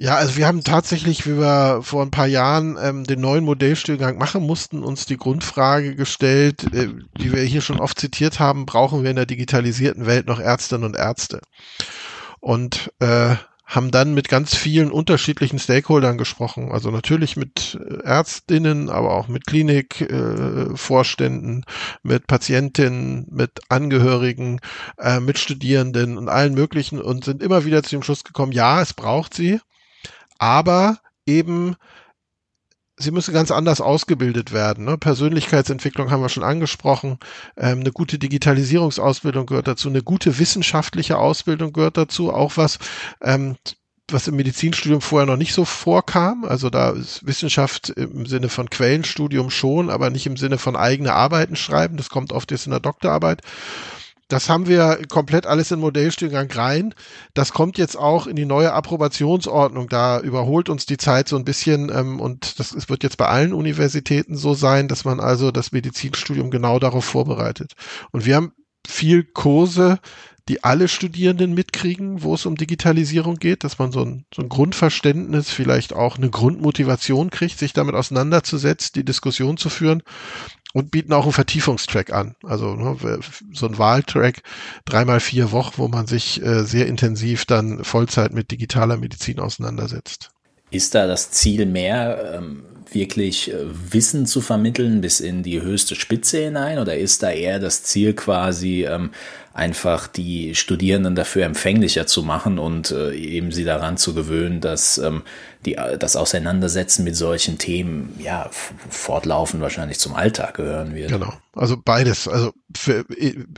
Ja, 0.01 0.15
also 0.15 0.37
wir 0.37 0.47
haben 0.47 0.63
tatsächlich, 0.63 1.27
wie 1.27 1.39
wir 1.39 1.81
vor 1.83 2.03
ein 2.03 2.13
paar 2.13 2.29
Jahren 2.29 2.79
ähm, 2.81 3.03
den 3.03 3.21
neuen 3.21 3.43
Modellstuhlgang 3.45 4.17
machen 4.17 4.47
mussten, 4.47 4.85
uns 4.85 5.07
die 5.07 5.17
Grundfrage 5.17 5.97
gestellt, 5.97 6.73
äh, 6.73 6.91
die 7.21 7.33
wir 7.33 7.43
hier 7.43 7.63
schon 7.63 7.81
oft 7.81 7.99
zitiert 7.99 8.39
haben, 8.39 8.65
brauchen 8.65 9.03
wir 9.03 9.11
in 9.11 9.17
der 9.17 9.27
digitalisierten 9.27 10.07
Welt 10.07 10.29
noch 10.29 10.39
Ärztinnen 10.39 10.85
und 10.85 10.95
Ärzte? 10.95 11.41
Und 12.39 12.93
äh, 13.01 13.35
haben 13.67 13.91
dann 13.91 14.15
mit 14.15 14.29
ganz 14.29 14.55
vielen 14.55 14.93
unterschiedlichen 14.93 15.59
Stakeholdern 15.59 16.17
gesprochen. 16.17 16.71
Also 16.71 16.93
natürlich 16.93 17.37
mit 17.37 17.77
äh, 17.85 18.05
Ärztinnen, 18.05 18.91
aber 18.91 19.15
auch 19.15 19.27
mit 19.27 19.49
Klinikvorständen, 19.49 21.65
äh, 21.65 21.67
mit 22.05 22.29
Patientinnen, 22.29 23.27
mit 23.33 23.63
Angehörigen, 23.69 24.61
äh, 24.97 25.19
mit 25.19 25.41
Studierenden 25.41 26.19
und 26.19 26.29
allen 26.29 26.55
möglichen 26.55 27.03
und 27.03 27.25
sind 27.25 27.43
immer 27.43 27.65
wieder 27.65 27.83
zu 27.83 27.97
dem 27.97 28.05
Schluss 28.05 28.23
gekommen, 28.23 28.53
ja, 28.53 28.81
es 28.81 28.95
braucht 28.95 29.35
sie 29.35 29.59
aber 30.39 30.99
eben 31.27 31.77
sie 32.99 33.11
müssen 33.11 33.33
ganz 33.33 33.51
anders 33.51 33.81
ausgebildet 33.81 34.53
werden. 34.53 34.85
Ne? 34.85 34.99
Persönlichkeitsentwicklung 34.99 36.11
haben 36.11 36.23
wir 36.23 36.29
schon 36.29 36.43
angesprochen. 36.45 37.19
Ähm, 37.57 37.81
eine 37.81 37.93
gute 37.93 38.19
Digitalisierungsausbildung 38.19 39.47
gehört 39.47 39.69
dazu. 39.69 39.89
Eine 39.89 40.03
gute 40.03 40.39
wissenschaftliche 40.39 41.19
Ausbildung 41.19 41.73
gehört 41.73 41.97
dazu. 41.97 42.33
Auch 42.33 42.57
was, 42.57 42.79
ähm, 43.23 43.57
was 44.11 44.27
im 44.27 44.37
Medizinstudium 44.37 45.01
vorher 45.01 45.27
noch 45.27 45.37
nicht 45.37 45.55
so 45.55 45.65
vorkam. 45.65 46.45
Also 46.45 46.71
da 46.71 46.91
ist 46.91 47.27
Wissenschaft 47.27 47.91
im 47.91 48.27
Sinne 48.27 48.49
von 48.49 48.71
Quellenstudium 48.71 49.51
schon, 49.51 49.91
aber 49.91 50.11
nicht 50.11 50.27
im 50.27 50.37
Sinne 50.37 50.59
von 50.59 50.77
eigene 50.77 51.13
Arbeiten 51.13 51.57
schreiben. 51.57 51.97
Das 51.97 52.11
kommt 52.11 52.33
oft 52.33 52.51
jetzt 52.51 52.67
in 52.67 52.71
der 52.71 52.81
Doktorarbeit. 52.81 53.43
Das 54.29 54.51
haben 54.51 54.67
wir 54.67 55.01
komplett 55.09 55.47
alles 55.47 55.71
in 55.71 55.81
Modellstuhlgang 55.81 56.51
rein. 56.51 56.95
Das 57.33 57.53
kommt 57.53 57.79
jetzt 57.79 57.97
auch 57.97 58.27
in 58.27 58.37
die 58.37 58.45
neue 58.45 58.75
Approbationsordnung. 58.75 59.89
Da 59.89 60.21
überholt 60.21 60.69
uns 60.69 60.85
die 60.85 60.99
Zeit 60.99 61.29
so 61.29 61.37
ein 61.37 61.45
bisschen 61.45 61.91
ähm, 61.91 62.21
und 62.21 62.61
das, 62.61 62.71
das 62.71 62.91
wird 62.91 63.03
jetzt 63.03 63.17
bei 63.17 63.27
allen 63.27 63.55
Universitäten 63.55 64.37
so 64.37 64.53
sein, 64.53 64.87
dass 64.87 65.07
man 65.07 65.19
also 65.19 65.51
das 65.51 65.73
Medizinstudium 65.73 66.51
genau 66.51 66.79
darauf 66.79 67.07
vorbereitet. 67.07 67.73
Und 68.13 68.27
wir 68.27 68.37
haben 68.37 68.53
viel 68.87 69.25
Kurse, 69.25 69.99
die 70.49 70.65
alle 70.65 70.89
Studierenden 70.89 71.53
mitkriegen, 71.53 72.23
wo 72.23 72.35
es 72.35 72.47
um 72.47 72.57
Digitalisierung 72.57 73.37
geht, 73.37 73.65
dass 73.65 73.79
man 73.79 73.93
so 73.93 74.03
ein, 74.03 74.25
so 74.35 74.41
ein 74.41 74.49
Grundverständnis, 74.49 75.51
vielleicht 75.51 75.93
auch 75.93 76.17
eine 76.17 76.31
Grundmotivation 76.31 77.31
kriegt, 77.31 77.59
sich 77.59 77.75
damit 77.75 77.95
auseinanderzusetzen, 77.95 78.93
die 78.95 79.05
Diskussion 79.05 79.59
zu 79.59 79.69
führen 79.69 80.03
und 80.79 80.93
bieten 80.93 81.13
auch 81.13 81.25
einen 81.25 81.33
Vertiefungstrack 81.33 82.13
an. 82.13 82.37
Also 82.45 82.77
ne, 82.77 82.97
so 83.53 83.67
ein 83.67 83.79
Wahltrack, 83.79 84.43
dreimal 84.85 85.19
vier 85.19 85.51
Wochen, 85.51 85.75
wo 85.77 85.89
man 85.89 86.07
sich 86.07 86.41
äh, 86.41 86.63
sehr 86.63 86.87
intensiv 86.87 87.45
dann 87.47 87.83
Vollzeit 87.83 88.33
mit 88.33 88.53
digitaler 88.53 88.97
Medizin 88.97 89.41
auseinandersetzt. 89.41 90.31
Ist 90.71 90.95
da 90.95 91.09
das 91.09 91.33
Ziel 91.33 91.67
mehr, 91.67 92.37
ähm, 92.37 92.63
wirklich 92.93 93.53
äh, 93.53 93.57
Wissen 93.93 94.25
zu 94.25 94.41
vermitteln 94.41 95.01
bis 95.01 95.19
in 95.19 95.43
die 95.43 95.61
höchste 95.61 95.97
Spitze 95.97 96.45
hinein? 96.45 96.79
Oder 96.79 96.97
ist 96.97 97.25
da 97.25 97.31
eher 97.31 97.59
das 97.59 97.83
Ziel 97.83 98.15
quasi, 98.15 98.85
ähm, 98.85 99.11
einfach 99.59 100.07
die 100.07 100.55
Studierenden 100.55 101.15
dafür 101.15 101.45
empfänglicher 101.45 102.07
zu 102.07 102.23
machen 102.23 102.59
und 102.59 102.93
äh, 102.93 103.15
eben 103.15 103.53
sie 103.53 103.65
daran 103.65 103.97
zu 103.97 104.15
gewöhnen, 104.15 104.61
dass 104.61 104.99
ähm, 104.99 105.23
die, 105.67 105.77
das 105.99 106.15
Auseinandersetzen 106.15 107.03
mit 107.05 107.17
solchen 107.17 107.59
Themen 107.59 108.15
ja 108.23 108.49
fortlaufend 108.89 109.61
wahrscheinlich 109.61 109.99
zum 109.99 110.15
Alltag 110.15 110.55
gehören 110.55 110.95
wird. 110.95 111.11
Genau. 111.11 111.33
Also 111.55 111.77
beides. 111.77 112.29
Also 112.29 112.53
für, 112.77 113.05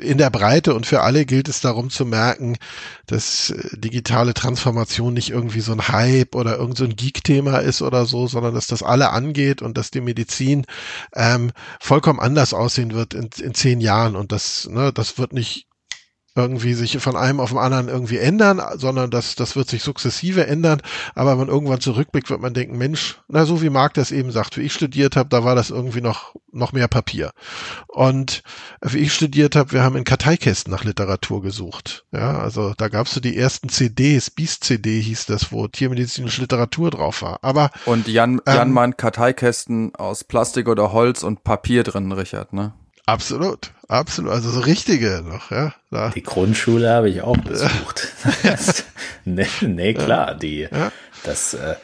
in 0.00 0.16
der 0.16 0.30
Breite 0.30 0.74
und 0.74 0.86
für 0.86 1.02
alle 1.02 1.26
gilt 1.26 1.48
es 1.48 1.60
darum 1.60 1.90
zu 1.90 2.06
merken, 2.06 2.56
dass 3.06 3.50
äh, 3.50 3.76
digitale 3.76 4.32
Transformation 4.32 5.12
nicht 5.12 5.30
irgendwie 5.30 5.60
so 5.60 5.72
ein 5.72 5.88
Hype 5.88 6.34
oder 6.34 6.56
irgend 6.56 6.78
so 6.78 6.84
ein 6.84 6.96
Geek-Thema 6.96 7.58
ist 7.58 7.82
oder 7.82 8.06
so, 8.06 8.26
sondern 8.26 8.54
dass 8.54 8.66
das 8.66 8.82
alle 8.82 9.10
angeht 9.10 9.60
und 9.60 9.76
dass 9.76 9.90
die 9.90 10.00
Medizin 10.00 10.64
ähm, 11.14 11.52
vollkommen 11.78 12.20
anders 12.20 12.54
aussehen 12.54 12.94
wird 12.94 13.12
in, 13.12 13.28
in 13.42 13.52
zehn 13.52 13.80
Jahren 13.80 14.16
und 14.16 14.32
das, 14.32 14.66
ne, 14.70 14.92
das 14.92 15.18
wird 15.18 15.34
nicht 15.34 15.66
irgendwie 16.36 16.74
sich 16.74 16.96
von 16.98 17.16
einem 17.16 17.40
auf 17.40 17.50
den 17.50 17.58
anderen 17.58 17.88
irgendwie 17.88 18.18
ändern, 18.18 18.62
sondern 18.76 19.10
das, 19.10 19.34
das 19.34 19.56
wird 19.56 19.68
sich 19.68 19.82
sukzessive 19.82 20.46
ändern. 20.46 20.80
Aber 21.14 21.32
wenn 21.32 21.38
man 21.38 21.48
irgendwann 21.48 21.80
zurückblickt, 21.80 22.30
wird 22.30 22.40
man 22.40 22.54
denken, 22.54 22.78
Mensch, 22.78 23.18
na 23.28 23.44
so 23.44 23.62
wie 23.62 23.70
Marc 23.70 23.94
das 23.94 24.12
eben 24.12 24.30
sagt, 24.30 24.56
wie 24.56 24.62
ich 24.62 24.72
studiert 24.72 25.16
habe, 25.16 25.28
da 25.28 25.42
war 25.42 25.56
das 25.56 25.70
irgendwie 25.70 26.00
noch, 26.00 26.36
noch 26.52 26.72
mehr 26.72 26.86
Papier. 26.86 27.32
Und 27.88 28.42
wie 28.80 28.98
ich 28.98 29.12
studiert 29.12 29.56
habe, 29.56 29.72
wir 29.72 29.82
haben 29.82 29.96
in 29.96 30.04
Karteikästen 30.04 30.72
nach 30.72 30.84
Literatur 30.84 31.42
gesucht. 31.42 32.04
Ja, 32.12 32.38
also 32.38 32.74
da 32.76 32.88
gab 32.88 33.08
es 33.08 33.14
so 33.14 33.20
die 33.20 33.36
ersten 33.36 33.68
CDs, 33.68 34.30
Beast-CD 34.30 35.00
hieß 35.00 35.26
das, 35.26 35.50
wo 35.50 35.66
tiermedizinische 35.66 36.42
Literatur 36.42 36.90
drauf 36.92 37.22
war. 37.22 37.40
Aber 37.42 37.70
Und 37.86 38.06
Jan, 38.06 38.40
Jan 38.46 38.68
ähm, 38.68 38.74
meint 38.74 38.98
Karteikästen 38.98 39.94
aus 39.96 40.22
Plastik 40.22 40.68
oder 40.68 40.92
Holz 40.92 41.24
und 41.24 41.42
Papier 41.42 41.82
drin, 41.82 42.12
Richard, 42.12 42.52
ne? 42.52 42.72
Absolut, 43.10 43.72
absolut. 43.88 44.30
Also 44.30 44.50
so 44.50 44.60
richtige 44.60 45.22
noch, 45.26 45.50
ja. 45.50 45.74
Da. 45.90 46.10
Die 46.10 46.22
Grundschule 46.22 46.88
habe 46.90 47.10
ich 47.10 47.22
auch 47.22 47.36
besucht. 47.38 48.12
nee, 49.24 49.46
nee, 49.62 49.94
klar, 49.94 50.36
die, 50.36 50.68
ja. 50.70 50.92
das 51.24 51.54
äh, 51.54 51.74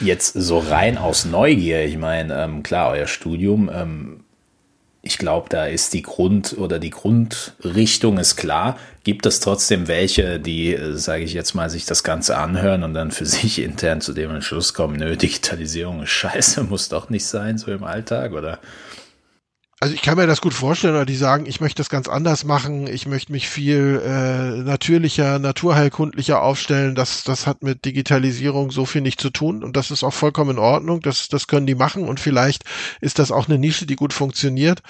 jetzt 0.00 0.32
so 0.32 0.58
rein 0.58 0.98
aus 0.98 1.26
Neugier. 1.26 1.84
Ich 1.84 1.96
meine, 1.96 2.34
ähm, 2.42 2.64
klar, 2.64 2.90
euer 2.90 3.06
Studium, 3.06 3.70
ähm, 3.72 4.24
ich 5.00 5.16
glaube, 5.16 5.48
da 5.48 5.66
ist 5.66 5.92
die 5.92 6.02
Grund 6.02 6.56
oder 6.58 6.80
die 6.80 6.90
Grundrichtung 6.90 8.18
ist 8.18 8.34
klar. 8.34 8.76
Gibt 9.04 9.24
es 9.26 9.38
trotzdem 9.38 9.86
welche, 9.86 10.40
die, 10.40 10.74
äh, 10.74 10.96
sage 10.96 11.22
ich 11.22 11.34
jetzt 11.34 11.54
mal, 11.54 11.70
sich 11.70 11.86
das 11.86 12.02
Ganze 12.02 12.36
anhören 12.36 12.82
und 12.82 12.94
dann 12.94 13.12
für 13.12 13.26
sich 13.26 13.60
intern 13.60 14.00
zu 14.00 14.12
dem 14.12 14.34
Entschluss 14.34 14.74
kommen, 14.74 14.96
nö, 14.96 15.16
Digitalisierung 15.16 16.02
ist 16.02 16.10
scheiße, 16.10 16.64
muss 16.68 16.88
doch 16.88 17.10
nicht 17.10 17.26
sein, 17.26 17.58
so 17.58 17.70
im 17.70 17.84
Alltag, 17.84 18.32
oder? 18.32 18.58
Also 19.80 19.94
ich 19.94 20.02
kann 20.02 20.16
mir 20.16 20.26
das 20.26 20.40
gut 20.40 20.54
vorstellen, 20.54 20.94
oder 20.94 21.04
die 21.04 21.16
sagen, 21.16 21.46
ich 21.46 21.60
möchte 21.60 21.78
das 21.78 21.90
ganz 21.90 22.08
anders 22.08 22.44
machen, 22.44 22.86
ich 22.86 23.06
möchte 23.06 23.32
mich 23.32 23.48
viel 23.48 24.00
äh, 24.04 24.62
natürlicher, 24.62 25.38
naturheilkundlicher 25.38 26.42
aufstellen. 26.42 26.94
Das, 26.94 27.24
das 27.24 27.46
hat 27.46 27.62
mit 27.62 27.84
Digitalisierung 27.84 28.70
so 28.70 28.86
viel 28.86 29.02
nicht 29.02 29.20
zu 29.20 29.30
tun 29.30 29.64
und 29.64 29.76
das 29.76 29.90
ist 29.90 30.04
auch 30.04 30.14
vollkommen 30.14 30.52
in 30.52 30.58
Ordnung. 30.58 31.00
Das, 31.00 31.28
das 31.28 31.48
können 31.48 31.66
die 31.66 31.74
machen 31.74 32.08
und 32.08 32.20
vielleicht 32.20 32.64
ist 33.00 33.18
das 33.18 33.32
auch 33.32 33.48
eine 33.48 33.58
Nische, 33.58 33.86
die 33.86 33.96
gut 33.96 34.12
funktioniert. 34.12 34.80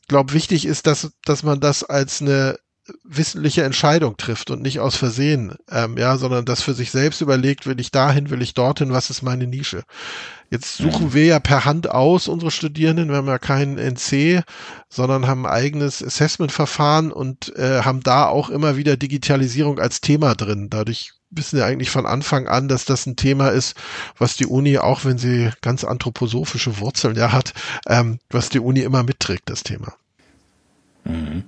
Ich 0.00 0.08
glaube, 0.08 0.32
wichtig 0.32 0.64
ist, 0.64 0.86
dass, 0.86 1.10
dass 1.24 1.42
man 1.42 1.60
das 1.60 1.82
als 1.82 2.22
eine 2.22 2.58
wissentliche 3.04 3.64
Entscheidung 3.64 4.16
trifft 4.16 4.50
und 4.50 4.62
nicht 4.62 4.80
aus 4.80 4.96
Versehen, 4.96 5.56
ähm, 5.70 5.96
ja, 5.96 6.16
sondern 6.16 6.44
das 6.44 6.62
für 6.62 6.74
sich 6.74 6.90
selbst 6.90 7.20
überlegt, 7.20 7.66
will 7.66 7.80
ich 7.80 7.90
dahin, 7.90 8.30
will 8.30 8.42
ich 8.42 8.54
dorthin, 8.54 8.92
was 8.92 9.10
ist 9.10 9.22
meine 9.22 9.46
Nische. 9.46 9.84
Jetzt 10.50 10.78
suchen 10.78 11.06
mhm. 11.06 11.14
wir 11.14 11.24
ja 11.26 11.40
per 11.40 11.64
Hand 11.64 11.90
aus 11.90 12.28
unsere 12.28 12.50
Studierenden, 12.50 13.10
wir 13.10 13.16
haben 13.16 13.26
ja 13.26 13.38
keinen 13.38 13.78
NC, 13.78 14.42
sondern 14.88 15.26
haben 15.26 15.44
ein 15.44 15.52
eigenes 15.52 16.02
Assessment-Verfahren 16.02 17.12
und 17.12 17.54
äh, 17.56 17.82
haben 17.82 18.00
da 18.00 18.26
auch 18.26 18.48
immer 18.48 18.76
wieder 18.76 18.96
Digitalisierung 18.96 19.78
als 19.78 20.00
Thema 20.00 20.34
drin. 20.34 20.70
Dadurch 20.70 21.12
wissen 21.30 21.58
wir 21.58 21.66
eigentlich 21.66 21.90
von 21.90 22.06
Anfang 22.06 22.48
an, 22.48 22.68
dass 22.68 22.86
das 22.86 23.04
ein 23.04 23.16
Thema 23.16 23.48
ist, 23.48 23.76
was 24.16 24.36
die 24.36 24.46
Uni, 24.46 24.78
auch 24.78 25.04
wenn 25.04 25.18
sie 25.18 25.50
ganz 25.60 25.84
anthroposophische 25.84 26.78
Wurzeln 26.78 27.16
ja 27.16 27.32
hat, 27.32 27.52
ähm, 27.86 28.18
was 28.30 28.48
die 28.48 28.60
Uni 28.60 28.80
immer 28.80 29.02
mitträgt, 29.02 29.50
das 29.50 29.62
Thema. 29.62 29.92
Mhm. 31.04 31.44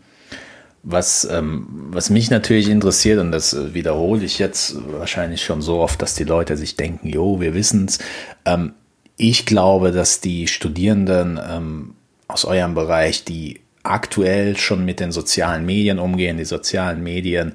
Was, 0.83 1.29
ähm, 1.31 1.67
was 1.91 2.09
mich 2.09 2.31
natürlich 2.31 2.69
interessiert, 2.69 3.21
und 3.21 3.33
das 3.33 3.53
äh, 3.53 3.75
wiederhole 3.75 4.25
ich 4.25 4.39
jetzt 4.39 4.77
wahrscheinlich 4.93 5.45
schon 5.45 5.61
so 5.61 5.79
oft, 5.81 6.01
dass 6.01 6.15
die 6.15 6.25
Leute 6.25 6.57
sich 6.57 6.77
denken, 6.77 7.09
jo, 7.09 7.41
wir 7.41 7.55
wissen's. 7.55 7.99
Ähm, 8.47 8.73
ich 9.17 9.45
glaube, 9.45 9.93
dass 9.93 10.21
die 10.21 10.49
Studierenden 10.49 11.39
ähm, 11.47 11.95
aus 12.29 12.47
eurem 12.47 12.75
Bereich, 12.75 13.25
die 13.25 13.61
aktuell 13.83 14.57
schon 14.57 14.85
mit 14.85 15.01
den 15.01 15.13
sozialen 15.13 15.67
Medien 15.67 15.99
umgehen, 15.99 16.39
die 16.39 16.45
sozialen 16.45 17.03
Medien 17.03 17.53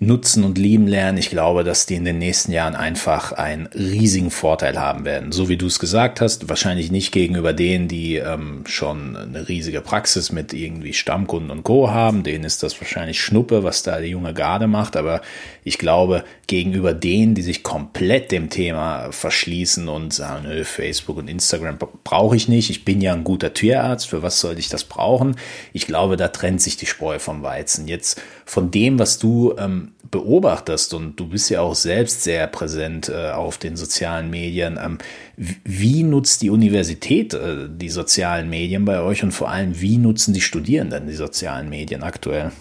nutzen 0.00 0.44
und 0.44 0.58
lieben 0.58 0.86
lernen. 0.86 1.18
Ich 1.18 1.30
glaube, 1.30 1.64
dass 1.64 1.86
die 1.86 1.96
in 1.96 2.04
den 2.04 2.18
nächsten 2.18 2.52
Jahren 2.52 2.76
einfach 2.76 3.32
einen 3.32 3.66
riesigen 3.66 4.30
Vorteil 4.30 4.78
haben 4.78 5.04
werden. 5.04 5.32
So 5.32 5.48
wie 5.48 5.56
du 5.56 5.66
es 5.66 5.80
gesagt 5.80 6.20
hast, 6.20 6.48
wahrscheinlich 6.48 6.92
nicht 6.92 7.10
gegenüber 7.10 7.52
denen, 7.52 7.88
die 7.88 8.16
ähm, 8.16 8.62
schon 8.66 9.16
eine 9.16 9.48
riesige 9.48 9.80
Praxis 9.80 10.30
mit 10.30 10.52
irgendwie 10.52 10.92
Stammkunden 10.92 11.50
und 11.50 11.64
Co. 11.64 11.90
haben. 11.90 12.22
Denen 12.22 12.44
ist 12.44 12.62
das 12.62 12.80
wahrscheinlich 12.80 13.20
Schnuppe, 13.20 13.64
was 13.64 13.82
da 13.82 14.00
die 14.00 14.08
junge 14.08 14.34
Garde 14.34 14.68
macht. 14.68 14.96
Aber 14.96 15.20
ich 15.68 15.78
glaube, 15.78 16.24
gegenüber 16.46 16.94
denen, 16.94 17.34
die 17.34 17.42
sich 17.42 17.62
komplett 17.62 18.32
dem 18.32 18.50
Thema 18.50 19.12
verschließen 19.12 19.86
und 19.86 20.12
sagen, 20.12 20.46
nö, 20.48 20.64
Facebook 20.64 21.18
und 21.18 21.28
Instagram 21.28 21.78
brauche 22.02 22.34
ich 22.34 22.48
nicht. 22.48 22.70
Ich 22.70 22.84
bin 22.84 23.00
ja 23.00 23.12
ein 23.12 23.22
guter 23.22 23.52
Tierarzt. 23.52 24.08
Für 24.08 24.22
was 24.22 24.40
sollte 24.40 24.60
ich 24.60 24.68
das 24.68 24.84
brauchen? 24.84 25.36
Ich 25.72 25.86
glaube, 25.86 26.16
da 26.16 26.28
trennt 26.28 26.62
sich 26.62 26.76
die 26.76 26.86
Spreu 26.86 27.18
vom 27.18 27.42
Weizen. 27.42 27.86
Jetzt 27.86 28.20
von 28.46 28.70
dem, 28.70 28.98
was 28.98 29.18
du 29.18 29.54
ähm, 29.58 29.92
beobachtest 30.10 30.94
und 30.94 31.16
du 31.16 31.28
bist 31.28 31.50
ja 31.50 31.60
auch 31.60 31.74
selbst 31.74 32.22
sehr 32.22 32.46
präsent 32.46 33.08
äh, 33.08 33.30
auf 33.30 33.58
den 33.58 33.76
sozialen 33.76 34.30
Medien, 34.30 34.78
ähm, 34.82 34.98
wie 35.36 36.02
nutzt 36.02 36.42
die 36.42 36.50
Universität 36.50 37.34
äh, 37.34 37.68
die 37.68 37.90
sozialen 37.90 38.48
Medien 38.48 38.84
bei 38.84 39.00
euch 39.00 39.22
und 39.22 39.32
vor 39.32 39.50
allem, 39.50 39.80
wie 39.80 39.98
nutzen 39.98 40.32
die 40.32 40.40
Studierenden 40.40 41.06
die 41.06 41.14
sozialen 41.14 41.68
Medien 41.68 42.02
aktuell? 42.02 42.52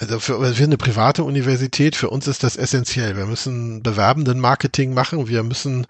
Also 0.00 0.20
für, 0.20 0.54
für 0.54 0.62
eine 0.62 0.76
private 0.76 1.24
Universität, 1.24 1.96
für 1.96 2.08
uns 2.08 2.28
ist 2.28 2.44
das 2.44 2.54
essentiell. 2.56 3.16
Wir 3.16 3.26
müssen 3.26 3.82
bewerbenden 3.82 4.38
Marketing 4.38 4.94
machen. 4.94 5.26
Wir 5.26 5.42
müssen 5.42 5.88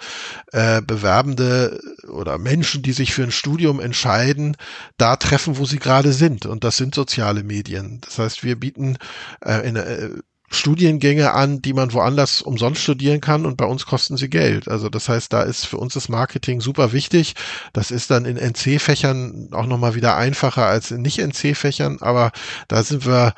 äh, 0.53 0.81
Bewerbende 0.81 1.79
oder 2.09 2.39
Menschen, 2.39 2.81
die 2.83 2.93
sich 2.93 3.13
für 3.13 3.25
ein 3.25 3.33
Studium 3.33 3.81
entscheiden, 3.81 4.57
da 4.97 5.17
treffen, 5.17 5.59
wo 5.59 5.67
sie 5.67 5.79
gerade 5.79 6.15
sind. 6.15 6.47
Und 6.47 6.65
das 6.65 6.79
sind 6.79 6.95
soziale 6.95 7.43
Medien. 7.43 8.01
Das 8.01 8.19
heißt, 8.19 8.45
wir 8.45 8.59
bieten 8.59 8.97
äh, 9.45 9.69
in, 9.69 9.77
äh, 9.77 10.09
Studiengänge 10.51 11.33
an, 11.33 11.61
die 11.61 11.73
man 11.73 11.93
woanders 11.93 12.43
umsonst 12.43 12.83
studieren 12.83 13.21
kann 13.21 13.45
und 13.45 13.57
bei 13.57 13.67
uns 13.67 13.87
kosten 13.87 14.17
sie 14.17 14.31
Geld. 14.31 14.69
Also 14.69 14.89
das 14.89 15.09
heißt, 15.09 15.33
da 15.33 15.43
ist 15.43 15.67
für 15.67 15.77
uns 15.77 15.95
das 15.95 16.09
Marketing 16.09 16.61
super 16.61 16.93
wichtig. 16.93 17.35
Das 17.73 17.91
ist 17.91 18.11
dann 18.11 18.25
in 18.25 18.37
NC-Fächern 18.37 19.51
auch 19.53 19.67
nochmal 19.67 19.95
wieder 19.95 20.17
einfacher 20.17 20.67
als 20.67 20.91
in 20.91 21.03
Nicht-NC-Fächern, 21.03 21.99
aber 22.01 22.33
da 22.69 22.83
sind 22.83 23.07
wir 23.07 23.35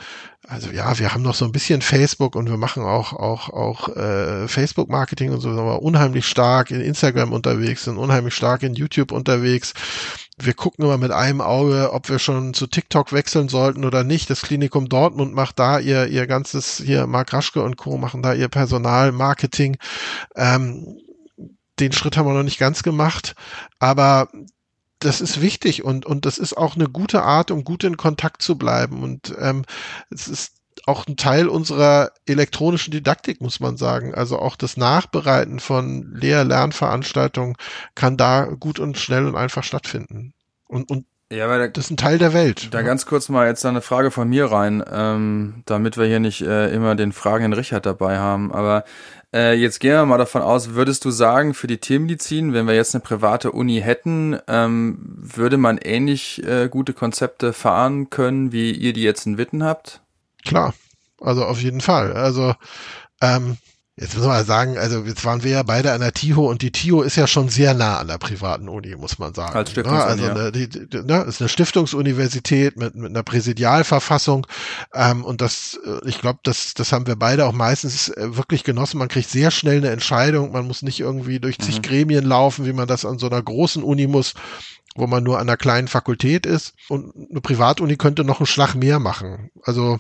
also 0.49 0.71
ja, 0.71 0.99
wir 0.99 1.13
haben 1.13 1.23
noch 1.23 1.35
so 1.35 1.45
ein 1.45 1.53
bisschen 1.53 1.81
Facebook 1.81 2.35
und 2.35 2.49
wir 2.49 2.57
machen 2.57 2.83
auch 2.83 3.13
auch 3.13 3.51
auch 3.51 3.89
äh, 3.97 4.49
Facebook 4.49 4.89
Marketing 4.89 5.31
und 5.33 5.41
so, 5.41 5.51
aber 5.51 5.83
unheimlich 5.83 6.27
stark 6.27 6.71
in 6.71 6.81
Instagram 6.81 7.33
unterwegs, 7.33 7.85
sind 7.85 7.99
unheimlich 7.99 8.35
stark 8.35 8.63
in 8.63 8.75
YouTube 8.75 9.13
unterwegs 9.13 9.75
wir 10.45 10.55
gucken 10.55 10.85
immer 10.85 10.99
mit 10.99 11.13
einem 11.13 11.41
Auge, 11.41 11.93
ob 11.93 12.09
wir 12.09 12.19
schon 12.19 12.55
zu 12.55 12.67
TikTok 12.67 13.13
wechseln 13.13 13.49
sollten 13.49 13.85
oder 13.85 14.05
nicht. 14.05 14.31
Das 14.31 14.43
Klinikum 14.43 14.89
Dortmund 14.89 15.35
macht 15.35 15.59
da 15.59 15.79
ihr, 15.79 16.07
ihr 16.07 16.27
ganzes, 16.27 16.83
hier 16.85 17.07
Mark 17.07 17.33
Raschke 17.33 17.63
und 17.63 17.77
Co. 17.77 17.97
machen 17.99 18.23
da 18.23 18.35
ihr 18.35 18.49
Personalmarketing. 18.49 19.77
Ähm, 20.37 20.99
den 21.79 21.93
Schritt 21.93 22.17
haben 22.17 22.27
wir 22.27 22.35
noch 22.35 22.43
nicht 22.43 22.59
ganz 22.59 22.83
gemacht, 22.83 23.35
aber 23.79 24.29
das 24.99 25.21
ist 25.23 25.41
wichtig 25.41 25.83
und, 25.83 26.05
und 26.05 26.27
das 26.27 26.37
ist 26.37 26.57
auch 26.57 26.75
eine 26.77 26.89
gute 26.89 27.23
Art, 27.23 27.51
um 27.51 27.65
gut 27.65 27.85
in 27.85 27.97
Kontakt 27.97 28.43
zu 28.43 28.57
bleiben. 28.57 29.03
Und 29.03 29.35
ähm, 29.39 29.65
es 30.11 30.29
ist 30.29 30.60
auch 30.91 31.07
ein 31.07 31.17
Teil 31.17 31.49
unserer 31.49 32.11
elektronischen 32.27 32.91
Didaktik, 32.91 33.41
muss 33.41 33.61
man 33.61 33.77
sagen. 33.77 34.15
Also 34.15 34.39
auch 34.39 34.57
das 34.57 34.77
Nachbereiten 34.77 35.61
von 35.61 36.13
Lehr-Lernveranstaltungen 36.15 37.57
kann 37.95 38.17
da 38.17 38.45
gut 38.45 38.81
und 38.81 38.99
schnell 38.99 39.27
und 39.27 39.37
einfach 39.37 39.63
stattfinden. 39.63 40.35
Und, 40.67 40.91
und 40.91 41.07
ja, 41.33 41.49
weil 41.49 41.61
da, 41.61 41.69
das 41.69 41.85
ist 41.85 41.91
ein 41.93 41.97
Teil 41.97 42.19
der 42.19 42.35
Welt. 42.35 42.75
Da 42.75 42.79
ne? 42.79 42.85
ganz 42.85 43.07
kurz 43.07 43.29
mal 43.29 43.47
jetzt 43.47 43.65
eine 43.65 43.83
Frage 43.83 44.11
von 44.11 44.29
mir 44.29 44.47
rein, 44.47 44.83
ähm, 44.91 45.63
damit 45.65 45.97
wir 45.97 46.07
hier 46.07 46.19
nicht 46.19 46.43
äh, 46.43 46.75
immer 46.75 46.97
den 46.97 47.13
fragenden 47.13 47.53
Richard 47.53 47.87
dabei 47.87 48.19
haben. 48.19 48.53
Aber 48.53 48.85
äh, 49.33 49.55
jetzt 49.55 49.79
gehen 49.79 49.93
wir 49.93 50.05
mal 50.07 50.19
davon 50.19 50.43
aus, 50.43 50.71
würdest 50.75 51.05
du 51.05 51.11
sagen, 51.13 51.55
für 51.55 51.69
die 51.69 51.79
Tiermedizin, 51.79 52.53
wenn 52.53 52.67
wir 52.67 52.75
jetzt 52.75 52.97
eine 52.97 53.03
private 53.03 53.53
Uni 53.53 53.81
hätten, 53.81 54.41
ähm, 54.49 54.99
würde 54.99 55.57
man 55.57 55.79
ähnlich 55.79 56.45
äh, 56.45 56.69
gute 56.69 56.95
Konzepte 56.95 57.53
fahren 57.53 58.11
können, 58.11 58.51
wie 58.51 58.73
ihr 58.73 58.93
die 58.93 59.03
jetzt 59.05 59.25
in 59.27 59.39
Witten 59.39 59.63
habt? 59.63 60.01
Klar, 60.45 60.75
also 61.21 61.45
auf 61.45 61.61
jeden 61.61 61.81
Fall. 61.81 62.13
Also 62.13 62.55
ähm, 63.21 63.57
Jetzt 64.01 64.15
muss 64.15 64.25
man 64.25 64.37
mal 64.37 64.45
sagen, 64.47 64.79
also 64.79 65.05
jetzt 65.05 65.27
waren 65.27 65.45
wir 65.45 65.51
ja 65.51 65.63
beide 65.63 65.93
an 65.93 66.01
der 66.01 66.15
TIHO 66.15 66.49
und 66.49 66.63
die 66.63 66.71
TIHO 66.71 67.03
ist 67.03 67.17
ja 67.17 67.27
schon 67.27 67.51
sehr 67.51 67.75
nah 67.75 67.99
an 67.99 68.09
der 68.09 68.17
privaten 68.17 68.67
Uni, 68.71 68.97
muss 68.97 69.19
man 69.19 69.35
sagen. 69.35 69.55
Als 69.55 69.73
Stiftungsuni. 69.73 70.03
Also 70.03 70.31
eine, 70.31 70.53
die, 70.53 70.71
die, 70.71 71.03
ne, 71.03 71.23
ist 71.25 71.43
eine 71.43 71.51
Stiftungsuniversität 71.51 72.79
mit, 72.79 72.95
mit 72.95 73.11
einer 73.11 73.23
Präsidialverfassung 73.23 74.47
ähm, 74.95 75.23
und 75.23 75.43
das, 75.43 75.79
äh, 75.85 76.09
ich 76.09 76.19
glaube, 76.19 76.39
das, 76.45 76.73
das 76.73 76.93
haben 76.93 77.07
wir 77.07 77.17
beide 77.17 77.45
auch 77.45 77.53
meistens 77.53 78.09
äh, 78.09 78.37
wirklich 78.39 78.65
genossen. 78.65 78.97
Man 78.97 79.09
kriegt 79.09 79.29
sehr 79.29 79.51
schnell 79.51 79.77
eine 79.77 79.91
Entscheidung, 79.91 80.51
man 80.51 80.67
muss 80.67 80.81
nicht 80.81 81.01
irgendwie 81.01 81.39
durch 81.39 81.59
zig 81.59 81.77
mhm. 81.77 81.83
Gremien 81.83 82.25
laufen, 82.25 82.65
wie 82.65 82.73
man 82.73 82.89
das 82.89 83.05
an 83.05 83.19
so 83.19 83.27
einer 83.27 83.43
großen 83.43 83.83
Uni 83.83 84.07
muss 84.07 84.33
wo 84.97 85.07
man 85.07 85.23
nur 85.23 85.39
an 85.39 85.49
einer 85.49 85.57
kleinen 85.57 85.89
Fakultät 85.89 86.47
ist. 86.47 86.75
Und 86.89 87.15
eine 87.31 87.41
Privatuni 87.41 87.97
könnte 87.97 88.25
noch 88.25 88.41
einen 88.41 88.47
Schlag 88.47 88.75
mehr 88.75 88.99
machen. 88.99 89.51
Also 89.63 89.99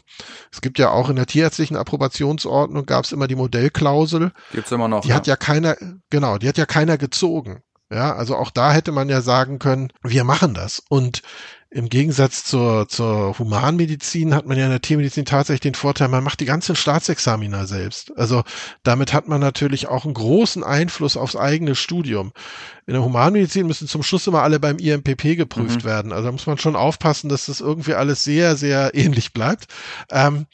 es 0.53 0.61
gibt 0.61 0.79
ja 0.79 0.91
auch 0.91 1.09
in 1.09 1.17
der 1.17 1.27
tierärztlichen 1.27 1.77
Approbationsordnung 1.77 2.87
gab 2.87 3.05
es 3.05 3.13
immer 3.13 3.29
die 3.29 3.37
Modellklausel. 3.37 4.33
Gibt's 4.53 4.73
immer 4.73 4.89
noch. 4.89 5.03
Die 5.03 5.09
ja. 5.09 5.15
hat 5.15 5.27
ja 5.27 5.37
keiner, 5.37 5.77
genau, 6.11 6.39
die 6.39 6.49
hat 6.49 6.59
ja 6.59 6.67
keiner 6.67 6.99
gezogen. 6.99 7.63
Ja, 7.93 8.15
also 8.15 8.37
auch 8.37 8.51
da 8.51 8.73
hätte 8.73 8.93
man 8.93 9.09
ja 9.09 9.21
sagen 9.21 9.59
können, 9.59 9.93
wir 10.03 10.23
machen 10.23 10.55
das. 10.55 10.81
Und 10.89 11.23
im 11.73 11.89
Gegensatz 11.89 12.43
zur, 12.43 12.89
zur 12.89 13.39
Humanmedizin 13.39 14.35
hat 14.35 14.45
man 14.45 14.59
ja 14.59 14.65
in 14.65 14.73
der 14.73 14.81
Tiermedizin 14.81 15.25
tatsächlich 15.25 15.61
den 15.61 15.75
Vorteil, 15.77 16.09
man 16.09 16.25
macht 16.25 16.41
die 16.41 16.45
ganzen 16.45 16.75
Staatsexamina 16.75 17.65
selbst. 17.67 18.17
Also 18.19 18.43
damit 18.83 19.13
hat 19.13 19.29
man 19.29 19.41
natürlich 19.41 19.87
auch 19.87 20.05
einen 20.05 20.15
großen 20.15 20.65
Einfluss 20.65 21.17
aufs 21.17 21.37
eigene 21.37 21.77
Studium. 21.77 22.33
In 22.87 22.95
der 22.95 23.05
Humanmedizin 23.05 23.69
müssen 23.69 23.87
zum 23.87 24.03
Schluss 24.03 24.27
immer 24.27 24.43
alle 24.43 24.59
beim 24.59 24.79
IMPP 24.79 25.37
geprüft 25.37 25.85
mhm. 25.85 25.89
werden. 25.89 26.13
Also 26.13 26.27
da 26.27 26.33
muss 26.33 26.47
man 26.49 26.59
schon 26.59 26.75
aufpassen, 26.75 27.29
dass 27.29 27.47
das 27.47 27.61
irgendwie 27.61 27.95
alles 27.95 28.25
sehr, 28.25 28.57
sehr 28.57 28.93
ähnlich 28.95 29.33
bleibt. 29.33 29.67
Ähm, 30.11 30.47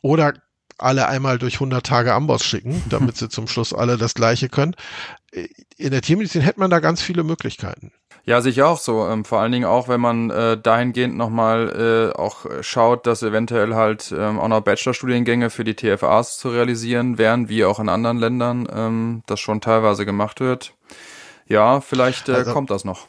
oder 0.00 0.32
alle 0.78 1.08
einmal 1.08 1.38
durch 1.38 1.54
100 1.54 1.84
Tage 1.84 2.14
Amboss 2.14 2.42
schicken, 2.42 2.82
damit 2.88 3.16
sie 3.18 3.28
zum 3.28 3.48
Schluss 3.48 3.74
alle 3.74 3.98
das 3.98 4.14
Gleiche 4.14 4.48
können. 4.48 4.74
In 5.76 5.90
der 5.90 6.00
Tiermedizin 6.00 6.40
hätte 6.40 6.60
man 6.60 6.70
da 6.70 6.80
ganz 6.80 7.02
viele 7.02 7.22
Möglichkeiten. 7.22 7.92
Ja, 8.26 8.40
sicher 8.40 8.68
auch 8.68 8.78
so. 8.78 9.06
Ähm, 9.06 9.24
vor 9.24 9.40
allen 9.40 9.52
Dingen 9.52 9.66
auch, 9.66 9.88
wenn 9.88 10.00
man 10.00 10.30
äh, 10.30 10.56
dahingehend 10.56 11.16
nochmal 11.16 12.12
äh, 12.14 12.18
auch 12.18 12.46
schaut, 12.62 13.06
dass 13.06 13.22
eventuell 13.22 13.74
halt 13.74 14.14
ähm, 14.16 14.40
auch 14.40 14.48
noch 14.48 14.62
Bachelorstudiengänge 14.62 15.50
für 15.50 15.64
die 15.64 15.74
TFAs 15.74 16.38
zu 16.38 16.48
realisieren 16.48 17.18
wären, 17.18 17.50
wie 17.50 17.64
auch 17.66 17.80
in 17.80 17.90
anderen 17.90 18.18
Ländern 18.18 18.66
ähm, 18.74 19.22
das 19.26 19.40
schon 19.40 19.60
teilweise 19.60 20.06
gemacht 20.06 20.40
wird. 20.40 20.72
Ja, 21.46 21.82
vielleicht 21.82 22.30
äh, 22.30 22.32
also, 22.32 22.52
kommt 22.52 22.70
das 22.70 22.86
noch. 22.86 23.06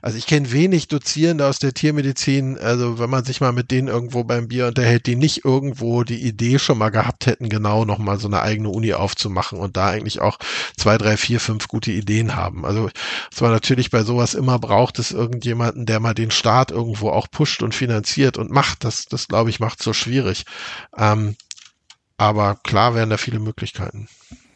Also 0.00 0.18
ich 0.18 0.26
kenne 0.26 0.52
wenig 0.52 0.88
Dozierende 0.88 1.46
aus 1.46 1.58
der 1.58 1.74
Tiermedizin, 1.74 2.58
also 2.58 2.98
wenn 2.98 3.10
man 3.10 3.24
sich 3.24 3.40
mal 3.40 3.52
mit 3.52 3.70
denen 3.70 3.88
irgendwo 3.88 4.24
beim 4.24 4.48
Bier 4.48 4.66
unterhält, 4.68 5.06
die 5.06 5.16
nicht 5.16 5.44
irgendwo 5.44 6.04
die 6.04 6.22
Idee 6.22 6.58
schon 6.58 6.78
mal 6.78 6.90
gehabt 6.90 7.26
hätten, 7.26 7.48
genau 7.48 7.84
nochmal 7.84 8.18
so 8.18 8.28
eine 8.28 8.42
eigene 8.42 8.68
Uni 8.68 8.92
aufzumachen 8.92 9.58
und 9.58 9.76
da 9.76 9.88
eigentlich 9.88 10.20
auch 10.20 10.38
zwei, 10.76 10.98
drei, 10.98 11.16
vier, 11.16 11.40
fünf 11.40 11.68
gute 11.68 11.90
Ideen 11.90 12.36
haben. 12.36 12.64
Also 12.64 12.90
was 13.30 13.40
man 13.40 13.50
natürlich 13.50 13.90
bei 13.90 14.02
sowas 14.02 14.34
immer 14.34 14.58
braucht, 14.58 14.98
ist 14.98 15.12
irgendjemanden, 15.12 15.86
der 15.86 16.00
mal 16.00 16.14
den 16.14 16.30
Staat 16.30 16.70
irgendwo 16.70 17.10
auch 17.10 17.30
pusht 17.30 17.62
und 17.62 17.74
finanziert 17.74 18.38
und 18.38 18.50
macht. 18.50 18.84
Das, 18.84 19.06
das 19.06 19.28
glaube 19.28 19.50
ich, 19.50 19.60
macht 19.60 19.82
so 19.82 19.92
schwierig. 19.92 20.44
Ähm, 20.96 21.36
aber 22.18 22.56
klar 22.62 22.94
wären 22.94 23.10
da 23.10 23.16
viele 23.16 23.40
Möglichkeiten. 23.40 24.08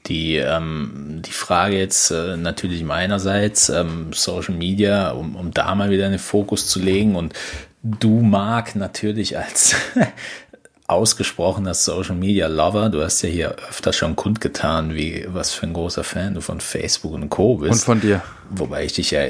Die, 0.06 0.36
ähm, 0.36 1.22
die 1.24 1.32
Frage 1.32 1.78
jetzt 1.78 2.10
äh, 2.10 2.36
natürlich 2.36 2.84
meinerseits, 2.84 3.68
ähm, 3.68 4.12
Social 4.12 4.54
Media, 4.54 5.10
um, 5.10 5.34
um 5.34 5.50
da 5.50 5.74
mal 5.74 5.90
wieder 5.90 6.06
einen 6.06 6.18
Fokus 6.18 6.68
zu 6.68 6.80
legen. 6.80 7.16
Und 7.16 7.34
du 7.82 8.20
mag 8.20 8.76
natürlich 8.76 9.36
als 9.36 9.74
ausgesprochener 10.88 11.74
Social 11.74 12.14
Media 12.14 12.46
Lover. 12.46 12.88
Du 12.88 13.02
hast 13.02 13.22
ja 13.22 13.28
hier 13.28 13.56
öfter 13.68 13.92
schon 13.92 14.14
kundgetan, 14.14 14.94
wie 14.94 15.26
was 15.28 15.52
für 15.52 15.66
ein 15.66 15.72
großer 15.72 16.04
Fan 16.04 16.34
du 16.34 16.40
von 16.40 16.60
Facebook 16.60 17.12
und 17.12 17.28
Co. 17.28 17.56
bist. 17.56 17.72
Und 17.72 17.78
von 17.80 18.00
dir. 18.00 18.22
Wobei 18.50 18.84
ich 18.84 18.92
dich 18.92 19.10
ja 19.10 19.22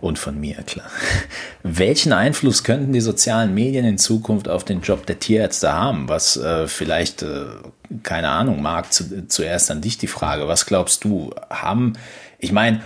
und 0.00 0.18
von 0.18 0.40
mir, 0.40 0.56
klar. 0.62 0.86
Welchen 1.62 2.12
Einfluss 2.12 2.64
könnten 2.64 2.92
die 2.92 3.00
sozialen 3.00 3.52
Medien 3.52 3.84
in 3.84 3.98
Zukunft 3.98 4.48
auf 4.48 4.64
den 4.64 4.80
Job 4.80 5.04
der 5.04 5.18
Tierärzte 5.18 5.72
haben? 5.72 6.08
Was 6.08 6.36
äh, 6.36 6.66
vielleicht, 6.66 7.22
äh, 7.22 7.44
keine 8.02 8.30
Ahnung, 8.30 8.62
Marc, 8.62 8.92
zu, 8.92 9.26
zuerst 9.28 9.70
an 9.70 9.82
dich 9.82 9.98
die 9.98 10.06
Frage. 10.06 10.48
Was 10.48 10.64
glaubst 10.64 11.04
du, 11.04 11.34
haben, 11.50 11.92
ich 12.38 12.52
meine, 12.52 12.80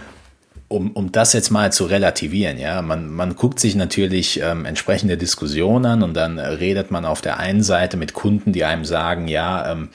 um, 0.69 0.93
um 0.93 1.12
das 1.12 1.33
jetzt 1.33 1.51
mal 1.51 1.73
zu 1.73 1.85
relativieren, 1.85 2.59
ja, 2.59 2.83
man, 2.83 3.09
man 3.09 3.37
guckt 3.37 3.61
sich 3.61 3.75
natürlich 3.77 4.41
ähm, 4.41 4.64
entsprechende 4.64 5.17
Diskussionen 5.17 5.87
an 5.87 6.03
und 6.03 6.14
dann 6.14 6.39
redet 6.39 6.91
man 6.91 7.05
auf 7.05 7.21
der 7.21 7.39
einen 7.39 7.62
Seite 7.62 7.97
mit 7.97 8.14
Kunden, 8.14 8.53
die 8.53 8.64
einem 8.64 8.85
sagen, 8.85 9.29
ja, 9.29 9.71
ähm, 9.71 9.91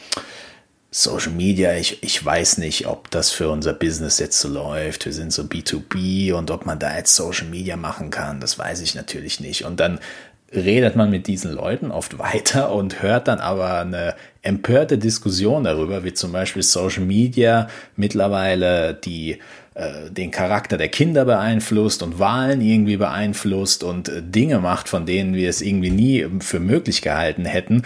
Social 0.94 1.32
Media, 1.32 1.74
ich, 1.76 2.04
ich 2.04 2.24
weiß 2.24 2.58
nicht, 2.58 2.86
ob 2.86 3.10
das 3.12 3.32
für 3.32 3.50
unser 3.50 3.72
Business 3.72 4.20
jetzt 4.20 4.40
so 4.40 4.50
läuft. 4.50 5.06
Wir 5.06 5.14
sind 5.14 5.32
so 5.32 5.44
B2B 5.44 6.34
und 6.34 6.52
ob 6.52 6.66
man 6.66 6.80
da 6.80 6.96
jetzt 6.96 7.16
Social 7.16 7.48
Media 7.48 7.78
machen 7.78 8.10
kann, 8.10 8.42
das 8.42 8.60
weiß 8.60 8.82
ich 8.82 8.94
natürlich 8.94 9.40
nicht. 9.40 9.64
Und 9.64 9.80
dann 9.80 10.00
redet 10.54 10.98
man 10.98 11.10
mit 11.10 11.28
diesen 11.28 11.54
Leuten 11.54 11.92
oft 11.92 12.20
weiter 12.20 12.74
und 12.74 13.02
hört 13.02 13.28
dann 13.30 13.40
aber 13.40 13.80
eine 13.80 14.16
empörte 14.42 14.98
Diskussion 14.98 15.64
darüber, 15.64 16.04
wie 16.04 16.14
zum 16.14 16.34
Beispiel 16.34 16.64
Social 16.64 17.04
Media 17.04 17.70
mittlerweile 17.96 18.94
die 18.94 19.34
äh, 19.34 19.38
den 20.10 20.32
Charakter 20.32 20.78
der 20.78 20.90
Kinder 20.90 21.26
beeinflusst 21.26 22.04
und 22.04 22.20
Wahlen 22.20 22.60
irgendwie 22.62 22.98
beeinflusst 22.98 23.84
und 23.84 24.10
äh, 24.10 24.22
Dinge 24.22 24.60
macht, 24.60 24.90
von 24.90 25.06
denen 25.06 25.34
wir 25.34 25.50
es 25.50 25.62
irgendwie 25.62 25.92
nie 25.92 26.28
für 26.42 26.60
möglich 26.60 27.02
gehalten 27.02 27.46
hätten 27.46 27.84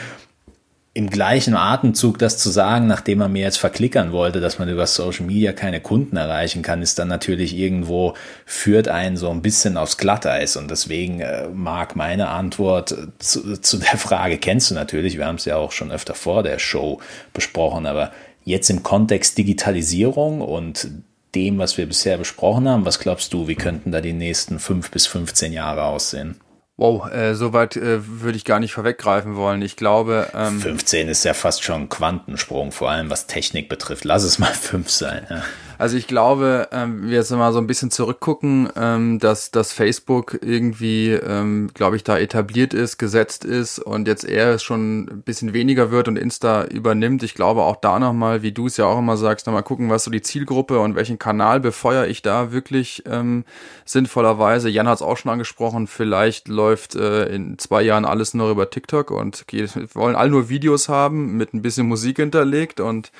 im 0.96 1.10
gleichen 1.10 1.56
Atemzug 1.56 2.20
das 2.20 2.38
zu 2.38 2.50
sagen, 2.50 2.88
nachdem 2.88 3.18
man 3.18 3.34
mir 3.34 3.42
jetzt 3.42 3.58
verklickern 3.58 4.14
wollte, 4.14 4.40
dass 4.40 4.60
man 4.60 4.70
über 4.70 4.88
Social 4.88 5.26
Media 5.26 5.52
keine 5.52 5.82
Kunden 5.82 6.16
erreichen 6.16 6.62
kann, 6.62 6.82
ist 6.82 6.98
dann 6.98 7.10
natürlich 7.10 7.54
irgendwo, 7.54 8.14
führt 8.46 8.88
einen 8.88 9.18
so 9.18 9.30
ein 9.30 9.42
bisschen 9.42 9.76
aufs 9.76 9.98
Glatteis. 9.98 10.56
Und 10.56 10.72
deswegen 10.72 11.20
äh, 11.20 11.50
mag 11.50 11.98
meine 11.98 12.30
Antwort 12.30 12.96
zu, 13.20 13.58
zu 13.60 13.78
der 13.78 13.98
Frage, 13.98 14.38
kennst 14.38 14.72
du 14.72 14.74
natürlich, 14.74 15.18
wir 15.18 15.26
haben 15.26 15.36
es 15.36 15.44
ja 15.44 15.58
auch 15.58 15.74
schon 15.74 15.92
öfter 15.92 16.14
vor 16.14 16.44
der 16.44 16.60
Show 16.60 17.02
besprochen, 17.34 17.88
aber 17.88 18.14
jetzt 18.46 18.70
im 18.70 18.82
Kontext 18.82 19.38
Digitalisierung 19.38 20.40
und 20.40 20.88
dem, 21.36 21.58
was 21.58 21.78
wir 21.78 21.86
bisher 21.86 22.18
besprochen 22.18 22.68
haben, 22.68 22.86
was 22.86 23.00
glaubst 23.00 23.34
du, 23.34 23.48
wie 23.48 23.56
könnten 23.56 23.92
da 23.92 24.02
die 24.02 24.14
nächsten 24.14 24.60
fünf 24.60 24.90
bis 24.92 25.06
15 25.08 25.54
Jahre 25.54 25.84
aussehen? 25.84 26.40
Wow, 26.78 27.10
äh, 27.10 27.36
soweit 27.36 27.78
äh, 27.78 28.00
würde 28.22 28.38
ich 28.38 28.44
gar 28.44 28.60
nicht 28.60 28.74
vorweggreifen 28.74 29.36
wollen. 29.36 29.62
Ich 29.62 29.78
glaube. 29.78 30.30
Ähm, 30.34 30.60
15 30.60 31.08
ist 31.08 31.24
ja 31.24 31.34
fast 31.34 31.64
schon 31.64 31.84
ein 31.84 31.90
Quantensprung, 31.90 32.74
vor 32.74 32.90
allem 32.90 33.10
was 33.10 33.28
Technik 33.28 33.70
betrifft. 33.70 34.04
Lass 34.04 34.24
es 34.24 34.40
mal 34.40 34.54
fünf 34.54 34.90
sein. 34.90 35.26
Ja. 35.30 35.44
Also 35.78 35.98
ich 35.98 36.08
glaube, 36.08 36.70
ähm, 36.72 37.10
wir 37.10 37.18
jetzt 37.18 37.32
mal 37.32 37.52
so 37.52 37.60
ein 37.60 37.68
bisschen 37.68 37.92
zurückgucken, 37.92 38.70
ähm, 38.76 39.20
dass, 39.20 39.52
dass 39.52 39.74
Facebook 39.74 40.40
irgendwie, 40.42 41.12
ähm, 41.12 41.70
glaube 41.74 41.96
ich, 41.96 42.04
da 42.04 42.18
etabliert 42.18 42.74
ist, 42.74 42.98
gesetzt 42.98 43.44
ist 43.44 43.80
und 43.80 44.08
jetzt 44.08 44.24
eher 44.24 44.58
schon 44.60 45.04
ein 45.04 45.22
bisschen 45.24 45.54
weniger 45.54 45.92
wird 45.92 46.08
und 46.08 46.18
Insta 46.18 46.66
übernimmt. 46.66 47.24
Ich 47.24 47.34
glaube 47.34 47.64
auch 47.64 47.76
da 47.76 48.00
nochmal, 48.00 48.42
wie 48.42 48.52
du 48.52 48.68
es 48.68 48.78
ja 48.78 48.86
auch 48.86 49.00
immer 49.00 49.18
sagst, 49.18 49.48
nochmal 49.48 49.64
gucken, 49.64 49.90
was 49.90 50.04
so 50.04 50.12
die 50.12 50.22
Zielgruppe 50.22 50.80
und 50.80 50.96
welchen 50.96 51.20
Kanal 51.20 51.60
befeuere 51.60 52.08
ich 52.08 52.22
da 52.22 52.52
wirklich 52.52 53.04
ähm, 53.06 53.44
sinnvollerweise. 53.84 54.70
Jan 54.70 54.88
hat 54.88 54.96
es 54.96 55.02
auch 55.02 55.18
schon 55.18 55.32
angesprochen, 55.32 55.88
vielleicht 55.88 56.48
läuft 56.48 56.96
äh, 56.96 57.26
in 57.28 57.58
zwei 57.60 57.82
Jahren 57.82 58.06
alles 58.06 58.34
nur 58.34 58.50
über 58.50 58.70
TikTok 58.70 59.12
und 59.12 59.46
wollen 59.94 60.16
alle 60.16 60.30
nur 60.30 60.50
Videos 60.50 60.90
haben 60.90 61.38
mit 61.38 61.54
ein 61.54 61.62
bisschen 61.62 61.88
Musik 61.88 62.18
hinterlegt 62.18 62.80
und 62.80 63.12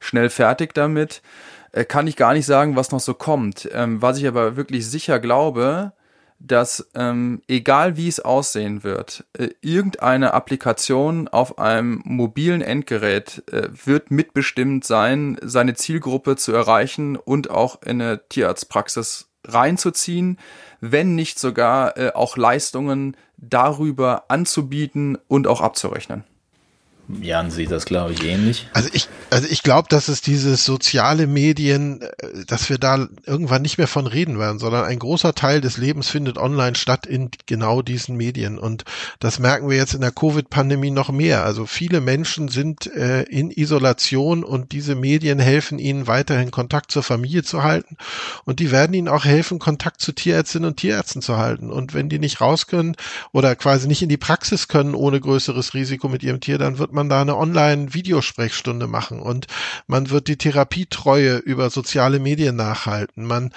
schnell 0.00 0.30
fertig 0.30 0.74
damit. 0.74 1.22
Äh, 1.72 1.84
kann 1.84 2.06
ich 2.06 2.16
gar 2.16 2.32
nicht 2.32 2.46
sagen, 2.46 2.76
was 2.76 2.90
noch 2.90 3.00
so 3.00 3.14
kommt. 3.14 3.68
Ähm, 3.72 4.00
was 4.02 4.18
ich 4.18 4.26
aber 4.26 4.56
wirklich 4.56 4.86
sicher 4.86 5.18
glaube, 5.18 5.92
dass 6.40 6.88
ähm, 6.94 7.42
egal 7.48 7.96
wie 7.96 8.08
es 8.08 8.20
aussehen 8.20 8.84
wird, 8.84 9.24
äh, 9.32 9.48
irgendeine 9.60 10.34
Applikation 10.34 11.26
auf 11.28 11.58
einem 11.58 12.00
mobilen 12.04 12.62
Endgerät 12.62 13.42
äh, 13.50 13.68
wird 13.84 14.10
mitbestimmt 14.10 14.84
sein, 14.84 15.36
seine 15.42 15.74
Zielgruppe 15.74 16.36
zu 16.36 16.52
erreichen 16.52 17.16
und 17.16 17.50
auch 17.50 17.82
in 17.82 18.00
eine 18.00 18.28
Tierarztpraxis 18.28 19.30
reinzuziehen, 19.44 20.38
wenn 20.80 21.14
nicht 21.14 21.38
sogar 21.38 21.96
äh, 21.96 22.12
auch 22.14 22.36
Leistungen 22.36 23.16
darüber 23.36 24.24
anzubieten 24.28 25.18
und 25.26 25.46
auch 25.46 25.60
abzurechnen. 25.60 26.24
Jan 27.08 27.50
sieht 27.50 27.70
das, 27.70 27.86
glaube 27.86 28.12
ich, 28.12 28.22
ähnlich. 28.22 28.68
Also 28.74 28.90
ich, 28.92 29.08
also 29.30 29.48
ich 29.50 29.62
glaube, 29.62 29.88
dass 29.88 30.08
es 30.08 30.20
dieses 30.20 30.64
soziale 30.64 31.26
Medien, 31.26 32.02
äh, 32.02 32.44
dass 32.46 32.68
wir 32.68 32.76
da 32.76 33.08
irgendwann 33.24 33.62
nicht 33.62 33.78
mehr 33.78 33.86
von 33.86 34.06
reden 34.06 34.38
werden, 34.38 34.58
sondern 34.58 34.84
ein 34.84 34.98
großer 34.98 35.34
Teil 35.34 35.62
des 35.62 35.78
Lebens 35.78 36.08
findet 36.08 36.36
online 36.36 36.74
statt 36.74 37.06
in 37.06 37.30
genau 37.46 37.80
diesen 37.80 38.16
Medien. 38.16 38.58
Und 38.58 38.84
das 39.20 39.38
merken 39.38 39.70
wir 39.70 39.76
jetzt 39.78 39.94
in 39.94 40.02
der 40.02 40.12
Covid-Pandemie 40.12 40.90
noch 40.90 41.10
mehr. 41.10 41.44
Also 41.44 41.64
viele 41.64 42.02
Menschen 42.02 42.48
sind 42.48 42.86
äh, 42.94 43.22
in 43.22 43.50
Isolation 43.50 44.44
und 44.44 44.72
diese 44.72 44.94
Medien 44.94 45.38
helfen 45.38 45.78
ihnen 45.78 46.06
weiterhin 46.06 46.50
Kontakt 46.50 46.92
zur 46.92 47.02
Familie 47.02 47.42
zu 47.42 47.62
halten. 47.62 47.96
Und 48.44 48.60
die 48.60 48.70
werden 48.70 48.92
ihnen 48.92 49.08
auch 49.08 49.24
helfen, 49.24 49.58
Kontakt 49.58 50.02
zu 50.02 50.12
Tierärztinnen 50.12 50.68
und 50.68 50.76
Tierärzten 50.76 51.22
zu 51.22 51.38
halten. 51.38 51.70
Und 51.70 51.94
wenn 51.94 52.10
die 52.10 52.18
nicht 52.18 52.42
raus 52.42 52.66
können 52.66 52.96
oder 53.32 53.56
quasi 53.56 53.88
nicht 53.88 54.02
in 54.02 54.10
die 54.10 54.18
Praxis 54.18 54.68
können 54.68 54.94
ohne 54.94 55.18
größeres 55.20 55.72
Risiko 55.72 56.08
mit 56.10 56.22
ihrem 56.22 56.40
Tier, 56.40 56.58
dann 56.58 56.78
wird 56.78 56.92
man 56.92 56.97
da 57.08 57.20
eine 57.20 57.36
Online-Videosprechstunde 57.36 58.86
machen 58.86 59.20
und 59.20 59.46
man 59.86 60.10
wird 60.10 60.28
die 60.28 60.38
Therapietreue 60.38 61.36
über 61.36 61.70
soziale 61.70 62.18
Medien 62.18 62.56
nachhalten. 62.56 63.24
Man 63.24 63.52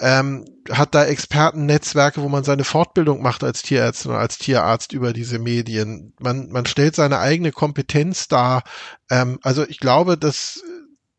ähm, 0.00 0.44
hat 0.70 0.94
da 0.94 1.04
Expertennetzwerke, 1.04 2.22
wo 2.22 2.28
man 2.28 2.44
seine 2.44 2.64
Fortbildung 2.64 3.22
macht 3.22 3.44
als 3.44 3.62
Tierärztin 3.62 4.10
oder 4.10 4.20
als 4.20 4.38
Tierarzt 4.38 4.92
über 4.92 5.12
diese 5.12 5.38
Medien. 5.38 6.12
Man, 6.18 6.50
man 6.50 6.66
stellt 6.66 6.96
seine 6.96 7.20
eigene 7.20 7.52
Kompetenz 7.52 8.28
dar. 8.28 8.64
Ähm, 9.10 9.38
also 9.42 9.66
ich 9.66 9.78
glaube, 9.78 10.18
dass 10.18 10.62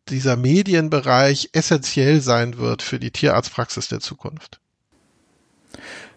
dieser 0.09 0.35
Medienbereich 0.35 1.49
essentiell 1.53 2.21
sein 2.21 2.57
wird 2.57 2.81
für 2.81 2.99
die 2.99 3.11
Tierarztpraxis 3.11 3.87
der 3.87 3.99
Zukunft. 3.99 4.59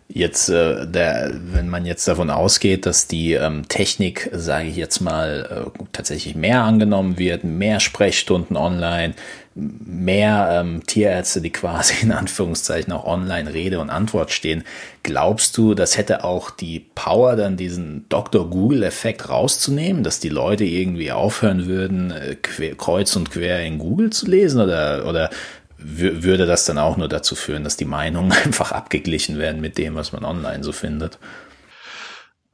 Jetzt, 0.08 0.48
äh, 0.48 0.86
der, 0.86 1.32
wenn 1.52 1.68
man 1.68 1.84
jetzt 1.84 2.06
davon 2.06 2.30
ausgeht, 2.30 2.86
dass 2.86 3.08
die 3.08 3.32
ähm, 3.32 3.66
Technik, 3.68 4.30
sage 4.32 4.68
ich 4.68 4.76
jetzt 4.76 5.00
mal, 5.00 5.66
äh, 5.74 5.84
tatsächlich 5.92 6.36
mehr 6.36 6.62
angenommen 6.62 7.18
wird, 7.18 7.42
mehr 7.42 7.80
Sprechstunden 7.80 8.56
online, 8.56 9.14
mehr 9.56 10.60
ähm, 10.60 10.86
Tierärzte, 10.86 11.40
die 11.40 11.50
quasi 11.50 11.94
in 12.02 12.12
Anführungszeichen 12.12 12.92
auch 12.92 13.04
online 13.04 13.52
Rede 13.52 13.80
und 13.80 13.90
Antwort 13.90 14.30
stehen, 14.30 14.62
glaubst 15.02 15.56
du, 15.56 15.74
das 15.74 15.96
hätte 15.96 16.22
auch 16.22 16.50
die 16.50 16.86
Power, 16.94 17.34
dann 17.34 17.56
diesen 17.56 18.08
Dr. 18.08 18.48
Google-Effekt 18.48 19.28
rauszunehmen, 19.28 20.04
dass 20.04 20.20
die 20.20 20.28
Leute 20.28 20.64
irgendwie 20.64 21.10
aufhören 21.10 21.66
würden, 21.66 22.12
äh, 22.12 22.36
quer, 22.40 22.76
kreuz 22.76 23.16
und 23.16 23.32
quer 23.32 23.64
in 23.64 23.78
Google 23.78 24.10
zu 24.10 24.26
lesen 24.26 24.60
oder, 24.60 25.06
oder 25.08 25.30
würde 25.88 26.46
das 26.46 26.64
dann 26.64 26.78
auch 26.78 26.96
nur 26.96 27.08
dazu 27.08 27.34
führen, 27.34 27.64
dass 27.64 27.76
die 27.76 27.84
Meinungen 27.84 28.32
einfach 28.44 28.72
abgeglichen 28.72 29.38
werden 29.38 29.60
mit 29.60 29.78
dem, 29.78 29.94
was 29.94 30.12
man 30.12 30.24
online 30.24 30.64
so 30.64 30.72
findet. 30.72 31.18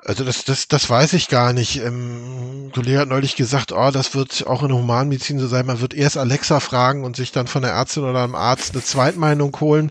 Also 0.04 0.24
das, 0.24 0.44
das, 0.44 0.66
das 0.66 0.90
weiß 0.90 1.12
ich 1.12 1.28
gar 1.28 1.52
nicht. 1.52 1.76
Ähm, 1.76 2.66
ein 2.66 2.72
Kollege 2.72 2.98
hat 2.98 3.08
neulich 3.08 3.36
gesagt, 3.36 3.70
oh, 3.70 3.90
das 3.92 4.16
wird 4.16 4.44
auch 4.48 4.62
in 4.62 4.70
der 4.70 4.78
Humanmedizin 4.78 5.38
so 5.38 5.46
sein. 5.46 5.66
Man 5.66 5.80
wird 5.80 5.94
erst 5.94 6.18
Alexa 6.18 6.58
fragen 6.58 7.04
und 7.04 7.14
sich 7.14 7.30
dann 7.30 7.46
von 7.46 7.62
der 7.62 7.70
Ärztin 7.70 8.02
oder 8.02 8.24
einem 8.24 8.34
Arzt 8.34 8.74
eine 8.74 8.82
Zweitmeinung 8.82 9.56
holen. 9.60 9.90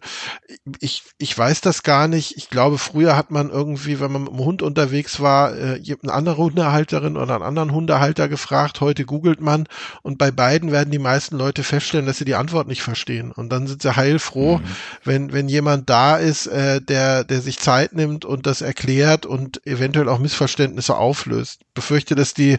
Ich, 0.81 1.03
ich 1.17 1.37
weiß 1.37 1.61
das 1.61 1.83
gar 1.83 2.09
nicht. 2.09 2.35
Ich 2.35 2.49
glaube, 2.49 2.77
früher 2.77 3.15
hat 3.15 3.31
man 3.31 3.49
irgendwie, 3.49 4.01
wenn 4.01 4.11
man 4.11 4.23
mit 4.23 4.33
dem 4.33 4.39
Hund 4.39 4.61
unterwegs 4.61 5.21
war, 5.21 5.55
äh, 5.55 5.81
eine 6.03 6.11
andere 6.11 6.37
Hundehalterin 6.37 7.15
oder 7.15 7.35
einen 7.35 7.43
anderen 7.43 7.71
Hundehalter 7.71 8.27
gefragt. 8.27 8.81
Heute 8.81 9.05
googelt 9.05 9.39
man 9.39 9.65
und 10.01 10.17
bei 10.17 10.31
beiden 10.31 10.73
werden 10.73 10.91
die 10.91 10.99
meisten 10.99 11.37
Leute 11.37 11.63
feststellen, 11.63 12.05
dass 12.05 12.17
sie 12.17 12.25
die 12.25 12.35
Antwort 12.35 12.67
nicht 12.67 12.81
verstehen. 12.81 13.31
Und 13.31 13.49
dann 13.49 13.65
sind 13.65 13.81
sie 13.81 13.95
heilfroh, 13.95 14.57
mhm. 14.57 14.63
wenn, 15.05 15.31
wenn 15.31 15.47
jemand 15.47 15.89
da 15.89 16.17
ist, 16.17 16.47
äh, 16.47 16.81
der, 16.81 17.23
der 17.23 17.39
sich 17.39 17.59
Zeit 17.59 17.93
nimmt 17.93 18.25
und 18.25 18.45
das 18.45 18.59
erklärt 18.59 19.25
und 19.25 19.65
eventuell 19.65 20.00
eventuell 20.01 20.09
auch 20.09 20.19
Missverständnisse 20.19 20.97
auflöst. 20.97 21.61
Befürchte, 21.73 22.15
dass 22.15 22.33
die 22.33 22.57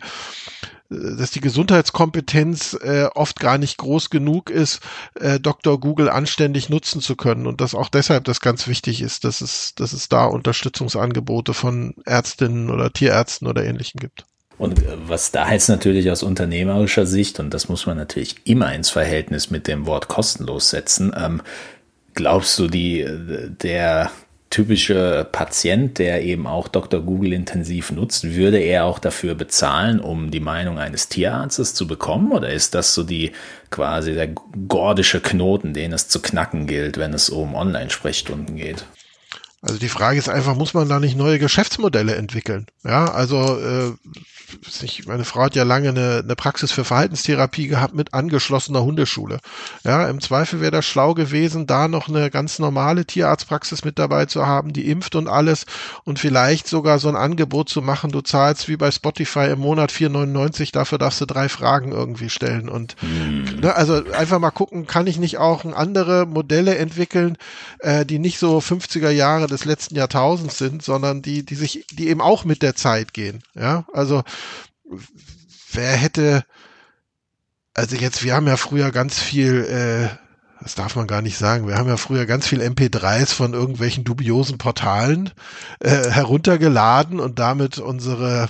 dass 0.95 1.30
die 1.30 1.40
Gesundheitskompetenz 1.40 2.76
äh, 2.82 3.07
oft 3.14 3.40
gar 3.40 3.57
nicht 3.57 3.78
groß 3.78 4.11
genug 4.11 4.51
ist, 4.51 4.80
äh, 5.14 5.40
Dr. 5.40 5.80
Google 5.80 6.11
anständig 6.11 6.68
nutzen 6.68 7.01
zu 7.01 7.16
können 7.16 7.47
und 7.47 7.62
dass 7.62 7.74
auch 7.74 7.88
deshalb 7.88 8.24
das 8.24 8.43
ganz 8.43 8.66
wichtig 8.68 9.01
ist, 9.01 9.24
dass 9.24 9.40
es, 9.40 9.74
dass 9.74 9.95
es 9.95 10.11
da 10.11 10.26
Unterstützungsangebote 10.26 11.55
von 11.55 11.95
Ärztinnen 12.05 12.68
oder 12.68 12.93
Tierärzten 12.93 13.49
oder 13.49 13.64
ähnlichem 13.64 14.01
gibt. 14.01 14.26
Und 14.59 14.80
äh, 14.80 14.99
was 15.07 15.30
da 15.30 15.51
jetzt 15.51 15.68
natürlich 15.68 16.11
aus 16.11 16.22
unternehmerischer 16.22 17.07
Sicht, 17.07 17.40
und 17.40 17.55
das 17.55 17.70
muss 17.70 17.86
man 17.86 17.97
natürlich 17.97 18.36
immer 18.45 18.74
ins 18.74 18.90
Verhältnis 18.90 19.51
mit 19.51 19.68
dem 19.68 19.86
Wort 19.86 20.09
kostenlos 20.09 20.68
setzen, 20.68 21.11
ähm, 21.16 21.40
glaubst 22.12 22.59
du, 22.59 22.68
die, 22.68 23.01
äh, 23.01 23.49
der 23.49 24.11
typische 24.53 25.27
Patient, 25.33 25.99
der 25.99 26.23
eben 26.23 26.47
auch 26.47 26.69
Dr. 26.69 27.01
Google 27.01 27.33
intensiv 27.33 27.91
nutzt, 27.91 28.35
würde 28.35 28.59
er 28.59 28.85
auch 28.85 28.99
dafür 28.99 29.35
bezahlen, 29.35 29.99
um 29.99 30.31
die 30.31 30.41
Meinung 30.41 30.79
eines 30.79 31.09
Tierarztes 31.09 31.75
zu 31.75 31.87
bekommen? 31.87 32.33
Oder 32.33 32.51
ist 32.51 32.75
das 32.75 32.95
so 32.95 33.03
die 33.03 33.33
quasi 33.71 34.13
der 34.13 34.29
gordische 34.69 35.21
Knoten, 35.21 35.73
den 35.73 35.93
es 35.93 36.09
zu 36.09 36.21
knacken 36.21 36.67
gilt, 36.67 36.99
wenn 36.99 37.15
es 37.15 37.31
um 37.31 37.55
Online-Sprechstunden 37.55 38.57
geht? 38.57 38.85
Also 39.63 39.79
die 39.79 39.89
Frage 39.89 40.19
ist 40.19 40.29
einfach, 40.29 40.57
muss 40.57 40.75
man 40.75 40.89
da 40.89 40.99
nicht 40.99 41.17
neue 41.17 41.39
Geschäftsmodelle 41.39 42.17
entwickeln? 42.17 42.67
Ja, 42.83 43.05
also 43.13 43.61
äh, 43.61 43.93
ich, 44.83 45.07
meine 45.07 45.25
Frau 45.25 45.43
hat 45.43 45.55
ja 45.55 45.63
lange 45.63 45.91
eine, 45.91 46.21
eine 46.25 46.35
Praxis 46.35 46.73
für 46.73 46.85
Verhaltenstherapie 46.85 47.69
gehabt 47.69 47.95
mit 47.95 48.13
angeschlossener 48.13 48.83
Hundeschule. 48.83 49.39
Ja, 49.85 50.09
im 50.09 50.21
Zweifel 50.21 50.61
wäre 50.61 50.73
das 50.73 50.85
schlau 50.85 51.15
gewesen, 51.15 51.67
da 51.67 51.87
noch 51.87 52.09
eine 52.09 52.29
ganz 52.29 52.59
normale 52.59 53.05
Tierarztpraxis 53.05 53.85
mit 53.85 54.01
dabei 54.01 54.27
zu 54.27 54.47
haben, 54.47 54.73
die 54.73 54.91
impft 54.91 55.15
und 55.15 55.29
alles 55.29 55.65
und 56.03 56.19
vielleicht 56.19 56.67
sogar 56.67 56.99
so 56.99 57.09
ein 57.09 57.17
Angebot 57.17 57.69
zu 57.69 57.83
machen, 57.83 58.11
du 58.11 58.21
zahlst 58.21 58.69
wie 58.69 58.77
bei 58.77 58.91
Spotify 58.91 59.51
im 59.53 59.61
Monat 59.61 59.93
4,99, 59.93 60.73
dafür 60.73 60.99
darfst 60.99 61.21
du 61.21 61.27
drei 61.27 61.49
Fragen 61.49 61.93
irgendwie 61.93 62.31
stellen 62.31 62.69
und 62.69 62.97
mhm. 63.03 63.61
ne, 63.61 63.75
also 63.77 64.03
einfach 64.13 64.41
mal 64.41 64.51
gucken, 64.51 64.89
kann 64.89 65.07
ich 65.07 65.19
nicht 65.19 65.39
auch 65.39 65.65
andere 65.65 66.27
Modelle 66.27 66.77
entwickeln, 66.79 67.39
äh, 67.79 68.05
die 68.05 68.19
nicht 68.19 68.39
so 68.39 68.59
50er 68.59 69.11
Jahre 69.11 69.47
des 69.53 69.65
letzten 69.65 69.95
Jahrtausends 69.95 70.59
sind, 70.59 70.83
sondern 70.83 71.23
die, 71.23 71.45
die 71.45 71.55
sich, 71.55 71.87
die 71.93 72.09
eben 72.09 72.21
auch 72.21 72.45
mit 72.45 72.63
der 72.63 72.75
Zeit 72.75 73.15
gehen. 73.15 73.43
Ja, 73.55 73.87
also 73.93 74.23
wer 75.73 75.93
hätte, 75.93 76.45
also 77.75 77.97
jetzt, 77.97 78.25
wir 78.25 78.35
haben 78.35 78.47
ja 78.47 78.57
früher 78.57 78.91
ganz 78.91 79.19
viel, 79.19 79.65
äh, 79.65 80.17
das 80.63 80.75
darf 80.75 80.97
man 80.97 81.07
gar 81.07 81.23
nicht 81.23 81.39
sagen. 81.39 81.67
Wir 81.67 81.77
haben 81.77 81.89
ja 81.89 81.97
früher 81.97 82.27
ganz 82.27 82.47
viel 82.47 82.61
MP3s 82.61 83.33
von 83.33 83.53
irgendwelchen 83.53 84.05
dubiosen 84.05 84.59
Portalen 84.59 85.31
äh, 85.81 86.11
heruntergeladen 86.11 87.21
und 87.21 87.39
damit 87.39 87.79
unsere 87.79 88.49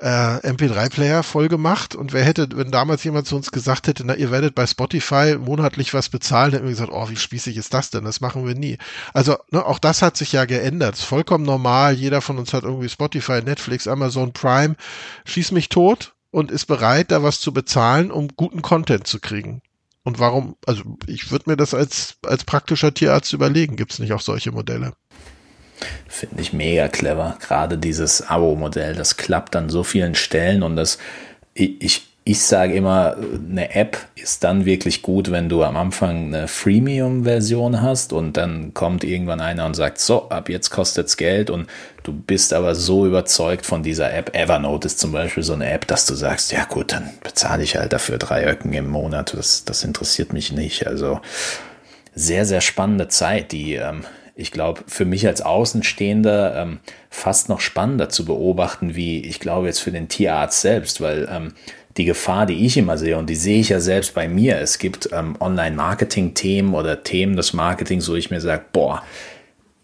äh, 0.00 0.06
MP3-Player 0.06 1.22
voll 1.22 1.48
gemacht. 1.48 1.94
Und 1.94 2.12
wer 2.12 2.24
hätte, 2.24 2.48
wenn 2.54 2.70
damals 2.70 3.04
jemand 3.04 3.26
zu 3.26 3.36
uns 3.36 3.52
gesagt 3.52 3.86
hätte, 3.86 4.04
na, 4.04 4.14
ihr 4.14 4.30
werdet 4.30 4.54
bei 4.54 4.66
Spotify 4.66 5.36
monatlich 5.38 5.94
was 5.94 6.08
bezahlen, 6.08 6.52
hätten 6.52 6.64
wir 6.64 6.70
gesagt, 6.70 6.92
oh, 6.92 7.08
wie 7.08 7.16
spießig 7.16 7.56
ist 7.56 7.72
das 7.74 7.90
denn? 7.90 8.04
Das 8.04 8.20
machen 8.20 8.46
wir 8.46 8.54
nie. 8.54 8.78
Also 9.12 9.36
ne, 9.50 9.64
auch 9.64 9.78
das 9.78 10.02
hat 10.02 10.16
sich 10.16 10.32
ja 10.32 10.44
geändert. 10.44 10.94
Ist 10.96 11.04
vollkommen 11.04 11.44
normal. 11.44 11.94
Jeder 11.94 12.20
von 12.20 12.38
uns 12.38 12.52
hat 12.52 12.64
irgendwie 12.64 12.88
Spotify, 12.88 13.42
Netflix, 13.42 13.86
Amazon 13.86 14.32
Prime. 14.32 14.76
Schieß 15.24 15.52
mich 15.52 15.68
tot 15.68 16.14
und 16.30 16.50
ist 16.50 16.66
bereit, 16.66 17.10
da 17.10 17.22
was 17.22 17.40
zu 17.40 17.52
bezahlen, 17.52 18.10
um 18.10 18.28
guten 18.28 18.62
Content 18.62 19.06
zu 19.06 19.20
kriegen. 19.20 19.62
Und 20.04 20.18
warum, 20.18 20.56
also 20.66 20.82
ich 21.06 21.30
würde 21.30 21.50
mir 21.50 21.56
das 21.56 21.74
als, 21.74 22.16
als 22.26 22.44
praktischer 22.44 22.92
Tierarzt 22.92 23.32
überlegen. 23.32 23.76
Gibt 23.76 23.92
es 23.92 23.98
nicht 24.00 24.12
auch 24.12 24.20
solche 24.20 24.50
Modelle? 24.50 24.94
Finde 26.08 26.40
ich 26.42 26.52
mega 26.52 26.88
clever. 26.88 27.36
Gerade 27.40 27.78
dieses 27.78 28.28
Abo-Modell, 28.28 28.94
das 28.94 29.16
klappt 29.16 29.56
an 29.56 29.68
so 29.68 29.82
vielen 29.82 30.14
Stellen 30.14 30.62
und 30.62 30.76
das, 30.76 30.98
ich, 31.54 32.06
ich 32.24 32.40
sage 32.40 32.74
immer, 32.74 33.16
eine 33.16 33.74
App 33.74 33.98
ist 34.14 34.44
dann 34.44 34.64
wirklich 34.64 35.02
gut, 35.02 35.32
wenn 35.32 35.48
du 35.48 35.64
am 35.64 35.76
Anfang 35.76 36.26
eine 36.26 36.46
Freemium-Version 36.46 37.82
hast 37.82 38.12
und 38.12 38.36
dann 38.36 38.74
kommt 38.74 39.02
irgendwann 39.02 39.40
einer 39.40 39.66
und 39.66 39.74
sagt, 39.74 39.98
so, 39.98 40.28
ab 40.28 40.48
jetzt 40.48 40.70
kostet 40.70 41.08
es 41.08 41.16
Geld 41.16 41.50
und 41.50 41.66
du 42.04 42.12
bist 42.12 42.52
aber 42.52 42.76
so 42.76 43.06
überzeugt 43.06 43.66
von 43.66 43.82
dieser 43.82 44.12
App. 44.14 44.36
Evernote 44.36 44.86
ist 44.86 45.00
zum 45.00 45.10
Beispiel 45.10 45.42
so 45.42 45.54
eine 45.54 45.68
App, 45.72 45.88
dass 45.88 46.06
du 46.06 46.14
sagst, 46.14 46.52
ja 46.52 46.64
gut, 46.64 46.92
dann 46.92 47.10
bezahle 47.24 47.64
ich 47.64 47.76
halt 47.76 47.92
dafür 47.92 48.18
drei 48.18 48.46
Öcken 48.46 48.72
im 48.72 48.88
Monat. 48.88 49.34
Das, 49.36 49.64
das 49.64 49.82
interessiert 49.82 50.32
mich 50.32 50.52
nicht. 50.52 50.86
Also 50.86 51.20
sehr, 52.14 52.44
sehr 52.44 52.60
spannende 52.60 53.08
Zeit, 53.08 53.50
die 53.50 53.74
ähm, 53.74 54.04
ich 54.34 54.50
glaube, 54.50 54.82
für 54.86 55.04
mich 55.04 55.26
als 55.26 55.42
Außenstehender 55.42 56.56
ähm, 56.56 56.80
fast 57.10 57.48
noch 57.48 57.60
spannender 57.60 58.08
zu 58.08 58.24
beobachten, 58.24 58.94
wie 58.94 59.20
ich 59.20 59.40
glaube 59.40 59.66
jetzt 59.66 59.80
für 59.80 59.92
den 59.92 60.08
Tierarzt 60.08 60.60
selbst, 60.60 61.00
weil 61.00 61.28
ähm, 61.30 61.54
die 61.96 62.06
Gefahr, 62.06 62.46
die 62.46 62.64
ich 62.64 62.76
immer 62.76 62.96
sehe, 62.96 63.18
und 63.18 63.28
die 63.28 63.34
sehe 63.34 63.60
ich 63.60 63.68
ja 63.68 63.80
selbst 63.80 64.14
bei 64.14 64.28
mir, 64.28 64.58
es 64.58 64.78
gibt 64.78 65.10
ähm, 65.12 65.36
Online-Marketing-Themen 65.38 66.74
oder 66.74 67.02
Themen 67.02 67.36
des 67.36 67.52
Marketings, 67.52 68.08
wo 68.08 68.14
ich 68.14 68.30
mir 68.30 68.40
sage, 68.40 68.64
boah, 68.72 69.02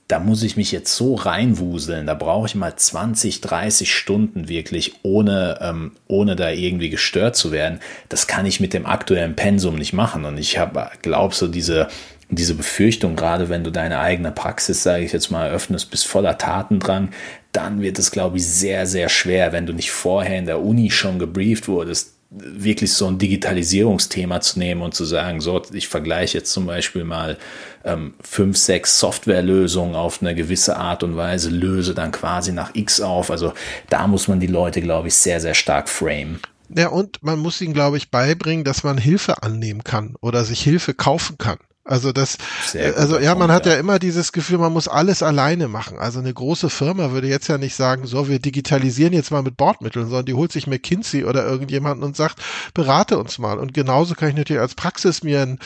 da 0.08 0.18
muss 0.18 0.42
ich 0.42 0.56
mich 0.56 0.72
jetzt 0.72 0.96
so 0.96 1.16
reinwuseln, 1.16 2.06
da 2.06 2.14
brauche 2.14 2.46
ich 2.46 2.54
mal 2.54 2.74
20, 2.74 3.42
30 3.42 3.94
Stunden 3.94 4.48
wirklich, 4.48 4.94
ohne, 5.02 5.58
ähm, 5.60 5.92
ohne 6.06 6.34
da 6.34 6.48
irgendwie 6.48 6.88
gestört 6.88 7.36
zu 7.36 7.52
werden. 7.52 7.80
Das 8.08 8.26
kann 8.26 8.46
ich 8.46 8.58
mit 8.58 8.72
dem 8.72 8.86
aktuellen 8.86 9.36
Pensum 9.36 9.74
nicht 9.74 9.92
machen. 9.92 10.24
Und 10.24 10.38
ich 10.38 10.56
habe, 10.56 10.88
glaube 11.02 11.34
so 11.34 11.46
diese 11.46 11.88
diese 12.30 12.54
Befürchtung, 12.54 13.16
gerade 13.16 13.48
wenn 13.48 13.64
du 13.64 13.70
deine 13.70 14.00
eigene 14.00 14.32
Praxis, 14.32 14.82
sage 14.82 15.04
ich 15.04 15.12
jetzt 15.12 15.30
mal, 15.30 15.50
öffnest, 15.50 15.90
bis 15.90 16.04
voller 16.04 16.36
Tatendrang, 16.36 17.10
dann 17.52 17.80
wird 17.80 17.98
es, 17.98 18.10
glaube 18.10 18.36
ich, 18.36 18.46
sehr, 18.46 18.86
sehr 18.86 19.08
schwer, 19.08 19.52
wenn 19.52 19.66
du 19.66 19.72
nicht 19.72 19.90
vorher 19.90 20.38
in 20.38 20.46
der 20.46 20.60
Uni 20.60 20.90
schon 20.90 21.18
gebrieft 21.18 21.68
wurdest, 21.68 22.14
wirklich 22.30 22.92
so 22.92 23.06
ein 23.06 23.18
Digitalisierungsthema 23.18 24.40
zu 24.42 24.58
nehmen 24.58 24.82
und 24.82 24.94
zu 24.94 25.06
sagen, 25.06 25.40
so, 25.40 25.62
ich 25.72 25.88
vergleiche 25.88 26.38
jetzt 26.38 26.52
zum 26.52 26.66
Beispiel 26.66 27.04
mal 27.04 27.38
ähm, 27.84 28.14
fünf, 28.20 28.58
sechs 28.58 28.98
Softwarelösungen 28.98 29.94
auf 29.94 30.20
eine 30.20 30.34
gewisse 30.34 30.76
Art 30.76 31.02
und 31.02 31.16
Weise, 31.16 31.48
löse 31.48 31.94
dann 31.94 32.12
quasi 32.12 32.52
nach 32.52 32.74
X 32.74 33.00
auf. 33.00 33.30
Also 33.30 33.54
da 33.88 34.06
muss 34.06 34.28
man 34.28 34.40
die 34.40 34.46
Leute, 34.46 34.82
glaube 34.82 35.08
ich, 35.08 35.14
sehr, 35.14 35.40
sehr 35.40 35.54
stark 35.54 35.88
framen. 35.88 36.40
Ja, 36.68 36.88
und 36.88 37.22
man 37.22 37.38
muss 37.38 37.62
ihnen, 37.62 37.72
glaube 37.72 37.96
ich, 37.96 38.10
beibringen, 38.10 38.62
dass 38.62 38.84
man 38.84 38.98
Hilfe 38.98 39.42
annehmen 39.42 39.82
kann 39.82 40.14
oder 40.20 40.44
sich 40.44 40.60
Hilfe 40.60 40.92
kaufen 40.92 41.38
kann. 41.38 41.56
Also 41.88 42.12
das, 42.12 42.36
also 42.96 43.18
ja, 43.18 43.34
man 43.34 43.50
hat 43.50 43.64
ja 43.64 43.72
immer 43.72 43.98
dieses 43.98 44.32
Gefühl, 44.32 44.58
man 44.58 44.74
muss 44.74 44.88
alles 44.88 45.22
alleine 45.22 45.68
machen. 45.68 45.98
Also 45.98 46.18
eine 46.18 46.34
große 46.34 46.68
Firma 46.68 47.12
würde 47.12 47.28
jetzt 47.28 47.48
ja 47.48 47.56
nicht 47.56 47.74
sagen, 47.74 48.06
so, 48.06 48.28
wir 48.28 48.40
digitalisieren 48.40 49.14
jetzt 49.14 49.30
mal 49.30 49.42
mit 49.42 49.56
Bordmitteln, 49.56 50.04
sondern 50.04 50.26
die 50.26 50.34
holt 50.34 50.52
sich 50.52 50.66
McKinsey 50.66 51.24
oder 51.24 51.46
irgendjemanden 51.46 52.04
und 52.04 52.14
sagt, 52.14 52.42
berate 52.74 53.18
uns 53.18 53.38
mal. 53.38 53.58
Und 53.58 53.72
genauso 53.72 54.14
kann 54.14 54.28
ich 54.28 54.34
natürlich 54.34 54.60
als 54.60 54.74
Praxis 54.74 55.22
mir 55.22 55.40
ein 55.40 55.58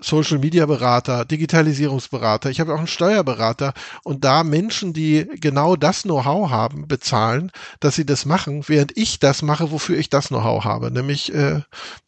Social 0.00 0.38
Media 0.38 0.66
Berater, 0.66 1.24
Digitalisierungsberater, 1.24 2.50
ich 2.50 2.60
habe 2.60 2.74
auch 2.74 2.78
einen 2.78 2.86
Steuerberater 2.86 3.72
und 4.04 4.24
da 4.24 4.44
Menschen, 4.44 4.92
die 4.92 5.26
genau 5.40 5.76
das 5.76 6.02
Know-how 6.02 6.50
haben, 6.50 6.86
bezahlen, 6.88 7.50
dass 7.80 7.96
sie 7.96 8.06
das 8.06 8.26
machen, 8.26 8.64
während 8.66 8.96
ich 8.96 9.18
das 9.18 9.42
mache, 9.42 9.70
wofür 9.70 9.98
ich 9.98 10.10
das 10.10 10.28
Know-how 10.28 10.64
habe, 10.64 10.90
nämlich 10.90 11.34
äh, 11.34 11.60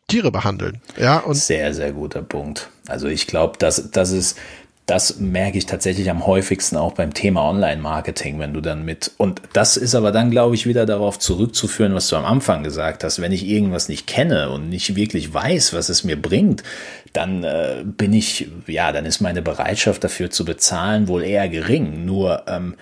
Tiere 0.08 0.30
behandeln. 0.30 0.80
Ja, 0.98 1.18
und 1.18 1.34
sehr, 1.34 1.72
sehr 1.74 1.92
guter 1.92 2.22
Punkt. 2.22 2.68
Also 2.86 3.06
ich 3.08 3.26
glaube, 3.26 3.58
dass 3.58 3.90
das 3.90 4.10
ist 4.10 4.36
das 4.86 5.20
merke 5.20 5.58
ich 5.58 5.66
tatsächlich 5.66 6.10
am 6.10 6.26
häufigsten 6.26 6.76
auch 6.76 6.92
beim 6.92 7.14
Thema 7.14 7.48
Online-Marketing, 7.48 8.40
wenn 8.40 8.52
du 8.52 8.60
dann 8.60 8.84
mit, 8.84 9.12
und 9.16 9.40
das 9.52 9.76
ist 9.76 9.94
aber 9.94 10.10
dann, 10.10 10.30
glaube 10.30 10.56
ich, 10.56 10.66
wieder 10.66 10.86
darauf 10.86 11.20
zurückzuführen, 11.20 11.94
was 11.94 12.08
du 12.08 12.16
am 12.16 12.24
Anfang 12.24 12.64
gesagt 12.64 13.04
hast. 13.04 13.20
Wenn 13.20 13.30
ich 13.30 13.46
irgendwas 13.46 13.88
nicht 13.88 14.08
kenne 14.08 14.50
und 14.50 14.68
nicht 14.68 14.96
wirklich 14.96 15.32
weiß, 15.32 15.72
was 15.72 15.88
es 15.88 16.02
mir 16.02 16.20
bringt, 16.20 16.64
dann 17.12 17.44
äh, 17.44 17.82
bin 17.84 18.12
ich, 18.12 18.48
ja, 18.66 18.92
dann 18.92 19.04
ist 19.04 19.20
meine 19.20 19.42
Bereitschaft 19.42 20.04
dafür 20.04 20.30
zu 20.30 20.44
bezahlen 20.44 21.08
wohl 21.08 21.22
eher 21.22 21.48
gering. 21.48 22.04
Nur 22.04 22.44
ähm, 22.46 22.74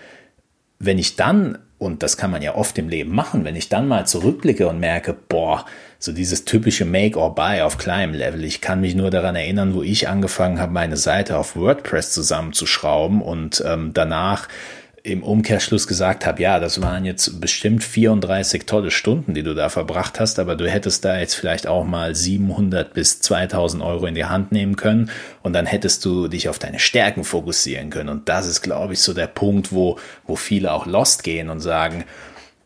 wenn 0.78 0.98
ich 0.98 1.16
dann, 1.16 1.58
und 1.78 2.02
das 2.02 2.16
kann 2.16 2.30
man 2.30 2.42
ja 2.42 2.54
oft 2.54 2.76
im 2.78 2.88
Leben 2.88 3.14
machen, 3.14 3.44
wenn 3.44 3.56
ich 3.56 3.68
dann 3.68 3.88
mal 3.88 4.06
zurückblicke 4.06 4.68
und 4.68 4.80
merke, 4.80 5.14
boah, 5.14 5.64
so 5.98 6.12
dieses 6.12 6.46
typische 6.46 6.86
Make 6.86 7.18
or 7.18 7.34
Buy 7.34 7.60
auf 7.60 7.76
kleinem 7.76 8.14
Level. 8.14 8.44
Ich 8.44 8.60
kann 8.60 8.80
mich 8.80 8.94
nur 8.94 9.10
daran 9.10 9.36
erinnern, 9.36 9.74
wo 9.74 9.82
ich 9.82 10.08
angefangen 10.08 10.58
habe, 10.58 10.72
meine 10.72 10.96
Seite 10.96 11.36
auf 11.36 11.56
WordPress 11.56 12.12
zusammenzuschrauben 12.12 13.20
und 13.20 13.62
ähm, 13.66 13.90
danach 13.92 14.48
im 15.02 15.22
Umkehrschluss 15.22 15.86
gesagt 15.86 16.26
habe, 16.26 16.42
ja, 16.42 16.60
das 16.60 16.82
waren 16.82 17.04
jetzt 17.04 17.40
bestimmt 17.40 17.82
34 17.82 18.66
tolle 18.66 18.90
Stunden, 18.90 19.32
die 19.32 19.42
du 19.42 19.54
da 19.54 19.68
verbracht 19.68 20.20
hast, 20.20 20.38
aber 20.38 20.56
du 20.56 20.68
hättest 20.70 21.04
da 21.04 21.18
jetzt 21.18 21.34
vielleicht 21.34 21.66
auch 21.66 21.84
mal 21.84 22.14
700 22.14 22.92
bis 22.92 23.20
2000 23.20 23.82
Euro 23.82 24.06
in 24.06 24.14
die 24.14 24.26
Hand 24.26 24.52
nehmen 24.52 24.76
können 24.76 25.10
und 25.42 25.54
dann 25.54 25.66
hättest 25.66 26.04
du 26.04 26.28
dich 26.28 26.48
auf 26.48 26.58
deine 26.58 26.78
Stärken 26.78 27.24
fokussieren 27.24 27.90
können. 27.90 28.10
Und 28.10 28.28
das 28.28 28.46
ist, 28.46 28.60
glaube 28.60 28.92
ich, 28.92 29.00
so 29.00 29.14
der 29.14 29.26
Punkt, 29.26 29.72
wo, 29.72 29.98
wo 30.26 30.36
viele 30.36 30.72
auch 30.72 30.86
lost 30.86 31.22
gehen 31.22 31.48
und 31.48 31.60
sagen, 31.60 32.04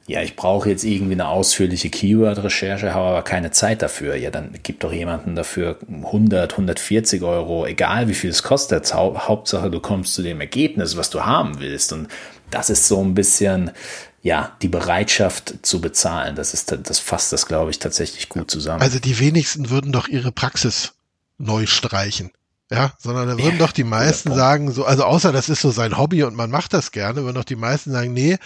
ja, 0.07 0.20
ich 0.22 0.36
brauche 0.36 0.68
jetzt 0.68 0.84
irgendwie 0.84 1.14
eine 1.14 1.28
ausführliche 1.28 1.88
Keyword-Recherche, 1.88 2.92
habe 2.92 3.09
aber 3.09 3.22
keine 3.22 3.52
Zeit 3.52 3.80
dafür. 3.80 4.16
Ja, 4.16 4.30
dann 4.30 4.50
gib 4.62 4.80
doch 4.80 4.92
jemanden 4.92 5.34
dafür 5.34 5.78
100, 5.88 6.52
140 6.52 7.22
Euro, 7.22 7.64
egal 7.64 8.09
wie 8.09 8.14
viel 8.14 8.28
es 8.28 8.42
kostet. 8.42 8.92
Hauptsache, 8.92 9.70
du 9.70 9.80
kommst 9.80 10.12
zu 10.12 10.22
dem 10.22 10.40
Ergebnis, 10.42 10.98
was 10.98 11.09
du 11.09 11.24
haben 11.24 11.59
willst. 11.59 11.92
Und 11.94 12.09
das 12.50 12.68
ist 12.68 12.86
so 12.86 13.02
ein 13.02 13.14
bisschen, 13.14 13.70
ja, 14.20 14.55
die 14.61 14.68
Bereitschaft 14.68 15.55
zu 15.62 15.80
bezahlen. 15.80 16.36
Das 16.36 16.52
ist, 16.52 16.76
das 16.82 16.98
fasst 16.98 17.32
das, 17.32 17.46
glaube 17.46 17.70
ich, 17.70 17.78
tatsächlich 17.78 18.28
gut 18.28 18.50
zusammen. 18.50 18.82
Also 18.82 18.98
die 18.98 19.18
wenigsten 19.18 19.70
würden 19.70 19.90
doch 19.90 20.09
ihre 20.09 20.32
Praxis 20.32 20.92
neu 21.38 21.64
streichen. 21.64 22.30
Ja, 22.70 22.92
sondern 22.98 23.28
da 23.28 23.38
würden 23.38 23.59
ja, 23.59 23.66
doch 23.66 23.72
die 23.72 23.84
meisten 23.84 24.34
sagen, 24.34 24.72
so, 24.72 24.84
also 24.84 25.05
außer 25.05 25.32
das 25.32 25.48
ist 25.48 25.61
so 25.61 25.70
sein 25.70 25.98
Hobby 25.98 26.24
und 26.24 26.34
man 26.34 26.50
macht 26.50 26.72
das 26.72 26.92
gerne, 26.92 27.22
würden 27.22 27.36
doch 27.36 27.44
die 27.44 27.57
meisten 27.57 27.92
sagen, 27.92 28.12
nee, 28.14 28.38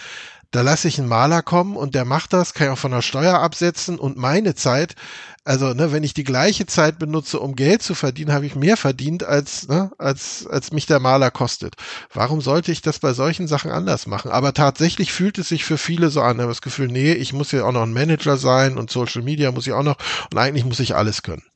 da 0.51 0.61
lasse 0.61 0.87
ich 0.87 0.97
einen 0.97 1.07
Maler 1.07 1.43
kommen 1.43 1.75
und 1.75 1.93
der 1.93 2.05
macht 2.05 2.33
das, 2.33 2.53
kann 2.53 2.67
ich 2.67 2.73
auch 2.73 2.77
von 2.77 2.91
der 2.91 3.01
Steuer 3.01 3.39
absetzen 3.39 3.99
und 3.99 4.17
meine 4.17 4.55
Zeit, 4.55 4.95
also 5.43 5.73
ne, 5.73 5.91
wenn 5.91 6.03
ich 6.03 6.13
die 6.13 6.23
gleiche 6.23 6.65
Zeit 6.65 6.97
benutze, 6.99 7.39
um 7.39 7.55
Geld 7.55 7.83
zu 7.83 7.93
verdienen, 7.95 8.33
habe 8.33 8.45
ich 8.45 8.55
mehr 8.55 8.77
verdient, 8.77 9.23
als, 9.23 9.67
ne, 9.67 9.91
als, 9.97 10.47
als 10.47 10.71
mich 10.71 10.85
der 10.85 10.99
Maler 10.99 11.31
kostet. 11.31 11.75
Warum 12.13 12.41
sollte 12.41 12.71
ich 12.71 12.81
das 12.81 12.99
bei 12.99 13.13
solchen 13.13 13.47
Sachen 13.47 13.71
anders 13.71 14.07
machen? 14.07 14.31
Aber 14.31 14.53
tatsächlich 14.53 15.13
fühlt 15.13 15.37
es 15.37 15.49
sich 15.49 15.65
für 15.65 15.77
viele 15.77 16.09
so 16.09 16.21
an, 16.21 16.37
ich 16.37 16.41
habe 16.41 16.51
das 16.51 16.61
Gefühl, 16.61 16.87
nee, 16.87 17.13
ich 17.13 17.33
muss 17.33 17.51
ja 17.51 17.63
auch 17.63 17.71
noch 17.71 17.83
ein 17.83 17.93
Manager 17.93 18.37
sein 18.37 18.77
und 18.77 18.89
Social 18.89 19.21
Media 19.21 19.51
muss 19.51 19.67
ich 19.67 19.73
auch 19.73 19.83
noch 19.83 19.97
und 20.31 20.37
eigentlich 20.37 20.65
muss 20.65 20.79
ich 20.79 20.95
alles 20.95 21.21
können. 21.23 21.48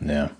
Ja, 0.00 0.30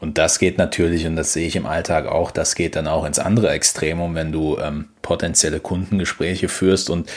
und 0.00 0.18
das 0.18 0.38
geht 0.38 0.58
natürlich, 0.58 1.06
und 1.06 1.16
das 1.16 1.32
sehe 1.32 1.46
ich 1.46 1.56
im 1.56 1.66
Alltag 1.66 2.06
auch, 2.06 2.30
das 2.30 2.54
geht 2.54 2.76
dann 2.76 2.86
auch 2.86 3.04
ins 3.04 3.18
andere 3.18 3.50
Extremum, 3.50 4.14
wenn 4.14 4.30
du 4.30 4.58
ähm, 4.58 4.88
potenzielle 5.02 5.60
Kundengespräche 5.60 6.48
führst 6.48 6.90
und 6.90 7.08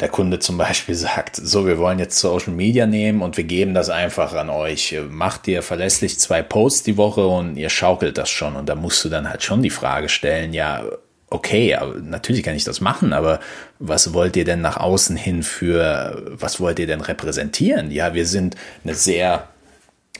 der 0.00 0.08
Kunde 0.08 0.38
zum 0.38 0.58
Beispiel 0.58 0.94
sagt, 0.94 1.36
so, 1.36 1.66
wir 1.66 1.78
wollen 1.78 1.98
jetzt 1.98 2.18
Social 2.18 2.52
Media 2.52 2.86
nehmen 2.86 3.22
und 3.22 3.36
wir 3.36 3.44
geben 3.44 3.74
das 3.74 3.90
einfach 3.90 4.34
an 4.34 4.50
euch. 4.50 4.96
Macht 5.08 5.48
ihr 5.48 5.62
verlässlich 5.62 6.18
zwei 6.18 6.42
Posts 6.42 6.84
die 6.84 6.96
Woche 6.96 7.26
und 7.26 7.56
ihr 7.56 7.70
schaukelt 7.70 8.16
das 8.18 8.30
schon. 8.30 8.56
Und 8.56 8.68
da 8.68 8.74
musst 8.74 9.04
du 9.04 9.08
dann 9.08 9.28
halt 9.28 9.42
schon 9.42 9.62
die 9.62 9.70
Frage 9.70 10.08
stellen, 10.08 10.52
ja, 10.52 10.84
okay, 11.30 11.76
natürlich 12.02 12.42
kann 12.42 12.54
ich 12.54 12.64
das 12.64 12.80
machen, 12.80 13.12
aber 13.12 13.40
was 13.78 14.14
wollt 14.14 14.36
ihr 14.36 14.44
denn 14.44 14.62
nach 14.62 14.78
außen 14.78 15.16
hin 15.16 15.42
für, 15.42 16.22
was 16.26 16.58
wollt 16.58 16.78
ihr 16.78 16.86
denn 16.86 17.02
repräsentieren? 17.02 17.90
Ja, 17.90 18.14
wir 18.14 18.24
sind 18.24 18.56
eine 18.82 18.94
sehr 18.94 19.48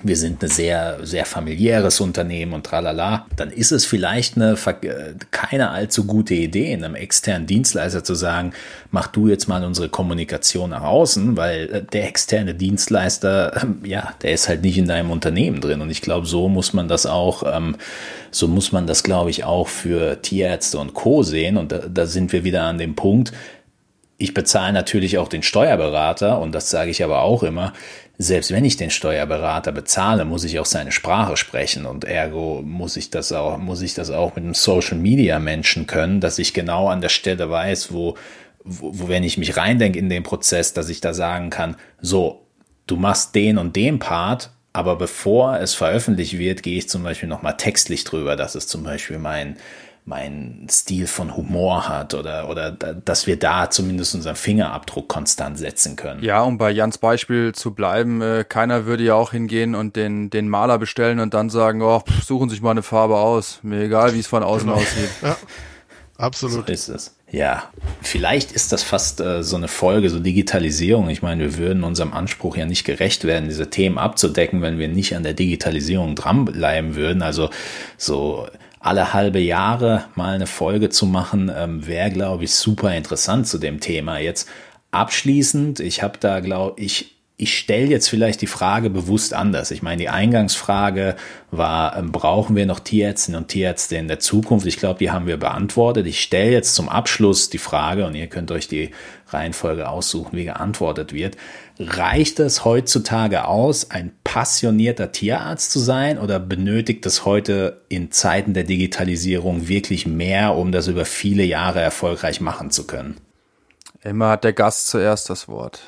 wir 0.03 0.17
sind 0.17 0.43
ein 0.43 0.49
sehr, 0.49 0.99
sehr 1.03 1.25
familiäres 1.25 2.01
Unternehmen 2.01 2.53
und 2.53 2.65
tralala, 2.65 3.27
dann 3.37 3.51
ist 3.51 3.73
es 3.73 3.85
vielleicht 3.85 4.37
eine 4.37 4.57
keine 5.31 5.71
allzu 5.71 6.05
gute 6.05 6.35
Idee, 6.35 6.73
einem 6.73 6.95
externen 6.95 7.47
Dienstleister 7.47 8.05
zu 8.05 8.15
sagen, 8.15 8.53
mach 8.91 9.09
du 9.09 9.29
jetzt 9.29 9.49
mal 9.49 9.65
unsere 9.65 9.89
Kommunikation 9.89 10.71
nach 10.71 10.83
außen, 10.83 11.37
weil 11.37 11.71
äh, 11.71 11.83
der 11.83 12.09
externe 12.09 12.55
Dienstleister, 12.55 13.67
ja, 13.85 14.15
der 14.23 14.33
ist 14.33 14.49
halt 14.49 14.63
nicht 14.63 14.79
in 14.79 14.87
deinem 14.87 15.11
Unternehmen 15.11 15.61
drin. 15.61 15.81
Und 15.81 15.91
ich 15.91 16.03
glaube, 16.03 16.27
so 16.27 16.49
muss 16.49 16.73
man 16.73 16.89
das 16.89 17.07
auch, 17.07 17.43
ähm, 17.45 17.77
so 18.31 18.47
muss 18.47 18.73
man 18.73 18.87
das, 18.87 19.03
glaube 19.03 19.31
ich, 19.31 19.45
auch 19.45 19.69
für 19.69 20.23
Tierärzte 20.23 20.79
und 20.79 20.95
Co. 20.95 21.23
sehen. 21.23 21.57
Und 21.57 21.73
da, 21.73 21.79
da 21.79 22.07
sind 22.07 22.33
wir 22.33 22.45
wieder 22.45 22.63
an 22.63 22.79
dem 22.79 22.95
Punkt, 22.95 23.33
ich 24.21 24.35
bezahle 24.35 24.73
natürlich 24.73 25.17
auch 25.19 25.29
den 25.29 25.45
Steuerberater 25.45 26.41
und 26.41 26.53
das 26.53 26.71
sage 26.71 26.91
ich 26.91 27.05
aber 27.05 27.23
auch 27.23 27.45
immer 27.45 27.73
selbst 28.21 28.51
wenn 28.51 28.65
ich 28.65 28.77
den 28.77 28.91
Steuerberater 28.91 29.71
bezahle, 29.71 30.25
muss 30.25 30.43
ich 30.43 30.59
auch 30.59 30.67
seine 30.67 30.91
Sprache 30.91 31.37
sprechen 31.37 31.87
und 31.87 32.05
ergo 32.05 32.63
muss 32.65 32.97
ich 32.97 33.11
das 33.11 33.31
auch, 33.31 33.59
muss 33.59 33.81
ich 33.81 33.95
das 33.95 34.11
auch 34.11 34.35
mit 34.35 34.45
einem 34.45 34.55
Social 34.55 34.99
Media 34.99 35.39
Menschen 35.39 35.87
können, 35.87 36.21
dass 36.21 36.41
ich 36.41 36.53
genau 36.53 36.89
an 36.89 37.01
der 37.01 37.11
Stelle 37.11 37.49
weiß, 37.49 37.93
wo, 37.93 38.17
wo, 38.65 39.09
wenn 39.09 39.23
ich 39.23 39.39
mich 39.39 39.57
reindenke 39.57 40.01
in 40.01 40.09
den 40.09 40.25
Prozess, 40.25 40.73
dass 40.73 40.89
ich 40.89 41.01
da 41.01 41.15
sagen 41.15 41.51
kann, 41.51 41.77
so, 42.01 42.45
du 42.89 42.97
machst 42.97 43.37
den 43.37 43.57
und 43.57 43.77
den 43.77 44.01
Part, 44.01 44.51
aber 44.73 44.97
bevor 44.97 45.61
es 45.61 45.75
veröffentlicht 45.75 46.39
wird, 46.39 46.65
gehe 46.65 46.79
ich 46.79 46.89
zum 46.89 47.05
Beispiel 47.05 47.29
nochmal 47.29 47.57
textlich 47.57 48.03
drüber, 48.03 48.35
dass 48.35 48.57
es 48.57 48.67
zum 48.67 48.83
Beispiel 48.83 49.19
mein, 49.19 49.57
mein 50.09 50.67
Stil 50.71 51.07
von 51.07 51.37
Humor 51.37 51.87
hat 51.87 52.15
oder, 52.15 52.49
oder 52.49 52.71
dass 52.73 53.27
wir 53.27 53.39
da 53.39 53.71
zumindest 53.71 54.15
unseren 54.15 54.37
Fingerabdruck 54.37 55.07
konstant 55.07 55.59
setzen 55.59 55.97
können. 55.97 56.23
Ja, 56.23 56.43
um 56.43 56.57
bei 56.57 56.71
Jans 56.71 56.97
Beispiel 56.97 57.55
zu 57.55 57.75
bleiben, 57.75 58.23
äh, 58.23 58.45
keiner 58.49 58.87
würde 58.87 59.05
ja 59.05 59.15
auch 59.15 59.33
hingehen 59.33 59.75
und 59.75 59.97
den, 59.97 60.31
den 60.31 60.49
Maler 60.49 60.79
bestellen 60.79 61.21
und 61.21 61.35
dann 61.35 61.51
sagen, 61.51 61.83
oh, 61.83 62.01
pff, 62.01 62.25
suchen 62.25 62.49
sich 62.49 62.63
mal 62.63 62.71
eine 62.71 62.83
Farbe 62.83 63.17
aus. 63.17 63.61
Mir 63.63 63.83
egal, 63.83 64.15
wie 64.15 64.21
es 64.21 64.27
von 64.27 64.43
außen 64.43 64.69
genau. 64.69 64.81
aussieht. 64.81 65.11
Ja, 65.23 65.37
absolut. 66.17 66.67
So 66.67 66.73
ist 66.73 66.89
es. 66.89 67.15
Ja, 67.31 67.65
vielleicht 68.01 68.53
ist 68.53 68.73
das 68.73 68.83
fast 68.83 69.21
äh, 69.21 69.43
so 69.43 69.57
eine 69.57 69.69
Folge, 69.69 70.09
so 70.09 70.21
Digitalisierung. 70.21 71.11
Ich 71.11 71.21
meine, 71.21 71.43
wir 71.43 71.59
würden 71.59 71.85
unserem 71.85 72.15
Anspruch 72.15 72.57
ja 72.57 72.65
nicht 72.65 72.85
gerecht 72.85 73.25
werden, 73.25 73.51
diese 73.51 73.69
Themen 73.69 73.99
abzudecken, 73.99 74.63
wenn 74.63 74.79
wir 74.79 74.89
nicht 74.89 75.15
an 75.15 75.23
der 75.23 75.35
Digitalisierung 75.35 76.15
dranbleiben 76.15 76.97
würden. 76.97 77.21
Also 77.21 77.51
so 77.99 78.49
alle 78.81 79.13
halbe 79.13 79.41
Jahre 79.41 80.05
mal 80.15 80.35
eine 80.35 80.47
Folge 80.47 80.89
zu 80.89 81.07
machen, 81.07 81.51
ähm, 81.55 81.87
wäre, 81.87 82.11
glaube 82.11 82.45
ich, 82.45 82.55
super 82.55 82.95
interessant 82.95 83.47
zu 83.47 83.59
dem 83.59 83.81
Thema. 83.81 84.19
Jetzt 84.19 84.49
abschließend, 84.91 85.81
ich 85.81 86.03
habe 86.03 86.19
da, 86.19 86.41
glaube 86.41 86.81
ich, 86.81 87.19
ich 87.41 87.57
stelle 87.57 87.87
jetzt 87.87 88.09
vielleicht 88.09 88.41
die 88.43 88.49
Frage 88.49 88.91
bewusst 88.91 89.33
anders. 89.33 89.71
Ich 89.71 89.81
meine, 89.81 89.99
die 89.99 90.09
Eingangsfrage 90.09 91.15
war, 91.53 91.97
ähm, 91.97 92.11
brauchen 92.11 92.57
wir 92.57 92.67
noch 92.67 92.81
Tierärztinnen 92.81 93.43
und 93.43 93.49
Tierärzte 93.49 93.97
in 93.97 94.09
der 94.09 94.19
Zukunft? 94.19 94.67
Ich 94.67 94.77
glaube, 94.77 94.99
die 94.99 95.13
haben 95.13 95.29
wir 95.29 95.37
beantwortet. 95.37 96.09
Ich 96.09 96.21
stelle 96.21 96.51
jetzt 96.51 96.75
zum 96.75 96.89
Abschluss 96.89 97.49
die 97.49 97.59
Frage, 97.59 98.07
und 98.07 98.17
ihr 98.17 98.27
könnt 98.27 98.51
euch 98.51 98.67
die 98.67 98.91
Reihenfolge 99.29 99.89
aussuchen, 99.89 100.37
wie 100.37 100.45
geantwortet 100.45 101.13
wird. 101.13 101.37
Reicht 101.81 102.41
es 102.41 102.65
heutzutage 102.65 103.45
aus, 103.45 103.91
ein 103.91 104.13
passionierter 104.25 105.13
Tierarzt 105.13 105.71
zu 105.71 105.79
sein 105.79 106.19
oder 106.19 106.41
benötigt 106.41 107.07
es 107.07 107.25
heute 107.25 107.83
in 107.89 108.11
Zeiten 108.11 108.53
der 108.53 108.65
Digitalisierung 108.65 109.69
wirklich 109.69 110.05
mehr, 110.05 110.57
um 110.57 110.73
das 110.73 110.89
über 110.89 111.05
viele 111.05 111.45
Jahre 111.45 111.81
erfolgreich 111.81 112.41
machen 112.41 112.73
zu 112.73 112.85
können? 112.85 113.17
Immer 114.03 114.31
hat 114.31 114.45
der 114.45 114.53
Gast 114.53 114.89
zuerst 114.89 115.31
das 115.31 115.47
Wort. 115.47 115.81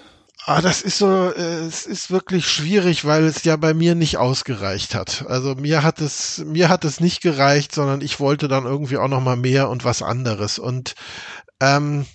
Ah, 0.47 0.63
das 0.63 0.81
ist 0.81 0.99
so, 0.99 1.33
äh, 1.33 1.67
es 1.67 1.87
ist 1.87 2.11
wirklich 2.11 2.49
schwierig, 2.49 3.05
weil 3.05 3.25
es 3.25 3.45
ja 3.45 3.57
bei 3.57 3.75
mir 3.75 3.95
nicht 3.95 4.17
ausgereicht 4.17 4.95
hat. 4.95 5.25
Also 5.29 5.55
mir 5.55 5.83
hat 5.83 6.01
es, 6.01 6.39
mir 6.47 6.69
hat 6.69 6.85
es 6.85 7.01
nicht 7.01 7.21
gereicht, 7.21 7.75
sondern 7.75 8.01
ich 8.01 8.21
wollte 8.21 8.49
dann 8.49 8.65
irgendwie 8.65 8.97
auch 8.97 9.09
noch 9.09 9.21
mal 9.21 9.37
mehr 9.37 9.69
und 9.69 9.85
was 9.85 10.03
anderes. 10.03 10.59
Und 10.59 10.95
ähm, 11.61 12.07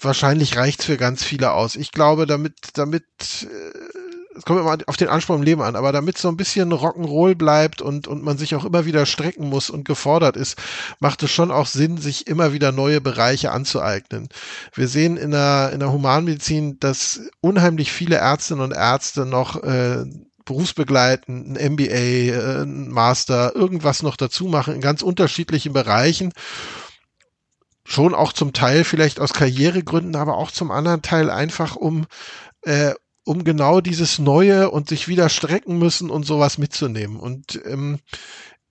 wahrscheinlich 0.00 0.56
reicht's 0.56 0.84
für 0.84 0.96
ganz 0.96 1.24
viele 1.24 1.52
aus. 1.52 1.76
Ich 1.76 1.92
glaube, 1.92 2.26
damit, 2.26 2.54
damit, 2.74 3.04
äh, 3.42 4.36
es 4.36 4.44
kommt 4.44 4.60
immer 4.60 4.78
auf 4.86 4.96
den 4.96 5.08
Anspruch 5.08 5.34
im 5.34 5.42
Leben 5.42 5.62
an, 5.62 5.74
aber 5.74 5.90
damit 5.90 6.16
so 6.16 6.28
ein 6.28 6.36
bisschen 6.36 6.72
Rock'n'Roll 6.72 7.34
bleibt 7.34 7.82
und, 7.82 8.06
und 8.06 8.22
man 8.22 8.38
sich 8.38 8.54
auch 8.54 8.64
immer 8.64 8.86
wieder 8.86 9.04
strecken 9.04 9.48
muss 9.48 9.68
und 9.68 9.84
gefordert 9.84 10.36
ist, 10.36 10.56
macht 11.00 11.22
es 11.24 11.30
schon 11.32 11.50
auch 11.50 11.66
Sinn, 11.66 11.98
sich 11.98 12.28
immer 12.28 12.52
wieder 12.52 12.70
neue 12.70 13.00
Bereiche 13.00 13.50
anzueignen. 13.50 14.28
Wir 14.74 14.86
sehen 14.86 15.16
in 15.16 15.32
der, 15.32 15.70
in 15.72 15.80
der 15.80 15.92
Humanmedizin, 15.92 16.78
dass 16.78 17.20
unheimlich 17.40 17.90
viele 17.90 18.16
Ärztinnen 18.16 18.62
und 18.62 18.72
Ärzte 18.72 19.26
noch 19.26 19.60
äh, 19.64 20.04
berufsbegleitend, 20.44 21.58
ein 21.58 21.72
MBA, 21.72 21.84
äh, 21.84 22.62
ein 22.62 22.88
Master, 22.88 23.56
irgendwas 23.56 24.02
noch 24.04 24.16
dazu 24.16 24.46
machen 24.46 24.74
in 24.74 24.80
ganz 24.80 25.02
unterschiedlichen 25.02 25.72
Bereichen 25.72 26.32
schon 27.88 28.14
auch 28.14 28.34
zum 28.34 28.52
Teil 28.52 28.84
vielleicht 28.84 29.18
aus 29.18 29.32
Karrieregründen, 29.32 30.14
aber 30.14 30.36
auch 30.36 30.50
zum 30.50 30.70
anderen 30.70 31.00
Teil 31.00 31.30
einfach 31.30 31.74
um, 31.74 32.06
äh, 32.62 32.92
um 33.24 33.44
genau 33.44 33.80
dieses 33.80 34.18
Neue 34.18 34.70
und 34.70 34.88
sich 34.90 35.08
wieder 35.08 35.30
strecken 35.30 35.78
müssen 35.78 36.10
und 36.10 36.24
sowas 36.24 36.58
mitzunehmen. 36.58 37.18
Und 37.18 37.60
ähm, 37.64 37.98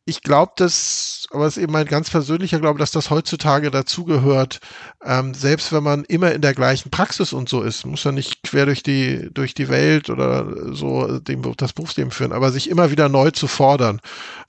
ich 0.05 0.21
glaube, 0.21 0.53
dass, 0.55 1.25
aber 1.31 1.47
es 1.47 1.57
ist 1.57 1.63
eben 1.63 1.73
mein 1.73 1.87
ganz 1.87 2.11
persönlicher 2.11 2.59
Glaube, 2.59 2.77
dass 2.77 2.91
das 2.91 3.09
heutzutage 3.09 3.71
dazugehört, 3.71 4.59
ähm, 5.03 5.33
selbst 5.33 5.73
wenn 5.73 5.83
man 5.83 6.05
immer 6.05 6.31
in 6.31 6.41
der 6.41 6.53
gleichen 6.53 6.91
Praxis 6.91 7.33
und 7.33 7.49
so 7.49 7.63
ist, 7.63 7.87
muss 7.87 8.03
ja 8.03 8.11
nicht 8.11 8.43
quer 8.43 8.67
durch 8.67 8.83
die, 8.83 9.29
durch 9.33 9.55
die 9.55 9.67
Welt 9.67 10.11
oder 10.11 10.73
so 10.75 11.19
dem, 11.19 11.41
das 11.57 11.73
Berufsleben 11.73 12.11
führen, 12.11 12.33
aber 12.33 12.51
sich 12.51 12.69
immer 12.69 12.91
wieder 12.91 13.09
neu 13.09 13.31
zu 13.31 13.47
fordern, 13.47 13.99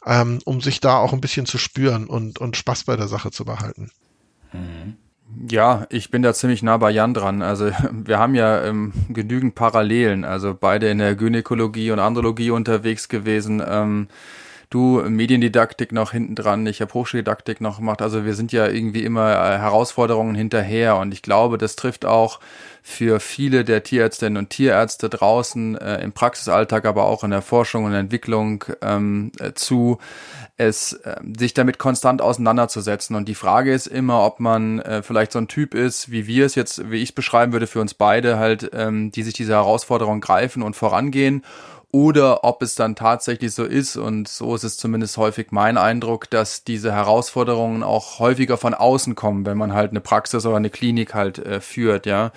ähm, 0.04 0.40
um 0.44 0.60
sich 0.60 0.80
da 0.80 0.98
auch 0.98 1.14
ein 1.14 1.22
bisschen 1.22 1.46
zu 1.46 1.56
spüren 1.56 2.06
und, 2.06 2.38
und 2.38 2.56
Spaß 2.56 2.84
bei 2.84 2.96
der 2.96 3.08
Sache 3.08 3.30
zu 3.30 3.46
behalten. 3.46 3.90
Ja, 5.48 5.86
ich 5.90 6.10
bin 6.10 6.22
da 6.22 6.32
ziemlich 6.32 6.62
nah 6.62 6.78
bei 6.78 6.90
Jan 6.90 7.14
dran. 7.14 7.42
Also 7.42 7.70
wir 7.92 8.18
haben 8.18 8.34
ja 8.34 8.64
ähm, 8.64 8.92
genügend 9.08 9.54
Parallelen, 9.54 10.24
also 10.24 10.56
beide 10.58 10.88
in 10.88 10.98
der 10.98 11.14
Gynäkologie 11.14 11.90
und 11.90 11.98
Andrologie 11.98 12.50
unterwegs 12.50 13.08
gewesen. 13.08 13.62
Ähm, 13.66 14.08
du 14.70 15.02
Mediendidaktik 15.08 15.92
noch 15.92 16.12
hinten 16.12 16.34
dran, 16.34 16.66
ich 16.66 16.80
habe 16.80 16.92
Hochschuldidaktik 16.92 17.60
noch 17.60 17.78
gemacht. 17.78 18.02
Also 18.02 18.24
wir 18.24 18.34
sind 18.34 18.52
ja 18.52 18.66
irgendwie 18.66 19.04
immer 19.04 19.32
äh, 19.32 19.58
Herausforderungen 19.58 20.34
hinterher 20.34 20.96
und 20.96 21.12
ich 21.12 21.22
glaube, 21.22 21.58
das 21.58 21.76
trifft 21.76 22.04
auch 22.04 22.40
für 22.82 23.20
viele 23.20 23.64
der 23.64 23.82
Tierärztinnen 23.82 24.38
und 24.38 24.50
Tierärzte 24.50 25.08
draußen 25.08 25.76
äh, 25.76 26.02
im 26.02 26.12
Praxisalltag, 26.12 26.86
aber 26.86 27.04
auch 27.04 27.24
in 27.24 27.30
der 27.30 27.42
Forschung 27.42 27.84
und 27.84 27.94
Entwicklung 27.94 28.64
ähm, 28.82 29.32
äh, 29.38 29.52
zu, 29.52 29.98
es 30.58 30.92
äh, 30.92 31.16
sich 31.38 31.54
damit 31.54 31.78
konstant 31.78 32.20
auseinanderzusetzen. 32.20 33.16
Und 33.16 33.28
die 33.28 33.34
Frage 33.34 33.72
ist 33.72 33.86
immer, 33.86 34.24
ob 34.24 34.40
man 34.40 34.80
äh, 34.80 35.02
vielleicht 35.02 35.32
so 35.32 35.38
ein 35.38 35.48
Typ 35.48 35.72
ist, 35.72 36.10
wie 36.10 36.26
wir 36.26 36.44
es 36.44 36.56
jetzt, 36.56 36.90
wie 36.90 36.96
ich 36.96 37.10
es 37.10 37.12
beschreiben 37.12 37.52
würde 37.52 37.66
für 37.66 37.80
uns 37.80 37.94
beide, 37.94 38.38
halt, 38.38 38.70
ähm, 38.74 39.10
die 39.12 39.22
sich 39.22 39.34
diese 39.34 39.52
Herausforderung 39.52 40.20
greifen 40.20 40.62
und 40.62 40.74
vorangehen 40.74 41.44
oder 41.90 42.44
ob 42.44 42.60
es 42.62 42.74
dann 42.74 42.96
tatsächlich 42.96 43.52
so 43.52 43.64
ist, 43.64 43.96
und 43.96 44.28
so 44.28 44.54
ist 44.54 44.62
es 44.62 44.76
zumindest 44.76 45.16
häufig 45.16 45.48
mein 45.52 45.78
Eindruck, 45.78 46.28
dass 46.28 46.62
diese 46.62 46.92
Herausforderungen 46.92 47.82
auch 47.82 48.18
häufiger 48.18 48.58
von 48.58 48.74
außen 48.74 49.14
kommen, 49.14 49.46
wenn 49.46 49.56
man 49.56 49.72
halt 49.72 49.90
eine 49.92 50.00
Praxis 50.00 50.44
oder 50.44 50.56
eine 50.56 50.68
Klinik 50.68 51.14
halt 51.14 51.38
äh, 51.38 51.60
führt, 51.60 52.04
ja. 52.04 52.32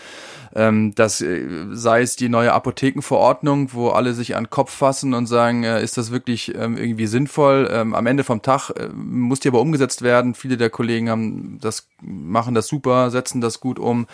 Ähm, 0.53 0.93
das 0.95 1.21
äh, 1.21 1.45
sei 1.71 2.01
es 2.01 2.15
die 2.15 2.29
neue 2.29 2.53
Apothekenverordnung, 2.53 3.73
wo 3.73 3.89
alle 3.89 4.13
sich 4.13 4.35
an 4.35 4.45
den 4.45 4.49
Kopf 4.49 4.71
fassen 4.71 5.13
und 5.13 5.25
sagen, 5.25 5.63
äh, 5.63 5.81
ist 5.81 5.97
das 5.97 6.11
wirklich 6.11 6.53
ähm, 6.55 6.77
irgendwie 6.77 7.07
sinnvoll? 7.07 7.69
Ähm, 7.71 7.93
am 7.93 8.05
Ende 8.05 8.23
vom 8.23 8.41
Tag 8.41 8.69
äh, 8.71 8.87
muss 8.93 9.39
die 9.39 9.47
aber 9.47 9.61
umgesetzt 9.61 10.01
werden. 10.01 10.33
Viele 10.33 10.57
der 10.57 10.69
Kollegen 10.69 11.09
haben 11.09 11.57
das, 11.61 11.87
machen 12.01 12.53
das 12.53 12.67
super, 12.67 13.11
setzen 13.11 13.41
das 13.41 13.59
gut 13.59 13.79
um. 13.79 14.07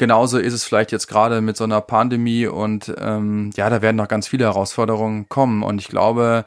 Genauso 0.00 0.38
ist 0.38 0.54
es 0.54 0.64
vielleicht 0.64 0.92
jetzt 0.92 1.08
gerade 1.08 1.42
mit 1.42 1.58
so 1.58 1.64
einer 1.64 1.82
Pandemie 1.82 2.46
und 2.46 2.90
ähm, 2.98 3.50
ja, 3.54 3.68
da 3.68 3.82
werden 3.82 3.98
noch 3.98 4.08
ganz 4.08 4.28
viele 4.28 4.46
Herausforderungen 4.46 5.28
kommen. 5.28 5.62
Und 5.62 5.78
ich 5.78 5.88
glaube, 5.88 6.46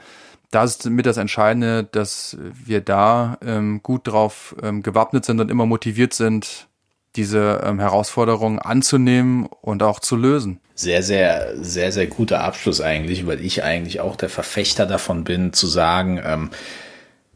das 0.49 0.71
ist 0.71 0.89
mit 0.89 1.05
das 1.05 1.17
Entscheidende, 1.17 1.83
dass 1.83 2.35
wir 2.41 2.81
da 2.81 3.37
ähm, 3.45 3.81
gut 3.83 4.07
drauf 4.07 4.55
ähm, 4.63 4.81
gewappnet 4.81 5.23
sind 5.23 5.39
und 5.39 5.51
immer 5.51 5.67
motiviert 5.67 6.15
sind, 6.15 6.67
diese 7.15 7.61
ähm, 7.63 7.79
Herausforderungen 7.79 8.57
anzunehmen 8.57 9.45
und 9.61 9.83
auch 9.83 9.99
zu 9.99 10.15
lösen. 10.15 10.59
Sehr, 10.73 11.03
sehr, 11.03 11.53
sehr, 11.55 11.91
sehr 11.91 12.07
guter 12.07 12.43
Abschluss 12.43 12.81
eigentlich, 12.81 13.27
weil 13.27 13.39
ich 13.39 13.63
eigentlich 13.63 13.99
auch 13.99 14.15
der 14.15 14.29
Verfechter 14.29 14.87
davon 14.87 15.23
bin, 15.23 15.53
zu 15.53 15.67
sagen, 15.67 16.19
ähm, 16.25 16.49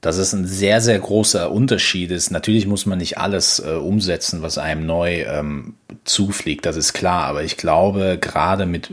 dass 0.01 0.17
es 0.17 0.33
ein 0.33 0.45
sehr, 0.45 0.79
sehr 0.81 0.99
großer 0.99 1.51
Unterschied 1.51 2.11
ist. 2.11 2.31
Natürlich 2.31 2.67
muss 2.67 2.85
man 2.85 2.99
nicht 2.99 3.17
alles 3.17 3.59
äh, 3.59 3.71
umsetzen, 3.71 4.41
was 4.41 4.57
einem 4.57 4.85
neu 4.85 5.23
ähm, 5.23 5.75
zufliegt, 6.03 6.65
das 6.65 6.77
ist 6.77 6.93
klar. 6.93 7.23
Aber 7.25 7.43
ich 7.43 7.57
glaube, 7.57 8.17
gerade 8.19 8.65
mit 8.65 8.91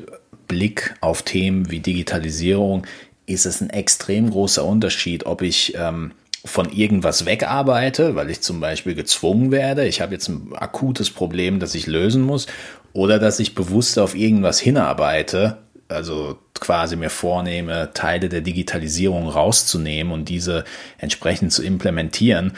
Blick 0.48 0.94
auf 1.00 1.22
Themen 1.22 1.70
wie 1.70 1.80
Digitalisierung 1.80 2.86
ist 3.26 3.46
es 3.46 3.60
ein 3.60 3.70
extrem 3.70 4.30
großer 4.30 4.64
Unterschied, 4.64 5.26
ob 5.26 5.42
ich 5.42 5.74
ähm, 5.76 6.12
von 6.44 6.70
irgendwas 6.70 7.24
wegarbeite, 7.24 8.14
weil 8.14 8.28
ich 8.28 8.42
zum 8.42 8.60
Beispiel 8.60 8.94
gezwungen 8.94 9.50
werde, 9.50 9.86
ich 9.86 10.02
habe 10.02 10.12
jetzt 10.12 10.28
ein 10.28 10.52
akutes 10.54 11.10
Problem, 11.10 11.58
das 11.58 11.74
ich 11.74 11.86
lösen 11.86 12.22
muss, 12.22 12.46
oder 12.92 13.18
dass 13.18 13.40
ich 13.40 13.54
bewusst 13.54 13.98
auf 13.98 14.14
irgendwas 14.14 14.60
hinarbeite, 14.60 15.58
also 15.88 16.38
quasi 16.54 16.96
mir 16.96 17.10
vornehme, 17.10 17.90
Teile 17.94 18.28
der 18.28 18.40
Digitalisierung 18.40 19.28
rauszunehmen 19.28 20.12
und 20.12 20.28
diese 20.28 20.64
entsprechend 20.98 21.52
zu 21.52 21.62
implementieren, 21.62 22.52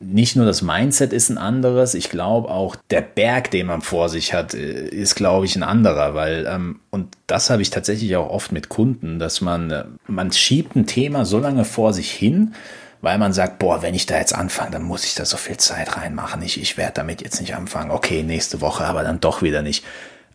nicht 0.00 0.36
nur 0.36 0.44
das 0.44 0.62
Mindset 0.62 1.12
ist 1.12 1.30
ein 1.30 1.38
anderes, 1.38 1.94
ich 1.94 2.10
glaube 2.10 2.50
auch 2.50 2.76
der 2.90 3.00
Berg, 3.00 3.50
den 3.50 3.66
man 3.66 3.80
vor 3.80 4.08
sich 4.08 4.34
hat, 4.34 4.54
äh, 4.54 4.88
ist, 4.88 5.14
glaube 5.14 5.46
ich, 5.46 5.56
ein 5.56 5.62
anderer, 5.62 6.14
weil, 6.14 6.46
ähm, 6.48 6.80
und 6.90 7.16
das 7.26 7.50
habe 7.50 7.62
ich 7.62 7.70
tatsächlich 7.70 8.16
auch 8.16 8.28
oft 8.28 8.52
mit 8.52 8.68
Kunden, 8.68 9.18
dass 9.18 9.40
man, 9.40 9.70
äh, 9.70 9.84
man 10.06 10.32
schiebt 10.32 10.76
ein 10.76 10.86
Thema 10.86 11.24
so 11.24 11.38
lange 11.38 11.64
vor 11.64 11.92
sich 11.92 12.10
hin, 12.10 12.54
weil 13.00 13.18
man 13.18 13.32
sagt, 13.32 13.58
boah, 13.58 13.82
wenn 13.82 13.94
ich 13.94 14.06
da 14.06 14.18
jetzt 14.18 14.34
anfange, 14.34 14.72
dann 14.72 14.82
muss 14.82 15.04
ich 15.04 15.14
da 15.14 15.24
so 15.24 15.36
viel 15.36 15.58
Zeit 15.58 15.96
reinmachen. 15.96 16.42
Ich, 16.42 16.60
ich 16.60 16.76
werde 16.78 16.94
damit 16.94 17.20
jetzt 17.20 17.40
nicht 17.40 17.54
anfangen. 17.54 17.90
Okay, 17.90 18.22
nächste 18.22 18.62
Woche, 18.62 18.84
aber 18.84 19.02
dann 19.02 19.20
doch 19.20 19.42
wieder 19.42 19.60
nicht. 19.62 19.84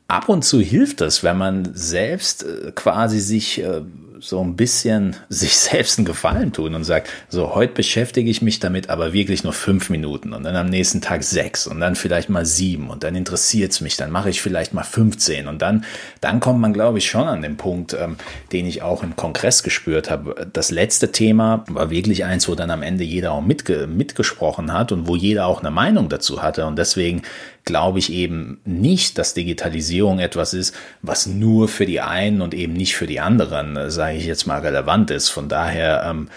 Ab 0.09 0.27
und 0.27 0.43
zu 0.43 0.59
hilft 0.59 1.01
es, 1.01 1.23
wenn 1.23 1.37
man 1.37 1.69
selbst 1.75 2.43
äh, 2.43 2.71
quasi 2.73 3.19
sich 3.19 3.61
äh, 3.61 3.81
so 4.19 4.41
ein 4.41 4.55
bisschen 4.55 5.15
sich 5.29 5.55
selbst 5.55 5.99
einen 5.99 6.05
Gefallen 6.05 6.51
tun 6.51 6.73
und 6.73 6.83
sagt, 6.83 7.09
so 7.29 7.53
heute 7.53 7.73
beschäftige 7.73 8.27
ich 8.27 8.41
mich 8.41 8.59
damit, 8.59 8.89
aber 8.89 9.13
wirklich 9.13 9.43
nur 9.43 9.53
fünf 9.53 9.91
Minuten 9.91 10.33
und 10.33 10.43
dann 10.43 10.55
am 10.55 10.65
nächsten 10.65 10.99
Tag 10.99 11.21
sechs 11.21 11.67
und 11.67 11.79
dann 11.79 11.95
vielleicht 11.95 12.27
mal 12.27 12.43
sieben 12.43 12.89
und 12.89 13.03
dann 13.03 13.13
interessiert 13.15 13.71
es 13.71 13.81
mich, 13.81 13.97
dann 13.97 14.09
mache 14.09 14.31
ich 14.31 14.41
vielleicht 14.41 14.73
mal 14.73 14.83
15 14.83 15.47
und 15.47 15.61
dann, 15.61 15.85
dann 16.21 16.39
kommt 16.39 16.59
man, 16.59 16.73
glaube 16.73 16.97
ich, 16.97 17.07
schon 17.07 17.27
an 17.27 17.43
den 17.43 17.57
Punkt, 17.57 17.93
ähm, 17.93 18.17
den 18.51 18.65
ich 18.65 18.81
auch 18.81 19.03
im 19.03 19.15
Kongress 19.15 19.61
gespürt 19.61 20.09
habe. 20.09 20.47
Das 20.51 20.71
letzte 20.71 21.11
Thema 21.11 21.65
war 21.67 21.91
wirklich 21.91 22.25
eins, 22.25 22.49
wo 22.49 22.55
dann 22.55 22.71
am 22.71 22.81
Ende 22.81 23.03
jeder 23.03 23.33
auch 23.33 23.41
mitge 23.41 23.85
mitgesprochen 23.85 24.73
hat 24.73 24.91
und 24.91 25.07
wo 25.07 25.15
jeder 25.15 25.45
auch 25.45 25.59
eine 25.59 25.69
Meinung 25.69 26.09
dazu 26.09 26.41
hatte 26.41 26.65
und 26.65 26.79
deswegen 26.79 27.21
glaube 27.65 27.99
ich 27.99 28.11
eben 28.11 28.59
nicht, 28.65 29.17
dass 29.17 29.33
Digitalisierung 29.33 30.19
etwas 30.19 30.53
ist, 30.53 30.75
was 31.01 31.27
nur 31.27 31.67
für 31.67 31.85
die 31.85 32.01
einen 32.01 32.41
und 32.41 32.53
eben 32.53 32.73
nicht 32.73 32.95
für 32.95 33.07
die 33.07 33.19
anderen, 33.19 33.77
äh, 33.77 33.91
sage 33.91 34.17
ich 34.17 34.25
jetzt 34.25 34.47
mal, 34.47 34.59
relevant 34.59 35.11
ist. 35.11 35.29
Von 35.29 35.49
daher 35.49 36.03
ähm, 36.09 36.29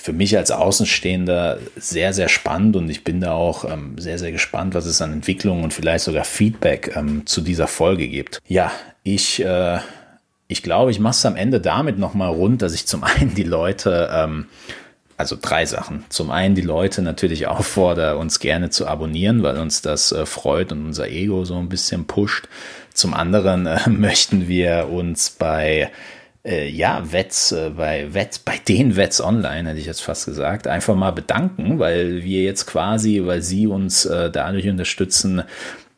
für 0.00 0.12
mich 0.14 0.36
als 0.36 0.50
Außenstehender 0.50 1.58
sehr, 1.76 2.14
sehr 2.14 2.28
spannend 2.28 2.74
und 2.74 2.88
ich 2.88 3.04
bin 3.04 3.20
da 3.20 3.32
auch 3.32 3.70
ähm, 3.70 3.98
sehr, 3.98 4.18
sehr 4.18 4.32
gespannt, 4.32 4.74
was 4.74 4.86
es 4.86 5.02
an 5.02 5.12
Entwicklungen 5.12 5.62
und 5.62 5.74
vielleicht 5.74 6.04
sogar 6.04 6.24
Feedback 6.24 6.96
ähm, 6.96 7.26
zu 7.26 7.42
dieser 7.42 7.66
Folge 7.66 8.08
gibt. 8.08 8.40
Ja, 8.48 8.72
ich, 9.02 9.44
äh, 9.44 9.78
ich 10.48 10.62
glaube, 10.62 10.90
ich 10.90 11.00
mache 11.00 11.12
es 11.12 11.26
am 11.26 11.36
Ende 11.36 11.60
damit 11.60 11.98
nochmal 11.98 12.30
rund, 12.30 12.62
dass 12.62 12.72
ich 12.72 12.86
zum 12.86 13.04
einen 13.04 13.34
die 13.34 13.42
Leute 13.42 14.08
ähm, 14.12 14.46
also 15.20 15.36
drei 15.40 15.66
Sachen. 15.66 16.04
Zum 16.08 16.30
einen 16.30 16.54
die 16.56 16.62
Leute 16.62 17.02
natürlich 17.02 17.46
auffordere, 17.46 18.16
uns 18.16 18.40
gerne 18.40 18.70
zu 18.70 18.86
abonnieren, 18.86 19.42
weil 19.42 19.58
uns 19.58 19.82
das 19.82 20.10
äh, 20.10 20.26
freut 20.26 20.72
und 20.72 20.84
unser 20.84 21.08
Ego 21.08 21.44
so 21.44 21.56
ein 21.56 21.68
bisschen 21.68 22.06
pusht. 22.06 22.48
Zum 22.92 23.14
anderen 23.14 23.66
äh, 23.66 23.78
möchten 23.88 24.48
wir 24.48 24.88
uns 24.90 25.30
bei 25.30 25.90
äh, 26.44 26.68
ja, 26.68 27.02
Wets, 27.12 27.52
äh, 27.52 27.70
bei 27.76 28.12
Wets, 28.12 28.38
bei 28.38 28.56
den 28.56 28.96
Wets 28.96 29.20
Online, 29.20 29.68
hätte 29.68 29.80
ich 29.80 29.86
jetzt 29.86 30.02
fast 30.02 30.24
gesagt, 30.24 30.66
einfach 30.66 30.94
mal 30.94 31.12
bedanken, 31.12 31.78
weil 31.78 32.24
wir 32.24 32.42
jetzt 32.42 32.66
quasi, 32.66 33.22
weil 33.24 33.42
sie 33.42 33.66
uns 33.66 34.06
äh, 34.06 34.30
dadurch 34.30 34.68
unterstützen, 34.68 35.42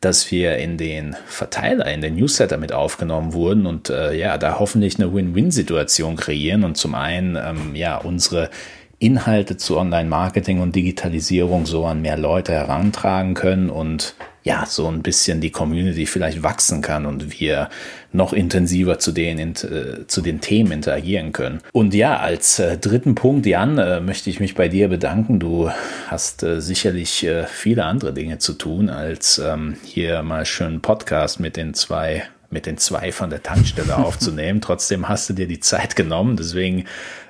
dass 0.03 0.29
wir 0.31 0.57
in 0.57 0.77
den 0.77 1.15
Verteiler, 1.27 1.85
in 1.85 2.01
den 2.01 2.15
Newsletter 2.15 2.57
mit 2.57 2.73
aufgenommen 2.73 3.31
wurden 3.31 3.65
und 3.65 3.89
äh, 3.89 4.13
ja, 4.13 4.37
da 4.37 4.59
hoffentlich 4.59 4.99
eine 4.99 5.13
Win-Win-Situation 5.13 6.17
kreieren 6.17 6.65
und 6.65 6.75
zum 6.75 6.93
einen 6.93 7.37
ähm, 7.37 7.73
ja 7.73 7.97
unsere 7.97 8.49
Inhalte 9.03 9.57
zu 9.57 9.77
Online-Marketing 9.77 10.61
und 10.61 10.75
Digitalisierung 10.75 11.65
so 11.65 11.85
an 11.85 12.01
mehr 12.01 12.17
Leute 12.17 12.53
herantragen 12.53 13.33
können 13.33 13.69
und 13.69 14.15
ja, 14.43 14.65
so 14.65 14.87
ein 14.87 15.01
bisschen 15.01 15.39
die 15.39 15.51
Community 15.51 16.05
vielleicht 16.05 16.43
wachsen 16.43 16.81
kann 16.81 17.05
und 17.05 17.39
wir 17.39 17.69
noch 18.11 18.33
intensiver 18.33 18.99
zu 18.99 19.11
den, 19.11 19.39
äh, 19.39 20.07
zu 20.07 20.21
den 20.21 20.41
Themen 20.41 20.71
interagieren 20.71 21.31
können. 21.31 21.61
Und 21.71 21.93
ja, 21.93 22.17
als 22.17 22.59
äh, 22.59 22.77
dritten 22.77 23.15
Punkt, 23.15 23.45
Jan, 23.45 23.77
äh, 23.77 24.01
möchte 24.01 24.29
ich 24.29 24.39
mich 24.39 24.55
bei 24.55 24.67
dir 24.67 24.89
bedanken. 24.89 25.39
Du 25.39 25.69
hast 26.07 26.43
äh, 26.43 26.61
sicherlich 26.61 27.25
äh, 27.25 27.45
viele 27.45 27.85
andere 27.85 28.13
Dinge 28.13 28.37
zu 28.37 28.53
tun, 28.53 28.89
als 28.89 29.37
ähm, 29.39 29.77
hier 29.85 30.23
mal 30.23 30.45
schön 30.45 30.81
Podcast 30.81 31.39
mit 31.39 31.55
den 31.55 31.73
zwei 31.73 32.23
mit 32.53 32.65
den 32.65 32.77
zwei 32.77 33.11
von 33.11 33.29
der 33.29 33.43
Tankstelle 33.43 33.97
aufzunehmen. 34.05 34.61
Trotzdem 34.61 35.09
hast 35.09 35.29
du 35.29 35.33
dir 35.33 35.47
die 35.47 35.59
Zeit 35.59 35.95
genommen. 35.95 36.37
Deswegen 36.37 36.85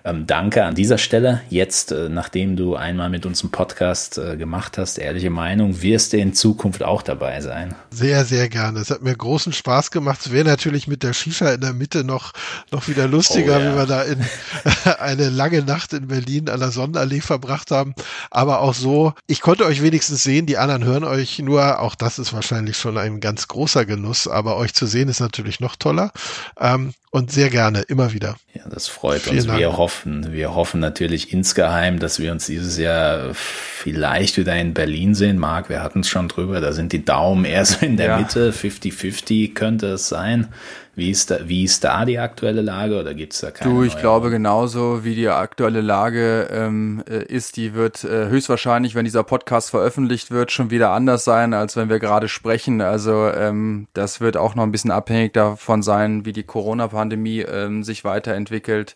ähm, 0.06 0.28
danke 0.28 0.66
an 0.66 0.76
dieser 0.76 0.98
Stelle. 0.98 1.42
Jetzt, 1.50 1.94
äh, 1.94 2.10
nachdem 2.10 2.58
du 2.58 2.76
einmal 2.76 3.10
mit 3.10 3.26
uns 3.26 3.42
einen 3.42 3.52
Podcast 3.52 4.18
äh, 4.18 4.36
gemacht 4.36 4.78
hast, 4.78 4.98
ehrliche 4.98 5.30
Meinung, 5.30 5.82
wirst 5.82 6.12
du 6.12 6.18
in 6.18 6.34
Zukunft 6.34 6.84
auch 6.84 7.02
dabei 7.02 7.40
sein. 7.40 7.74
Sehr, 7.90 8.26
sehr 8.26 8.50
gerne. 8.50 8.80
Es 8.80 8.90
hat 8.90 9.02
mir 9.02 9.16
großen 9.16 9.54
Spaß 9.54 9.92
gemacht. 9.92 10.20
Es 10.26 10.32
wäre 10.34 10.46
natürlich 10.46 10.90
mit 10.90 11.04
der 11.04 11.14
Shisha 11.14 11.54
in 11.54 11.62
der 11.62 11.72
Mitte 11.72 12.04
noch, 12.04 12.34
noch 12.72 12.90
wieder 12.90 13.08
lustiger, 13.08 13.58
oh, 13.58 13.60
ja. 13.60 13.72
wie 13.72 13.78
wir 13.78 13.86
da 13.86 14.02
in 14.04 14.20
eine 15.00 15.30
lange 15.30 15.62
Nacht 15.62 15.94
in 15.94 16.10
Berlin 16.10 16.50
an 16.50 16.60
der 16.60 16.72
Sonnenallee 16.72 17.22
verbracht 17.22 17.72
haben. 17.72 17.96
Aber 18.30 18.60
auch 18.60 18.74
so, 18.74 19.14
ich 19.28 19.40
konnte 19.40 19.66
euch 19.66 19.82
wenigstens 19.82 20.24
sehen, 20.24 20.46
die 20.46 20.58
anderen 20.58 20.84
hören 20.84 21.06
euch 21.06 21.40
nur. 21.40 21.80
Auch 21.80 21.96
das 21.96 22.20
ist 22.20 22.34
wahrscheinlich 22.34 22.76
schon 22.76 22.98
ein 22.98 23.22
ganz 23.22 23.48
großer 23.48 23.86
Genuss, 23.86 24.28
aber 24.28 24.58
euch 24.58 24.74
zu 24.74 24.86
sehen 24.86 25.08
ist 25.14 25.20
natürlich 25.20 25.60
noch 25.60 25.76
toller. 25.76 26.12
Ähm, 26.60 26.94
und 27.12 27.32
sehr 27.32 27.50
gerne, 27.50 27.82
immer 27.82 28.12
wieder. 28.12 28.38
Ja, 28.56 28.64
das 28.68 28.88
freut 28.88 29.22
Vielen 29.22 29.38
uns. 29.38 29.46
Dank. 29.46 29.60
Wir 29.60 29.78
hoffen, 29.78 30.34
wir 30.34 30.56
hoffen 30.56 30.80
natürlich 30.80 31.32
insgeheim, 31.32 32.00
dass 32.00 32.20
wir 32.20 32.32
uns 32.32 32.48
dieses 32.48 32.80
Jahr 32.80 33.36
vielleicht 33.36 34.38
wieder 34.38 34.56
in 34.56 34.74
Berlin 34.74 35.14
sehen. 35.14 35.38
Marc, 35.38 35.70
wir 35.70 35.84
hatten 35.84 36.00
es 36.00 36.10
schon 36.10 36.28
drüber, 36.28 36.60
da 36.60 36.74
sind 36.74 36.92
die 36.92 37.06
Daumen 37.06 37.46
eher 37.46 37.66
so 37.66 37.86
in 37.86 37.98
der 37.98 38.08
ja. 38.08 38.18
Mitte, 38.18 38.52
50-50 38.52 39.54
könnte 39.54 39.90
es 39.90 40.10
sein. 40.10 40.48
Wie 40.96 41.10
ist 41.10 41.32
da, 41.32 41.40
wie 41.48 41.64
ist 41.64 41.84
da 41.84 42.06
die 42.06 42.20
aktuelle 42.20 42.62
Lage 42.62 43.00
oder 43.00 43.16
gibt 43.16 43.34
es 43.34 43.40
da 43.40 43.50
keine? 43.50 43.74
Du, 43.74 43.84
ich 43.84 43.98
glaube 43.98 44.30
genauso, 44.30 45.04
wie 45.04 45.16
die 45.16 45.28
aktuelle 45.28 45.82
Lage 45.82 46.50
ähm, 46.52 47.04
äh, 47.10 47.24
ist, 47.24 47.58
die 47.58 47.74
wird 47.74 48.04
äh, 48.04 48.28
höchstwahrscheinlich, 48.28 48.94
wenn 48.94 49.04
dieser 49.04 49.24
Podcast 49.24 49.72
veröffentlicht 49.72 50.30
wird, 50.30 50.52
schon 50.52 50.70
wieder 50.70 50.92
anders 50.92 51.24
sein, 51.24 51.56
als 51.56 51.76
wenn 51.76 51.90
wir 51.90 51.98
gerade 51.98 52.28
sprechen. 52.28 52.80
Also 52.82 53.28
ähm, 53.28 53.88
das 53.94 54.22
wird 54.22 54.38
auch 54.38 54.54
noch 54.54 54.64
ein 54.64 54.72
bisschen 54.72 54.92
abhängig 54.92 55.34
davon 55.34 55.82
sein, 55.82 56.26
wie 56.26 56.34
die 56.34 56.44
Corona-Pandemie 56.44 57.40
ähm, 57.40 57.84
sich 57.84 58.04
weiterentwickelt. 58.04 58.96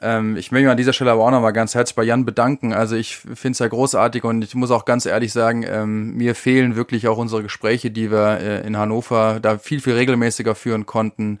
Ähm, 0.00 0.36
ich 0.36 0.52
möchte 0.52 0.64
mich 0.64 0.70
an 0.70 0.76
dieser 0.76 0.92
Stelle 0.92 1.10
aber 1.12 1.24
auch 1.24 1.30
nochmal 1.30 1.52
ganz 1.52 1.74
herzlich 1.74 1.96
bei 1.96 2.04
Jan 2.04 2.24
bedanken. 2.24 2.72
Also 2.72 2.96
ich 2.96 3.16
finde 3.16 3.52
es 3.52 3.58
ja 3.58 3.68
großartig 3.68 4.24
und 4.24 4.42
ich 4.42 4.54
muss 4.54 4.70
auch 4.70 4.84
ganz 4.84 5.06
ehrlich 5.06 5.32
sagen, 5.32 5.64
ähm, 5.68 6.16
mir 6.16 6.34
fehlen 6.34 6.76
wirklich 6.76 7.08
auch 7.08 7.18
unsere 7.18 7.42
Gespräche, 7.42 7.90
die 7.90 8.10
wir 8.10 8.38
äh, 8.40 8.66
in 8.66 8.76
Hannover 8.76 9.40
da 9.40 9.58
viel, 9.58 9.80
viel 9.80 9.94
regelmäßiger 9.94 10.54
führen 10.54 10.86
konnten. 10.86 11.40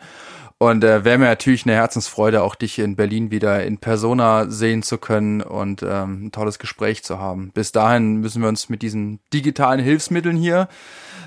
Und 0.60 0.82
äh, 0.82 1.04
wäre 1.04 1.18
mir 1.18 1.26
natürlich 1.26 1.66
eine 1.66 1.74
Herzensfreude, 1.74 2.42
auch 2.42 2.56
dich 2.56 2.80
in 2.80 2.96
Berlin 2.96 3.30
wieder 3.30 3.64
in 3.64 3.78
Persona 3.78 4.50
sehen 4.50 4.82
zu 4.82 4.98
können 4.98 5.40
und 5.40 5.84
ähm, 5.84 6.26
ein 6.26 6.32
tolles 6.32 6.58
Gespräch 6.58 7.04
zu 7.04 7.20
haben. 7.20 7.52
Bis 7.54 7.70
dahin 7.70 8.16
müssen 8.16 8.42
wir 8.42 8.48
uns 8.48 8.68
mit 8.68 8.82
diesen 8.82 9.20
digitalen 9.32 9.78
Hilfsmitteln 9.78 10.36
hier 10.36 10.66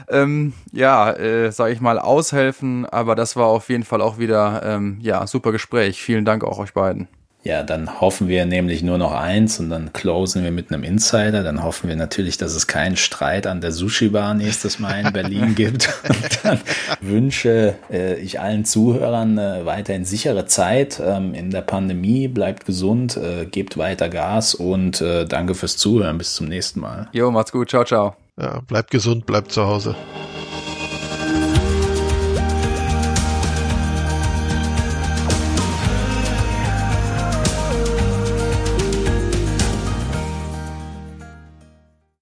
ähm, 0.09 0.51
ja, 0.73 1.11
äh, 1.13 1.49
sage 1.51 1.73
ich 1.73 1.79
mal, 1.79 1.97
aushelfen. 1.97 2.85
Aber 2.85 3.15
das 3.15 3.37
war 3.37 3.45
auf 3.45 3.69
jeden 3.69 3.83
Fall 3.83 4.01
auch 4.01 4.17
wieder 4.17 4.63
ähm, 4.65 4.97
ja 5.01 5.25
super 5.25 5.53
Gespräch. 5.53 6.01
Vielen 6.01 6.25
Dank 6.25 6.43
auch 6.43 6.59
euch 6.59 6.73
beiden. 6.73 7.07
Ja, 7.43 7.63
dann 7.63 7.99
hoffen 7.99 8.27
wir 8.27 8.45
nämlich 8.45 8.83
nur 8.83 8.99
noch 8.99 9.13
eins 9.13 9.59
und 9.59 9.71
dann 9.71 9.93
closen 9.93 10.43
wir 10.43 10.51
mit 10.51 10.71
einem 10.71 10.83
Insider. 10.83 11.41
Dann 11.41 11.63
hoffen 11.63 11.89
wir 11.89 11.95
natürlich, 11.95 12.37
dass 12.37 12.53
es 12.53 12.67
keinen 12.67 12.97
Streit 12.97 13.47
an 13.47 13.61
der 13.61 13.71
Sushi-Bar 13.71 14.35
nächstes 14.35 14.77
Mal 14.77 15.05
in 15.05 15.11
Berlin 15.11 15.55
gibt. 15.55 15.89
Und 16.07 16.45
dann 16.45 16.59
wünsche 17.01 17.75
äh, 17.91 18.19
ich 18.19 18.39
allen 18.39 18.63
Zuhörern 18.63 19.39
äh, 19.39 19.65
weiterhin 19.65 20.05
sichere 20.05 20.45
Zeit 20.45 21.01
ähm, 21.03 21.33
in 21.33 21.49
der 21.49 21.61
Pandemie. 21.61 22.27
Bleibt 22.27 22.65
gesund, 22.65 23.17
äh, 23.17 23.45
gebt 23.45 23.75
weiter 23.75 24.09
Gas 24.09 24.53
und 24.53 25.01
äh, 25.01 25.25
danke 25.25 25.55
fürs 25.55 25.77
Zuhören. 25.77 26.19
Bis 26.19 26.35
zum 26.35 26.47
nächsten 26.47 26.79
Mal. 26.79 27.09
Jo, 27.11 27.31
macht's 27.31 27.51
gut. 27.51 27.71
Ciao, 27.71 27.83
ciao. 27.83 28.15
Ja, 28.39 28.59
bleibt 28.67 28.91
gesund, 28.91 29.25
bleibt 29.25 29.51
zu 29.51 29.65
Hause. 29.65 29.95